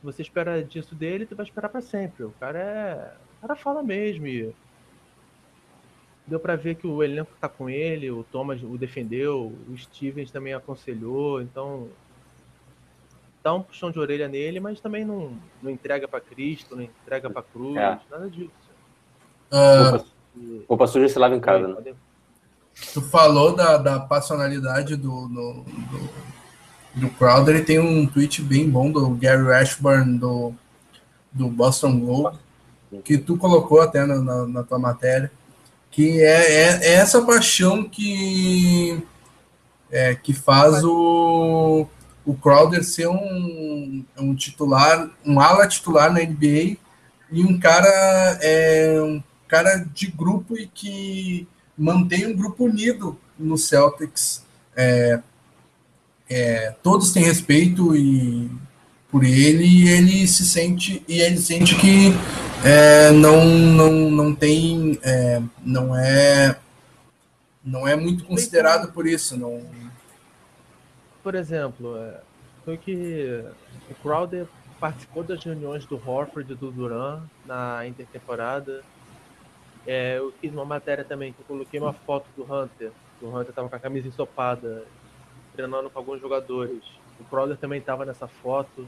Se 0.00 0.06
você 0.06 0.22
espera 0.22 0.64
disso 0.64 0.94
dele, 0.94 1.26
tu 1.26 1.36
vai 1.36 1.44
esperar 1.44 1.68
para 1.68 1.82
sempre. 1.82 2.24
O 2.24 2.32
cara 2.40 2.58
é. 2.58 3.14
O 3.40 3.46
cara 3.46 3.56
fala 3.56 3.82
mesmo 3.82 4.26
e. 4.26 4.54
Deu 6.26 6.38
para 6.38 6.54
ver 6.54 6.76
que 6.76 6.86
o 6.86 7.02
elenco 7.02 7.32
tá 7.40 7.48
com 7.48 7.68
ele, 7.68 8.10
o 8.10 8.22
Thomas 8.22 8.62
o 8.62 8.78
defendeu, 8.78 9.52
o 9.68 9.76
Stevens 9.76 10.30
também 10.30 10.54
aconselhou, 10.54 11.42
então 11.42 11.88
dá 13.42 13.52
um 13.54 13.62
puxão 13.62 13.90
de 13.90 13.98
orelha 13.98 14.28
nele, 14.28 14.60
mas 14.60 14.80
também 14.80 15.04
não, 15.04 15.36
não 15.60 15.70
entrega 15.70 16.06
para 16.06 16.20
Cristo, 16.20 16.76
não 16.76 16.82
entrega 16.84 17.28
para 17.28 17.42
Cruz, 17.42 17.76
é. 17.76 17.98
nada 18.08 18.30
disso. 18.30 18.50
Uh, 19.50 20.64
Roupa 20.68 20.86
suja 20.86 21.08
se 21.08 21.18
lava 21.18 21.34
em 21.34 21.40
casa, 21.40 21.66
né? 21.66 21.94
Tu 22.92 23.00
falou 23.02 23.54
da, 23.54 23.76
da 23.76 24.00
passionalidade 24.00 24.96
do, 24.96 25.26
do, 25.26 25.64
do, 25.64 27.00
do 27.00 27.10
Crowder 27.10 27.56
e 27.56 27.64
tem 27.64 27.78
um 27.78 28.06
tweet 28.06 28.42
bem 28.42 28.68
bom 28.68 28.90
do 28.90 29.10
Gary 29.10 29.52
Ashburn 29.52 30.18
do, 30.18 30.54
do 31.32 31.48
Boston 31.48 31.98
Globe, 32.00 32.38
que 32.98 33.16
tu 33.16 33.36
colocou 33.36 33.80
até 33.80 34.04
na, 34.04 34.16
na, 34.16 34.46
na 34.46 34.62
tua 34.62 34.78
matéria, 34.78 35.30
que 35.90 36.20
é, 36.20 36.52
é, 36.52 36.86
é 36.86 36.92
essa 36.94 37.22
paixão 37.22 37.84
que, 37.84 39.02
é, 39.90 40.14
que 40.14 40.32
faz 40.32 40.84
o, 40.84 41.86
o 42.24 42.34
Crowder 42.34 42.84
ser 42.84 43.08
um, 43.08 44.04
um 44.18 44.34
titular, 44.34 45.10
um 45.24 45.40
ala 45.40 45.66
titular 45.66 46.12
na 46.12 46.20
NBA 46.20 46.76
e 47.32 47.44
um 47.44 47.58
cara 47.58 48.38
é 48.40 49.00
um 49.02 49.22
cara 49.46 49.84
de 49.92 50.06
grupo 50.08 50.56
e 50.56 50.66
que 50.66 51.46
mantém 51.76 52.26
um 52.26 52.36
grupo 52.36 52.64
unido 52.64 53.18
no 53.38 53.56
Celtics. 53.56 54.44
É, 54.76 55.20
é, 56.28 56.74
todos 56.82 57.12
têm 57.12 57.24
respeito 57.24 57.96
e 57.96 58.48
por 59.10 59.24
ele 59.24 59.64
e 59.64 59.88
ele 59.88 60.26
se 60.26 60.44
sente 60.44 61.02
e 61.08 61.20
ele 61.20 61.38
sente 61.38 61.74
que 61.76 62.12
é, 62.64 63.10
não, 63.10 63.44
não, 63.44 64.10
não 64.10 64.34
tem 64.34 64.98
é, 65.02 65.42
não 65.64 65.96
é 65.96 66.58
não 67.64 67.86
é 67.86 67.94
muito 67.94 68.24
considerado 68.24 68.92
por 68.92 69.06
isso 69.06 69.36
não. 69.36 69.64
Por 71.22 71.34
exemplo 71.34 71.96
é, 71.96 72.20
foi 72.64 72.76
que 72.76 73.44
o 73.90 73.94
Crowder 74.02 74.46
participou 74.78 75.22
das 75.22 75.42
reuniões 75.44 75.84
do 75.84 75.96
Horford 75.96 76.52
e 76.52 76.56
do 76.56 76.70
Duran 76.70 77.20
na 77.44 77.86
intertemporada. 77.86 78.82
É, 79.86 80.18
eu 80.18 80.32
fiz 80.40 80.52
uma 80.52 80.64
matéria 80.64 81.04
também 81.04 81.32
que 81.32 81.40
eu 81.40 81.46
coloquei 81.46 81.80
uma 81.80 81.92
foto 81.92 82.26
do 82.36 82.44
Hunter 82.44 82.92
o 83.22 83.28
Hunter 83.28 83.50
estava 83.50 83.68
com 83.68 83.76
a 83.76 83.80
camisa 83.80 84.08
ensopada 84.08 84.84
treinando 85.54 85.90
com 85.90 85.98
alguns 85.98 86.20
jogadores 86.20 86.82
o 87.20 87.24
Crowder 87.24 87.56
também 87.56 87.78
estava 87.78 88.04
nessa 88.04 88.26
foto 88.26 88.86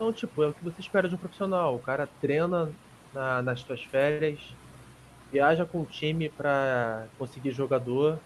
então, 0.00 0.14
tipo, 0.14 0.42
é 0.42 0.46
o 0.46 0.54
que 0.54 0.64
você 0.64 0.80
espera 0.80 1.06
de 1.06 1.14
um 1.14 1.18
profissional. 1.18 1.74
O 1.74 1.78
cara 1.78 2.08
treina 2.22 2.72
na, 3.12 3.42
nas 3.42 3.60
suas 3.60 3.84
férias, 3.84 4.40
viaja 5.30 5.66
com 5.66 5.82
o 5.82 5.84
time 5.84 6.30
para 6.30 7.06
conseguir 7.18 7.50
jogador, 7.50 8.18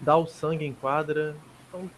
dá 0.00 0.16
o 0.16 0.28
sangue 0.28 0.64
em 0.64 0.72
quadra. 0.72 1.34
Então, 1.66 1.90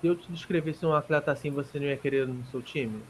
se 0.00 0.06
eu 0.08 0.16
te 0.16 0.32
descrevesse 0.32 0.84
um 0.84 0.92
atleta 0.92 1.30
assim, 1.30 1.48
você 1.52 1.78
não 1.78 1.86
ia 1.86 1.96
querer 1.96 2.26
no 2.26 2.44
seu 2.46 2.60
time? 2.60 3.00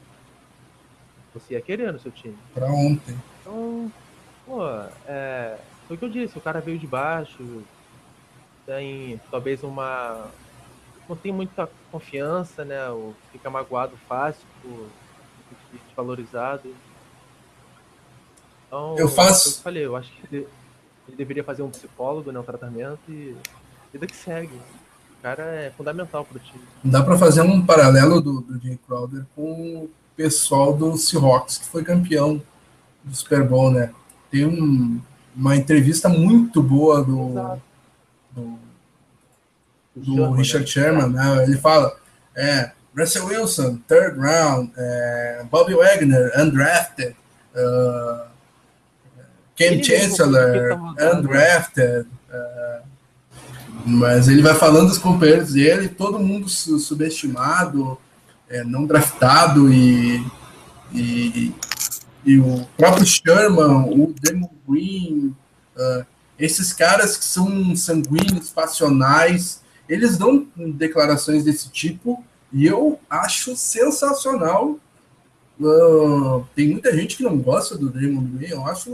Você 1.32 1.54
ia 1.54 1.62
querer 1.62 1.90
no 1.90 1.98
seu 1.98 2.12
time. 2.12 2.36
Pra 2.52 2.66
ontem. 2.66 3.18
Então, 3.40 3.90
pô, 4.44 4.60
é, 5.06 5.56
foi 5.88 5.96
o 5.96 5.98
que 5.98 6.04
eu 6.04 6.10
disse, 6.10 6.36
o 6.36 6.42
cara 6.42 6.60
veio 6.60 6.78
de 6.78 6.86
baixo, 6.86 7.64
tem 8.66 9.18
talvez 9.30 9.62
uma, 9.62 10.28
não 11.12 11.16
tem 11.16 11.30
muita 11.30 11.68
confiança, 11.90 12.64
né? 12.64 12.88
Ou 12.88 13.14
fica 13.30 13.50
magoado 13.50 13.92
fácil, 14.08 14.42
por 14.62 14.88
desvalorizado. 15.86 16.74
Então, 18.66 18.96
eu 18.98 19.08
faço. 19.08 19.50
Eu 19.50 19.62
falei, 19.62 19.84
eu 19.84 19.94
acho 19.94 20.10
que 20.10 20.34
ele, 20.34 20.48
ele, 21.06 21.16
deveria 21.16 21.44
fazer 21.44 21.62
um 21.62 21.68
psicólogo, 21.68 22.32
né? 22.32 22.40
Um 22.40 22.44
tratamento 22.44 23.00
e 23.10 23.36
vida 23.92 24.06
que 24.06 24.16
segue. 24.16 24.54
O 24.54 25.22
cara 25.22 25.42
é 25.42 25.70
fundamental 25.76 26.24
para 26.24 26.38
o 26.38 26.40
time. 26.40 26.64
Dá 26.82 27.02
para 27.02 27.18
fazer 27.18 27.42
um 27.42 27.64
paralelo 27.64 28.20
do, 28.20 28.40
do 28.40 28.58
Jay 28.58 28.78
Crowder 28.86 29.26
com 29.36 29.84
o 29.84 29.90
pessoal 30.16 30.72
do 30.72 30.96
Seahawks, 30.96 31.58
que 31.58 31.66
foi 31.66 31.84
campeão 31.84 32.42
do 33.04 33.14
Super 33.14 33.46
Bowl, 33.46 33.70
né? 33.70 33.92
Tem 34.30 34.46
um, 34.46 34.98
uma 35.36 35.54
entrevista 35.54 36.08
muito 36.08 36.62
boa 36.62 37.04
do, 37.04 37.60
do 38.32 38.58
do 39.94 40.14
Sherman, 40.14 40.36
Richard 40.36 40.70
Sherman, 40.70 41.08
né? 41.10 41.44
ele 41.44 41.56
fala, 41.56 41.96
é, 42.36 42.70
Russell 42.96 43.26
Wilson, 43.26 43.80
third 43.88 44.18
round, 44.18 44.72
é, 44.76 45.44
Bobby 45.50 45.74
Wagner, 45.74 46.32
undrafted, 46.38 47.16
uh, 47.54 48.26
Ken 49.56 49.82
Chancellor, 49.82 50.78
undrafted, 50.98 52.06
uh, 52.30 52.82
mas 53.86 54.28
ele 54.28 54.42
vai 54.42 54.54
falando 54.54 54.88
dos 54.88 54.98
companheiros 54.98 55.52
dele, 55.52 55.88
todo 55.88 56.18
mundo 56.18 56.48
subestimado, 56.48 57.98
é, 58.48 58.62
não 58.62 58.86
draftado 58.86 59.72
e, 59.72 60.24
e, 60.92 61.54
e, 62.24 62.38
o 62.38 62.66
próprio 62.76 63.06
Sherman, 63.06 63.88
o 63.88 64.14
Demo 64.20 64.52
Green, 64.68 65.34
uh, 65.76 66.04
esses 66.38 66.72
caras 66.72 67.16
que 67.16 67.24
são 67.24 67.74
sanguíneos, 67.74 68.50
passionais, 68.50 69.61
eles 69.88 70.16
dão 70.16 70.46
declarações 70.56 71.44
desse 71.44 71.68
tipo 71.70 72.24
e 72.52 72.66
eu 72.66 72.98
acho 73.08 73.56
sensacional. 73.56 74.78
Uh, 75.60 76.44
tem 76.54 76.68
muita 76.68 76.94
gente 76.96 77.16
que 77.16 77.22
não 77.22 77.38
gosta 77.38 77.76
do 77.76 77.90
Draymond 77.90 78.36
Green, 78.36 78.50
eu 78.50 78.66
acho 78.66 78.90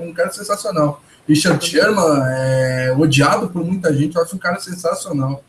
um 0.00 0.12
cara 0.12 0.32
sensacional. 0.32 1.02
Richard 1.26 1.64
Sherman 1.64 2.22
é 2.26 2.94
odiado 2.96 3.50
por 3.50 3.64
muita 3.64 3.94
gente, 3.94 4.16
eu 4.16 4.22
acho 4.22 4.34
um 4.34 4.38
cara 4.38 4.58
sensacional. 4.60 5.44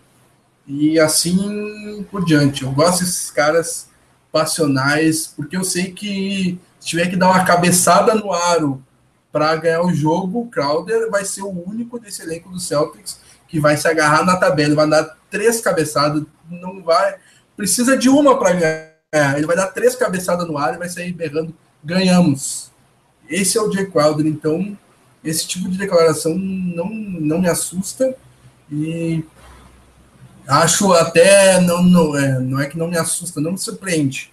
E 0.67 0.99
assim 0.99 2.05
por 2.11 2.23
diante. 2.23 2.63
Eu 2.63 2.71
gosto 2.71 2.99
desses 2.99 3.31
caras 3.31 3.87
passionais, 4.31 5.27
porque 5.27 5.57
eu 5.57 5.63
sei 5.63 5.91
que 5.91 6.59
se 6.79 6.87
tiver 6.87 7.07
que 7.07 7.15
dar 7.15 7.29
uma 7.29 7.43
cabeçada 7.43 8.13
no 8.13 8.31
aro 8.31 8.83
para 9.31 9.55
ganhar 9.55 9.81
o 9.83 9.93
jogo, 9.93 10.41
o 10.41 10.47
Crowder 10.47 11.09
vai 11.09 11.25
ser 11.25 11.41
o 11.41 11.67
único 11.67 11.99
desse 11.99 12.21
elenco 12.21 12.49
do 12.49 12.59
Celtics 12.59 13.19
que 13.49 13.59
vai 13.59 13.75
se 13.75 13.87
agarrar 13.87 14.23
na 14.23 14.37
tabela, 14.37 14.75
vai 14.75 14.89
dar 14.89 15.17
três 15.29 15.59
cabeçadas, 15.59 16.23
não 16.49 16.81
vai. 16.81 17.15
Precisa 17.57 17.97
de 17.97 18.07
uma 18.07 18.37
para 18.37 18.53
ganhar. 18.53 19.37
Ele 19.37 19.47
vai 19.47 19.55
dar 19.55 19.67
três 19.67 19.95
cabeçadas 19.95 20.47
no 20.47 20.57
ar 20.57 20.75
e 20.75 20.77
vai 20.77 20.87
sair 20.87 21.11
berrando: 21.11 21.53
ganhamos. 21.83 22.71
Esse 23.27 23.57
é 23.57 23.61
o 23.61 23.71
Jay 23.71 23.85
Crowder, 23.85 24.25
então 24.25 24.77
esse 25.23 25.47
tipo 25.47 25.67
de 25.67 25.77
declaração 25.77 26.35
não, 26.37 26.89
não 26.89 27.41
me 27.41 27.49
assusta 27.49 28.15
e 28.71 29.23
acho 30.47 30.93
até 30.93 31.59
não, 31.61 31.83
não, 31.83 32.17
é, 32.17 32.39
não 32.39 32.59
é 32.59 32.67
que 32.67 32.77
não 32.77 32.87
me 32.87 32.97
assusta, 32.97 33.41
não 33.41 33.51
me 33.51 33.57
surpreende. 33.57 34.31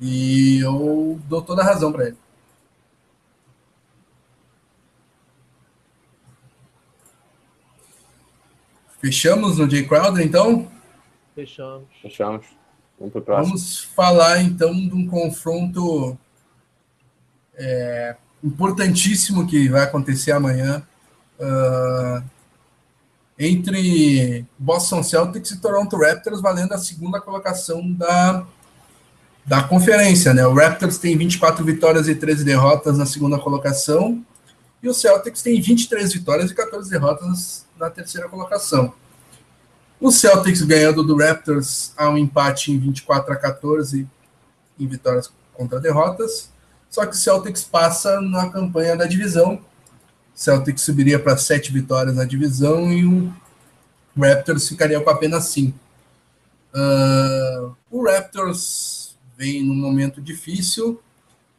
E 0.00 0.60
eu 0.60 1.18
dou 1.28 1.42
toda 1.42 1.62
a 1.62 1.64
razão 1.64 1.90
para 1.92 2.06
ele. 2.06 2.16
Fechamos 9.00 9.58
no 9.58 9.70
Jay 9.70 9.86
Crowder, 9.86 10.24
então? 10.24 10.70
Fechamos. 11.34 11.86
Fechamos. 12.02 12.46
Vamos 12.98 13.12
para 13.12 13.20
o 13.20 13.24
próximo. 13.24 13.56
Vamos 13.56 13.84
falar, 13.84 14.42
então, 14.42 14.72
de 14.72 14.92
um 14.92 15.06
confronto 15.06 16.18
é, 17.54 18.16
importantíssimo 18.42 19.46
que 19.46 19.68
vai 19.68 19.82
acontecer 19.82 20.32
amanhã 20.32 20.82
uh, 21.38 22.24
entre 23.38 24.44
Boston 24.58 25.02
Celtics 25.02 25.52
e 25.52 25.60
Toronto 25.60 25.96
Raptors, 25.96 26.40
valendo 26.40 26.72
a 26.72 26.78
segunda 26.78 27.20
colocação 27.20 27.92
da, 27.92 28.44
da 29.46 29.62
conferência. 29.62 30.34
Né? 30.34 30.44
O 30.44 30.54
Raptors 30.54 30.98
tem 30.98 31.16
24 31.16 31.64
vitórias 31.64 32.08
e 32.08 32.16
13 32.16 32.44
derrotas 32.44 32.98
na 32.98 33.06
segunda 33.06 33.38
colocação, 33.38 34.24
e 34.82 34.88
o 34.88 34.94
Celtics 34.94 35.42
tem 35.42 35.60
23 35.60 36.12
vitórias 36.12 36.50
e 36.50 36.54
14 36.54 36.90
derrotas 36.90 37.66
na 37.78 37.90
terceira 37.90 38.28
colocação. 38.28 38.92
O 40.00 40.12
Celtics 40.12 40.62
ganhando 40.62 41.02
do 41.02 41.16
Raptors 41.16 41.92
a 41.96 42.08
um 42.08 42.16
empate 42.16 42.72
em 42.72 42.78
24 42.78 43.32
a 43.32 43.36
14 43.36 44.06
em 44.78 44.86
vitórias 44.86 45.30
contra 45.54 45.80
derrotas. 45.80 46.50
Só 46.88 47.04
que 47.04 47.14
o 47.14 47.18
Celtics 47.18 47.64
passa 47.64 48.20
na 48.20 48.48
campanha 48.48 48.96
da 48.96 49.06
divisão. 49.06 49.60
Celtics 50.34 50.82
subiria 50.82 51.18
para 51.18 51.36
sete 51.36 51.72
vitórias 51.72 52.14
na 52.14 52.24
divisão 52.24 52.92
e 52.92 53.04
o 53.04 53.32
Raptors 54.16 54.68
ficaria 54.68 55.00
com 55.00 55.10
apenas 55.10 55.46
cinco. 55.46 55.78
Uh, 56.72 57.74
o 57.90 58.04
Raptors 58.04 59.16
vem 59.36 59.64
num 59.64 59.74
momento 59.74 60.20
difícil, 60.20 61.00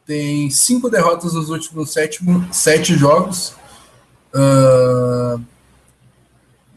tem 0.06 0.50
cinco 0.50 0.90
derrotas 0.90 1.34
nos 1.34 1.50
últimos 1.50 1.92
sete, 1.92 2.20
sete 2.52 2.96
jogos. 2.96 3.54
Uh, 4.34 5.44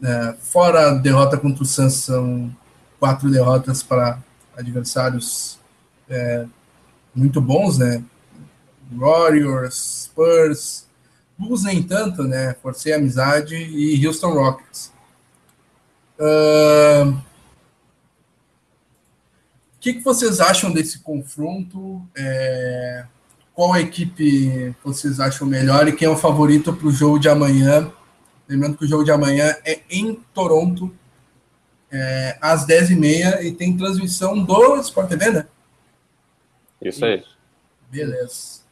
é, 0.03 0.35
fora 0.39 0.89
a 0.89 0.93
derrota 0.95 1.37
contra 1.37 1.63
o 1.63 1.65
Suns, 1.65 1.93
são 1.93 2.53
quatro 2.99 3.31
derrotas 3.31 3.81
para 3.81 4.21
adversários 4.55 5.57
é, 6.09 6.45
muito 7.15 7.39
bons, 7.39 7.77
né? 7.77 8.03
Warriors, 8.91 10.05
Spurs, 10.05 10.87
Bulls 11.37 11.63
nem 11.63 11.81
tanto, 11.81 12.23
né? 12.23 12.55
Forcei 12.61 12.93
Amizade 12.93 13.55
e 13.55 14.05
Houston 14.05 14.33
Rockets. 14.33 14.91
Uh, 16.19 17.09
o 17.09 17.23
que, 19.79 19.93
que 19.93 20.03
vocês 20.03 20.39
acham 20.39 20.71
desse 20.71 20.99
confronto? 20.99 22.01
É, 22.15 23.05
qual 23.53 23.75
equipe 23.77 24.75
vocês 24.83 25.19
acham 25.19 25.47
melhor 25.47 25.87
e 25.87 25.93
quem 25.93 26.07
é 26.07 26.11
o 26.11 26.17
favorito 26.17 26.73
para 26.73 26.87
o 26.87 26.91
jogo 26.91 27.19
de 27.19 27.29
amanhã? 27.29 27.91
Lembrando 28.47 28.77
que 28.77 28.85
o 28.85 28.87
jogo 28.87 29.03
de 29.03 29.11
amanhã 29.11 29.55
é 29.65 29.81
em 29.89 30.15
Toronto. 30.33 30.93
é, 31.93 32.37
às 32.41 32.65
10h30 32.65 33.43
e 33.43 33.51
tem 33.53 33.77
transmissão 33.77 34.43
do 34.43 34.75
Sport 34.77 35.09
TV, 35.09 35.29
né? 35.29 35.47
Isso 36.81 37.05
aí. 37.05 37.23
Beleza. 37.89 38.63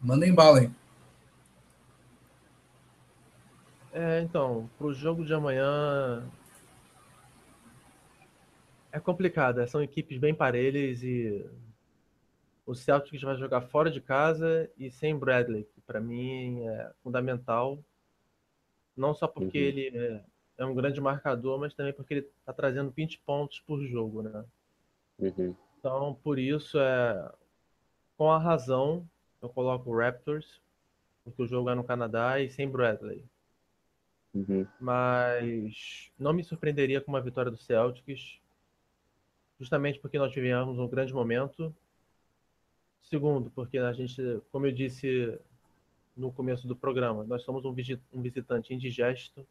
Mandem 0.00 0.32
bala 0.32 0.60
aí. 0.60 0.70
É, 3.92 4.20
então, 4.20 4.70
pro 4.78 4.94
jogo 4.94 5.24
de 5.24 5.34
amanhã 5.34 6.22
é 8.92 9.00
complicado, 9.00 9.60
é, 9.60 9.66
são 9.66 9.82
equipes 9.82 10.18
bem 10.18 10.34
parelhas 10.34 11.02
e 11.02 11.44
o 12.64 12.74
Celtics 12.74 13.22
vai 13.22 13.36
jogar 13.36 13.62
fora 13.62 13.90
de 13.90 14.00
casa 14.00 14.70
e 14.78 14.90
sem 14.90 15.18
Bradley, 15.18 15.64
que 15.64 15.80
para 15.80 16.00
mim 16.00 16.60
é 16.66 16.92
fundamental, 17.02 17.78
não 18.96 19.14
só 19.14 19.28
porque 19.28 19.58
uhum. 19.58 19.64
ele 19.64 19.96
é, 19.96 20.24
é, 20.58 20.64
um 20.64 20.74
grande 20.74 21.00
marcador, 21.00 21.58
mas 21.58 21.74
também 21.74 21.92
porque 21.92 22.14
ele 22.14 22.30
está 22.40 22.52
trazendo 22.52 22.90
20 22.90 23.20
pontos 23.20 23.60
por 23.60 23.82
jogo, 23.84 24.22
né? 24.22 24.44
Uhum. 25.18 25.54
Então, 25.78 26.18
por 26.22 26.38
isso, 26.38 26.78
é, 26.78 27.32
com 28.16 28.30
a 28.30 28.38
razão, 28.38 29.06
eu 29.42 29.48
coloco 29.48 29.90
o 29.90 29.98
Raptors, 29.98 30.60
porque 31.22 31.42
o 31.42 31.46
jogo 31.46 31.70
é 31.70 31.74
no 31.74 31.84
Canadá 31.84 32.40
e 32.40 32.48
sem 32.48 32.68
Bradley. 32.68 33.24
Uhum. 34.34 34.66
Mas 34.80 36.10
não 36.18 36.32
me 36.32 36.44
surpreenderia 36.44 37.00
com 37.00 37.12
uma 37.12 37.20
vitória 37.20 37.50
do 37.50 37.56
Celtics, 37.56 38.38
justamente 39.58 39.98
porque 39.98 40.18
nós 40.18 40.32
tivemos 40.32 40.78
um 40.78 40.88
grande 40.88 41.12
momento. 41.12 41.74
Segundo, 43.02 43.50
porque 43.50 43.78
a 43.78 43.92
gente, 43.92 44.40
como 44.50 44.66
eu 44.66 44.72
disse 44.72 45.38
no 46.16 46.32
começo 46.32 46.66
do 46.66 46.74
programa, 46.74 47.24
nós 47.24 47.42
somos 47.42 47.64
um 47.64 47.74
visitante 48.22 48.72
indigesto. 48.72 49.46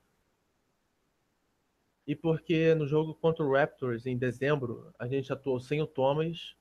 E 2.08 2.16
porque 2.16 2.74
no 2.74 2.88
jogo 2.88 3.14
contra 3.16 3.44
o 3.44 3.54
Raptors 3.54 4.06
em 4.06 4.18
dezembro, 4.18 4.94
a 4.98 5.08
gente 5.08 5.32
atuou 5.32 5.60
sem 5.60 5.82
o 5.82 5.88
Thomas 5.88 6.56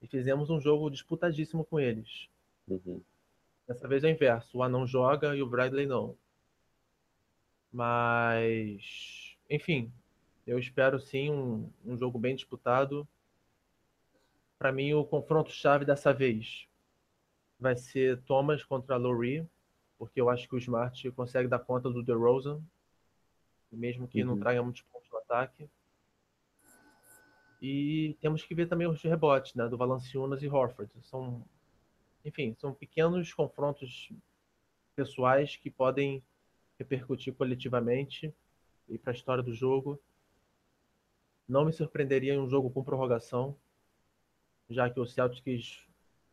e 0.00 0.06
fizemos 0.06 0.50
um 0.50 0.60
jogo 0.60 0.90
disputadíssimo 0.90 1.64
com 1.64 1.78
eles. 1.78 2.28
Uhum. 2.68 3.02
Dessa 3.66 3.86
vez 3.88 4.04
é 4.04 4.08
o 4.08 4.10
inverso, 4.10 4.58
o 4.58 4.62
Anão 4.62 4.86
joga 4.86 5.34
e 5.36 5.42
o 5.42 5.48
Bradley 5.48 5.86
não. 5.86 6.16
Mas, 7.72 9.36
enfim, 9.50 9.92
eu 10.46 10.58
espero 10.58 10.98
sim 10.98 11.30
um, 11.30 11.70
um 11.84 11.96
jogo 11.96 12.18
bem 12.18 12.34
disputado. 12.34 13.06
Para 14.58 14.72
mim, 14.72 14.94
o 14.94 15.04
confronto-chave 15.04 15.84
dessa 15.84 16.12
vez 16.12 16.66
vai 17.58 17.76
ser 17.76 18.20
Thomas 18.22 18.62
contra 18.62 18.96
Lowry, 18.96 19.46
porque 19.98 20.20
eu 20.20 20.28
acho 20.28 20.48
que 20.48 20.54
o 20.54 20.58
Smart 20.58 21.10
consegue 21.12 21.48
dar 21.48 21.58
conta 21.58 21.90
do 21.90 22.02
DeRozan, 22.02 22.60
mesmo 23.72 24.06
que 24.06 24.22
uhum. 24.22 24.30
não 24.30 24.38
traga 24.38 24.62
muitos 24.62 24.82
pontos 24.82 25.08
no 25.10 25.18
ataque. 25.18 25.68
E 27.60 28.16
temos 28.20 28.42
que 28.42 28.54
ver 28.54 28.68
também 28.68 28.86
os 28.86 29.02
rebotes, 29.02 29.54
né, 29.54 29.66
do 29.68 29.76
Valanciunas 29.76 30.42
e 30.42 30.48
Horford. 30.48 30.90
São, 31.02 31.42
enfim, 32.24 32.54
são 32.58 32.74
pequenos 32.74 33.32
confrontos 33.32 34.12
pessoais 34.94 35.56
que 35.56 35.70
podem 35.70 36.22
repercutir 36.78 37.34
coletivamente 37.34 38.32
e 38.88 38.98
para 38.98 39.12
a 39.12 39.14
história 39.14 39.42
do 39.42 39.54
jogo. 39.54 39.98
Não 41.48 41.64
me 41.64 41.72
surpreenderia 41.72 42.34
em 42.34 42.38
um 42.38 42.48
jogo 42.48 42.70
com 42.70 42.84
prorrogação, 42.84 43.56
já 44.68 44.90
que 44.90 45.00
o 45.00 45.06
Celtics 45.06 45.86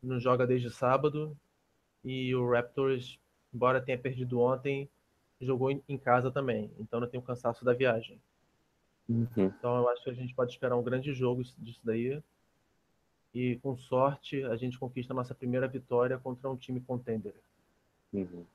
não 0.04 0.20
joga 0.20 0.46
desde 0.46 0.70
sábado 0.70 1.36
e 2.04 2.36
o 2.36 2.50
Raptors, 2.50 3.20
embora 3.54 3.82
tenha 3.82 3.98
perdido 3.98 4.42
ontem, 4.42 4.90
jogou 5.40 5.72
em 5.72 5.98
casa 5.98 6.30
também. 6.30 6.72
Então 6.80 7.00
não 7.00 7.08
tem 7.08 7.20
o 7.20 7.24
cansaço 7.24 7.64
da 7.64 7.74
viagem. 7.74 8.20
Uhum. 9.08 9.28
Então 9.36 9.78
eu 9.78 9.90
acho 9.90 10.04
que 10.04 10.10
a 10.10 10.14
gente 10.14 10.34
pode 10.34 10.52
esperar 10.52 10.76
um 10.76 10.84
grande 10.84 11.14
jogo 11.14 11.44
disso 11.58 11.82
daí. 11.84 12.22
E 13.34 13.58
com 13.64 13.76
sorte 13.76 14.44
a 14.44 14.56
gente 14.56 14.78
conquista 14.78 15.14
a 15.14 15.16
nossa 15.16 15.34
primeira 15.34 15.68
vitória 15.68 16.18
contra 16.18 16.50
um 16.50 16.56
time 16.56 16.80
contender. 16.82 17.36
Uhum. 18.12 18.46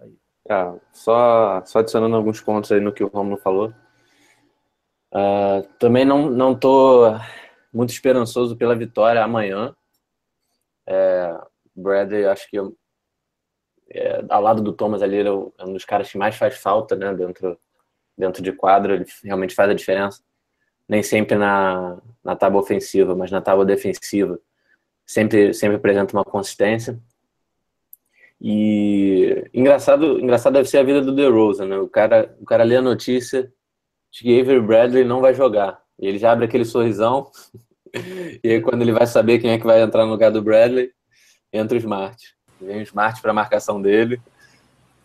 Aí. 0.00 0.16
Ah, 0.48 0.76
só, 0.92 1.64
só 1.64 1.80
adicionando 1.80 2.16
alguns 2.16 2.40
pontos 2.40 2.72
aí 2.72 2.80
no 2.80 2.92
que 2.92 3.04
o 3.04 3.08
Romulo 3.08 3.36
falou. 3.36 3.72
Uh, 5.12 5.66
também 5.78 6.04
não, 6.04 6.30
não 6.30 6.54
tô 6.54 7.04
muito 7.72 7.90
esperançoso 7.90 8.56
pela 8.56 8.74
vitória 8.74 9.22
amanhã. 9.22 9.74
É, 10.88 11.38
Bradley, 11.76 12.24
acho 12.24 12.48
que 12.48 12.58
é, 13.90 14.24
ao 14.28 14.42
lado 14.42 14.62
do 14.62 14.72
Thomas 14.72 15.02
ali, 15.02 15.16
ele 15.16 15.28
é 15.28 15.64
um 15.64 15.72
dos 15.72 15.84
caras 15.84 16.10
que 16.10 16.18
mais 16.18 16.34
faz 16.34 16.56
falta 16.56 16.96
né, 16.96 17.14
dentro, 17.14 17.58
dentro 18.16 18.42
de 18.42 18.52
quadro. 18.52 18.94
Ele 18.94 19.06
realmente 19.22 19.54
faz 19.54 19.70
a 19.70 19.74
diferença. 19.74 20.22
Nem 20.88 21.02
sempre 21.02 21.36
na, 21.36 21.98
na 22.24 22.34
tábua 22.34 22.60
ofensiva, 22.60 23.14
mas 23.14 23.30
na 23.30 23.40
tábua 23.40 23.64
defensiva. 23.64 24.38
Sempre, 25.06 25.54
sempre 25.54 25.76
apresenta 25.76 26.14
uma 26.14 26.24
consistência. 26.24 26.98
E 28.40 29.44
engraçado, 29.52 30.20
engraçado 30.20 30.54
deve 30.54 30.68
ser 30.68 30.78
a 30.78 30.82
vida 30.82 31.02
do 31.02 31.14
DeRozan, 31.14 31.66
né? 31.66 31.78
O 31.78 31.88
cara, 31.88 32.34
o 32.40 32.44
cara 32.44 32.64
lê 32.64 32.76
a 32.76 32.82
notícia 32.82 33.52
de 34.10 34.22
que 34.22 34.40
Avery 34.40 34.60
Bradley 34.60 35.04
não 35.04 35.20
vai 35.20 35.34
jogar. 35.34 35.82
E 35.98 36.06
ele 36.06 36.18
já 36.18 36.32
abre 36.32 36.44
aquele 36.46 36.64
sorrisão. 36.64 37.30
e 38.42 38.50
aí, 38.50 38.60
quando 38.60 38.82
ele 38.82 38.92
vai 38.92 39.06
saber 39.06 39.38
quem 39.38 39.50
é 39.50 39.58
que 39.58 39.66
vai 39.66 39.82
entrar 39.82 40.04
no 40.04 40.12
lugar 40.12 40.30
do 40.30 40.42
Bradley, 40.42 40.90
entra 41.52 41.76
o 41.76 41.80
Smart. 41.80 42.34
Vem 42.60 42.78
o 42.78 42.82
Smart 42.82 43.20
para 43.20 43.30
a 43.30 43.34
marcação 43.34 43.80
dele. 43.80 44.20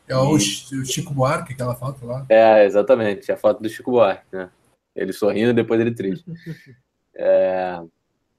É 0.07 0.15
o, 0.15 0.37
e... 0.37 0.75
o 0.81 0.85
Chico 0.85 1.13
Buarque, 1.13 1.53
aquela 1.53 1.75
foto 1.75 2.05
lá. 2.05 2.25
É, 2.29 2.65
exatamente. 2.65 3.31
A 3.31 3.37
foto 3.37 3.61
do 3.61 3.69
Chico 3.69 3.91
Buarque, 3.91 4.25
né? 4.31 4.49
Ele 4.95 5.13
sorrindo 5.13 5.51
e 5.51 5.53
depois 5.53 5.79
ele 5.79 5.93
triste. 5.93 6.25
É... 7.15 7.79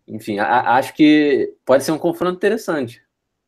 Enfim, 0.08 0.40
a, 0.40 0.74
acho 0.74 0.92
que 0.94 1.54
pode 1.64 1.84
ser 1.84 1.92
um 1.92 1.98
confronto 1.98 2.34
interessante. 2.34 3.00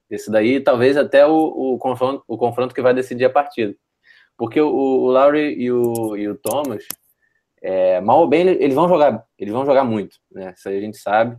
Esse 0.08 0.30
daí, 0.30 0.60
talvez 0.60 0.96
até 0.96 1.26
o, 1.26 1.32
o, 1.32 1.78
confronto, 1.78 2.22
o 2.28 2.38
confronto 2.38 2.72
que 2.72 2.80
vai 2.80 2.94
decidir 2.94 3.24
a 3.24 3.30
partida. 3.30 3.74
Porque 4.36 4.60
o, 4.60 4.68
o 4.68 5.10
Lowry 5.10 5.54
e 5.58 5.72
o, 5.72 6.16
e 6.16 6.28
o 6.28 6.36
Thomas, 6.36 6.86
é, 7.66 8.00
mal 8.00 8.20
ou 8.20 8.28
bem, 8.28 8.46
eles 8.46 8.76
vão 8.76 8.88
jogar, 8.88 9.26
eles 9.36 9.52
vão 9.52 9.66
jogar 9.66 9.82
muito, 9.82 10.18
né? 10.30 10.54
Isso 10.56 10.68
aí 10.68 10.78
a 10.78 10.80
gente 10.80 10.98
sabe. 10.98 11.36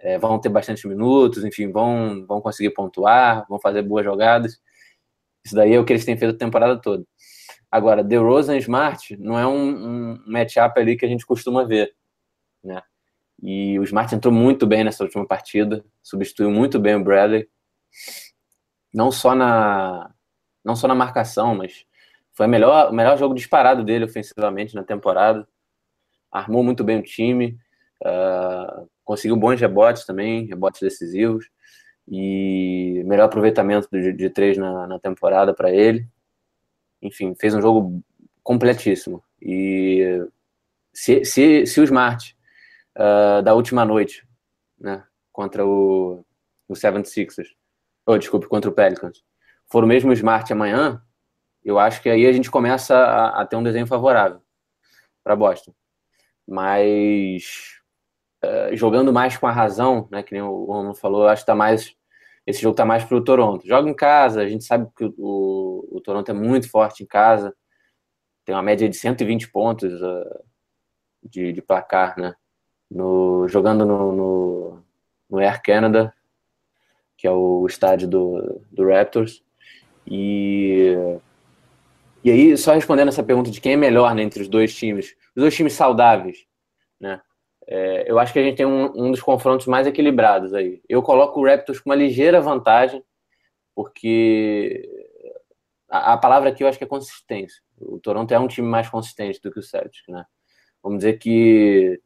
É, 0.00 0.18
vão 0.18 0.36
ter 0.40 0.48
bastante 0.48 0.88
minutos, 0.88 1.44
enfim, 1.44 1.70
vão, 1.70 2.26
vão 2.26 2.40
conseguir 2.40 2.70
pontuar, 2.70 3.46
vão 3.48 3.60
fazer 3.60 3.82
boas 3.82 4.04
jogadas. 4.04 4.58
Isso 5.44 5.54
daí 5.54 5.74
é 5.74 5.78
o 5.78 5.84
que 5.84 5.92
eles 5.92 6.04
têm 6.04 6.16
feito 6.16 6.34
a 6.34 6.38
temporada 6.38 6.80
toda. 6.80 7.04
Agora, 7.70 8.02
DeRozan 8.02 8.56
e 8.56 8.58
Smart 8.58 9.16
não 9.18 9.38
é 9.38 9.46
um, 9.46 10.14
um 10.16 10.24
matchup 10.26 10.80
ali 10.80 10.96
que 10.96 11.06
a 11.06 11.08
gente 11.08 11.24
costuma 11.24 11.64
ver, 11.64 11.94
né? 12.64 12.82
E 13.40 13.78
o 13.78 13.84
Smart 13.84 14.12
entrou 14.12 14.34
muito 14.34 14.66
bem 14.66 14.82
nessa 14.82 15.04
última 15.04 15.26
partida, 15.26 15.84
substituiu 16.02 16.50
muito 16.50 16.80
bem 16.80 16.96
o 16.96 17.04
Bradley, 17.04 17.48
não 18.92 19.12
só 19.12 19.32
na 19.32 20.12
não 20.64 20.74
só 20.74 20.88
na 20.88 20.94
marcação, 20.94 21.54
mas 21.54 21.84
foi 22.32 22.48
melhor, 22.48 22.90
o 22.90 22.92
melhor 22.92 23.16
jogo 23.16 23.34
disparado 23.34 23.84
dele 23.84 24.06
ofensivamente 24.06 24.74
na 24.74 24.82
temporada. 24.82 25.46
Armou 26.30 26.62
muito 26.62 26.84
bem 26.84 26.98
o 26.98 27.02
time, 27.02 27.58
uh, 28.04 28.88
conseguiu 29.04 29.36
bons 29.36 29.60
rebotes 29.60 30.04
também, 30.04 30.46
rebotes 30.46 30.80
decisivos 30.80 31.48
e 32.06 33.02
melhor 33.06 33.24
aproveitamento 33.24 33.88
de, 33.90 34.12
de 34.12 34.30
três 34.30 34.56
na, 34.56 34.86
na 34.86 34.98
temporada 34.98 35.54
para 35.54 35.70
ele. 35.70 36.06
Enfim, 37.02 37.34
fez 37.34 37.54
um 37.54 37.62
jogo 37.62 38.02
completíssimo. 38.42 39.22
E 39.40 40.26
se, 40.92 41.24
se, 41.24 41.66
se 41.66 41.80
o 41.80 41.84
Smart 41.84 42.36
uh, 42.96 43.42
da 43.42 43.54
última 43.54 43.84
noite, 43.84 44.26
né, 44.78 45.04
contra 45.32 45.64
o, 45.66 46.24
o 46.66 46.74
76ers, 46.74 47.48
ou 48.06 48.14
oh, 48.14 48.18
desculpe, 48.18 48.48
contra 48.48 48.70
o 48.70 48.74
Pelicans, 48.74 49.22
for 49.66 49.84
o 49.84 49.86
mesmo 49.86 50.12
Smart 50.12 50.50
amanhã, 50.52 51.02
eu 51.62 51.78
acho 51.78 52.02
que 52.02 52.08
aí 52.08 52.26
a 52.26 52.32
gente 52.32 52.50
começa 52.50 52.96
a, 52.96 53.42
a 53.42 53.46
ter 53.46 53.56
um 53.56 53.62
desenho 53.62 53.86
favorável 53.86 54.40
para 55.22 55.36
Boston. 55.36 55.74
Mas 56.48 57.78
uh, 58.44 58.74
jogando 58.74 59.12
mais 59.12 59.36
com 59.36 59.46
a 59.46 59.52
razão, 59.52 60.08
né, 60.10 60.22
que 60.22 60.32
nem 60.32 60.42
o 60.42 60.64
Romulo 60.64 60.94
falou, 60.94 61.28
acho 61.28 61.42
que 61.42 61.46
tá 61.46 61.54
mais 61.54 61.94
esse 62.48 62.62
jogo 62.62 62.74
tá 62.74 62.82
mais 62.86 63.04
para 63.04 63.14
o 63.18 63.22
Toronto. 63.22 63.68
Joga 63.68 63.90
em 63.90 63.94
casa, 63.94 64.40
a 64.40 64.48
gente 64.48 64.64
sabe 64.64 64.88
que 64.96 65.04
o, 65.04 65.14
o, 65.18 65.98
o, 65.98 66.00
Toronto 66.00 66.30
é 66.30 66.32
muito 66.32 66.70
forte 66.70 67.02
em 67.02 67.06
casa, 67.06 67.54
tem 68.42 68.54
uma 68.54 68.62
média 68.62 68.88
de 68.88 68.96
120 68.96 69.50
pontos 69.50 69.92
uh, 70.00 70.44
de, 71.22 71.52
de, 71.52 71.60
placar, 71.60 72.18
né? 72.18 72.34
No, 72.90 73.46
jogando 73.48 73.84
no, 73.84 74.12
no, 74.12 74.82
no 75.28 75.38
Air 75.38 75.60
Canada, 75.62 76.14
que 77.18 77.26
é 77.26 77.30
o 77.30 77.66
estádio 77.66 78.08
do, 78.08 78.62
do 78.72 78.88
Raptors. 78.88 79.44
E, 80.06 80.96
e 82.24 82.30
aí, 82.30 82.56
só 82.56 82.74
respondendo 82.74 83.08
essa 83.08 83.22
pergunta 83.22 83.50
de 83.50 83.60
quem 83.60 83.74
é 83.74 83.76
melhor 83.76 84.14
né, 84.14 84.22
entre 84.22 84.42
os 84.42 84.48
dois 84.48 84.74
times, 84.74 85.14
os 85.36 85.42
dois 85.42 85.54
times 85.54 85.72
saudáveis, 85.72 86.46
né? 87.00 87.20
É, 87.70 88.10
eu 88.10 88.18
acho 88.18 88.32
que 88.32 88.38
a 88.38 88.42
gente 88.42 88.56
tem 88.56 88.66
um, 88.66 88.86
um, 88.96 89.10
dos 89.10 89.20
confrontos 89.20 89.66
mais 89.66 89.86
equilibrados 89.86 90.54
aí. 90.54 90.80
Eu 90.88 91.02
coloco 91.02 91.38
o 91.38 91.44
Raptors 91.44 91.78
com 91.78 91.90
uma 91.90 91.96
ligeira 91.96 92.40
vantagem, 92.40 93.04
porque 93.74 94.88
a, 95.88 96.14
a, 96.14 96.16
palavra 96.16 96.48
aqui 96.48 96.64
eu 96.64 96.68
acho 96.68 96.78
que 96.78 96.84
é 96.84 96.86
consistência. 96.86 97.62
O 97.78 98.00
Toronto 98.00 98.32
é 98.32 98.38
um 98.38 98.48
time 98.48 98.66
mais 98.66 98.88
consistente 98.88 99.38
do 99.42 99.52
que 99.52 99.58
o 99.58 99.62
Celtics, 99.62 100.08
né? 100.08 100.24
Vamos 100.82 101.00
dizer 101.00 101.18
que 101.18 102.00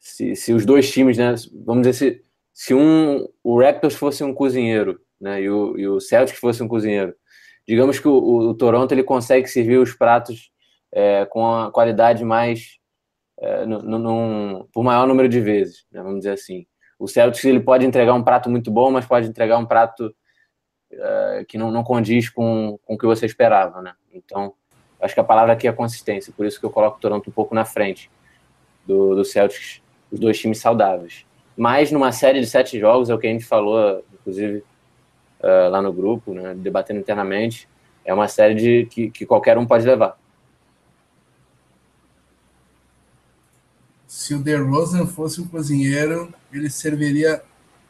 se, 0.00 0.34
se 0.34 0.52
os 0.52 0.66
dois 0.66 0.90
times, 0.90 1.16
né? 1.16 1.34
Vamos 1.64 1.86
dizer 1.86 1.92
se, 1.92 2.24
se 2.52 2.74
um, 2.74 3.28
o 3.42 3.60
Raptors 3.60 3.94
fosse 3.94 4.24
um 4.24 4.34
cozinheiro, 4.34 5.00
né? 5.20 5.42
E 5.42 5.48
o, 5.48 5.78
e 5.78 5.86
o 5.86 6.00
Celtics 6.00 6.40
fosse 6.40 6.60
um 6.60 6.68
cozinheiro. 6.68 7.14
Digamos 7.66 7.98
que 7.98 8.08
o, 8.08 8.14
o 8.14 8.54
Toronto 8.54 8.92
ele 8.92 9.02
consegue 9.02 9.46
servir 9.46 9.78
os 9.78 9.92
pratos 9.92 10.50
é, 10.92 11.24
com 11.26 11.46
a 11.46 11.70
qualidade 11.70 12.24
mais 12.24 12.78
é, 13.38 13.64
num, 13.66 14.66
por 14.72 14.84
maior 14.84 15.06
número 15.06 15.28
de 15.28 15.40
vezes, 15.40 15.86
né? 15.90 16.02
vamos 16.02 16.18
dizer 16.18 16.32
assim. 16.32 16.66
O 16.98 17.08
Celtics 17.08 17.44
ele 17.44 17.60
pode 17.60 17.84
entregar 17.84 18.14
um 18.14 18.22
prato 18.22 18.48
muito 18.48 18.70
bom, 18.70 18.90
mas 18.90 19.06
pode 19.06 19.28
entregar 19.28 19.58
um 19.58 19.66
prato 19.66 20.14
é, 20.92 21.44
que 21.48 21.58
não, 21.58 21.70
não 21.70 21.82
condiz 21.82 22.28
com, 22.28 22.78
com 22.84 22.94
o 22.94 22.98
que 22.98 23.06
você 23.06 23.26
esperava, 23.26 23.82
né? 23.82 23.94
Então, 24.12 24.54
acho 25.00 25.14
que 25.14 25.20
a 25.20 25.24
palavra 25.24 25.52
aqui 25.54 25.66
é 25.66 25.72
consistência, 25.72 26.32
por 26.36 26.46
isso 26.46 26.60
que 26.60 26.66
eu 26.66 26.70
coloco 26.70 26.98
o 26.98 27.00
Toronto 27.00 27.28
um 27.28 27.32
pouco 27.32 27.54
na 27.54 27.64
frente 27.64 28.08
do, 28.86 29.16
do 29.16 29.24
Celtics, 29.24 29.82
os 30.10 30.20
dois 30.20 30.38
times 30.38 30.58
saudáveis. 30.58 31.26
Mas 31.56 31.90
numa 31.90 32.12
série 32.12 32.40
de 32.40 32.46
sete 32.46 32.78
jogos, 32.78 33.10
é 33.10 33.14
o 33.14 33.18
que 33.18 33.26
a 33.26 33.30
gente 33.30 33.44
falou, 33.44 34.04
inclusive, 34.12 34.62
uh, 35.42 35.70
lá 35.70 35.82
no 35.82 35.92
grupo, 35.92 36.34
né, 36.34 36.54
debatendo 36.54 37.00
internamente, 37.00 37.68
é 38.04 38.12
uma 38.12 38.28
série 38.28 38.54
de, 38.54 38.86
que, 38.86 39.10
que 39.10 39.26
qualquer 39.26 39.58
um 39.58 39.66
pode 39.66 39.84
levar. 39.84 40.18
Se 44.06 44.34
o 44.34 44.42
DeRozan 44.42 45.06
fosse 45.06 45.40
um 45.40 45.46
cozinheiro, 45.46 46.32
ele 46.52 46.68
serviria 46.68 47.42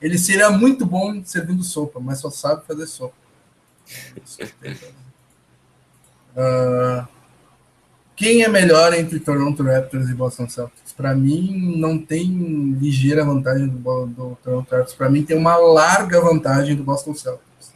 ele 0.02 0.18
seria 0.18 0.50
muito 0.50 0.84
bom 0.84 1.24
servindo 1.24 1.62
sopa, 1.62 2.00
mas 2.00 2.18
só 2.18 2.28
sabe 2.28 2.66
fazer 2.66 2.88
sopa. 2.88 3.14
Uh, 6.34 7.06
quem 8.16 8.42
é 8.42 8.48
melhor 8.48 8.92
entre 8.94 9.20
Toronto 9.20 9.62
Raptors 9.62 10.08
e 10.08 10.14
Boston 10.14 10.48
Celtics? 10.48 10.81
Para 10.92 11.14
mim, 11.14 11.76
não 11.78 11.98
tem 11.98 12.76
ligeira 12.78 13.24
vantagem 13.24 13.66
do, 13.68 14.06
do 14.06 14.38
Toronto 14.42 14.70
Raptors. 14.70 14.94
Para 14.94 15.08
mim, 15.08 15.22
tem 15.22 15.36
uma 15.36 15.56
larga 15.56 16.20
vantagem 16.20 16.76
do 16.76 16.84
Boston 16.84 17.14
Celtics. 17.14 17.72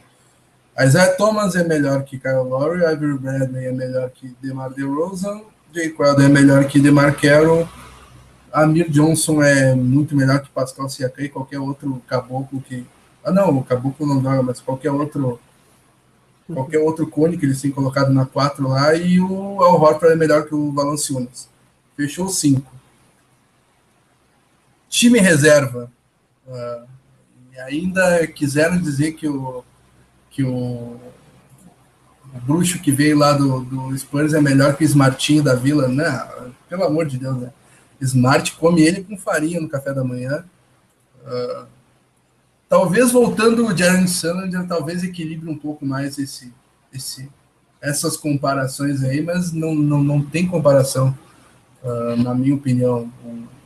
Isaiah 0.79 1.15
Thomas 1.15 1.55
é 1.55 1.63
melhor 1.63 2.03
que 2.03 2.19
Kyle 2.19 2.35
Lowry, 2.35 2.81
Ivory 2.81 3.17
Bradley 3.17 3.65
é 3.65 3.71
melhor 3.71 4.11
que 4.11 4.35
DeMar 4.41 4.71
DeRozan, 4.71 5.41
Jay 5.73 5.89
Crowder 5.89 6.25
é 6.25 6.29
melhor 6.29 6.65
que 6.65 6.79
DeMar 6.79 7.19
Carroll, 7.19 7.67
Amir 8.51 8.89
Johnson 8.89 9.41
é 9.41 9.75
muito 9.75 10.15
melhor 10.15 10.41
que 10.41 10.49
Pascal 10.49 10.89
Siakam 10.89 11.25
e 11.25 11.29
qualquer 11.29 11.59
outro 11.59 12.01
caboclo 12.07 12.61
que. 12.61 12.85
Ah, 13.23 13.31
não, 13.31 13.57
o 13.57 13.63
caboclo 13.63 14.07
não 14.07 14.21
joga, 14.21 14.41
mas 14.41 14.59
qualquer 14.59 14.91
outro. 14.91 15.39
Qualquer 16.51 16.79
outro 16.79 17.05
cone 17.07 17.37
que 17.37 17.45
eles 17.45 17.61
têm 17.61 17.71
colocado 17.71 18.09
na 18.13 18.25
4 18.25 18.67
lá. 18.69 18.95
E 18.95 19.19
o 19.19 19.61
Al 19.61 19.81
Horford 19.81 20.13
é 20.13 20.15
melhor 20.15 20.45
que 20.45 20.55
o 20.55 20.71
Valanciunas. 20.71 21.49
Fechou 21.95 22.29
5. 22.29 22.76
Time 24.89 25.19
reserva. 25.19 25.91
Uh, 26.47 26.87
e 27.53 27.59
ainda 27.59 28.25
quiseram 28.27 28.79
dizer 28.79 29.13
que 29.13 29.27
o, 29.27 29.63
que 30.29 30.43
o, 30.43 30.99
o 32.33 32.39
bruxo 32.45 32.79
que 32.79 32.91
veio 32.91 33.17
lá 33.17 33.33
do, 33.33 33.61
do 33.61 33.97
Spurs 33.97 34.33
é 34.33 34.41
melhor 34.41 34.75
que 34.75 34.83
o 34.83 34.85
Smartinho 34.85 35.43
da 35.43 35.55
Vila. 35.55 35.87
Não, 35.87 36.53
pelo 36.69 36.83
amor 36.83 37.05
de 37.05 37.17
Deus, 37.17 37.37
né? 37.37 37.51
Smart 37.99 38.53
come 38.53 38.81
ele 38.81 39.03
com 39.03 39.17
farinha 39.17 39.59
no 39.59 39.69
café 39.69 39.93
da 39.93 40.03
manhã. 40.03 40.45
Uh, 41.25 41.65
talvez 42.69 43.11
voltando 43.11 43.65
o 43.65 43.75
Jaren 43.75 44.07
Sander, 44.07 44.67
talvez 44.67 45.03
equilibre 45.03 45.49
um 45.49 45.57
pouco 45.57 45.85
mais 45.85 46.17
esse, 46.17 46.53
esse, 46.93 47.29
essas 47.81 48.15
comparações 48.15 49.03
aí, 49.03 49.21
mas 49.21 49.51
não, 49.51 49.73
não, 49.73 50.03
não 50.03 50.21
tem 50.21 50.47
comparação, 50.47 51.17
uh, 51.83 52.15
na 52.21 52.33
minha 52.35 52.55
opinião. 52.55 53.11
O 53.25 53.56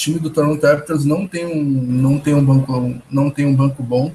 time 0.00 0.18
do 0.18 0.30
Toronto 0.30 0.64
Raptors 0.64 1.04
não 1.04 1.26
tem 1.26 1.46
um, 1.46 1.62
não 1.62 2.18
tem 2.18 2.34
um 2.34 2.44
banco 2.44 2.94
não 3.10 3.30
tem 3.30 3.46
um 3.46 3.54
banco 3.54 3.82
bom. 3.82 4.12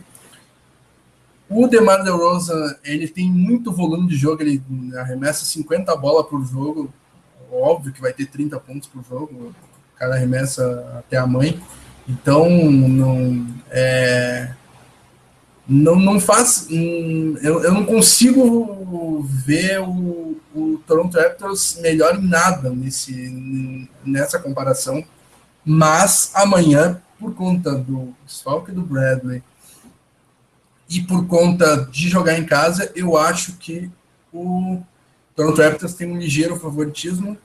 O 1.48 1.68
DeMar 1.68 2.04
DeRozan, 2.04 2.76
ele 2.84 3.08
tem 3.08 3.30
muito 3.32 3.72
volume 3.72 4.08
de 4.08 4.16
jogo, 4.16 4.42
ele 4.42 4.64
arremessa 4.98 5.46
50 5.46 5.96
bolas 5.96 6.26
por 6.28 6.44
jogo, 6.44 6.92
óbvio 7.52 7.94
que 7.94 8.02
vai 8.02 8.12
ter 8.12 8.26
30 8.26 8.60
pontos 8.60 8.90
por 8.90 9.04
jogo, 9.08 9.34
o 9.36 9.56
cara 9.96 10.16
arremessa 10.16 10.96
até 10.98 11.18
a 11.18 11.28
mãe. 11.28 11.62
Então, 12.10 12.50
não, 12.50 13.48
é, 13.70 14.54
não, 15.68 16.00
não 16.00 16.20
faz. 16.20 16.68
Hum, 16.72 17.38
eu, 17.44 17.64
eu 17.64 17.72
não 17.72 17.86
consigo 17.86 19.22
ver 19.24 19.82
o, 19.82 20.36
o 20.56 20.82
Toronto 20.88 21.16
Raptors 21.16 21.78
melhor 21.80 22.16
em 22.16 22.28
nada 22.28 22.72
nesse, 22.72 23.88
nessa 24.04 24.40
comparação. 24.40 25.04
Mas 25.66 26.32
amanhã, 26.34 27.02
por 27.20 27.34
conta 27.34 27.76
do 27.76 28.14
desfalque 28.26 28.72
do 28.72 28.82
Bradley 28.82 29.44
e 30.88 31.02
por 31.02 31.26
conta 31.26 31.86
de 31.92 32.08
jogar 32.08 32.38
em 32.38 32.46
casa, 32.46 32.92
eu 32.96 33.18
acho 33.18 33.54
que 33.54 33.90
o 34.32 34.82
Toronto 35.36 35.62
Raptors 35.62 35.96
tem 35.96 36.12
um 36.12 36.18
ligeiro 36.18 36.60
favoritismo 36.60 37.38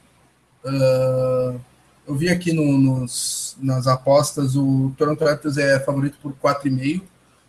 Uh, 0.65 1.59
eu 2.07 2.15
vi 2.15 2.29
aqui 2.29 2.53
no, 2.53 2.77
nos, 2.79 3.57
nas 3.61 3.87
apostas, 3.87 4.57
o 4.57 4.93
Toronto 4.97 5.25
Raptors 5.25 5.57
é 5.57 5.79
favorito 5.81 6.19
por 6.23 6.33
4,5. 6.33 7.03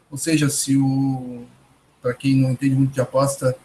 Ou 0.10 0.18
seja, 0.18 0.50
se 0.50 0.78
o. 0.78 1.46
Para 2.02 2.14
quem 2.14 2.36
não 2.36 2.52
entende 2.52 2.76
muito 2.76 2.94
de 2.94 3.02
aposta, 3.02 3.56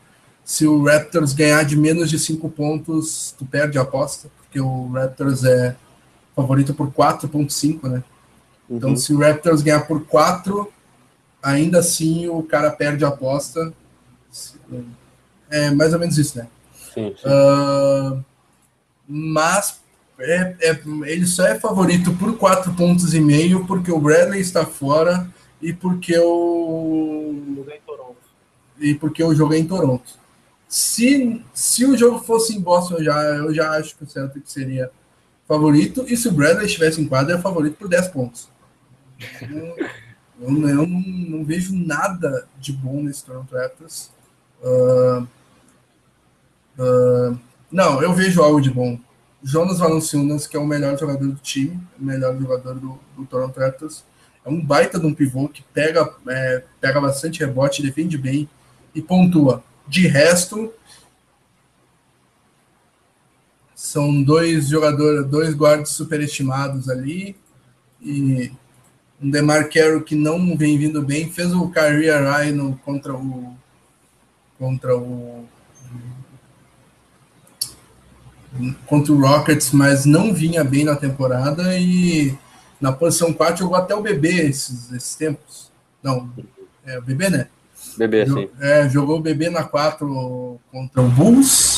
se 0.45 0.67
o 0.67 0.85
Raptors 0.85 1.33
ganhar 1.33 1.65
de 1.65 1.75
menos 1.75 2.11
de 2.11 2.19
5 2.19 2.49
pontos, 2.51 3.35
tu 3.39 3.47
perde 3.47 3.79
a 3.79 3.83
aposta, 3.83 4.29
porque 4.37 4.61
o 4.61 4.93
Raptors 4.93 5.43
é 5.45 5.75
favorito 6.37 6.75
por 6.75 6.93
4,5, 6.93 7.89
né? 7.89 8.05
Então, 8.71 8.91
uhum. 8.91 8.97
se 8.97 9.15
o 9.15 9.19
Raptors 9.19 9.63
ganhar 9.63 9.87
por 9.87 10.05
4, 10.05 10.71
ainda 11.43 11.79
assim 11.79 12.29
o 12.29 12.43
cara 12.43 12.71
perde 12.71 13.05
a 13.05 13.09
aposta. 13.09 13.73
É 15.51 15.71
mais 15.71 15.95
ou 15.95 15.99
menos 15.99 16.19
isso, 16.19 16.37
né? 16.37 16.47
Sim, 16.93 17.15
sim. 17.17 17.27
Uh, 17.27 18.23
mas 19.09 19.81
é, 20.19 20.57
é, 20.61 20.81
ele 21.05 21.27
só 21.27 21.47
é 21.47 21.59
favorito 21.59 22.13
por 22.17 22.37
quatro 22.37 22.73
pontos 22.75 23.15
e 23.15 23.21
meio 23.21 23.67
porque 23.67 23.91
o 23.91 24.01
Bradley 24.01 24.41
está 24.41 24.67
fora 24.67 25.29
e 25.61 25.73
porque 25.73 26.19
o 26.19 27.65
e 28.79 28.95
porque 28.95 29.23
o 29.23 29.35
jogo 29.35 29.55
é 29.55 29.59
em 29.59 29.67
Toronto. 29.67 30.27
Se, 30.69 31.43
se 31.55 31.85
o 31.85 31.97
jogo 31.97 32.19
fosse 32.19 32.55
em 32.55 32.61
Boston, 32.61 32.97
eu 32.97 33.05
já, 33.05 33.23
eu 33.23 33.55
já 33.55 33.71
acho 33.71 33.97
que 33.97 34.05
o 34.05 34.09
Celtic 34.09 34.43
seria 34.47 34.91
favorito. 35.47 36.05
E 36.09 36.17
se 36.17 36.29
o 36.29 36.33
Bradley 36.33 36.67
estivesse 36.67 37.01
em 37.01 37.07
quadra, 37.07 37.37
é 37.37 37.41
favorito 37.41 37.77
por 37.77 37.89
10 37.89 38.09
pontos. 38.09 38.49
Eu, 39.43 39.77
eu, 40.41 40.69
eu 40.69 40.87
não, 40.87 40.87
não, 40.87 41.45
vejo 41.45 41.75
nada 41.75 42.47
de 42.59 42.73
bom 42.73 43.03
nesse 43.03 43.25
Toronto 43.25 43.55
Raptors. 43.55 44.11
Uh, 44.63 45.27
uh, 46.79 47.39
não, 47.71 48.03
eu 48.03 48.13
vejo 48.13 48.43
algo 48.43 48.61
de 48.61 48.71
bom. 48.71 48.99
Jonas 49.43 49.79
Valanciunas, 49.79 50.47
que 50.47 50.57
é 50.57 50.61
o 50.61 50.67
melhor 50.67 50.99
jogador 50.99 51.27
do 51.29 51.37
time, 51.37 51.81
o 51.99 52.05
melhor 52.05 52.37
jogador 52.37 52.75
do, 52.75 52.99
do 53.17 53.25
Toronto 53.25 53.59
Raptors. 53.59 54.05
É 54.45 54.49
um 54.49 54.65
baita 54.65 54.99
de 54.99 55.07
um 55.07 55.15
pivô 55.15 55.49
que 55.49 55.63
pega, 55.75 56.09
é, 56.29 56.63
pega 56.81 57.01
bastante 57.01 57.41
rebote, 57.41 57.83
defende 57.83 58.17
bem 58.19 58.49
e 58.95 59.03
pontua. 59.03 59.63
De 59.89 60.07
resto, 60.07 60.73
são 63.87 64.21
dois 64.21 64.69
jogadores, 64.69 65.25
dois 65.27 65.55
guardas 65.55 65.91
superestimados 65.91 66.89
ali 66.89 67.37
e 68.03 68.51
um 69.23 69.31
Demar 69.31 69.69
Carroll 69.69 70.03
que 70.03 70.17
não 70.17 70.57
vem 70.57 70.77
vindo 70.77 71.01
bem, 71.03 71.31
fez 71.31 71.55
o 71.55 71.69
career 71.69 72.21
high 72.25 72.51
no, 72.51 72.77
contra 72.79 73.15
o 73.15 73.55
contra 74.59 74.97
o 74.97 75.45
contra 78.87 79.13
o 79.13 79.21
Rockets, 79.21 79.71
mas 79.71 80.05
não 80.05 80.35
vinha 80.35 80.65
bem 80.65 80.85
na 80.85 80.97
temporada 80.97 81.79
e 81.79 82.37
na 82.81 82.91
posição 82.91 83.33
4 83.33 83.59
jogou 83.59 83.77
até 83.77 83.95
o 83.95 84.03
bebê 84.03 84.49
esses, 84.49 84.91
esses 84.93 85.15
tempos. 85.15 85.71
Não, 86.03 86.29
é 86.85 86.99
o 86.99 87.03
bebê, 87.03 87.31
né? 87.31 87.47
Bebê, 87.97 88.27
sim. 88.27 88.49
É, 88.61 88.89
jogou 88.89 89.19
o 89.19 89.23
bebê 89.23 89.49
na 89.49 89.63
4 89.63 90.59
contra 90.73 91.03
o 91.03 91.09
Bulls. 91.09 91.76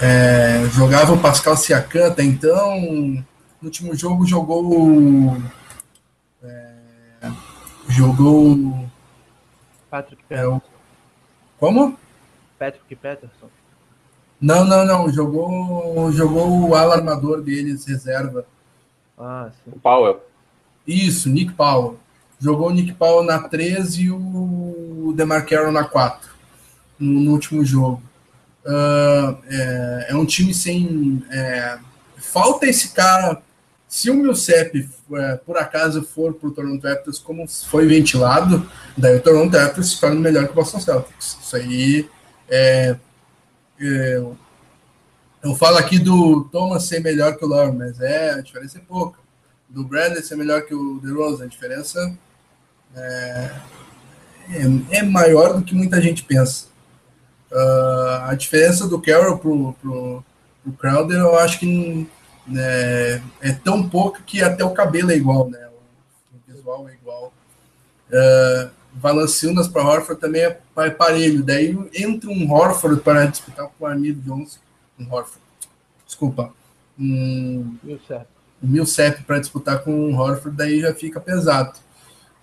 É, 0.00 0.64
jogava 0.70 1.12
o 1.12 1.20
Pascal 1.20 1.56
Siakam 1.56 2.06
até 2.06 2.22
então. 2.22 2.80
No 2.80 3.24
último 3.64 3.94
jogo 3.96 4.24
jogou. 4.24 5.36
É, 6.42 6.72
jogou. 7.88 8.88
Patrick 9.90 10.22
Peterson. 10.28 10.56
É, 10.56 10.60
como? 11.58 11.98
Patrick 12.58 12.94
Peterson. 12.94 13.48
Não, 14.40 14.64
não, 14.64 14.84
não. 14.84 15.12
Jogou, 15.12 16.12
jogou 16.12 16.68
o 16.68 16.74
alarmador 16.74 17.42
deles, 17.42 17.84
reserva. 17.84 18.46
Ah, 19.18 19.50
sim. 19.52 19.72
O 19.74 19.80
Powell. 19.80 20.22
Isso, 20.86 21.28
Nick 21.28 21.52
Powell. 21.54 21.98
Jogou 22.40 22.68
o 22.68 22.72
Nick 22.72 22.92
Powell 22.94 23.24
na 23.24 23.48
13 23.48 24.04
e 24.04 24.10
o 24.12 25.12
DeMar 25.16 25.44
Carroll 25.44 25.72
na 25.72 25.82
4, 25.82 26.30
no, 27.00 27.20
no 27.20 27.32
último 27.32 27.64
jogo. 27.64 28.00
Uh, 28.68 29.38
é, 29.48 30.06
é, 30.10 30.14
um 30.14 30.26
time 30.26 30.52
sem. 30.52 31.24
É, 31.30 31.78
falta 32.18 32.66
esse 32.66 32.90
cara. 32.90 33.42
Se 33.88 34.10
o 34.10 34.14
Millsap, 34.14 34.86
é, 35.14 35.36
por 35.36 35.56
acaso, 35.56 36.02
for 36.02 36.34
para 36.34 36.48
o 36.50 36.52
Toronto 36.52 36.86
Raptors, 36.86 37.18
como 37.18 37.48
foi 37.48 37.86
ventilado, 37.86 38.70
daí 38.94 39.16
o 39.16 39.22
Toronto 39.22 39.56
Raptors 39.56 39.98
torna 39.98 40.20
melhor 40.20 40.44
que 40.44 40.52
o 40.52 40.54
Boston 40.54 40.80
Celtics. 40.80 41.38
Isso 41.40 41.56
aí 41.56 42.06
é, 42.50 42.96
é, 43.80 44.22
eu 45.42 45.54
falo 45.54 45.78
aqui 45.78 45.98
do 45.98 46.44
Thomas 46.50 46.84
ser 46.84 47.00
melhor 47.00 47.36
que 47.36 47.44
o 47.44 47.48
Lauren, 47.48 47.72
mas 47.72 48.00
é, 48.00 48.32
a 48.32 48.40
diferença 48.40 48.78
é 48.78 48.80
pouca. 48.80 49.18
Do 49.68 49.84
Bradley 49.84 50.22
ser 50.22 50.36
melhor 50.36 50.62
que 50.62 50.74
o 50.74 50.98
DeRozan, 50.98 51.44
a 51.44 51.48
diferença 51.48 52.18
é, 52.96 53.50
é, 54.50 54.98
é, 54.98 55.02
maior 55.02 55.54
do 55.54 55.62
que 55.62 55.74
muita 55.74 56.00
gente 56.00 56.24
pensa. 56.24 56.66
Uh, 57.50 58.24
a 58.24 58.34
diferença 58.34 58.86
do 58.86 59.00
Carroll 59.00 59.38
pro, 59.38 59.72
pro, 59.80 60.24
pro 60.62 60.72
Crowder, 60.74 61.18
eu 61.18 61.38
acho 61.38 61.58
que 61.58 62.08
né, 62.46 63.22
é 63.40 63.52
tão 63.64 63.88
pouco 63.88 64.22
que 64.22 64.42
até 64.42 64.64
o 64.64 64.72
cabelo 64.74 65.10
é 65.10 65.16
igual, 65.16 65.48
né? 65.48 65.66
O, 65.68 66.52
visual 66.52 66.88
é 66.88 66.94
igual. 66.94 67.32
Uh, 68.10 68.70
Valanciunas 68.94 69.68
para 69.68 69.82
Horford 69.82 70.20
também 70.20 70.42
é, 70.42 70.60
é 70.76 70.90
parelho. 70.90 71.42
Daí 71.42 71.76
entra 71.94 72.30
um 72.30 72.50
Horford 72.52 73.02
para 73.02 73.26
disputar 73.26 73.66
com 73.66 73.84
o 73.84 73.86
Amir 73.86 74.14
Jones. 74.14 74.60
Um 74.98 75.04
Horford. 75.12 75.40
Desculpa. 76.06 76.52
Um 76.98 77.76
Millsap 78.60 79.22
para 79.22 79.38
disputar 79.38 79.84
com 79.84 79.92
o 79.92 80.16
Horford, 80.16 80.56
daí 80.56 80.80
já 80.80 80.92
fica 80.92 81.20
pesado. 81.20 81.78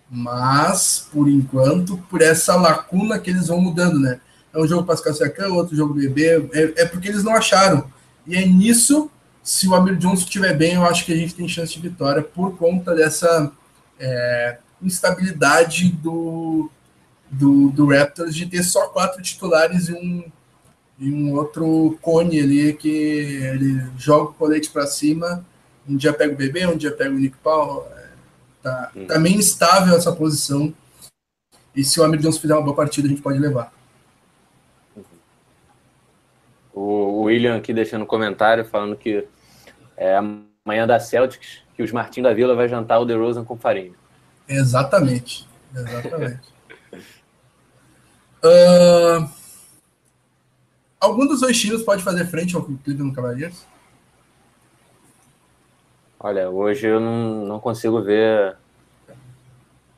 Mas, 0.10 1.10
por 1.12 1.28
enquanto, 1.28 1.98
por 2.10 2.22
essa 2.22 2.56
lacuna 2.56 3.20
que 3.20 3.30
eles 3.30 3.48
vão 3.48 3.60
mudando, 3.60 4.00
né? 4.00 4.22
É 4.56 4.60
um 4.60 4.68
jogo 4.68 4.86
Pascal 4.86 5.14
Siakam, 5.14 5.54
outro 5.54 5.76
jogo 5.76 5.94
BB, 5.94 6.50
é, 6.54 6.84
é 6.84 6.86
porque 6.86 7.10
eles 7.10 7.24
não 7.24 7.36
acharam. 7.36 7.92
E 8.26 8.36
é 8.36 8.46
nisso 8.46 9.12
se 9.46 9.68
o 9.68 9.76
Amir 9.76 9.96
Johnson 9.96 10.24
estiver 10.24 10.58
bem, 10.58 10.74
eu 10.74 10.84
acho 10.84 11.06
que 11.06 11.14
a 11.14 11.16
gente 11.16 11.36
tem 11.36 11.48
chance 11.48 11.72
de 11.72 11.80
vitória 11.80 12.24
por 12.24 12.58
conta 12.58 12.96
dessa 12.96 13.52
é, 14.00 14.58
instabilidade 14.82 15.92
do, 15.92 16.68
do, 17.30 17.70
do, 17.70 17.86
Raptors 17.86 18.34
de 18.34 18.48
ter 18.48 18.64
só 18.64 18.88
quatro 18.88 19.22
titulares 19.22 19.88
e 19.88 19.94
um, 19.94 20.24
e 20.98 21.12
um 21.12 21.34
outro 21.34 21.96
cone 22.02 22.40
ali 22.40 22.74
que 22.74 22.90
ele 22.90 23.86
joga 24.00 24.32
o 24.32 24.34
colete 24.34 24.72
para 24.72 24.88
cima. 24.88 25.46
Um 25.88 25.96
dia 25.96 26.12
pega 26.12 26.34
o 26.34 26.38
bebê, 26.38 26.66
um 26.66 26.76
dia 26.76 26.92
pega 26.92 27.12
o 27.12 27.20
Nick 27.20 27.38
Paul. 27.44 27.86
É, 27.96 28.08
tá, 28.64 28.92
hum. 28.96 29.06
tá 29.06 29.20
meio 29.20 29.38
instável 29.38 29.96
essa 29.96 30.12
posição. 30.12 30.74
E 31.76 31.84
se 31.84 32.00
o 32.00 32.04
Amir 32.04 32.20
Johnson 32.20 32.40
fizer 32.40 32.56
uma 32.56 32.64
boa 32.64 32.76
partida, 32.76 33.08
a 33.08 33.12
gente 33.12 33.22
pode 33.22 33.38
levar. 33.38 33.75
O 36.76 37.22
William 37.22 37.56
aqui 37.56 37.74
deixando 37.74 38.02
um 38.02 38.06
comentário 38.06 38.66
falando 38.66 38.98
que 38.98 39.26
é 39.96 40.18
amanhã 40.18 40.86
da 40.86 41.00
Celtics, 41.00 41.64
que 41.74 41.82
os 41.82 41.90
Martins 41.94 42.24
da 42.24 42.34
Vila 42.34 42.54
vai 42.54 42.68
jantar 42.68 43.00
o 43.00 43.06
DeRozan 43.06 43.46
com 43.46 43.56
farinha. 43.56 43.94
Exatamente. 44.46 45.48
Exatamente. 45.74 46.54
uh, 48.44 49.30
algum 51.00 51.26
dos 51.26 51.40
dois 51.40 51.58
times 51.58 51.82
pode 51.82 52.04
fazer 52.04 52.26
frente 52.26 52.58
ao 52.58 52.64
Cleveland 52.64 53.16
Cavaliers? 53.16 53.66
Olha, 56.20 56.50
hoje 56.50 56.88
eu 56.88 57.00
não, 57.00 57.46
não 57.46 57.60
consigo 57.60 58.02
ver. 58.02 58.58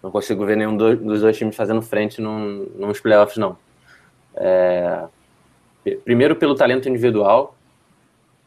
Não 0.03 0.11
consigo 0.11 0.45
ver 0.45 0.57
nenhum 0.57 0.77
dos 0.77 1.21
dois 1.21 1.35
times 1.35 1.55
fazendo 1.55 1.81
frente 1.81 2.21
num, 2.21 2.67
nos 2.75 2.99
playoffs, 2.99 3.37
não. 3.37 3.57
É, 4.35 5.07
primeiro 5.95 6.35
pelo 6.35 6.55
talento 6.55 6.89
individual, 6.89 7.55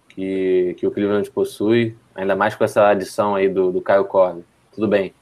que, 0.09 0.75
que 0.79 0.87
o 0.87 0.91
Cleveland 0.91 1.31
possui, 1.31 1.97
ainda 2.15 2.37
mais 2.37 2.55
com 2.55 2.65
essa 2.65 2.89
adição 2.89 3.35
aí 3.35 3.49
do, 3.49 3.73
do 3.73 3.81
Kyle 3.81 4.05
Korver. 4.05 4.45
Tudo 4.75 4.87
bem, 4.87 5.15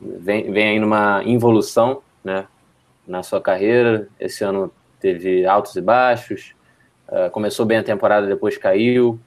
vem, 0.00 0.50
vem 0.52 0.68
aí 0.70 0.78
numa 0.78 1.22
involução, 1.24 2.02
né, 2.22 2.46
na 3.06 3.22
sua 3.22 3.40
carreira. 3.40 4.08
Esse 4.20 4.44
ano 4.44 4.72
teve 5.00 5.44
altos 5.46 5.74
e 5.76 5.80
baixos, 5.80 6.54
uh, 7.08 7.30
começou 7.30 7.66
bem 7.66 7.78
a 7.78 7.82
temporada, 7.82 8.26
depois 8.26 8.56
caiu. 8.56 9.18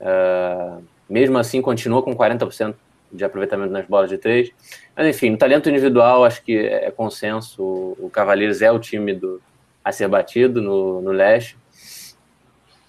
Uh, 0.00 0.82
mesmo 1.08 1.36
assim, 1.38 1.60
continuou 1.60 2.02
com 2.02 2.16
40% 2.16 2.74
de 3.12 3.24
aproveitamento 3.24 3.72
nas 3.72 3.86
bolas 3.86 4.08
de 4.08 4.16
três. 4.16 4.50
Mas, 4.96 5.08
enfim, 5.08 5.30
no 5.30 5.36
talento 5.36 5.68
individual, 5.68 6.24
acho 6.24 6.42
que 6.42 6.56
é 6.56 6.90
consenso. 6.90 7.62
O 7.98 8.08
Cavaleiros 8.10 8.62
é 8.62 8.70
o 8.70 8.78
time 8.78 9.12
do, 9.12 9.42
a 9.84 9.92
ser 9.92 10.08
batido 10.08 10.60
no, 10.60 11.00
no 11.00 11.10
leste. 11.10 11.56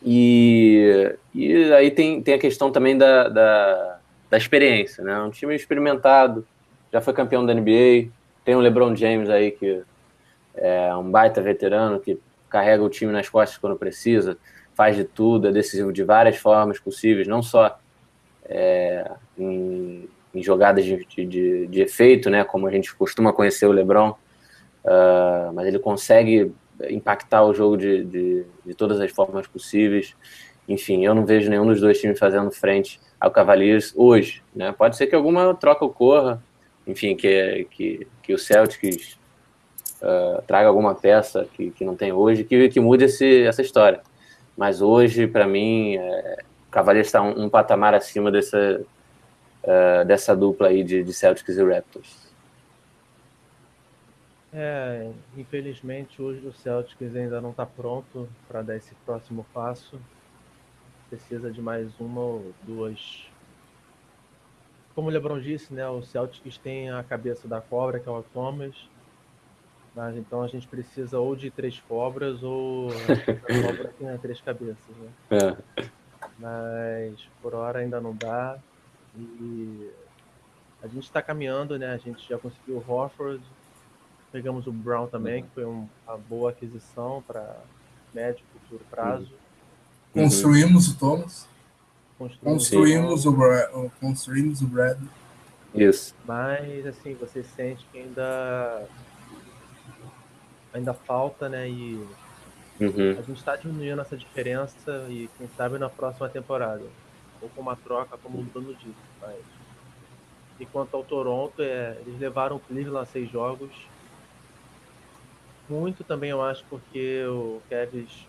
E, 0.03 1.15
e 1.33 1.73
aí 1.73 1.91
tem, 1.91 2.21
tem 2.21 2.33
a 2.33 2.39
questão 2.39 2.71
também 2.71 2.97
da, 2.97 3.29
da, 3.29 3.99
da 4.29 4.37
experiência, 4.37 5.03
né? 5.03 5.19
Um 5.21 5.29
time 5.29 5.55
experimentado, 5.55 6.45
já 6.91 6.99
foi 6.99 7.13
campeão 7.13 7.45
da 7.45 7.53
NBA, 7.53 8.09
tem 8.43 8.55
o 8.55 8.59
LeBron 8.59 8.95
James 8.95 9.29
aí 9.29 9.51
que 9.51 9.83
é 10.55 10.93
um 10.95 11.09
baita 11.09 11.41
veterano 11.41 11.99
que 11.99 12.19
carrega 12.49 12.83
o 12.83 12.89
time 12.89 13.11
nas 13.11 13.29
costas 13.29 13.57
quando 13.57 13.77
precisa, 13.77 14.37
faz 14.73 14.95
de 14.95 15.03
tudo, 15.03 15.47
é 15.47 15.51
decisivo 15.51 15.93
de 15.93 16.03
várias 16.03 16.37
formas 16.37 16.79
possíveis, 16.79 17.27
não 17.27 17.41
só 17.41 17.79
é, 18.45 19.09
em, 19.37 20.09
em, 20.33 20.43
jogadas 20.43 20.83
de, 20.83 21.05
de, 21.05 21.67
de, 21.67 21.81
efeito, 21.81 22.29
né, 22.29 22.43
como 22.43 22.67
a 22.67 22.71
gente 22.71 22.93
costuma 22.95 23.31
conhecer 23.31 23.65
o 23.67 23.71
LeBron, 23.71 24.09
uh, 24.09 25.53
mas 25.53 25.67
ele 25.67 25.79
consegue 25.79 26.51
impactar 26.89 27.43
o 27.43 27.53
jogo 27.53 27.77
de, 27.77 28.03
de, 28.03 28.45
de, 28.65 28.73
todas 28.73 28.99
as 28.99 29.11
formas 29.11 29.47
possíveis. 29.47 30.15
Enfim, 30.67 31.05
eu 31.05 31.13
não 31.13 31.25
vejo 31.25 31.49
nenhum 31.49 31.65
dos 31.65 31.81
dois 31.81 31.99
times 31.99 32.19
fazendo 32.19 32.51
frente 32.51 32.99
ao 33.19 33.31
Cavaliers 33.31 33.93
hoje. 33.95 34.43
Né? 34.55 34.71
Pode 34.71 34.95
ser 34.95 35.07
que 35.07 35.15
alguma 35.15 35.53
troca 35.53 35.85
ocorra, 35.85 36.41
enfim, 36.87 37.15
que, 37.15 37.67
que, 37.71 38.07
que 38.23 38.33
o 38.33 38.37
Celtics 38.37 39.17
uh, 40.01 40.41
traga 40.47 40.67
alguma 40.67 40.95
peça 40.95 41.47
que, 41.53 41.71
que 41.71 41.85
não 41.85 41.95
tem 41.95 42.11
hoje, 42.11 42.43
que, 42.43 42.69
que 42.69 42.79
mude 42.79 43.05
esse, 43.05 43.43
essa 43.43 43.61
história. 43.61 44.01
Mas 44.57 44.81
hoje, 44.81 45.27
para 45.27 45.47
mim, 45.47 45.95
é, 45.95 46.37
o 46.67 46.71
Cavaliers 46.71 47.07
está 47.07 47.21
um, 47.21 47.43
um, 47.45 47.49
patamar 47.49 47.93
acima 47.93 48.29
dessa, 48.31 48.81
uh, 49.63 50.05
dessa 50.05 50.35
dupla 50.35 50.67
aí 50.67 50.83
de, 50.83 51.03
de 51.03 51.13
Celtics 51.13 51.57
e 51.57 51.63
Raptors. 51.63 52.20
É, 54.53 55.09
infelizmente 55.37 56.21
hoje 56.21 56.45
o 56.45 56.51
Celtics 56.51 57.15
ainda 57.15 57.39
não 57.39 57.51
está 57.51 57.65
pronto 57.65 58.27
para 58.47 58.61
dar 58.61 58.75
esse 58.75 58.93
próximo 59.05 59.45
passo. 59.53 59.99
Precisa 61.09 61.51
de 61.51 61.61
mais 61.61 61.97
uma 61.99 62.21
ou 62.21 62.53
duas. 62.63 63.27
Como 64.93 65.07
o 65.07 65.11
LeBron 65.11 65.39
disse, 65.39 65.73
né, 65.73 65.87
o 65.87 66.01
Celtics 66.01 66.57
tem 66.57 66.89
a 66.89 67.01
cabeça 67.03 67.47
da 67.47 67.61
cobra, 67.61 67.99
que 67.99 68.09
é 68.09 68.11
o 68.11 68.23
Thomas. 68.23 68.75
Mas 69.95 70.15
então 70.15 70.41
a 70.41 70.47
gente 70.47 70.67
precisa 70.67 71.19
ou 71.19 71.35
de 71.35 71.49
três 71.51 71.79
cobras 71.81 72.43
ou 72.43 72.89
a 72.89 73.67
cobra 73.67 73.93
tem 73.99 74.17
três 74.17 74.39
cabeças. 74.41 74.95
Né? 74.97 75.11
É. 75.31 75.83
Mas 76.37 77.27
por 77.41 77.53
hora 77.53 77.79
ainda 77.79 77.99
não 77.99 78.15
dá. 78.15 78.57
E 79.17 79.91
a 80.81 80.87
gente 80.87 81.03
está 81.03 81.21
caminhando, 81.21 81.77
né? 81.77 81.93
A 81.93 81.97
gente 81.97 82.27
já 82.27 82.37
conseguiu 82.37 82.77
o 82.77 82.91
Horford, 82.91 83.43
Pegamos 84.31 84.65
o 84.65 84.71
Brown 84.71 85.07
também, 85.07 85.41
uhum. 85.41 85.47
que 85.47 85.53
foi 85.53 85.65
um, 85.65 85.87
uma 86.07 86.17
boa 86.17 86.51
aquisição 86.51 87.23
para 87.27 87.57
médio 88.13 88.43
e 88.43 88.59
futuro 88.59 88.85
prazo. 88.89 89.31
Uhum. 90.15 90.23
Construímos 90.23 90.87
o 90.87 90.97
Thomas. 90.97 91.47
Construímos, 92.17 92.69
construímos 92.69 93.25
o, 93.25 93.31
Brad, 93.31 93.91
construímos 93.99 94.61
o 94.61 94.67
Brad. 94.67 94.97
Isso. 95.73 96.15
Mas, 96.25 96.85
assim, 96.85 97.13
você 97.15 97.43
sente 97.43 97.85
que 97.91 97.99
ainda 97.99 98.87
ainda 100.73 100.93
falta, 100.93 101.49
né? 101.49 101.69
E 101.69 102.07
uhum. 102.79 103.11
a 103.17 103.21
gente 103.21 103.37
está 103.37 103.55
diminuindo 103.55 104.01
essa 104.01 104.15
diferença 104.15 105.05
e 105.09 105.29
quem 105.37 105.49
sabe 105.57 105.77
na 105.77 105.89
próxima 105.89 106.29
temporada. 106.29 106.83
Ou 107.41 107.49
com 107.49 107.61
uma 107.61 107.75
troca, 107.75 108.17
como 108.17 108.39
o 108.39 108.43
Bruno 108.43 108.73
disse. 108.75 108.95
Mas... 109.19 109.39
E 110.59 110.65
quanto 110.65 110.95
ao 110.95 111.03
Toronto, 111.03 111.61
é, 111.61 111.97
eles 112.05 112.19
levaram 112.19 112.57
o 112.57 112.59
Cleveland 112.59 113.03
a 113.03 113.11
seis 113.11 113.29
jogos 113.31 113.71
muito 115.71 116.03
também, 116.03 116.29
eu 116.31 116.41
acho, 116.41 116.65
porque 116.67 117.25
o 117.25 117.61
Kevs, 117.69 118.27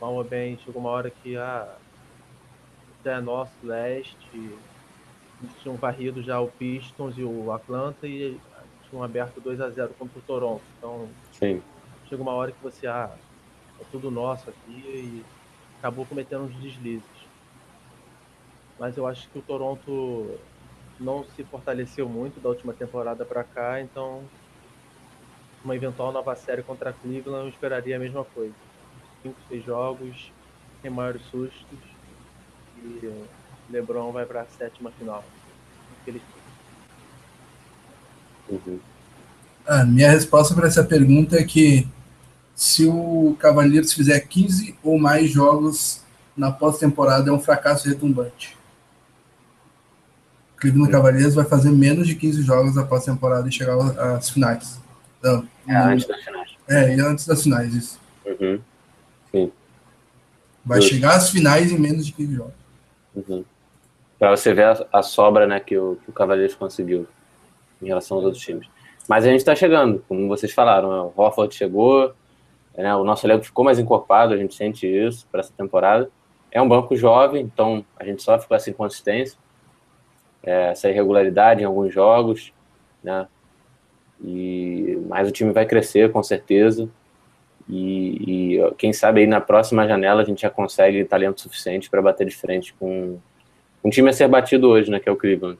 mal 0.00 0.14
ou 0.14 0.24
bem, 0.24 0.58
chegou 0.58 0.80
uma 0.80 0.90
hora 0.90 1.10
que 1.10 1.36
ah, 1.36 1.80
já 3.04 3.18
é 3.18 3.20
nosso 3.20 3.64
leste, 3.64 4.58
tinham 5.58 5.76
varrido 5.76 6.20
já 6.22 6.40
o 6.40 6.50
Pistons 6.50 7.16
e 7.16 7.24
o 7.24 7.52
Atlanta 7.52 8.08
e 8.08 8.40
tinham 8.88 9.02
aberto 9.02 9.40
2 9.40 9.60
a 9.60 9.70
0 9.70 9.94
contra 9.94 10.18
o 10.18 10.22
Toronto. 10.22 10.64
Então, 10.76 11.14
Sim. 11.30 11.62
chega 12.04 12.20
uma 12.20 12.32
hora 12.32 12.52
que 12.52 12.60
você, 12.60 12.86
ah, 12.88 13.16
é 13.78 13.84
tudo 13.84 14.10
nosso 14.10 14.50
aqui 14.50 14.82
e 14.88 15.26
acabou 15.78 16.04
cometendo 16.04 16.44
uns 16.46 16.58
deslizes. 16.58 17.28
Mas 18.78 18.96
eu 18.96 19.06
acho 19.06 19.30
que 19.30 19.38
o 19.38 19.42
Toronto 19.42 20.40
não 20.98 21.24
se 21.24 21.44
fortaleceu 21.44 22.08
muito 22.08 22.40
da 22.40 22.48
última 22.48 22.74
temporada 22.74 23.24
para 23.24 23.44
cá, 23.44 23.80
então 23.80 24.28
uma 25.64 25.74
eventual 25.74 26.12
nova 26.12 26.34
série 26.36 26.62
contra 26.62 26.92
Cleveland, 26.92 27.44
eu 27.44 27.48
esperaria 27.48 27.96
a 27.96 27.98
mesma 27.98 28.24
coisa. 28.24 28.54
Cinco, 29.22 29.36
seis 29.48 29.64
jogos, 29.64 30.32
sem 30.82 30.90
maiores 30.90 31.22
sustos. 31.30 31.78
E 32.82 33.24
LeBron 33.70 34.12
vai 34.12 34.24
para 34.24 34.42
a 34.42 34.46
sétima 34.46 34.90
final. 34.92 35.24
Uhum. 38.48 38.78
A 39.66 39.84
minha 39.84 40.10
resposta 40.10 40.54
para 40.54 40.68
essa 40.68 40.84
pergunta 40.84 41.36
é 41.36 41.44
que 41.44 41.88
se 42.54 42.86
o 42.86 43.36
Cavaliers 43.38 43.92
fizer 43.92 44.20
15 44.20 44.78
ou 44.82 44.98
mais 44.98 45.30
jogos 45.30 46.00
na 46.36 46.52
pós-temporada, 46.52 47.30
é 47.30 47.32
um 47.32 47.40
fracasso 47.40 47.88
retumbante. 47.88 48.56
O 50.54 50.60
Cleveland 50.60 50.92
Cavaliers 50.92 51.34
vai 51.34 51.44
fazer 51.44 51.70
menos 51.70 52.06
de 52.06 52.14
15 52.14 52.42
jogos 52.42 52.74
na 52.74 52.84
pós-temporada 52.84 53.48
e 53.48 53.52
chegar 53.52 53.76
às 54.14 54.30
finais. 54.30 54.78
Então, 55.18 55.48
é, 55.68 55.76
antes 55.76 56.06
das 56.06 56.20
finais. 56.22 56.50
É, 56.68 56.96
e 56.96 57.00
antes 57.00 57.26
das 57.26 57.42
finais, 57.42 57.74
isso. 57.74 58.00
Uhum. 58.24 58.60
Sim. 59.30 59.52
Vai 60.64 60.82
chegar 60.82 61.14
às 61.14 61.30
finais 61.30 61.70
em 61.70 61.78
menos 61.78 62.06
de 62.06 62.12
15 62.12 62.34
jogos. 62.34 62.54
Uhum. 63.14 63.44
Para 64.18 64.36
você 64.36 64.52
ver 64.52 64.64
a, 64.64 64.86
a, 64.92 65.02
sobra 65.02 65.46
né, 65.46 65.60
que, 65.60 65.76
o, 65.76 65.96
que 66.02 66.10
o 66.10 66.12
Cavaliers 66.12 66.54
conseguiu 66.54 67.06
em 67.80 67.86
relação 67.86 68.16
aos 68.16 68.26
outros 68.26 68.42
times. 68.42 68.66
Mas 69.08 69.24
a 69.24 69.28
gente 69.28 69.38
está 69.38 69.54
chegando, 69.54 70.04
como 70.08 70.26
vocês 70.26 70.52
falaram. 70.52 70.90
Né? 70.90 71.12
O 71.14 71.22
Hofford 71.22 71.54
chegou, 71.54 72.14
né, 72.76 72.94
o 72.96 73.04
nosso 73.04 73.26
elenco 73.26 73.44
ficou 73.44 73.64
mais 73.64 73.78
encorpado, 73.78 74.34
a 74.34 74.36
gente 74.36 74.54
sente 74.54 74.86
isso 74.86 75.26
para 75.30 75.40
essa 75.40 75.52
temporada. 75.56 76.10
É 76.50 76.60
um 76.60 76.68
banco 76.68 76.96
jovem, 76.96 77.42
então 77.42 77.84
a 77.98 78.04
gente 78.04 78.22
sofre 78.22 78.48
com 78.48 78.54
essa 78.54 78.70
inconsistência, 78.70 79.38
é, 80.42 80.70
essa 80.70 80.88
irregularidade 80.88 81.62
em 81.62 81.64
alguns 81.64 81.92
jogos, 81.92 82.52
né? 83.02 83.26
E, 84.22 84.98
mas 85.08 85.28
o 85.28 85.32
time 85.32 85.52
vai 85.52 85.66
crescer 85.66 86.10
com 86.10 86.22
certeza. 86.22 86.88
E, 87.68 88.56
e, 88.56 88.74
quem 88.78 88.92
sabe 88.92 89.20
aí 89.20 89.26
na 89.26 89.40
próxima 89.40 89.86
janela 89.86 90.22
a 90.22 90.24
gente 90.24 90.42
já 90.42 90.50
consegue 90.50 91.04
talento 91.04 91.40
suficiente 91.40 91.90
para 91.90 92.00
bater 92.00 92.26
de 92.26 92.36
frente 92.36 92.72
com 92.78 93.18
um 93.82 93.90
time 93.90 94.08
a 94.08 94.12
ser 94.12 94.28
batido 94.28 94.68
hoje, 94.68 94.90
né? 94.90 95.00
Que 95.00 95.08
é 95.08 95.12
o 95.12 95.16
Cleveland. 95.16 95.58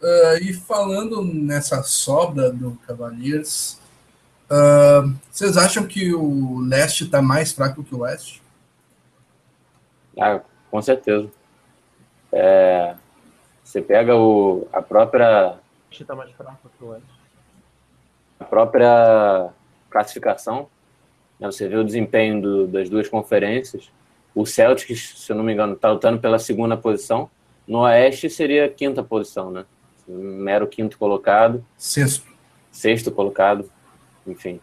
Uh, 0.00 0.42
e 0.42 0.52
falando 0.52 1.22
nessa 1.22 1.82
sobra 1.82 2.50
do 2.50 2.72
Cavaliers, 2.86 3.78
uh, 4.50 5.14
vocês 5.30 5.56
acham 5.56 5.86
que 5.86 6.12
o 6.12 6.58
leste 6.60 7.04
está 7.04 7.22
mais 7.22 7.52
fraco 7.52 7.84
que 7.84 7.94
o 7.94 8.00
oeste? 8.00 8.42
Ah, 10.20 10.40
com 10.70 10.82
certeza. 10.82 11.30
É, 12.32 12.94
você 13.62 13.80
pega 13.80 14.16
o, 14.16 14.66
a 14.72 14.82
própria. 14.82 15.54
Está 16.00 16.14
mais 16.14 16.30
fraco 16.32 16.70
que 16.76 16.84
o 16.84 16.88
oeste. 16.88 17.06
A 18.40 18.44
própria 18.44 19.50
classificação. 19.90 20.68
Né, 21.38 21.46
você 21.50 21.68
vê 21.68 21.76
o 21.76 21.84
desempenho 21.84 22.40
do, 22.40 22.66
das 22.66 22.88
duas 22.88 23.08
conferências. 23.08 23.90
O 24.34 24.46
Celtics, 24.46 25.14
se 25.18 25.30
eu 25.30 25.36
não 25.36 25.44
me 25.44 25.52
engano, 25.52 25.74
está 25.74 25.90
lutando 25.90 26.18
pela 26.18 26.38
segunda 26.38 26.76
posição. 26.76 27.30
No 27.66 27.80
Oeste 27.80 28.30
seria 28.30 28.64
a 28.64 28.68
quinta 28.68 29.02
posição, 29.02 29.50
né? 29.50 29.64
um 30.08 30.38
mero 30.38 30.66
quinto 30.66 30.98
colocado. 30.98 31.64
Sexto. 31.76 32.26
Sexto 32.70 33.12
colocado, 33.12 33.70
enfim. 34.26 34.60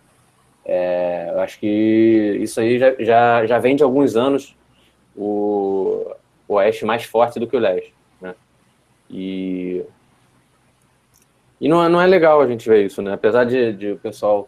É, 0.66 1.30
eu 1.32 1.40
acho 1.40 1.60
que 1.60 2.38
isso 2.42 2.60
aí 2.60 2.78
já, 2.78 2.96
já, 3.00 3.46
já 3.46 3.60
vem 3.60 3.76
de 3.76 3.84
alguns 3.84 4.16
anos 4.16 4.56
o, 5.16 6.12
o 6.48 6.56
Oeste 6.56 6.86
mais 6.86 7.04
forte 7.04 7.40
do 7.40 7.48
que 7.48 7.56
o 7.56 7.60
Leste. 7.60 7.94
Né? 8.20 8.36
E, 9.10 9.84
e 11.60 11.68
não, 11.68 11.84
é, 11.84 11.90
não 11.90 12.02
é 12.02 12.08
legal 12.08 12.42
a 12.42 12.48
gente 12.48 12.68
ver 12.68 12.86
isso, 12.86 13.02
né? 13.02 13.14
Apesar 13.14 13.44
de, 13.44 13.74
de 13.74 13.92
o 13.92 13.98
pessoal, 13.98 14.48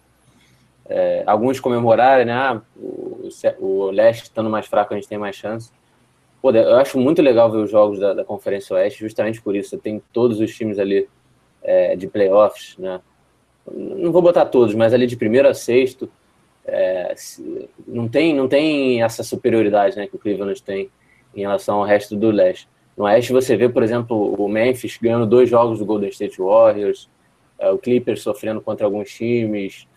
é, 0.87 1.23
alguns 1.25 1.59
comemorarem, 1.59 2.25
né? 2.25 2.33
Ah, 2.33 2.61
o, 2.77 3.27
o 3.59 3.91
Leste 3.91 4.23
estando 4.23 4.49
mais 4.49 4.65
fraco, 4.65 4.93
a 4.93 4.97
gente 4.97 5.07
tem 5.09 5.17
mais 5.17 5.35
chance. 5.35 5.71
Pô, 6.41 6.51
eu 6.51 6.77
acho 6.77 6.97
muito 6.97 7.21
legal 7.21 7.51
ver 7.51 7.59
os 7.59 7.69
jogos 7.69 7.99
da, 7.99 8.13
da 8.13 8.23
Conferência 8.25 8.75
Oeste, 8.75 8.99
justamente 8.99 9.41
por 9.41 9.55
isso. 9.55 9.77
Tem 9.77 10.01
todos 10.11 10.39
os 10.39 10.55
times 10.55 10.79
ali 10.79 11.07
é, 11.61 11.95
de 11.95 12.07
playoffs, 12.07 12.75
né? 12.77 12.99
Não 13.71 14.11
vou 14.11 14.21
botar 14.21 14.45
todos, 14.45 14.73
mas 14.73 14.93
ali 14.93 15.05
de 15.05 15.15
primeiro 15.15 15.47
a 15.47 15.53
sexto, 15.53 16.09
é, 16.65 17.13
não, 17.87 18.07
tem, 18.07 18.35
não 18.35 18.47
tem 18.47 19.03
essa 19.03 19.23
superioridade 19.23 19.95
né, 19.97 20.07
que 20.07 20.15
o 20.15 20.19
Cleveland 20.19 20.61
tem 20.63 20.89
em 21.35 21.41
relação 21.41 21.77
ao 21.77 21.85
resto 21.85 22.15
do 22.15 22.31
leste. 22.31 22.67
No 22.97 23.05
oeste 23.05 23.31
você 23.31 23.55
vê, 23.55 23.69
por 23.69 23.83
exemplo, 23.83 24.35
o 24.35 24.47
Memphis 24.47 24.97
ganhando 25.01 25.25
dois 25.25 25.49
jogos 25.49 25.79
do 25.79 25.85
Golden 25.85 26.09
State 26.09 26.41
Warriors, 26.41 27.09
é, 27.57 27.69
o 27.69 27.77
Clippers 27.77 28.21
sofrendo 28.21 28.61
contra 28.61 28.85
alguns 28.85 29.11
times, 29.11 29.87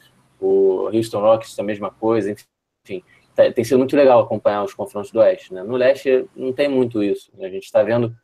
o 0.41 0.91
Houston 0.93 1.21
Rockets 1.21 1.59
a 1.59 1.63
mesma 1.63 1.91
coisa, 1.91 2.31
enfim. 2.31 3.03
Tá, 3.35 3.51
tem 3.53 3.65
sido 3.65 3.79
muito 3.79 3.97
legal 3.97 4.21
acompanhar 4.21 4.63
os 4.63 4.75
confrontos 4.75 5.11
do 5.11 5.19
Oeste. 5.19 5.53
Né? 5.53 5.63
No 5.63 5.77
Leste 5.77 6.27
não 6.37 6.53
tem 6.53 6.69
muito 6.69 7.03
isso. 7.03 7.33
Né? 7.37 7.47
A 7.47 7.51
gente 7.51 7.65
está 7.65 7.83
vendo 7.83 8.15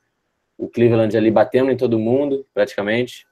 o 0.57 0.69
Cleveland 0.69 1.17
ali 1.17 1.31
batendo 1.31 1.71
em 1.71 1.77
todo 1.77 1.99
mundo, 1.99 2.47
praticamente, 2.55 3.27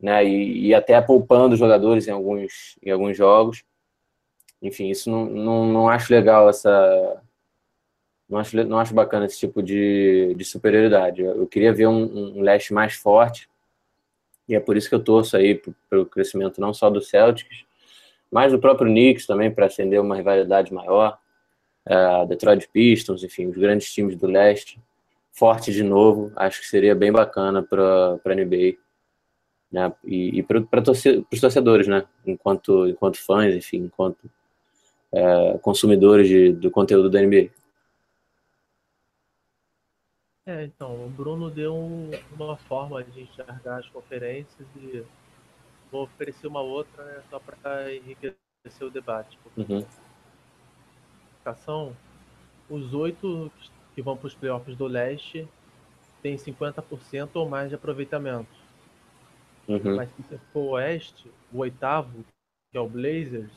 né? 0.00 0.24
E, 0.24 0.68
e, 0.68 0.74
até 0.74 1.00
poupando 1.00 1.56
jogadores 1.56 2.08
em 2.08 2.10
alguns, 2.10 2.76
em 2.82 2.90
alguns 2.90 3.16
jogos. 3.16 3.62
Enfim, 4.62 4.88
isso 4.88 5.10
não, 5.10 5.26
não, 5.26 5.66
não 5.66 5.88
acho 5.88 6.12
legal 6.12 6.48
essa. 6.48 7.22
Não 8.34 8.40
acho, 8.40 8.64
não 8.64 8.78
acho 8.80 8.92
bacana 8.92 9.26
esse 9.26 9.38
tipo 9.38 9.62
de, 9.62 10.34
de 10.36 10.44
superioridade. 10.44 11.22
Eu 11.22 11.46
queria 11.46 11.72
ver 11.72 11.86
um, 11.86 12.36
um 12.36 12.42
leste 12.42 12.74
mais 12.74 12.94
forte, 12.94 13.48
e 14.48 14.56
é 14.56 14.60
por 14.60 14.76
isso 14.76 14.88
que 14.88 14.94
eu 14.96 15.04
torço 15.04 15.36
aí 15.36 15.62
para 15.88 16.00
o 16.00 16.04
crescimento 16.04 16.60
não 16.60 16.74
só 16.74 16.90
do 16.90 17.00
Celtics, 17.00 17.64
mas 18.32 18.52
o 18.52 18.58
próprio 18.58 18.90
Knicks 18.90 19.24
também 19.24 19.52
para 19.52 19.66
acender 19.66 20.00
uma 20.00 20.16
rivalidade 20.16 20.74
maior, 20.74 21.16
uh, 21.88 22.26
Detroit 22.26 22.68
Pistons, 22.72 23.22
enfim, 23.22 23.46
os 23.46 23.56
grandes 23.56 23.92
times 23.92 24.16
do 24.16 24.26
leste, 24.26 24.80
forte 25.30 25.72
de 25.72 25.84
novo, 25.84 26.32
acho 26.34 26.60
que 26.60 26.66
seria 26.66 26.92
bem 26.92 27.12
bacana 27.12 27.62
para 27.62 28.18
a 28.24 28.34
NBA, 28.34 28.78
né, 29.70 29.92
e, 30.04 30.40
e 30.40 30.42
para 30.42 30.82
torce, 30.82 31.24
os 31.32 31.40
torcedores, 31.40 31.86
né, 31.86 32.04
enquanto, 32.26 32.88
enquanto 32.88 33.16
fãs, 33.16 33.54
enfim, 33.54 33.76
enquanto 33.76 34.28
uh, 35.12 35.56
consumidores 35.60 36.26
de, 36.26 36.52
do 36.52 36.68
conteúdo 36.68 37.08
da 37.08 37.22
NBA. 37.22 37.50
É, 40.46 40.64
então, 40.64 41.06
o 41.06 41.08
Bruno 41.08 41.50
deu 41.50 41.74
uma 42.38 42.56
forma 42.56 43.02
de 43.02 43.22
enxergar 43.22 43.78
as 43.78 43.88
conferências 43.88 44.68
e 44.76 45.02
vou 45.90 46.02
oferecer 46.02 46.46
uma 46.46 46.60
outra 46.60 47.02
né, 47.02 47.22
só 47.30 47.38
para 47.38 47.94
enriquecer 47.94 48.36
o 48.82 48.90
debate. 48.90 49.38
Uhum. 49.56 49.86
Os 52.68 52.92
oito 52.92 53.50
que 53.94 54.02
vão 54.02 54.16
para 54.16 54.26
os 54.26 54.34
playoffs 54.34 54.76
do 54.76 54.86
leste 54.86 55.48
têm 56.22 56.36
50% 56.36 57.30
ou 57.34 57.48
mais 57.48 57.70
de 57.70 57.74
aproveitamento. 57.74 58.64
Uhum. 59.66 59.96
Mas 59.96 60.10
se 60.10 60.22
você 60.22 60.38
for 60.52 60.60
o 60.60 60.70
oeste, 60.72 61.30
o 61.52 61.58
oitavo, 61.58 62.22
que 62.70 62.76
é 62.76 62.80
o 62.80 62.88
Blazers, 62.88 63.52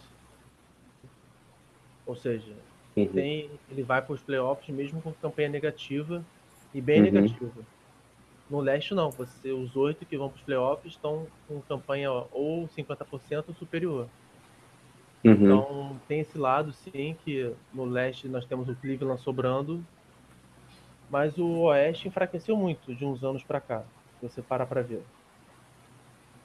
ou 2.06 2.16
seja, 2.16 2.54
uhum. 2.96 3.08
tem, 3.08 3.52
ele 3.70 3.84
vai 3.84 4.02
para 4.02 4.14
os 4.14 4.22
playoffs 4.22 4.74
mesmo 4.74 5.02
com 5.02 5.12
campanha 5.12 5.50
negativa 5.50 6.24
e 6.74 6.82
bem 6.82 7.00
uhum. 7.00 7.12
negativa. 7.12 7.66
No 8.50 8.60
leste, 8.60 8.94
não. 8.94 9.12
Você, 9.12 9.52
os 9.52 9.76
oito 9.76 10.06
que 10.06 10.18
vão 10.18 10.30
para 10.30 10.38
os 10.38 10.44
playoffs 10.44 10.94
estão 10.94 11.28
com 11.48 11.62
campanha 11.62 12.12
ou 12.12 12.68
50% 12.68 13.46
ou 13.48 13.56
superior. 13.56 14.08
Uhum. 15.24 15.32
Então, 15.32 16.00
tem 16.08 16.20
esse 16.22 16.38
lado, 16.38 16.72
sim, 16.72 17.16
que 17.24 17.54
no 17.74 17.86
leste 17.86 18.28
nós 18.28 18.46
temos 18.46 18.70
o 18.70 18.76
Cleveland 18.76 19.22
sobrando, 19.22 19.84
mas 21.10 21.38
o 21.38 21.62
oeste 21.64 22.08
enfraqueceu 22.08 22.56
muito 22.56 22.94
de 22.94 23.04
uns 23.04 23.24
anos 23.24 23.44
para 23.44 23.60
cá, 23.60 23.84
se 24.20 24.28
você 24.28 24.42
parar 24.42 24.66
para 24.66 24.82
ver. 24.82 25.02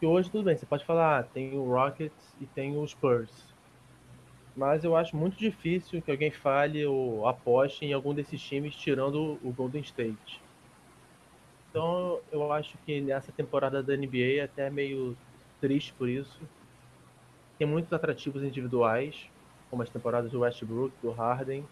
E 0.00 0.06
hoje, 0.06 0.30
tudo 0.30 0.44
bem, 0.44 0.56
você 0.56 0.66
pode 0.66 0.84
falar, 0.84 1.20
ah, 1.20 1.22
tem 1.22 1.56
o 1.56 1.64
Rockets 1.64 2.34
e 2.40 2.46
tem 2.46 2.76
o 2.76 2.86
Spurs. 2.86 3.51
Mas 4.54 4.84
eu 4.84 4.94
acho 4.94 5.16
muito 5.16 5.36
difícil 5.36 6.02
que 6.02 6.10
alguém 6.10 6.30
fale 6.30 6.84
ou 6.84 7.26
aposte 7.26 7.84
em 7.84 7.92
algum 7.92 8.14
desses 8.14 8.40
times 8.40 8.74
tirando 8.76 9.38
o 9.42 9.52
Golden 9.52 9.80
State. 9.82 10.40
Então 11.70 12.20
eu 12.30 12.52
acho 12.52 12.76
que 12.84 13.00
nessa 13.00 13.32
temporada 13.32 13.82
da 13.82 13.96
NBA 13.96 14.40
é 14.40 14.42
até 14.42 14.68
meio 14.68 15.16
triste 15.60 15.94
por 15.94 16.08
isso. 16.08 16.38
Tem 17.58 17.66
muitos 17.66 17.92
atrativos 17.92 18.42
individuais, 18.42 19.26
como 19.70 19.82
as 19.82 19.88
temporadas 19.88 20.30
do 20.30 20.40
Westbrook, 20.40 20.94
do 21.00 21.12
Harden, 21.12 21.64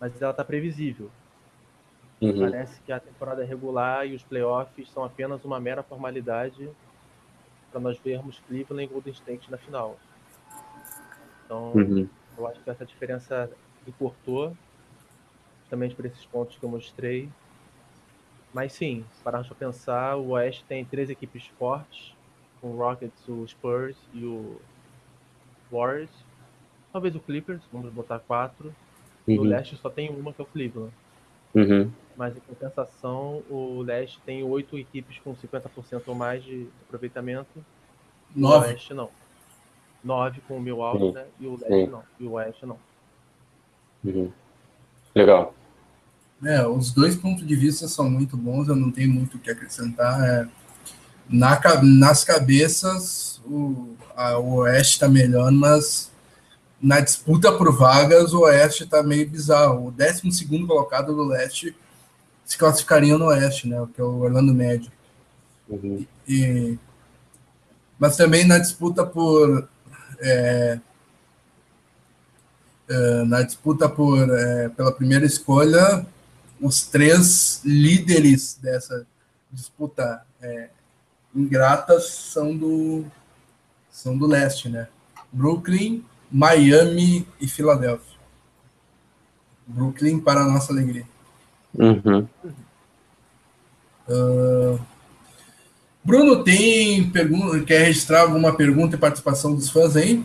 mas 0.00 0.20
ela 0.22 0.32
tá 0.32 0.44
previsível. 0.44 1.10
Uhum. 2.20 2.40
Parece 2.40 2.80
que 2.80 2.92
a 2.92 2.98
temporada 2.98 3.44
regular 3.44 4.06
e 4.06 4.14
os 4.14 4.22
playoffs 4.22 4.88
são 4.90 5.04
apenas 5.04 5.44
uma 5.44 5.60
mera 5.60 5.82
formalidade 5.82 6.70
para 7.70 7.80
nós 7.80 7.98
vermos 7.98 8.40
Cleveland 8.40 8.84
e 8.84 8.86
Golden 8.86 9.12
State 9.12 9.50
na 9.50 9.58
final. 9.58 9.98
Então, 11.46 11.72
uhum. 11.72 12.08
eu 12.36 12.46
acho 12.46 12.60
que 12.60 12.68
essa 12.68 12.84
diferença 12.84 13.48
encurtou, 13.86 14.54
justamente 15.60 15.94
por 15.94 16.04
esses 16.04 16.26
pontos 16.26 16.58
que 16.58 16.64
eu 16.64 16.68
mostrei. 16.68 17.28
Mas 18.52 18.72
sim, 18.72 19.04
para 19.22 19.42
pensar, 19.44 20.16
o 20.16 20.30
Oeste 20.30 20.64
tem 20.64 20.84
três 20.84 21.08
equipes 21.08 21.46
fortes, 21.58 22.14
com 22.60 22.72
o 22.72 22.76
Rockets, 22.76 23.28
o 23.28 23.46
Spurs 23.46 23.96
e 24.12 24.24
o 24.24 24.60
Warriors. 25.70 26.10
Talvez 26.92 27.14
o 27.14 27.20
Clippers, 27.20 27.62
vamos 27.72 27.92
botar 27.92 28.18
quatro. 28.18 28.74
Uhum. 29.26 29.36
No 29.36 29.42
Leste 29.44 29.76
só 29.76 29.88
tem 29.88 30.10
uma, 30.10 30.32
que 30.32 30.40
é 30.40 30.44
o 30.44 30.46
Cleveland. 30.46 30.92
Uhum. 31.54 31.90
Mas, 32.16 32.36
em 32.36 32.40
compensação, 32.40 33.42
o 33.50 33.82
leste 33.82 34.18
tem 34.24 34.42
oito 34.42 34.78
equipes 34.78 35.18
com 35.18 35.34
50% 35.34 36.02
ou 36.06 36.14
mais 36.14 36.42
de 36.42 36.66
aproveitamento. 36.86 37.64
Nove. 38.34 38.66
O 38.66 38.70
oeste 38.70 38.94
não. 38.94 39.10
Nove 40.06 40.40
com 40.46 40.56
o 40.58 40.60
Milwaukee, 40.60 41.12
né? 41.12 41.24
E 41.40 41.46
o 41.46 41.58
leste 41.60 41.90
não. 41.90 42.02
E 42.20 42.24
o 42.24 42.30
oeste 42.32 42.64
não. 42.66 42.78
Uhum. 44.04 44.30
Legal. 45.14 45.54
É, 46.44 46.66
os 46.66 46.92
dois 46.92 47.16
pontos 47.16 47.46
de 47.46 47.56
vista 47.56 47.88
são 47.88 48.08
muito 48.10 48.36
bons, 48.36 48.68
eu 48.68 48.76
não 48.76 48.90
tenho 48.90 49.10
muito 49.12 49.36
o 49.36 49.40
que 49.40 49.50
acrescentar. 49.50 50.22
É, 50.22 50.46
na, 51.28 51.58
nas 51.82 52.22
cabeças, 52.22 53.40
o, 53.46 53.94
a- 54.14 54.38
o 54.38 54.56
Oeste 54.58 54.92
está 54.94 55.08
melhor, 55.08 55.50
mas 55.50 56.12
na 56.80 57.00
disputa 57.00 57.50
por 57.50 57.72
vagas, 57.76 58.32
o 58.34 58.40
Oeste 58.42 58.84
está 58.84 59.02
meio 59.02 59.28
bizarro. 59.28 59.88
O 59.88 59.90
12 59.90 60.46
colocado 60.66 61.14
do 61.14 61.24
Leste 61.24 61.74
se 62.44 62.56
classificaria 62.56 63.16
no 63.18 63.26
Oeste, 63.26 63.66
né? 63.66 63.84
Que 63.94 64.00
é 64.00 64.04
o 64.04 64.18
Orlando 64.20 64.54
Médio. 64.54 64.92
Uhum. 65.68 66.06
E, 66.28 66.78
mas 67.98 68.16
também 68.16 68.46
na 68.46 68.58
disputa 68.58 69.04
por 69.04 69.66
é, 70.20 70.80
é, 72.88 73.24
na 73.24 73.42
disputa 73.42 73.88
por 73.88 74.28
é, 74.30 74.68
pela 74.70 74.92
primeira 74.92 75.24
escolha, 75.24 76.06
os 76.60 76.86
três 76.86 77.60
líderes 77.64 78.58
dessa 78.60 79.06
disputa 79.50 80.22
é, 80.40 80.70
ingrata 81.34 82.00
são 82.00 82.56
do 82.56 83.04
são 83.90 84.16
do 84.16 84.26
leste, 84.26 84.68
né? 84.68 84.88
Brooklyn, 85.32 86.04
Miami 86.30 87.26
e 87.40 87.48
Filadélfia. 87.48 88.16
Brooklyn 89.66 90.20
para 90.20 90.42
a 90.42 90.48
nossa 90.48 90.72
alegria. 90.72 91.06
Uhum. 91.74 92.28
Bruno 96.06 96.44
tem 96.44 97.10
pergunta, 97.10 97.64
quer 97.64 97.80
registrar 97.80 98.20
alguma 98.20 98.56
pergunta 98.56 98.94
e 98.94 98.98
participação 98.98 99.52
dos 99.52 99.68
fãs 99.68 99.96
aí? 99.96 100.22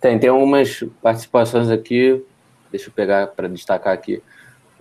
Tem, 0.00 0.18
tem 0.18 0.28
algumas 0.28 0.82
participações 1.00 1.70
aqui. 1.70 2.20
Deixa 2.68 2.88
eu 2.88 2.92
pegar 2.92 3.28
para 3.28 3.48
destacar 3.48 3.94
aqui. 3.94 4.20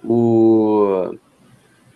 O, 0.04 1.16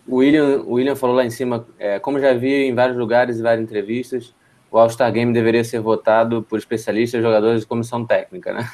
William, 0.08 0.58
o 0.58 0.74
William 0.74 0.94
falou 0.94 1.16
lá 1.16 1.24
em 1.24 1.30
cima, 1.30 1.66
é, 1.80 1.98
como 1.98 2.20
já 2.20 2.32
vi 2.32 2.68
em 2.68 2.74
vários 2.76 2.96
lugares 2.96 3.40
e 3.40 3.42
várias 3.42 3.64
entrevistas, 3.64 4.32
o 4.70 4.78
All-Star 4.78 5.10
Game 5.10 5.32
deveria 5.32 5.64
ser 5.64 5.80
votado 5.80 6.44
por 6.44 6.60
especialistas, 6.60 7.20
jogadores 7.20 7.64
e 7.64 7.66
comissão 7.66 8.06
técnica, 8.06 8.52
né? 8.52 8.70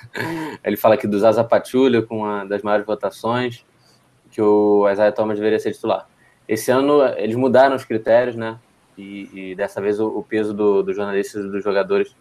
Ele 0.63 0.77
fala 0.77 0.93
aqui 0.93 1.07
do 1.07 1.19
Zaza 1.19 1.43
Pachulia 1.43 2.03
com 2.03 2.19
uma 2.19 2.45
das 2.45 2.61
maiores 2.61 2.85
votações, 2.85 3.65
que 4.31 4.43
o 4.43 4.87
Isaiah 4.91 5.11
Thomas 5.11 5.39
deveria 5.39 5.59
ser 5.59 5.73
titular. 5.73 6.07
Esse 6.47 6.71
ano 6.71 7.03
eles 7.17 7.35
mudaram 7.35 7.75
os 7.75 7.85
critérios, 7.87 8.37
né? 8.37 8.59
E, 8.97 9.51
e 9.51 9.55
dessa 9.55 9.81
vez 9.81 9.99
o, 10.01 10.07
o 10.09 10.23
peso 10.23 10.53
do- 10.53 10.83
dos 10.83 10.95
jornalistas 10.95 11.45
e 11.45 11.49
dos 11.51 11.63
jogadores 11.65 12.15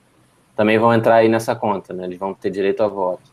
também 0.55 0.77
vão 0.79 0.93
entrar 0.93 1.15
aí 1.15 1.27
nessa 1.29 1.55
conta, 1.55 1.93
né? 1.93 2.05
Eles 2.05 2.17
vão 2.17 2.33
ter 2.33 2.49
direito 2.49 2.81
a 2.83 2.87
voto. 2.87 3.29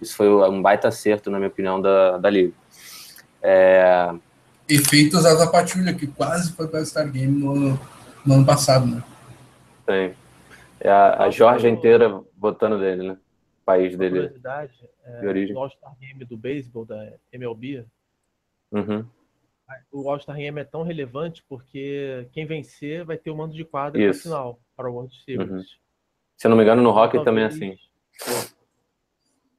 Isso 0.00 0.16
foi 0.16 0.28
um 0.28 0.60
baita 0.60 0.88
acerto, 0.88 1.30
na 1.30 1.38
minha 1.38 1.48
opinião, 1.48 1.80
da, 1.80 2.18
da 2.18 2.28
Liga. 2.30 2.52
É, 3.42 4.12
Efeitos 4.68 5.24
Asa 5.26 5.50
Patrulha, 5.50 5.92
que 5.94 6.06
quase 6.06 6.52
foi 6.52 6.68
para 6.68 6.80
o 6.80 6.86
Star 6.86 7.10
Game 7.10 7.38
no, 7.40 7.78
no 8.24 8.34
ano 8.34 8.46
passado, 8.46 8.86
né? 8.86 9.02
tem. 9.86 10.14
É 10.80 10.90
a, 10.90 11.24
a 11.24 11.30
Georgia 11.30 11.68
inteira 11.70 12.22
votando 12.36 12.78
dele, 12.78 13.08
né? 13.08 13.12
O 13.14 13.64
país 13.64 13.96
dele 13.96 14.16
curiosidade, 14.18 14.72
é, 15.04 15.20
de 15.20 15.26
origem. 15.26 15.54
no 15.54 15.60
All-Star 15.60 15.92
Game 16.00 16.24
do 16.24 16.36
beisebol, 16.36 16.84
da 16.84 17.12
MLB, 17.32 17.84
Uhum. 18.72 19.04
O 19.90 20.08
All-Star 20.10 20.36
Game 20.36 20.60
é 20.60 20.64
tão 20.64 20.82
relevante 20.82 21.44
porque 21.48 22.26
quem 22.32 22.46
vencer 22.46 23.04
vai 23.04 23.16
ter 23.16 23.30
o 23.30 23.36
mando 23.36 23.54
de 23.54 23.64
quadra 23.64 24.02
Isso. 24.02 24.22
final, 24.24 24.58
para 24.76 24.90
o 24.90 24.94
World 24.94 25.14
Series. 25.24 25.50
Uhum. 25.50 25.62
Se 26.36 26.46
eu 26.46 26.50
não 26.50 26.56
me 26.56 26.62
engano, 26.62 26.82
no 26.82 26.90
hockey 26.90 27.16
Então, 27.16 27.24
também 27.24 27.44
é 27.44 27.46
assim. 27.46 27.76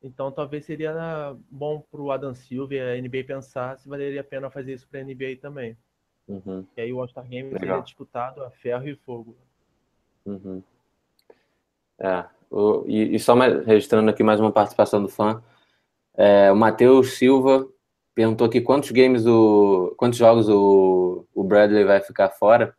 Então 0.03 0.31
talvez 0.31 0.65
seria 0.65 1.33
bom 1.49 1.79
para 1.89 2.01
o 2.01 2.11
Adam 2.11 2.33
Silver 2.35 2.77
e 2.77 2.97
a 2.99 3.01
NBA 3.01 3.23
pensar 3.25 3.77
se 3.77 3.87
valeria 3.87 4.19
a 4.21 4.23
pena 4.23 4.49
fazer 4.49 4.73
isso 4.73 4.87
para 4.87 4.99
a 4.99 5.03
NBA 5.03 5.37
também. 5.41 5.77
Uhum. 6.27 6.65
E 6.75 6.81
aí 6.81 6.91
o 6.93 6.99
All-Star 6.99 7.25
Game 7.27 7.49
seria 7.51 7.61
Legal. 7.67 7.81
disputado 7.81 8.43
a 8.43 8.49
ferro 8.51 8.87
e 8.87 8.95
fogo. 8.95 9.35
Uhum. 10.25 10.61
É, 11.99 12.25
o- 12.49 12.83
e, 12.87 13.15
e 13.15 13.19
só 13.19 13.35
mais- 13.35 13.65
registrando 13.65 14.09
aqui 14.09 14.23
mais 14.23 14.39
uma 14.39 14.51
participação 14.51 15.01
do 15.01 15.07
fã. 15.07 15.41
É, 16.15 16.51
o 16.51 16.55
Matheus 16.55 17.13
Silva 17.17 17.67
perguntou 18.15 18.47
aqui 18.47 18.61
quantos 18.61 18.91
games 18.91 19.25
o. 19.25 19.93
quantos 19.97 20.17
jogos 20.19 20.47
o, 20.49 21.25
o 21.33 21.43
Bradley 21.43 21.83
vai 21.83 22.01
ficar 22.01 22.29
fora. 22.29 22.75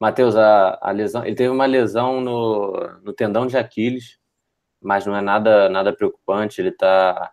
Matheus, 0.00 0.36
a, 0.36 0.78
a 0.80 0.90
lesão. 0.90 1.24
Ele 1.24 1.34
teve 1.34 1.50
uma 1.50 1.66
lesão 1.66 2.20
no, 2.20 2.72
no 3.02 3.12
tendão 3.12 3.46
de 3.46 3.56
Aquiles, 3.56 4.18
mas 4.80 5.04
não 5.06 5.16
é 5.16 5.20
nada, 5.20 5.68
nada 5.68 5.92
preocupante. 5.92 6.60
Ele 6.60 6.70
tá. 6.72 7.32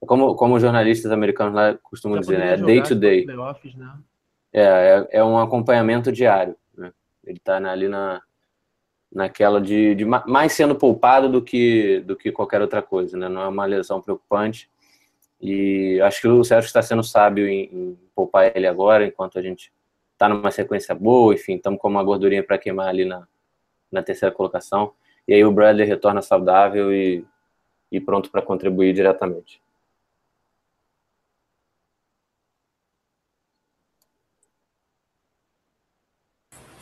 Como, 0.00 0.34
como 0.34 0.54
os 0.56 0.62
jornalistas 0.62 1.12
americanos 1.12 1.54
lá 1.54 1.76
costumam 1.82 2.16
Já 2.16 2.20
dizer, 2.22 2.38
né? 2.38 2.52
É 2.54 2.56
day 2.56 2.82
to 2.82 2.94
day. 2.94 3.24
playoffs, 3.24 3.74
né? 3.76 3.98
É, 4.52 4.62
é, 4.62 5.08
é 5.18 5.24
um 5.24 5.38
acompanhamento 5.38 6.10
diário. 6.10 6.56
Né? 6.76 6.90
Ele 7.24 7.36
está 7.36 7.56
ali 7.56 7.86
na, 7.86 8.20
naquela 9.12 9.60
de, 9.60 9.94
de 9.94 10.04
ma- 10.06 10.24
mais 10.26 10.52
sendo 10.52 10.74
poupado 10.74 11.28
do 11.28 11.42
que, 11.42 12.00
do 12.00 12.16
que 12.16 12.32
qualquer 12.32 12.62
outra 12.62 12.80
coisa. 12.80 13.16
Né? 13.16 13.28
Não 13.28 13.42
é 13.42 13.48
uma 13.48 13.66
lesão 13.66 14.00
preocupante. 14.00 14.69
E 15.40 16.00
acho 16.02 16.20
que 16.20 16.28
o 16.28 16.44
Sérgio 16.44 16.66
está 16.66 16.82
sendo 16.82 17.02
sábio 17.02 17.48
em, 17.48 17.64
em 17.72 17.98
poupar 18.14 18.54
ele 18.54 18.66
agora, 18.66 19.06
enquanto 19.06 19.38
a 19.38 19.42
gente 19.42 19.72
está 20.12 20.28
numa 20.28 20.50
sequência 20.50 20.94
boa. 20.94 21.34
Enfim, 21.34 21.54
estamos 21.54 21.80
com 21.80 21.88
uma 21.88 22.04
gordurinha 22.04 22.42
para 22.42 22.58
queimar 22.58 22.88
ali 22.88 23.04
na, 23.04 23.26
na 23.90 24.02
terceira 24.02 24.34
colocação. 24.34 24.92
E 25.26 25.32
aí 25.32 25.44
o 25.44 25.52
Bradley 25.52 25.86
retorna 25.86 26.20
saudável 26.20 26.92
e, 26.92 27.24
e 27.90 28.00
pronto 28.00 28.30
para 28.30 28.42
contribuir 28.42 28.92
diretamente. 28.92 29.62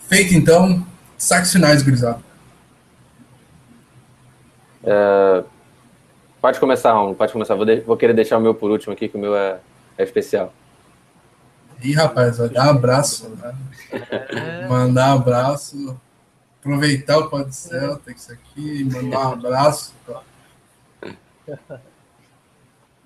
Feito 0.09 0.35
então, 0.35 0.87
saques 1.19 1.53
finais, 1.53 1.83
gurizada. 1.83 2.23
Pode 6.41 6.61
começar, 6.61 6.93
Romulo, 6.93 7.15
pode 7.17 7.33
começar. 7.33 7.55
Vou, 7.55 7.65
de- 7.65 7.81
vou 7.81 7.97
querer 7.97 8.15
deixar 8.15 8.39
o 8.39 8.41
meu 8.41 8.55
por 8.55 8.71
último 8.71 8.93
aqui, 8.93 9.09
que 9.09 9.17
o 9.17 9.21
meu 9.21 9.37
é, 9.37 9.61
é 9.97 10.05
especial. 10.05 10.53
Ih, 11.83 11.93
rapaz, 11.95 12.39
vai 12.39 12.49
dar 12.49 12.67
um 12.67 12.71
abraço, 12.71 13.29
né? 13.31 13.55
É, 13.93 14.69
mandar 14.69 15.15
um 15.15 15.19
abraço, 15.21 16.01
aproveitar 16.61 17.19
o 17.19 17.29
Pode 17.31 17.55
Celtics 17.55 18.31
aqui, 18.31 18.85
mandar 18.85 19.29
um 19.29 19.33
abraço. 19.33 19.95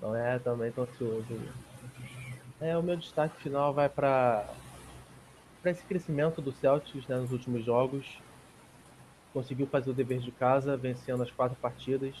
não 0.01 0.15
é, 0.15 0.39
também 0.39 0.71
tô 0.71 0.83
ansioso. 0.83 1.25
É, 2.59 2.77
o 2.77 2.83
meu 2.83 2.95
destaque 2.97 3.41
final 3.41 3.73
vai 3.73 3.89
para 3.89 4.45
para 5.61 5.71
esse 5.71 5.83
crescimento 5.83 6.41
do 6.41 6.51
Celtics 6.51 7.07
né, 7.07 7.15
nos 7.15 7.31
últimos 7.31 7.63
jogos. 7.63 8.05
Conseguiu 9.31 9.65
fazer 9.65 9.91
o 9.91 9.93
dever 9.93 10.19
de 10.19 10.29
casa, 10.31 10.75
vencendo 10.75 11.23
as 11.23 11.31
quatro 11.31 11.55
partidas. 11.61 12.13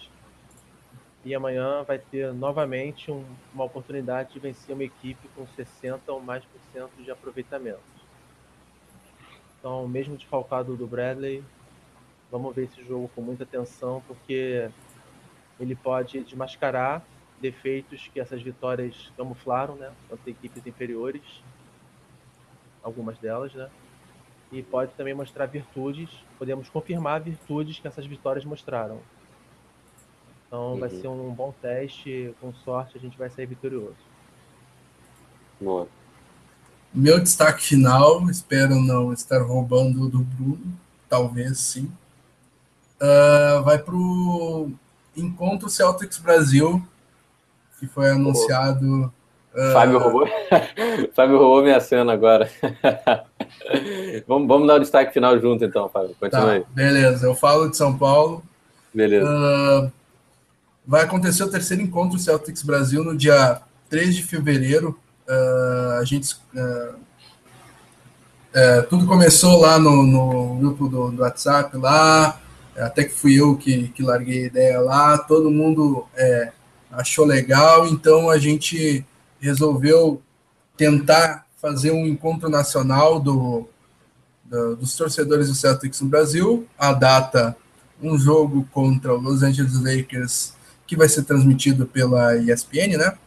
E 1.23 1.33
amanhã 1.33 1.83
vai 1.83 1.97
ter 1.97 2.33
novamente 2.33 3.09
um- 3.09 3.25
uma 3.53 3.63
oportunidade 3.63 4.33
de 4.33 4.39
vencer 4.39 4.75
uma 4.75 4.83
equipe 4.83 5.29
com 5.29 5.47
60 5.47 6.11
ou 6.11 6.19
mais 6.19 6.43
por 6.45 6.59
cento 6.73 7.01
de 7.01 7.09
aproveitamento. 7.09 7.79
Então, 9.57 9.87
mesmo 9.87 10.17
desfalcado 10.17 10.75
do 10.75 10.85
Bradley, 10.85 11.41
vamos 12.29 12.53
ver 12.53 12.65
esse 12.65 12.83
jogo 12.83 13.09
com 13.15 13.21
muita 13.21 13.43
atenção, 13.43 14.03
porque 14.05 14.69
ele 15.57 15.75
pode 15.75 16.21
desmascarar 16.21 17.05
defeitos 17.39 18.09
que 18.11 18.19
essas 18.19 18.41
vitórias 18.41 19.11
camuflaram, 19.15 19.75
né? 19.75 19.91
Contra 20.09 20.29
equipes 20.29 20.65
inferiores, 20.67 21.41
algumas 22.83 23.17
delas, 23.17 23.53
né? 23.53 23.69
E 24.51 24.61
pode 24.61 24.93
também 24.95 25.13
mostrar 25.13 25.45
virtudes, 25.45 26.09
podemos 26.37 26.69
confirmar 26.69 27.21
virtudes 27.21 27.79
que 27.79 27.87
essas 27.87 28.05
vitórias 28.05 28.43
mostraram. 28.43 29.01
Então 30.53 30.77
vai 30.77 30.87
Uhum. 30.87 31.01
ser 31.01 31.07
um 31.07 31.31
bom 31.33 31.51
teste, 31.59 32.31
com 32.39 32.53
sorte 32.63 32.95
a 32.95 33.01
gente 33.01 33.17
vai 33.17 33.27
sair 33.27 33.47
vitorioso. 33.47 33.95
Boa. 35.59 35.87
Meu 36.93 37.19
destaque 37.19 37.63
final, 37.63 38.29
espero 38.29 38.75
não 38.75 39.11
estar 39.11 39.41
roubando 39.41 40.07
do 40.07 40.19
Bruno, 40.19 40.61
talvez 41.09 41.57
sim. 41.57 41.91
Ah, 43.01 43.61
vai 43.65 43.79
para 43.79 43.95
o 43.95 44.71
Encontro 45.17 45.69
Celtics 45.71 46.19
Brasil, 46.19 46.85
que 47.79 47.87
foi 47.87 48.11
anunciado. 48.11 49.11
Fábio 49.73 49.97
roubou. 49.97 50.27
Fábio 51.15 51.39
roubou 51.39 51.63
minha 51.63 51.79
cena 51.79 52.13
agora. 52.13 52.47
vamos, 54.27 54.47
vamos 54.47 54.67
dar 54.67 54.75
o 54.75 54.79
destaque 54.79 55.13
final 55.13 55.39
junto, 55.39 55.65
então, 55.65 55.89
Fábio. 55.89 56.15
Continua 56.19 56.45
Tá, 56.45 56.51
aí. 56.51 56.65
beleza, 56.69 57.25
eu 57.25 57.33
falo 57.33 57.71
de 57.71 57.75
São 57.75 57.97
Paulo. 57.97 58.43
Beleza. 58.93 59.27
Ah, 59.27 59.91
vai 60.85 61.03
acontecer 61.03 61.43
o 61.43 61.49
terceiro 61.49 61.81
encontro 61.81 62.19
Celtics 62.19 62.63
Brasil 62.63 63.03
no 63.03 63.15
dia 63.15 63.61
3 63.89 64.15
de 64.15 64.23
fevereiro, 64.23 64.97
Uh, 65.27 65.99
a 65.99 66.03
gente. 66.03 66.35
Uh, 66.53 67.03
tudo 68.89 69.07
começou 69.07 69.59
lá 69.59 69.79
no, 69.79 70.03
no 70.03 70.55
grupo 70.57 70.87
do, 70.87 71.09
do, 71.09 71.21
WhatsApp, 71.23 71.75
lá, 71.77 72.39
até 72.77 73.03
que 73.03 73.13
fui 73.13 73.39
eu 73.39 73.57
que, 73.57 73.87
que 73.87 74.03
larguei 74.03 74.43
a 74.43 74.47
ideia 74.47 74.79
lá, 74.79 75.17
todo 75.17 75.49
mundo 75.49 76.05
é, 76.15 76.51
achou 76.91 77.25
legal, 77.25 77.87
então 77.87 78.29
a 78.29 78.37
gente 78.37 79.03
resolveu 79.39 80.21
tentar 80.77 81.47
fazer 81.59 81.89
um 81.89 82.05
encontro 82.05 82.47
nacional 82.47 83.19
do, 83.19 83.67
do, 84.45 84.75
dos 84.75 84.95
torcedores 84.95 85.47
do 85.47 85.55
Celtics 85.55 86.01
no 86.01 86.09
Brasil. 86.09 86.67
A 86.77 86.93
data, 86.93 87.57
um 87.99 88.19
jogo 88.19 88.67
contra 88.71 89.15
o 89.15 89.19
Los 89.19 89.41
Angeles 89.41 89.81
Lakers, 89.81 90.53
que 90.85 90.95
vai 90.95 91.07
ser 91.09 91.23
transmitido 91.23 91.85
pela 91.85 92.35
ESPN, 92.37 92.97
né? 92.97 93.17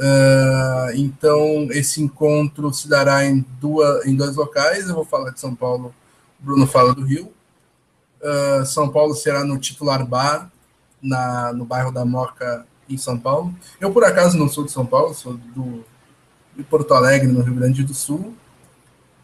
Uh, 0.00 0.96
então, 0.96 1.68
esse 1.72 2.00
encontro 2.02 2.72
se 2.72 2.88
dará 2.88 3.24
em, 3.26 3.44
duas, 3.60 4.06
em 4.06 4.16
dois 4.16 4.34
locais. 4.34 4.88
Eu 4.88 4.94
vou 4.94 5.04
falar 5.04 5.30
de 5.30 5.40
São 5.40 5.54
Paulo, 5.54 5.94
Bruno 6.38 6.66
fala 6.66 6.94
do 6.94 7.04
Rio. 7.04 7.32
Uh, 8.20 8.64
São 8.64 8.88
Paulo 8.88 9.14
será 9.14 9.44
no 9.44 9.58
titular 9.58 10.06
bar, 10.06 10.50
na, 11.02 11.52
no 11.52 11.64
bairro 11.64 11.92
da 11.92 12.04
Moca, 12.04 12.66
em 12.88 12.96
São 12.96 13.18
Paulo. 13.18 13.54
Eu, 13.80 13.92
por 13.92 14.04
acaso, 14.04 14.38
não 14.38 14.48
sou 14.48 14.64
de 14.64 14.72
São 14.72 14.86
Paulo, 14.86 15.12
sou 15.14 15.34
do, 15.34 15.84
de 16.56 16.62
Porto 16.62 16.94
Alegre, 16.94 17.30
no 17.30 17.42
Rio 17.42 17.54
Grande 17.54 17.84
do 17.84 17.92
Sul. 17.92 18.34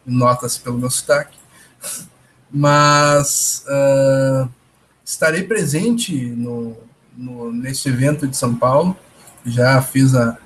Nota-se 0.05 0.59
pelo 0.59 0.77
meu 0.77 0.89
sotaque. 0.89 1.37
Mas 2.51 3.65
uh, 3.67 4.49
estarei 5.03 5.43
presente 5.43 6.15
no, 6.15 6.77
no, 7.17 7.51
nesse 7.51 7.89
evento 7.89 8.27
de 8.27 8.37
São 8.37 8.55
Paulo. 8.55 8.95
Já 9.45 9.81
fiz 9.81 10.15
a, 10.15 10.37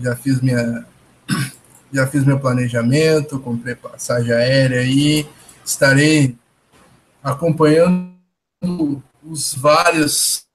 já 0.00 0.14
fiz 0.16 0.40
minha 0.40 0.86
já 1.92 2.06
fiz 2.06 2.24
meu 2.24 2.38
planejamento, 2.38 3.40
comprei 3.40 3.74
passagem 3.74 4.32
aérea 4.32 4.82
e 4.84 5.26
estarei 5.64 6.36
acompanhando 7.22 8.12
os 9.22 9.54
vários 9.54 10.47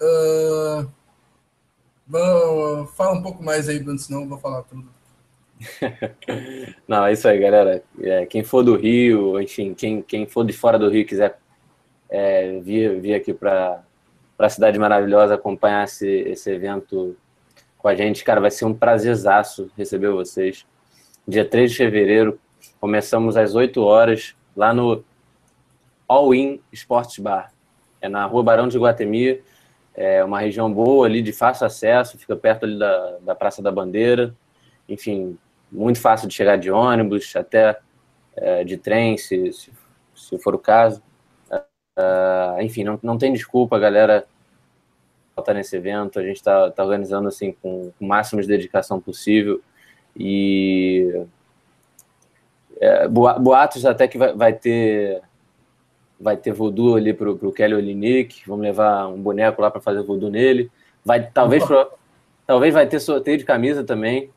Uh, 0.00 0.90
Bom, 2.10 2.88
fala 2.88 3.16
um 3.16 3.22
pouco 3.22 3.40
mais 3.40 3.68
aí, 3.68 3.78
Bruno, 3.78 3.96
senão 3.96 4.22
eu 4.22 4.28
vou 4.28 4.36
falar 4.36 4.64
tudo. 4.64 4.84
Não, 6.88 7.06
é 7.06 7.12
isso 7.12 7.28
aí, 7.28 7.38
galera. 7.38 7.84
É, 8.00 8.26
quem 8.26 8.42
for 8.42 8.64
do 8.64 8.74
Rio, 8.74 9.40
enfim, 9.40 9.74
quem, 9.74 10.02
quem 10.02 10.26
for 10.26 10.44
de 10.44 10.52
fora 10.52 10.76
do 10.76 10.90
Rio 10.90 11.06
quiser 11.06 11.38
é, 12.08 12.58
vir, 12.58 13.00
vir 13.00 13.14
aqui 13.14 13.32
para 13.32 13.84
a 14.36 14.48
cidade 14.48 14.76
maravilhosa 14.76 15.34
acompanhar 15.34 15.84
esse, 15.84 16.08
esse 16.08 16.50
evento 16.50 17.16
com 17.78 17.86
a 17.86 17.94
gente, 17.94 18.24
cara, 18.24 18.40
vai 18.40 18.50
ser 18.50 18.64
um 18.64 18.74
prazerzaço 18.74 19.70
receber 19.76 20.10
vocês. 20.10 20.66
Dia 21.28 21.44
3 21.44 21.70
de 21.70 21.76
fevereiro, 21.76 22.40
começamos 22.80 23.36
às 23.36 23.54
8 23.54 23.80
horas 23.80 24.34
lá 24.56 24.74
no 24.74 25.04
All 26.08 26.34
In 26.34 26.60
Sports 26.72 27.20
Bar. 27.20 27.52
É 28.00 28.08
na 28.08 28.24
Rua 28.26 28.42
Barão 28.42 28.68
de 28.68 28.78
Guatemi, 28.78 29.42
é 29.94 30.24
uma 30.24 30.40
região 30.40 30.72
boa 30.72 31.06
ali, 31.06 31.20
de 31.20 31.32
fácil 31.32 31.66
acesso, 31.66 32.18
fica 32.18 32.36
perto 32.36 32.64
ali 32.64 32.78
da, 32.78 33.18
da 33.18 33.34
Praça 33.34 33.62
da 33.62 33.70
Bandeira. 33.70 34.34
Enfim, 34.88 35.38
muito 35.70 36.00
fácil 36.00 36.28
de 36.28 36.34
chegar 36.34 36.56
de 36.56 36.70
ônibus, 36.70 37.34
até 37.36 37.78
é, 38.36 38.64
de 38.64 38.76
trem, 38.76 39.18
se, 39.18 39.52
se, 39.52 39.72
se, 40.14 40.38
for 40.38 40.54
o 40.54 40.58
caso. 40.58 41.02
Uh, 41.52 42.62
enfim, 42.62 42.84
não, 42.84 42.98
não 43.02 43.18
tem 43.18 43.32
desculpa, 43.32 43.78
galera, 43.78 44.24
estar 45.36 45.54
nesse 45.54 45.76
evento. 45.76 46.18
A 46.18 46.22
gente 46.22 46.36
está 46.36 46.70
tá 46.70 46.84
organizando 46.84 47.28
assim 47.28 47.52
com, 47.60 47.92
com 47.98 48.04
o 48.04 48.08
máximo 48.08 48.40
de 48.40 48.48
dedicação 48.48 49.00
possível. 49.00 49.60
E 50.16 51.24
é, 52.80 53.06
boatos 53.08 53.84
até 53.84 54.08
que 54.08 54.18
vai, 54.18 54.32
vai 54.34 54.52
ter 54.52 55.22
vai 56.20 56.36
ter 56.36 56.52
voodoo 56.52 56.96
ali 56.96 57.14
pro, 57.14 57.36
pro 57.36 57.52
Kelly 57.52 57.74
Olinick, 57.74 58.42
vamos 58.46 58.62
levar 58.62 59.06
um 59.08 59.20
boneco 59.20 59.62
lá 59.62 59.70
para 59.70 59.80
fazer 59.80 60.02
voodoo 60.02 60.30
nele. 60.30 60.70
Vai, 61.04 61.30
talvez, 61.30 61.64
pro, 61.64 61.90
talvez 62.46 62.74
vai 62.74 62.86
ter 62.86 63.00
sorteio 63.00 63.38
de 63.38 63.44
camisa 63.44 63.82
também. 63.82 64.30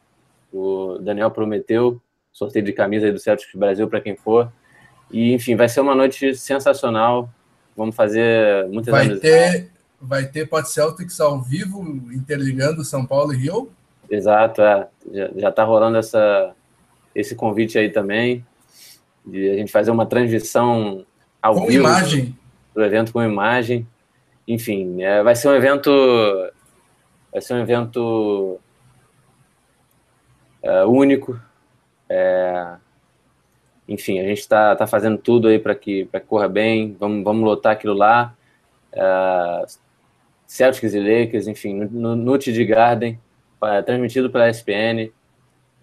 O 0.51 0.97
Daniel 0.99 1.29
prometeu 1.29 2.01
sorteio 2.31 2.63
de 2.63 2.71
camisa 2.71 3.05
aí 3.05 3.11
do 3.11 3.19
Celtics 3.19 3.53
Brasil 3.53 3.87
para 3.89 3.99
quem 3.99 4.15
for. 4.15 4.51
E 5.11 5.33
enfim, 5.33 5.55
vai 5.55 5.67
ser 5.67 5.81
uma 5.81 5.93
noite 5.93 6.35
sensacional. 6.35 7.29
Vamos 7.75 7.95
fazer 7.95 8.67
muitas 8.69 8.91
vai 8.91 9.15
ter 9.17 9.71
vai 9.99 10.25
ter 10.25 10.47
Pod 10.47 10.69
Celtics 10.69 11.19
ao 11.21 11.41
vivo 11.41 11.81
interligando 12.11 12.83
São 12.83 13.05
Paulo 13.05 13.33
e 13.33 13.37
Rio. 13.37 13.71
Exato, 14.09 14.61
é. 14.61 14.87
já, 15.11 15.31
já 15.35 15.51
tá 15.51 15.63
rolando 15.63 15.97
essa 15.97 16.53
esse 17.15 17.35
convite 17.35 17.77
aí 17.77 17.89
também 17.89 18.45
de 19.25 19.49
a 19.49 19.55
gente 19.55 19.71
fazer 19.71 19.91
uma 19.91 20.05
transmissão 20.05 21.05
ao 21.43 21.55
com 21.55 21.67
vivo 21.67 21.83
imagem. 21.83 22.39
do 22.73 22.81
evento 22.81 23.11
com 23.11 23.21
imagem. 23.21 23.85
Enfim, 24.47 25.03
é, 25.03 25.21
vai 25.21 25.35
ser 25.35 25.49
um 25.49 25.55
evento 25.55 25.91
vai 27.31 27.41
ser 27.41 27.55
um 27.55 27.59
evento 27.59 28.59
é, 30.61 30.85
único. 30.85 31.37
É, 32.07 32.75
enfim, 33.87 34.19
a 34.19 34.23
gente 34.23 34.39
está 34.39 34.73
tá 34.75 34.87
fazendo 34.87 35.17
tudo 35.17 35.49
aí 35.49 35.59
para 35.59 35.75
que, 35.75 36.05
que 36.05 36.19
corra 36.21 36.47
bem. 36.47 36.95
Vamos, 36.97 37.23
vamos 37.25 37.43
lotar 37.43 37.73
aquilo 37.73 37.93
lá. 37.93 38.33
É, 38.93 39.65
Celtics 40.47 40.93
e 40.93 40.99
Lakers, 40.99 41.47
enfim, 41.47 41.73
no, 41.73 42.15
no 42.15 42.37
TD 42.37 42.65
Garden, 42.65 43.19
transmitido 43.85 44.29
pela 44.29 44.49
ESPN. 44.49 45.11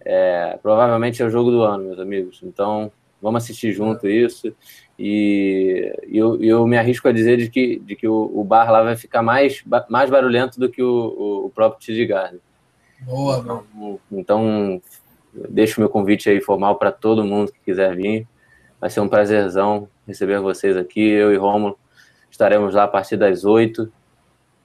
É, 0.03 0.59
provavelmente 0.63 1.21
é 1.21 1.27
o 1.27 1.31
jogo 1.31 1.51
do 1.51 1.63
ano, 1.63 1.85
meus 1.85 1.99
amigos. 1.99 2.41
Então, 2.43 2.91
vamos 3.21 3.43
assistir 3.43 3.73
junto 3.73 4.09
isso. 4.09 4.55
E 5.03 5.95
eu, 6.13 6.39
eu 6.43 6.67
me 6.67 6.77
arrisco 6.77 7.09
a 7.09 7.13
dizer 7.13 7.39
de 7.39 7.49
que, 7.49 7.79
de 7.79 7.97
que 7.97 8.07
o, 8.07 8.31
o 8.35 8.45
bar 8.45 8.71
lá 8.71 8.83
vai 8.83 8.97
ficar 8.97 9.23
mais, 9.23 9.65
mais 9.89 10.11
barulhento 10.11 10.61
do 10.61 10.69
que 10.69 10.83
o, 10.83 11.47
o 11.47 11.51
próprio 11.55 11.81
TD 11.81 12.05
Garden. 12.05 12.41
Boa, 13.01 13.39
então, 13.39 13.99
então, 14.13 14.83
deixo 15.49 15.81
meu 15.81 15.89
convite 15.89 16.29
aí 16.29 16.39
formal 16.43 16.77
para 16.77 16.93
todo 16.93 17.25
mundo 17.25 17.51
que 17.51 17.61
quiser 17.61 17.97
vir. 17.97 18.29
Vai 18.79 18.91
ser 18.91 19.01
um 19.01 19.09
prazerzão 19.09 19.89
receber 20.07 20.39
vocês 20.39 20.77
aqui. 20.77 21.01
Eu 21.01 21.33
e 21.33 21.37
Romulo 21.39 21.79
estaremos 22.31 22.75
lá 22.75 22.85
a 22.85 22.89
partir 22.89 23.17
das 23.17 23.43
oito 23.47 23.91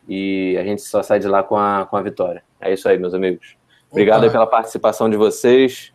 e 0.06 0.57
a 0.60 0.66
gente 0.66 0.82
só 0.82 1.02
sai 1.02 1.18
de 1.18 1.30
lá 1.30 1.44
com 1.44 1.56
a, 1.56 1.86
com 1.86 1.95
a 1.95 2.02
vitória. 2.02 2.44
É 2.60 2.74
isso 2.74 2.90
aí, 2.90 2.98
meus 2.98 3.14
amigos. 3.14 3.56
Obrigado 3.90 4.30
pela 4.30 4.45
participação 4.45 5.10
de 5.10 5.16
vocês 5.16 5.94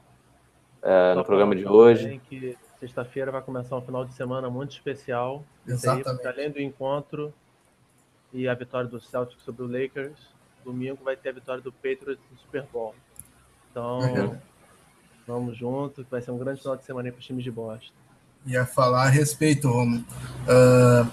é, 0.83 1.15
no 1.15 1.27
programa 1.27 1.55
de 1.55 1.69
hoje. 1.69 2.19
Que 2.81 2.87
Sexta-feira 2.87 3.31
vai 3.31 3.43
começar 3.43 3.77
um 3.77 3.83
final 3.83 4.07
de 4.07 4.15
semana 4.15 4.49
muito 4.49 4.73
especial. 4.73 5.45
Exatamente. 5.69 6.27
Aí, 6.27 6.33
além 6.33 6.51
do 6.51 6.61
encontro 6.61 7.33
e 8.33 8.49
a 8.49 8.55
vitória 8.55 8.89
do 8.89 8.99
Celtics 8.99 9.45
sobre 9.45 9.65
o 9.65 9.67
Lakers, 9.67 10.19
domingo 10.65 10.99
vai 11.05 11.15
ter 11.15 11.29
a 11.29 11.33
vitória 11.33 11.63
do 11.63 11.71
Patriots 11.71 12.25
no 12.33 12.39
Super 12.39 12.65
Bowl. 12.73 12.95
Então, 13.71 13.99
uhum. 14.01 14.39
vamos 15.27 15.59
junto, 15.59 16.07
vai 16.11 16.23
ser 16.23 16.31
um 16.31 16.39
grande 16.39 16.61
final 16.61 16.77
de 16.77 16.85
semana 16.85 17.11
para 17.11 17.19
os 17.19 17.27
times 17.27 17.45
de 17.45 17.51
Boston. 17.51 17.93
Ia 18.47 18.65
falar 18.65 19.05
a 19.05 19.09
respeito, 19.11 19.69
Romulo. 19.69 20.03
Uh, 20.49 21.11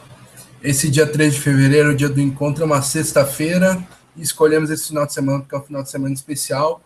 esse 0.64 0.90
dia 0.90 1.06
3 1.06 1.34
de 1.34 1.42
fevereiro, 1.42 1.90
o 1.92 1.96
dia 1.96 2.08
do 2.08 2.22
encontro, 2.22 2.64
é 2.64 2.66
uma 2.66 2.82
sexta-feira. 2.82 3.86
Escolhemos 4.16 4.70
esse 4.70 4.88
final 4.88 5.06
de 5.06 5.14
semana 5.14 5.40
porque 5.40 5.54
é 5.54 5.58
um 5.58 5.64
final 5.64 5.84
de 5.84 5.90
semana 5.90 6.14
especial. 6.14 6.82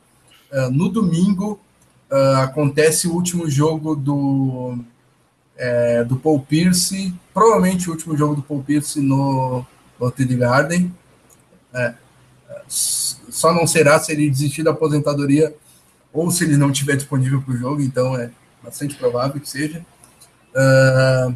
Uh, 0.52 0.72
no 0.72 0.90
domingo, 0.90 1.60
uh, 2.12 2.42
acontece 2.42 3.08
o 3.08 3.14
último 3.14 3.50
jogo 3.50 3.96
do, 3.96 4.78
é, 5.58 6.04
do 6.04 6.18
Paul 6.18 6.42
Pierce, 6.42 7.14
provavelmente 7.34 7.90
o 7.90 7.94
último 7.94 8.18
jogo 8.18 8.36
do 8.36 8.44
Paul 8.44 8.64
Pierce 8.64 9.00
no 9.00 9.66
Lotte 10.00 10.26
Garden. 10.26 10.94
É, 11.74 11.94
só 12.68 13.54
não 13.54 13.66
será 13.66 14.00
se 14.00 14.12
ele 14.12 14.30
desistir 14.30 14.64
da 14.64 14.72
aposentadoria 14.72 15.56
ou 16.12 16.30
se 16.30 16.44
ele 16.44 16.58
não 16.58 16.72
estiver 16.72 16.96
disponível 16.96 17.42
para 17.42 17.54
o 17.54 17.58
jogo, 17.58 17.82
então 17.82 18.18
é 18.18 18.32
bastante 18.62 18.96
provável 18.96 19.40
que 19.40 19.50
seja. 19.50 19.86
Uh, 20.52 21.36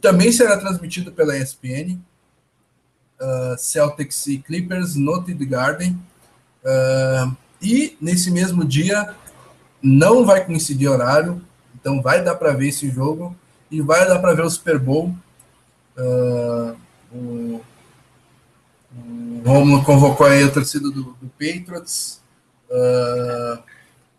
também 0.00 0.30
será 0.32 0.56
transmitido 0.56 1.12
pela 1.12 1.36
ESPN. 1.36 1.98
Uh, 3.20 3.56
Celtics 3.58 4.26
e 4.26 4.38
Clippers 4.38 4.94
no 4.94 5.22
TD 5.22 5.44
Garden. 5.46 5.98
Uh, 6.64 7.36
e 7.62 7.96
nesse 8.00 8.30
mesmo 8.30 8.64
dia 8.64 9.14
não 9.82 10.24
vai 10.24 10.44
coincidir 10.44 10.90
horário, 10.90 11.40
então 11.74 12.02
vai 12.02 12.22
dar 12.22 12.34
para 12.34 12.52
ver 12.52 12.68
esse 12.68 12.90
jogo 12.90 13.34
e 13.70 13.80
vai 13.80 14.06
dar 14.06 14.18
para 14.18 14.34
ver 14.34 14.44
o 14.44 14.50
Super 14.50 14.78
Bowl. 14.78 15.14
Uh, 15.96 16.76
o, 17.12 17.60
O 19.44 19.48
Romulo 19.48 19.84
convocou 19.84 20.26
aí 20.26 20.42
a 20.42 20.50
torcida 20.50 20.90
do, 20.90 21.16
do 21.20 21.30
Patriots, 21.38 22.20
uh, 22.70 23.62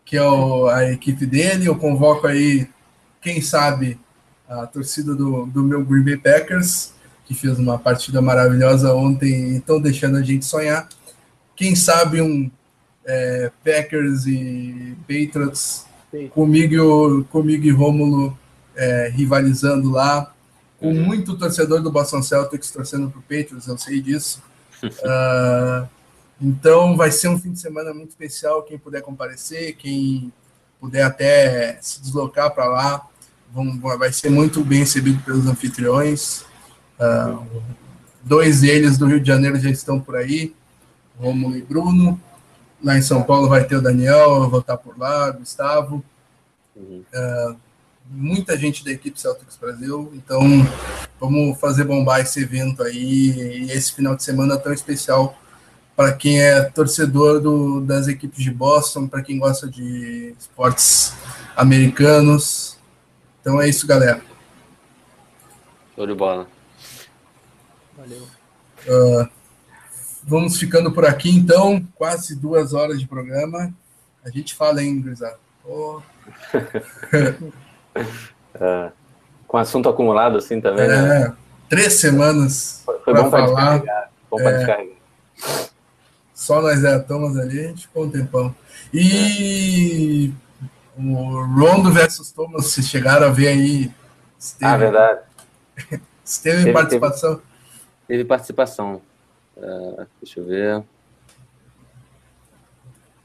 que 0.04 0.16
é 0.16 0.22
o, 0.22 0.66
a 0.68 0.90
equipe 0.90 1.24
dele. 1.26 1.66
Eu 1.66 1.76
convoco 1.76 2.26
aí, 2.26 2.68
quem 3.20 3.40
sabe, 3.40 3.98
a 4.48 4.66
torcida 4.66 5.14
do, 5.14 5.46
do 5.46 5.62
meu 5.62 5.84
Green 5.84 6.02
Bay 6.02 6.16
Packers, 6.16 6.92
que 7.24 7.34
fez 7.34 7.58
uma 7.58 7.78
partida 7.78 8.20
maravilhosa 8.20 8.94
ontem 8.94 9.52
e 9.52 9.56
estão 9.58 9.80
deixando 9.80 10.16
a 10.16 10.22
gente 10.22 10.44
sonhar. 10.44 10.88
Quem 11.54 11.76
sabe 11.76 12.20
um 12.20 12.50
é, 13.04 13.50
Packers 13.64 14.26
e 14.26 14.96
Patriots 15.02 15.86
comigo, 16.32 17.24
comigo 17.24 17.64
e 17.64 17.70
Rômulo 17.70 18.38
é, 18.76 19.10
rivalizando 19.12 19.90
lá, 19.90 20.32
com 20.78 20.88
uhum. 20.88 21.04
muito 21.04 21.36
torcedor 21.36 21.80
do 21.80 21.90
Boston 21.90 22.22
Celtics 22.22 22.70
torcendo 22.70 23.10
para 23.10 23.18
o 23.18 23.22
Patriots, 23.22 23.66
eu 23.66 23.78
sei 23.78 24.00
disso. 24.00 24.42
uh, 24.82 25.88
então 26.40 26.96
vai 26.96 27.10
ser 27.10 27.28
um 27.28 27.38
fim 27.38 27.52
de 27.52 27.60
semana 27.60 27.94
muito 27.94 28.10
especial. 28.10 28.62
Quem 28.62 28.78
puder 28.78 29.00
comparecer, 29.00 29.76
quem 29.76 30.32
puder 30.80 31.02
até 31.04 31.78
se 31.80 32.00
deslocar 32.00 32.52
para 32.52 32.66
lá, 32.66 33.06
vão, 33.52 33.78
vai 33.78 34.12
ser 34.12 34.30
muito 34.30 34.64
bem 34.64 34.80
recebido 34.80 35.22
pelos 35.22 35.46
anfitriões. 35.46 36.44
Uh, 36.98 37.62
dois 38.22 38.62
deles 38.62 38.98
do 38.98 39.06
Rio 39.06 39.20
de 39.20 39.26
Janeiro 39.28 39.58
já 39.60 39.70
estão 39.70 40.00
por 40.00 40.16
aí, 40.16 40.52
Romulo 41.16 41.56
e 41.56 41.62
Bruno. 41.62 42.20
Lá 42.82 42.98
em 42.98 43.02
São 43.02 43.22
Paulo 43.22 43.48
vai 43.48 43.64
ter 43.64 43.76
o 43.76 43.82
Daniel, 43.82 44.42
eu 44.42 44.50
vou 44.50 44.60
estar 44.60 44.76
por 44.76 44.98
lá, 44.98 45.30
Gustavo. 45.30 46.04
Uhum. 46.74 47.04
Uh, 47.14 47.56
muita 48.10 48.56
gente 48.56 48.84
da 48.84 48.90
equipe 48.90 49.20
Celtics 49.20 49.56
Brasil, 49.56 50.10
então 50.14 50.40
vamos 51.20 51.58
fazer 51.60 51.84
bombar 51.84 52.20
esse 52.20 52.40
evento 52.40 52.82
aí 52.82 53.66
e 53.66 53.70
esse 53.70 53.92
final 53.92 54.16
de 54.16 54.22
semana 54.24 54.58
tão 54.58 54.72
especial 54.72 55.38
para 55.94 56.12
quem 56.12 56.40
é 56.40 56.62
torcedor 56.62 57.40
do, 57.40 57.80
das 57.80 58.08
equipes 58.08 58.42
de 58.42 58.50
Boston, 58.50 59.06
para 59.06 59.22
quem 59.22 59.38
gosta 59.38 59.68
de 59.68 60.34
esportes 60.38 61.14
americanos. 61.54 62.78
Então 63.40 63.60
é 63.60 63.68
isso, 63.68 63.86
galera. 63.86 64.20
Show 65.94 66.06
de 66.06 66.14
bola. 66.14 66.48
Valeu. 67.96 68.26
Uh, 68.86 69.28
vamos 70.22 70.58
ficando 70.58 70.92
por 70.92 71.04
aqui, 71.04 71.30
então. 71.30 71.86
Quase 71.94 72.36
duas 72.36 72.72
horas 72.72 73.00
de 73.00 73.06
programa. 73.06 73.72
A 74.24 74.30
gente 74.30 74.54
fala, 74.54 74.82
hein, 74.82 75.00
Grisado? 75.00 75.38
Oh. 75.64 76.00
é, 78.54 78.92
com 79.46 79.58
assunto 79.58 79.88
acumulado 79.88 80.38
assim 80.38 80.60
também, 80.60 80.88
né? 80.88 80.94
é, 80.94 81.20
né? 81.20 81.36
Três 81.68 81.94
semanas. 81.94 82.82
Foi, 82.84 82.98
foi 83.00 83.14
bom 83.14 83.30
para 83.30 83.46
descarregar. 83.46 84.10
Bom 84.30 84.40
é, 84.40 84.58
descarregar. 84.58 84.96
Só 86.34 86.60
nós 86.60 86.82
é 86.84 86.98
Thomas 86.98 87.36
ali, 87.36 87.60
a 87.60 87.68
gente 87.68 87.82
ficou 87.86 88.04
um 88.04 88.10
tempão. 88.10 88.54
E 88.92 90.32
o 90.96 91.44
Rondo 91.44 91.90
versus 91.92 92.30
Thomas, 92.32 92.66
vocês 92.66 92.88
chegaram 92.88 93.26
a 93.26 93.30
ver 93.30 93.48
aí. 93.48 93.90
Esteve, 94.38 94.72
ah, 94.72 94.76
verdade. 94.76 95.20
Esteve 96.24 96.58
teve, 96.58 96.72
participação? 96.72 97.34
Teve, 97.36 97.46
teve 98.08 98.24
participação. 98.24 99.00
Uh, 99.56 100.06
deixa 100.20 100.40
eu 100.40 100.46
ver. 100.46 100.84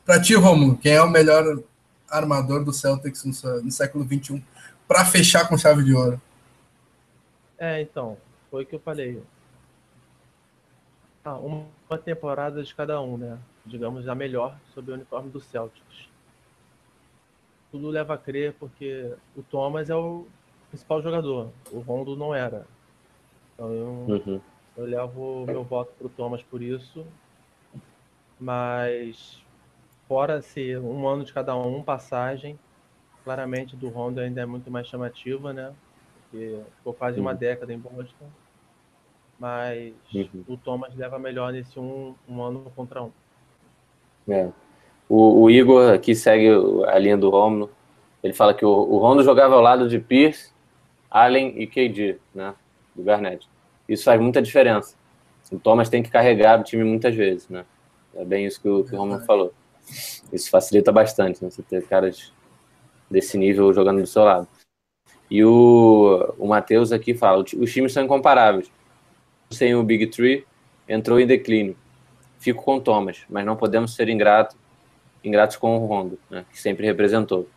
Para 0.06 0.22
ti, 0.22 0.36
Romulo, 0.36 0.78
quem 0.78 0.94
é 0.94 1.02
o 1.02 1.10
melhor 1.10 1.62
armador 2.10 2.64
do 2.64 2.72
Celtics 2.72 3.26
no, 3.26 3.62
no 3.62 3.72
século 3.72 4.06
XXI 4.06 4.44
para 4.88 5.04
fechar 5.06 5.48
com 5.48 5.58
chave 5.58 5.84
de 5.84 5.94
ouro? 5.94 6.22
É, 7.58 7.82
então, 7.82 8.18
foi 8.50 8.64
o 8.64 8.66
que 8.66 8.76
eu 8.76 8.80
falei. 8.80 9.22
Ah, 11.26 11.38
uma 11.38 11.98
temporada 12.04 12.64
de 12.64 12.74
cada 12.74 13.02
um, 13.02 13.18
né? 13.18 13.38
Digamos, 13.66 14.08
a 14.08 14.16
melhor 14.16 14.58
sob 14.74 14.92
o 14.92 14.94
uniforme 14.94 15.30
do 15.30 15.42
Celtics. 15.42 16.08
Tudo 17.70 17.90
leva 17.90 18.14
a 18.14 18.18
crer 18.18 18.54
porque 18.54 19.14
o 19.36 19.44
Thomas 19.44 19.90
é 19.90 19.96
o 19.96 20.26
principal 20.70 21.02
jogador, 21.02 21.50
o 21.70 21.80
Rondo 21.80 22.16
não 22.16 22.34
era. 22.34 22.66
Então 23.54 23.74
eu, 23.74 23.88
uhum. 24.08 24.42
Eu 24.78 24.86
levo 24.86 25.46
meu 25.46 25.64
voto 25.64 25.92
pro 25.98 26.10
Thomas 26.10 26.42
por 26.44 26.62
isso. 26.62 27.06
Mas 28.40 29.44
fora 30.08 30.42
ser 30.42 30.80
um 30.80 31.08
ano 31.08 31.26
de 31.26 31.34
cada 31.34 31.56
um, 31.56 31.82
passagem, 31.82 32.58
claramente 33.24 33.76
do 33.76 33.90
Rondo 33.90 34.20
ainda 34.20 34.42
é 34.42 34.46
muito 34.46 34.70
mais 34.70 34.88
chamativa, 34.88 35.52
né? 35.52 35.74
Porque 36.22 36.62
ficou 36.78 36.94
quase 36.94 37.18
uhum. 37.18 37.26
uma 37.26 37.34
década 37.34 37.74
em 37.74 37.80
Boston 37.80 38.30
mas 39.40 39.94
uhum. 40.14 40.44
o 40.48 40.58
Thomas 40.58 40.96
leva 40.96 41.20
melhor 41.20 41.54
nesse 41.54 41.80
um, 41.80 42.16
um 42.28 42.42
ano 42.42 42.72
contra 42.76 43.04
um. 43.04 43.12
É. 44.28 44.50
O, 45.08 45.44
o, 45.44 45.50
Igor 45.50 45.94
aqui 45.94 46.16
segue 46.16 46.50
a 46.88 46.98
linha 46.98 47.18
do 47.18 47.30
Romulo. 47.30 47.72
Ele 48.22 48.34
fala 48.34 48.54
que 48.54 48.66
o, 48.66 48.70
o 48.70 48.98
Rondo 48.98 49.24
jogava 49.24 49.56
ao 49.56 49.62
lado 49.62 49.88
de 49.88 50.00
Pierce, 50.00 50.52
Allen 51.10 51.54
e 51.62 51.68
KD, 51.68 52.18
né? 52.34 52.54
Do 52.96 53.04
Garnett. 53.04 53.48
Isso 53.88 54.04
faz 54.04 54.20
muita 54.20 54.42
diferença. 54.42 54.96
O 55.52 55.60
Thomas 55.60 55.90
tem 55.90 56.04
que 56.04 56.10
carregar 56.10 56.60
o 56.60 56.64
time 56.64 56.84
muitas 56.84 57.16
vezes, 57.16 57.48
né? 57.48 57.66
É 58.16 58.26
bem 58.26 58.46
isso 58.46 58.62
que 58.62 58.68
o, 58.68 58.84
que 58.84 58.94
o 58.94 58.98
Romulo 58.98 59.22
falou. 59.22 59.54
Isso 60.32 60.50
facilita 60.50 60.92
bastante, 60.92 61.44
né? 61.44 61.50
Você 61.50 61.62
ter 61.62 61.88
caras 61.88 62.34
desse 63.10 63.38
nível 63.38 63.74
jogando 63.74 64.02
do 64.02 64.08
seu 64.08 64.24
lado. 64.24 64.48
E 65.30 65.44
o, 65.44 66.34
o 66.38 66.48
Matheus 66.48 66.92
aqui 66.92 67.14
fala: 67.14 67.44
os 67.58 67.72
times 67.72 67.94
são 67.94 68.04
incomparáveis 68.04 68.70
sem 69.50 69.76
o 69.76 69.84
Big 69.84 70.08
Three, 70.08 70.46
entrou 70.88 71.20
em 71.20 71.28
declínio. 71.28 71.76
Fico 72.40 72.64
com 72.64 72.76
o 72.76 72.82
Thomas, 72.82 73.24
mas 73.30 73.46
não 73.46 73.56
podemos 73.56 73.96
ser 73.96 74.10
ingrato, 74.10 74.56
ingratos 75.24 75.58
com 75.58 75.78
o 75.78 75.86
Rondo, 75.86 76.20
né, 76.30 76.46
que 76.52 76.60
sempre 76.60 76.86
representou. 76.86 77.48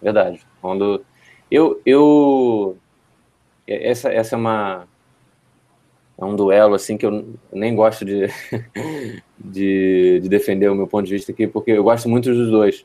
Verdade. 0.00 0.44
Rondo. 0.62 1.04
Eu. 1.50 1.80
eu 1.84 2.76
essa, 3.66 4.12
essa 4.12 4.34
é 4.34 4.38
uma. 4.38 4.88
É 6.18 6.24
um 6.24 6.36
duelo 6.36 6.74
assim 6.74 6.96
que 6.96 7.06
eu 7.06 7.34
nem 7.52 7.74
gosto 7.74 8.04
de, 8.04 8.28
de, 9.38 10.20
de, 10.20 10.28
defender 10.28 10.70
o 10.70 10.74
meu 10.74 10.86
ponto 10.86 11.06
de 11.06 11.14
vista 11.14 11.32
aqui, 11.32 11.46
porque 11.46 11.72
eu 11.72 11.82
gosto 11.82 12.08
muito 12.08 12.32
dos 12.32 12.50
dois. 12.50 12.84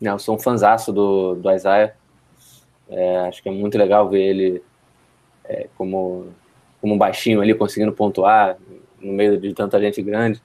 Eu 0.00 0.18
sou 0.18 0.36
um 0.36 0.38
fanzaço 0.38 0.92
do, 0.92 1.34
do 1.34 1.52
Isaiah. 1.52 1.94
É, 2.88 3.18
acho 3.20 3.42
que 3.42 3.48
é 3.48 3.52
muito 3.52 3.76
legal 3.76 4.08
ver 4.08 4.22
ele 4.22 4.62
é, 5.44 5.68
como 5.76 6.28
como 6.80 6.94
um 6.94 6.98
baixinho 6.98 7.40
ali 7.40 7.54
conseguindo 7.54 7.92
pontuar 7.92 8.56
no 9.00 9.12
meio 9.12 9.38
de 9.38 9.52
tanta 9.52 9.80
gente 9.80 10.00
grande. 10.02 10.42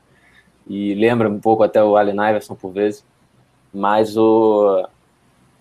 E 0.68 0.94
lembra 0.96 1.30
um 1.30 1.40
pouco 1.40 1.64
até 1.64 1.84
o 1.84 1.96
Allen 1.96 2.16
Iverson 2.30 2.56
por 2.56 2.72
vezes. 2.72 3.06
Mas 3.74 4.18
o, 4.18 4.88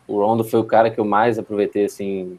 o 0.06 0.18
Rondo 0.18 0.44
foi 0.44 0.60
o 0.60 0.64
cara 0.64 0.90
que 0.90 0.98
eu 0.98 1.04
mais 1.04 1.38
aproveitei, 1.38 1.84
assim, 1.84 2.38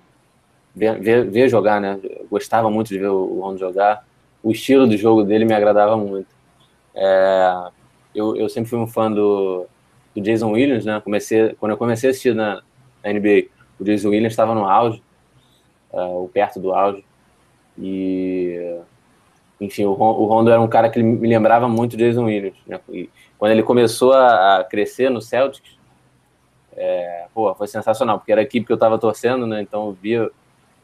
ver, 0.75 1.29
ver, 1.29 1.49
jogar, 1.49 1.79
né? 1.79 1.99
Gostava 2.29 2.69
muito 2.69 2.89
de 2.89 2.99
ver 2.99 3.07
o 3.07 3.39
Rondo 3.39 3.57
jogar. 3.57 4.05
O 4.43 4.51
estilo 4.51 4.85
do 4.85 4.97
jogo 4.97 5.23
dele 5.23 5.45
me 5.45 5.53
agradava 5.53 5.95
muito. 5.95 6.27
É, 6.93 7.69
eu, 8.13 8.35
eu 8.35 8.49
sempre 8.49 8.69
fui 8.69 8.79
um 8.79 8.87
fã 8.87 9.11
do, 9.11 9.65
do 10.15 10.21
Jason 10.21 10.51
Williams, 10.51 10.85
né? 10.85 10.99
Comecei, 11.01 11.53
quando 11.55 11.71
eu 11.71 11.77
comecei 11.77 12.09
a 12.09 12.11
assistir 12.11 12.35
na, 12.35 12.61
na 13.03 13.13
NBA, 13.13 13.47
o 13.79 13.83
Jason 13.83 14.09
Williams 14.09 14.33
estava 14.33 14.53
no 14.53 14.65
auge, 14.65 15.01
uh, 15.91 15.99
ou 15.99 16.27
perto 16.29 16.59
do 16.59 16.73
auge. 16.73 17.03
E, 17.77 18.79
enfim, 19.59 19.85
o, 19.85 19.93
Rondo 19.93 20.51
era 20.51 20.61
um 20.61 20.67
cara 20.67 20.89
que 20.89 21.01
me 21.01 21.27
lembrava 21.27 21.67
muito 21.67 21.97
Jason 21.97 22.25
Williams. 22.25 22.57
Né? 22.67 22.79
E 22.89 23.09
quando 23.37 23.51
ele 23.51 23.63
começou 23.63 24.13
a, 24.13 24.65
crescer 24.69 25.09
no 25.09 25.21
Celtics, 25.21 25.75
é, 26.75 27.27
pô, 27.33 27.53
foi 27.55 27.67
sensacional, 27.67 28.17
porque 28.17 28.31
era 28.31 28.41
a 28.41 28.43
equipe 28.43 28.65
que 28.65 28.71
eu 28.71 28.75
estava 28.75 28.99
torcendo, 28.99 29.47
né? 29.47 29.61
Então 29.61 29.87
eu 29.87 29.93
via 29.93 30.29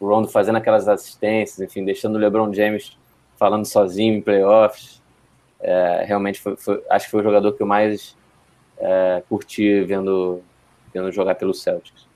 o 0.01 0.07
Rondo 0.07 0.27
fazendo 0.27 0.57
aquelas 0.57 0.87
assistências, 0.87 1.59
enfim, 1.59 1.85
deixando 1.85 2.15
o 2.15 2.17
LeBron 2.17 2.51
James 2.53 2.97
falando 3.37 3.65
sozinho 3.65 4.15
em 4.15 4.21
playoffs. 4.21 4.99
É, 5.59 6.03
realmente 6.07 6.39
foi, 6.41 6.57
foi, 6.57 6.83
acho 6.89 7.05
que 7.05 7.11
foi 7.11 7.21
o 7.21 7.23
jogador 7.23 7.53
que 7.53 7.61
eu 7.61 7.67
mais 7.67 8.15
é, 8.79 9.21
curti 9.29 9.83
vendo, 9.83 10.41
vendo 10.91 11.11
jogar 11.11 11.35
pelo 11.35 11.53
Celtics. 11.53 12.07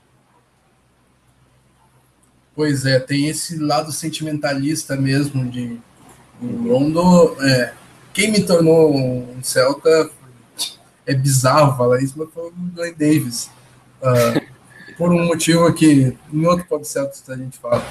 Pois 2.56 2.86
é, 2.86 2.98
tem 2.98 3.28
esse 3.28 3.58
lado 3.58 3.92
sentimentalista 3.92 4.96
mesmo 4.96 5.48
de 5.48 5.78
Rondo. 6.40 7.36
É, 7.42 7.72
quem 8.12 8.32
me 8.32 8.42
tornou 8.42 8.96
um 8.96 9.42
Celta 9.42 10.10
é 11.06 11.14
bizarro 11.14 11.76
falar 11.76 12.02
isso, 12.02 12.14
mas 12.16 12.28
foi 12.32 12.48
o 12.48 12.52
Dwayne 12.52 12.96
Davis. 12.96 13.50
Uh, 14.02 14.40
por 14.96 15.12
um 15.12 15.26
motivo 15.26 15.72
que 15.74 16.16
em 16.32 16.46
outro 16.46 16.66
podcast 16.66 17.30
a 17.30 17.36
gente 17.36 17.58
fala. 17.58 17.82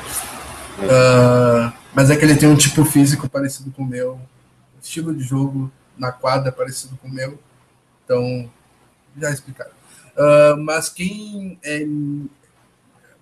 Uh, 0.77 1.73
mas 1.93 2.09
é 2.09 2.15
que 2.15 2.25
ele 2.25 2.35
tem 2.35 2.49
um 2.49 2.57
tipo 2.57 2.83
físico 2.83 3.29
parecido 3.29 3.71
com 3.71 3.83
o 3.83 3.85
meu, 3.85 4.19
estilo 4.81 5.15
de 5.15 5.23
jogo 5.23 5.71
na 5.97 6.11
quadra 6.11 6.51
parecido 6.51 6.97
com 7.01 7.07
o 7.07 7.13
meu. 7.13 7.39
Então, 8.03 8.49
já 9.17 9.31
explicaram. 9.31 9.71
Uh, 10.15 10.57
mas 10.57 10.89
quem 10.89 11.59
é, 11.63 11.85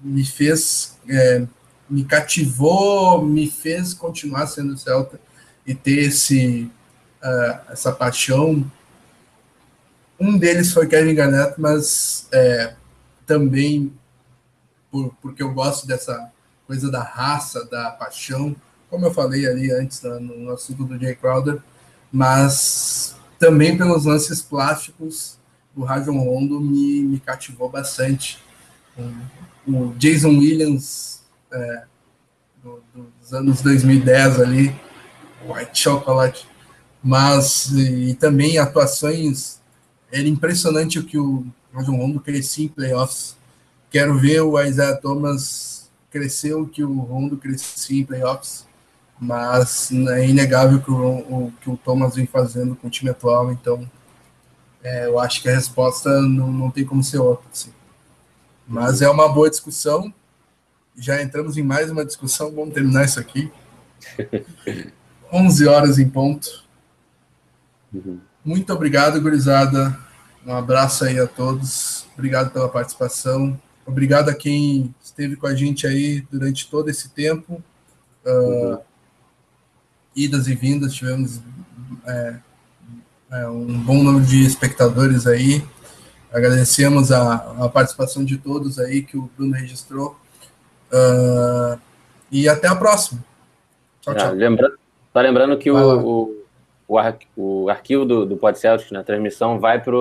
me 0.01 0.25
fez, 0.25 0.97
é, 1.07 1.45
me 1.89 2.03
cativou, 2.03 3.23
me 3.23 3.49
fez 3.49 3.93
continuar 3.93 4.47
sendo 4.47 4.77
Celta, 4.77 5.19
e 5.65 5.73
ter 5.73 6.07
esse, 6.07 6.69
uh, 7.23 7.71
essa 7.71 7.91
paixão. 7.91 8.69
Um 10.19 10.37
deles 10.37 10.73
foi 10.73 10.87
Kevin 10.87 11.15
Garnett, 11.15 11.59
mas 11.59 12.27
é, 12.31 12.73
também 13.25 13.93
por, 14.91 15.13
porque 15.21 15.41
eu 15.41 15.53
gosto 15.53 15.87
dessa 15.87 16.31
coisa 16.67 16.91
da 16.91 17.03
raça, 17.03 17.65
da 17.65 17.91
paixão, 17.91 18.55
como 18.89 19.05
eu 19.05 19.13
falei 19.13 19.47
ali 19.47 19.71
antes 19.71 20.01
no, 20.03 20.19
no 20.19 20.51
assunto 20.51 20.85
do 20.85 20.99
Jay 20.99 21.15
Crowder, 21.15 21.61
mas 22.11 23.15
também 23.39 23.75
pelos 23.75 24.05
lances 24.05 24.41
plásticos, 24.41 25.39
o 25.75 25.83
Rajon 25.83 26.19
Rondo 26.19 26.61
me, 26.61 27.01
me 27.01 27.19
cativou 27.19 27.69
bastante. 27.69 28.37
O 29.67 29.93
Jason 29.97 30.29
Williams 30.29 31.23
é, 31.51 31.83
do, 32.63 32.83
dos 32.93 33.33
anos 33.33 33.61
2010 33.61 34.39
ali, 34.39 34.75
White 35.47 35.79
Chocolate, 35.79 36.47
mas 37.03 37.71
e 37.71 38.13
também 38.13 38.57
atuações, 38.57 39.59
era 40.11 40.27
impressionante 40.27 40.99
o 40.99 41.03
que 41.03 41.17
o 41.17 41.45
Rajon 41.73 41.97
Rondo 41.97 42.19
crescia 42.19 42.65
em 42.65 42.69
playoffs. 42.69 43.35
Quero 43.89 44.17
ver 44.17 44.41
o 44.41 44.61
Isaiah 44.61 44.95
Thomas 44.95 45.91
crescer 46.09 46.53
o 46.53 46.67
que 46.67 46.83
o 46.83 46.99
Rondo 46.99 47.37
crescia 47.37 48.01
em 48.01 48.05
playoffs, 48.05 48.67
mas 49.19 49.91
é 49.91 50.27
inegável 50.27 50.79
que 50.81 50.91
o, 50.91 50.95
o, 50.95 51.53
que 51.59 51.69
o 51.69 51.77
Thomas 51.77 52.15
vem 52.15 52.27
fazendo 52.27 52.75
com 52.75 52.87
o 52.87 52.89
time 52.89 53.09
atual, 53.09 53.51
então 53.51 53.89
é, 54.83 55.05
eu 55.05 55.17
acho 55.17 55.41
que 55.41 55.49
a 55.49 55.55
resposta 55.55 56.21
não, 56.21 56.51
não 56.51 56.69
tem 56.69 56.85
como 56.85 57.03
ser 57.03 57.17
outra. 57.17 57.45
Assim. 57.51 57.71
Mas 58.67 59.01
é 59.01 59.09
uma 59.09 59.29
boa 59.29 59.49
discussão. 59.49 60.13
Já 60.95 61.21
entramos 61.21 61.57
em 61.57 61.63
mais 61.63 61.89
uma 61.89 62.05
discussão. 62.05 62.51
Vamos 62.51 62.73
terminar 62.73 63.05
isso 63.05 63.19
aqui. 63.19 63.51
11 65.31 65.67
horas 65.67 65.97
em 65.97 66.07
ponto. 66.07 66.63
Uhum. 67.93 68.19
Muito 68.43 68.71
obrigado, 68.73 69.21
gurizada. 69.21 69.97
Um 70.45 70.53
abraço 70.53 71.05
aí 71.05 71.19
a 71.19 71.27
todos. 71.27 72.05
Obrigado 72.13 72.51
pela 72.51 72.69
participação. 72.69 73.59
Obrigado 73.85 74.29
a 74.29 74.33
quem 74.33 74.93
esteve 75.01 75.35
com 75.35 75.47
a 75.47 75.55
gente 75.55 75.85
aí 75.87 76.21
durante 76.31 76.69
todo 76.69 76.89
esse 76.89 77.09
tempo. 77.09 77.61
Uh. 78.25 78.79
Idas 80.15 80.47
e 80.47 80.53
vindas, 80.53 80.93
tivemos 80.93 81.41
é, 82.05 82.35
é, 83.31 83.47
um 83.47 83.79
bom 83.79 84.03
número 84.03 84.23
de 84.23 84.45
espectadores 84.45 85.25
aí. 85.25 85.63
Agradecemos 86.31 87.11
a, 87.11 87.35
a, 87.65 87.69
participação 87.69 88.23
de 88.23 88.37
todos 88.37 88.77
aí 88.79 89.01
que 89.01 89.17
o 89.17 89.29
Bruno 89.35 89.53
registrou. 89.53 90.15
Uh, 90.91 91.79
e 92.31 92.47
até 92.47 92.67
a 92.67 92.75
próxima. 92.75 93.23
Tchau, 94.01 94.15
tchau. 94.15 94.33
lembrando, 94.33 94.75
só 95.11 95.19
lembrando 95.19 95.57
que 95.57 95.71
o, 95.71 95.75
o, 95.77 96.45
o, 96.87 96.97
ar, 96.97 97.17
o, 97.35 97.69
arquivo 97.69 98.05
do, 98.05 98.25
do 98.25 98.37
Pod 98.37 98.57
Celtic 98.57 98.91
na 98.91 99.03
transmissão 99.03 99.59
vai 99.59 99.81
para 99.81 99.95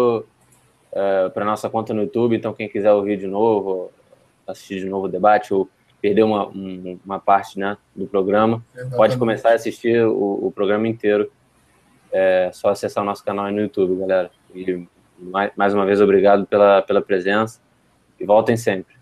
uh, 0.92 1.32
a 1.34 1.44
nossa 1.44 1.68
conta 1.68 1.92
no 1.92 2.02
YouTube, 2.02 2.36
então 2.36 2.52
quem 2.52 2.68
quiser 2.68 2.92
ouvir 2.92 3.18
de 3.18 3.26
novo, 3.26 3.90
assistir 4.46 4.80
de 4.80 4.86
novo 4.86 5.06
o 5.06 5.08
debate 5.08 5.52
ou 5.52 5.68
perder 6.00 6.24
uma, 6.24 6.48
um, 6.48 6.98
uma 7.04 7.18
parte 7.18 7.58
né, 7.58 7.76
do 7.94 8.06
programa, 8.06 8.62
Exatamente. 8.74 8.96
pode 8.96 9.16
começar 9.16 9.50
a 9.50 9.54
assistir 9.54 10.04
o, 10.04 10.46
o 10.46 10.52
programa 10.52 10.88
inteiro. 10.88 11.30
É 12.10 12.50
só 12.52 12.68
acessar 12.68 13.02
o 13.02 13.06
nosso 13.06 13.24
canal 13.24 13.46
aí 13.46 13.54
no 13.54 13.62
YouTube, 13.62 13.98
galera. 14.00 14.30
E 14.54 14.86
mais 15.56 15.72
uma 15.72 15.86
vez, 15.86 16.00
obrigado 16.00 16.44
pela, 16.46 16.82
pela 16.82 17.00
presença 17.00 17.60
e 18.18 18.26
voltem 18.26 18.56
sempre. 18.56 18.96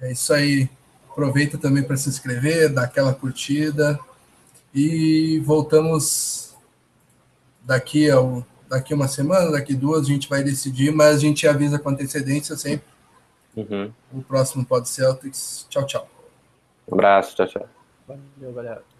É 0.00 0.12
isso 0.12 0.32
aí. 0.32 0.68
Aproveita 1.10 1.56
também 1.56 1.82
para 1.82 1.96
se 1.96 2.08
inscrever, 2.08 2.72
dar 2.72 2.84
aquela 2.84 3.14
curtida. 3.14 3.98
E 4.74 5.40
voltamos 5.40 6.54
daqui 7.62 8.10
a 8.10 8.20
daqui 8.68 8.94
uma 8.94 9.08
semana, 9.08 9.52
daqui 9.52 9.74
duas, 9.74 10.06
a 10.06 10.10
gente 10.10 10.28
vai 10.28 10.42
decidir, 10.42 10.92
mas 10.92 11.16
a 11.16 11.20
gente 11.20 11.46
avisa 11.46 11.78
com 11.78 11.88
antecedência 11.90 12.56
sempre. 12.56 12.86
Uhum. 13.56 13.90
O 14.12 14.22
próximo 14.22 14.64
pode 14.64 14.88
Celtics. 14.88 15.66
Tchau, 15.70 15.86
tchau. 15.86 16.08
Um 16.88 16.94
abraço, 16.94 17.34
tchau, 17.34 17.46
tchau. 17.46 17.68
Valeu, 18.06 18.52
galera. 18.52 18.95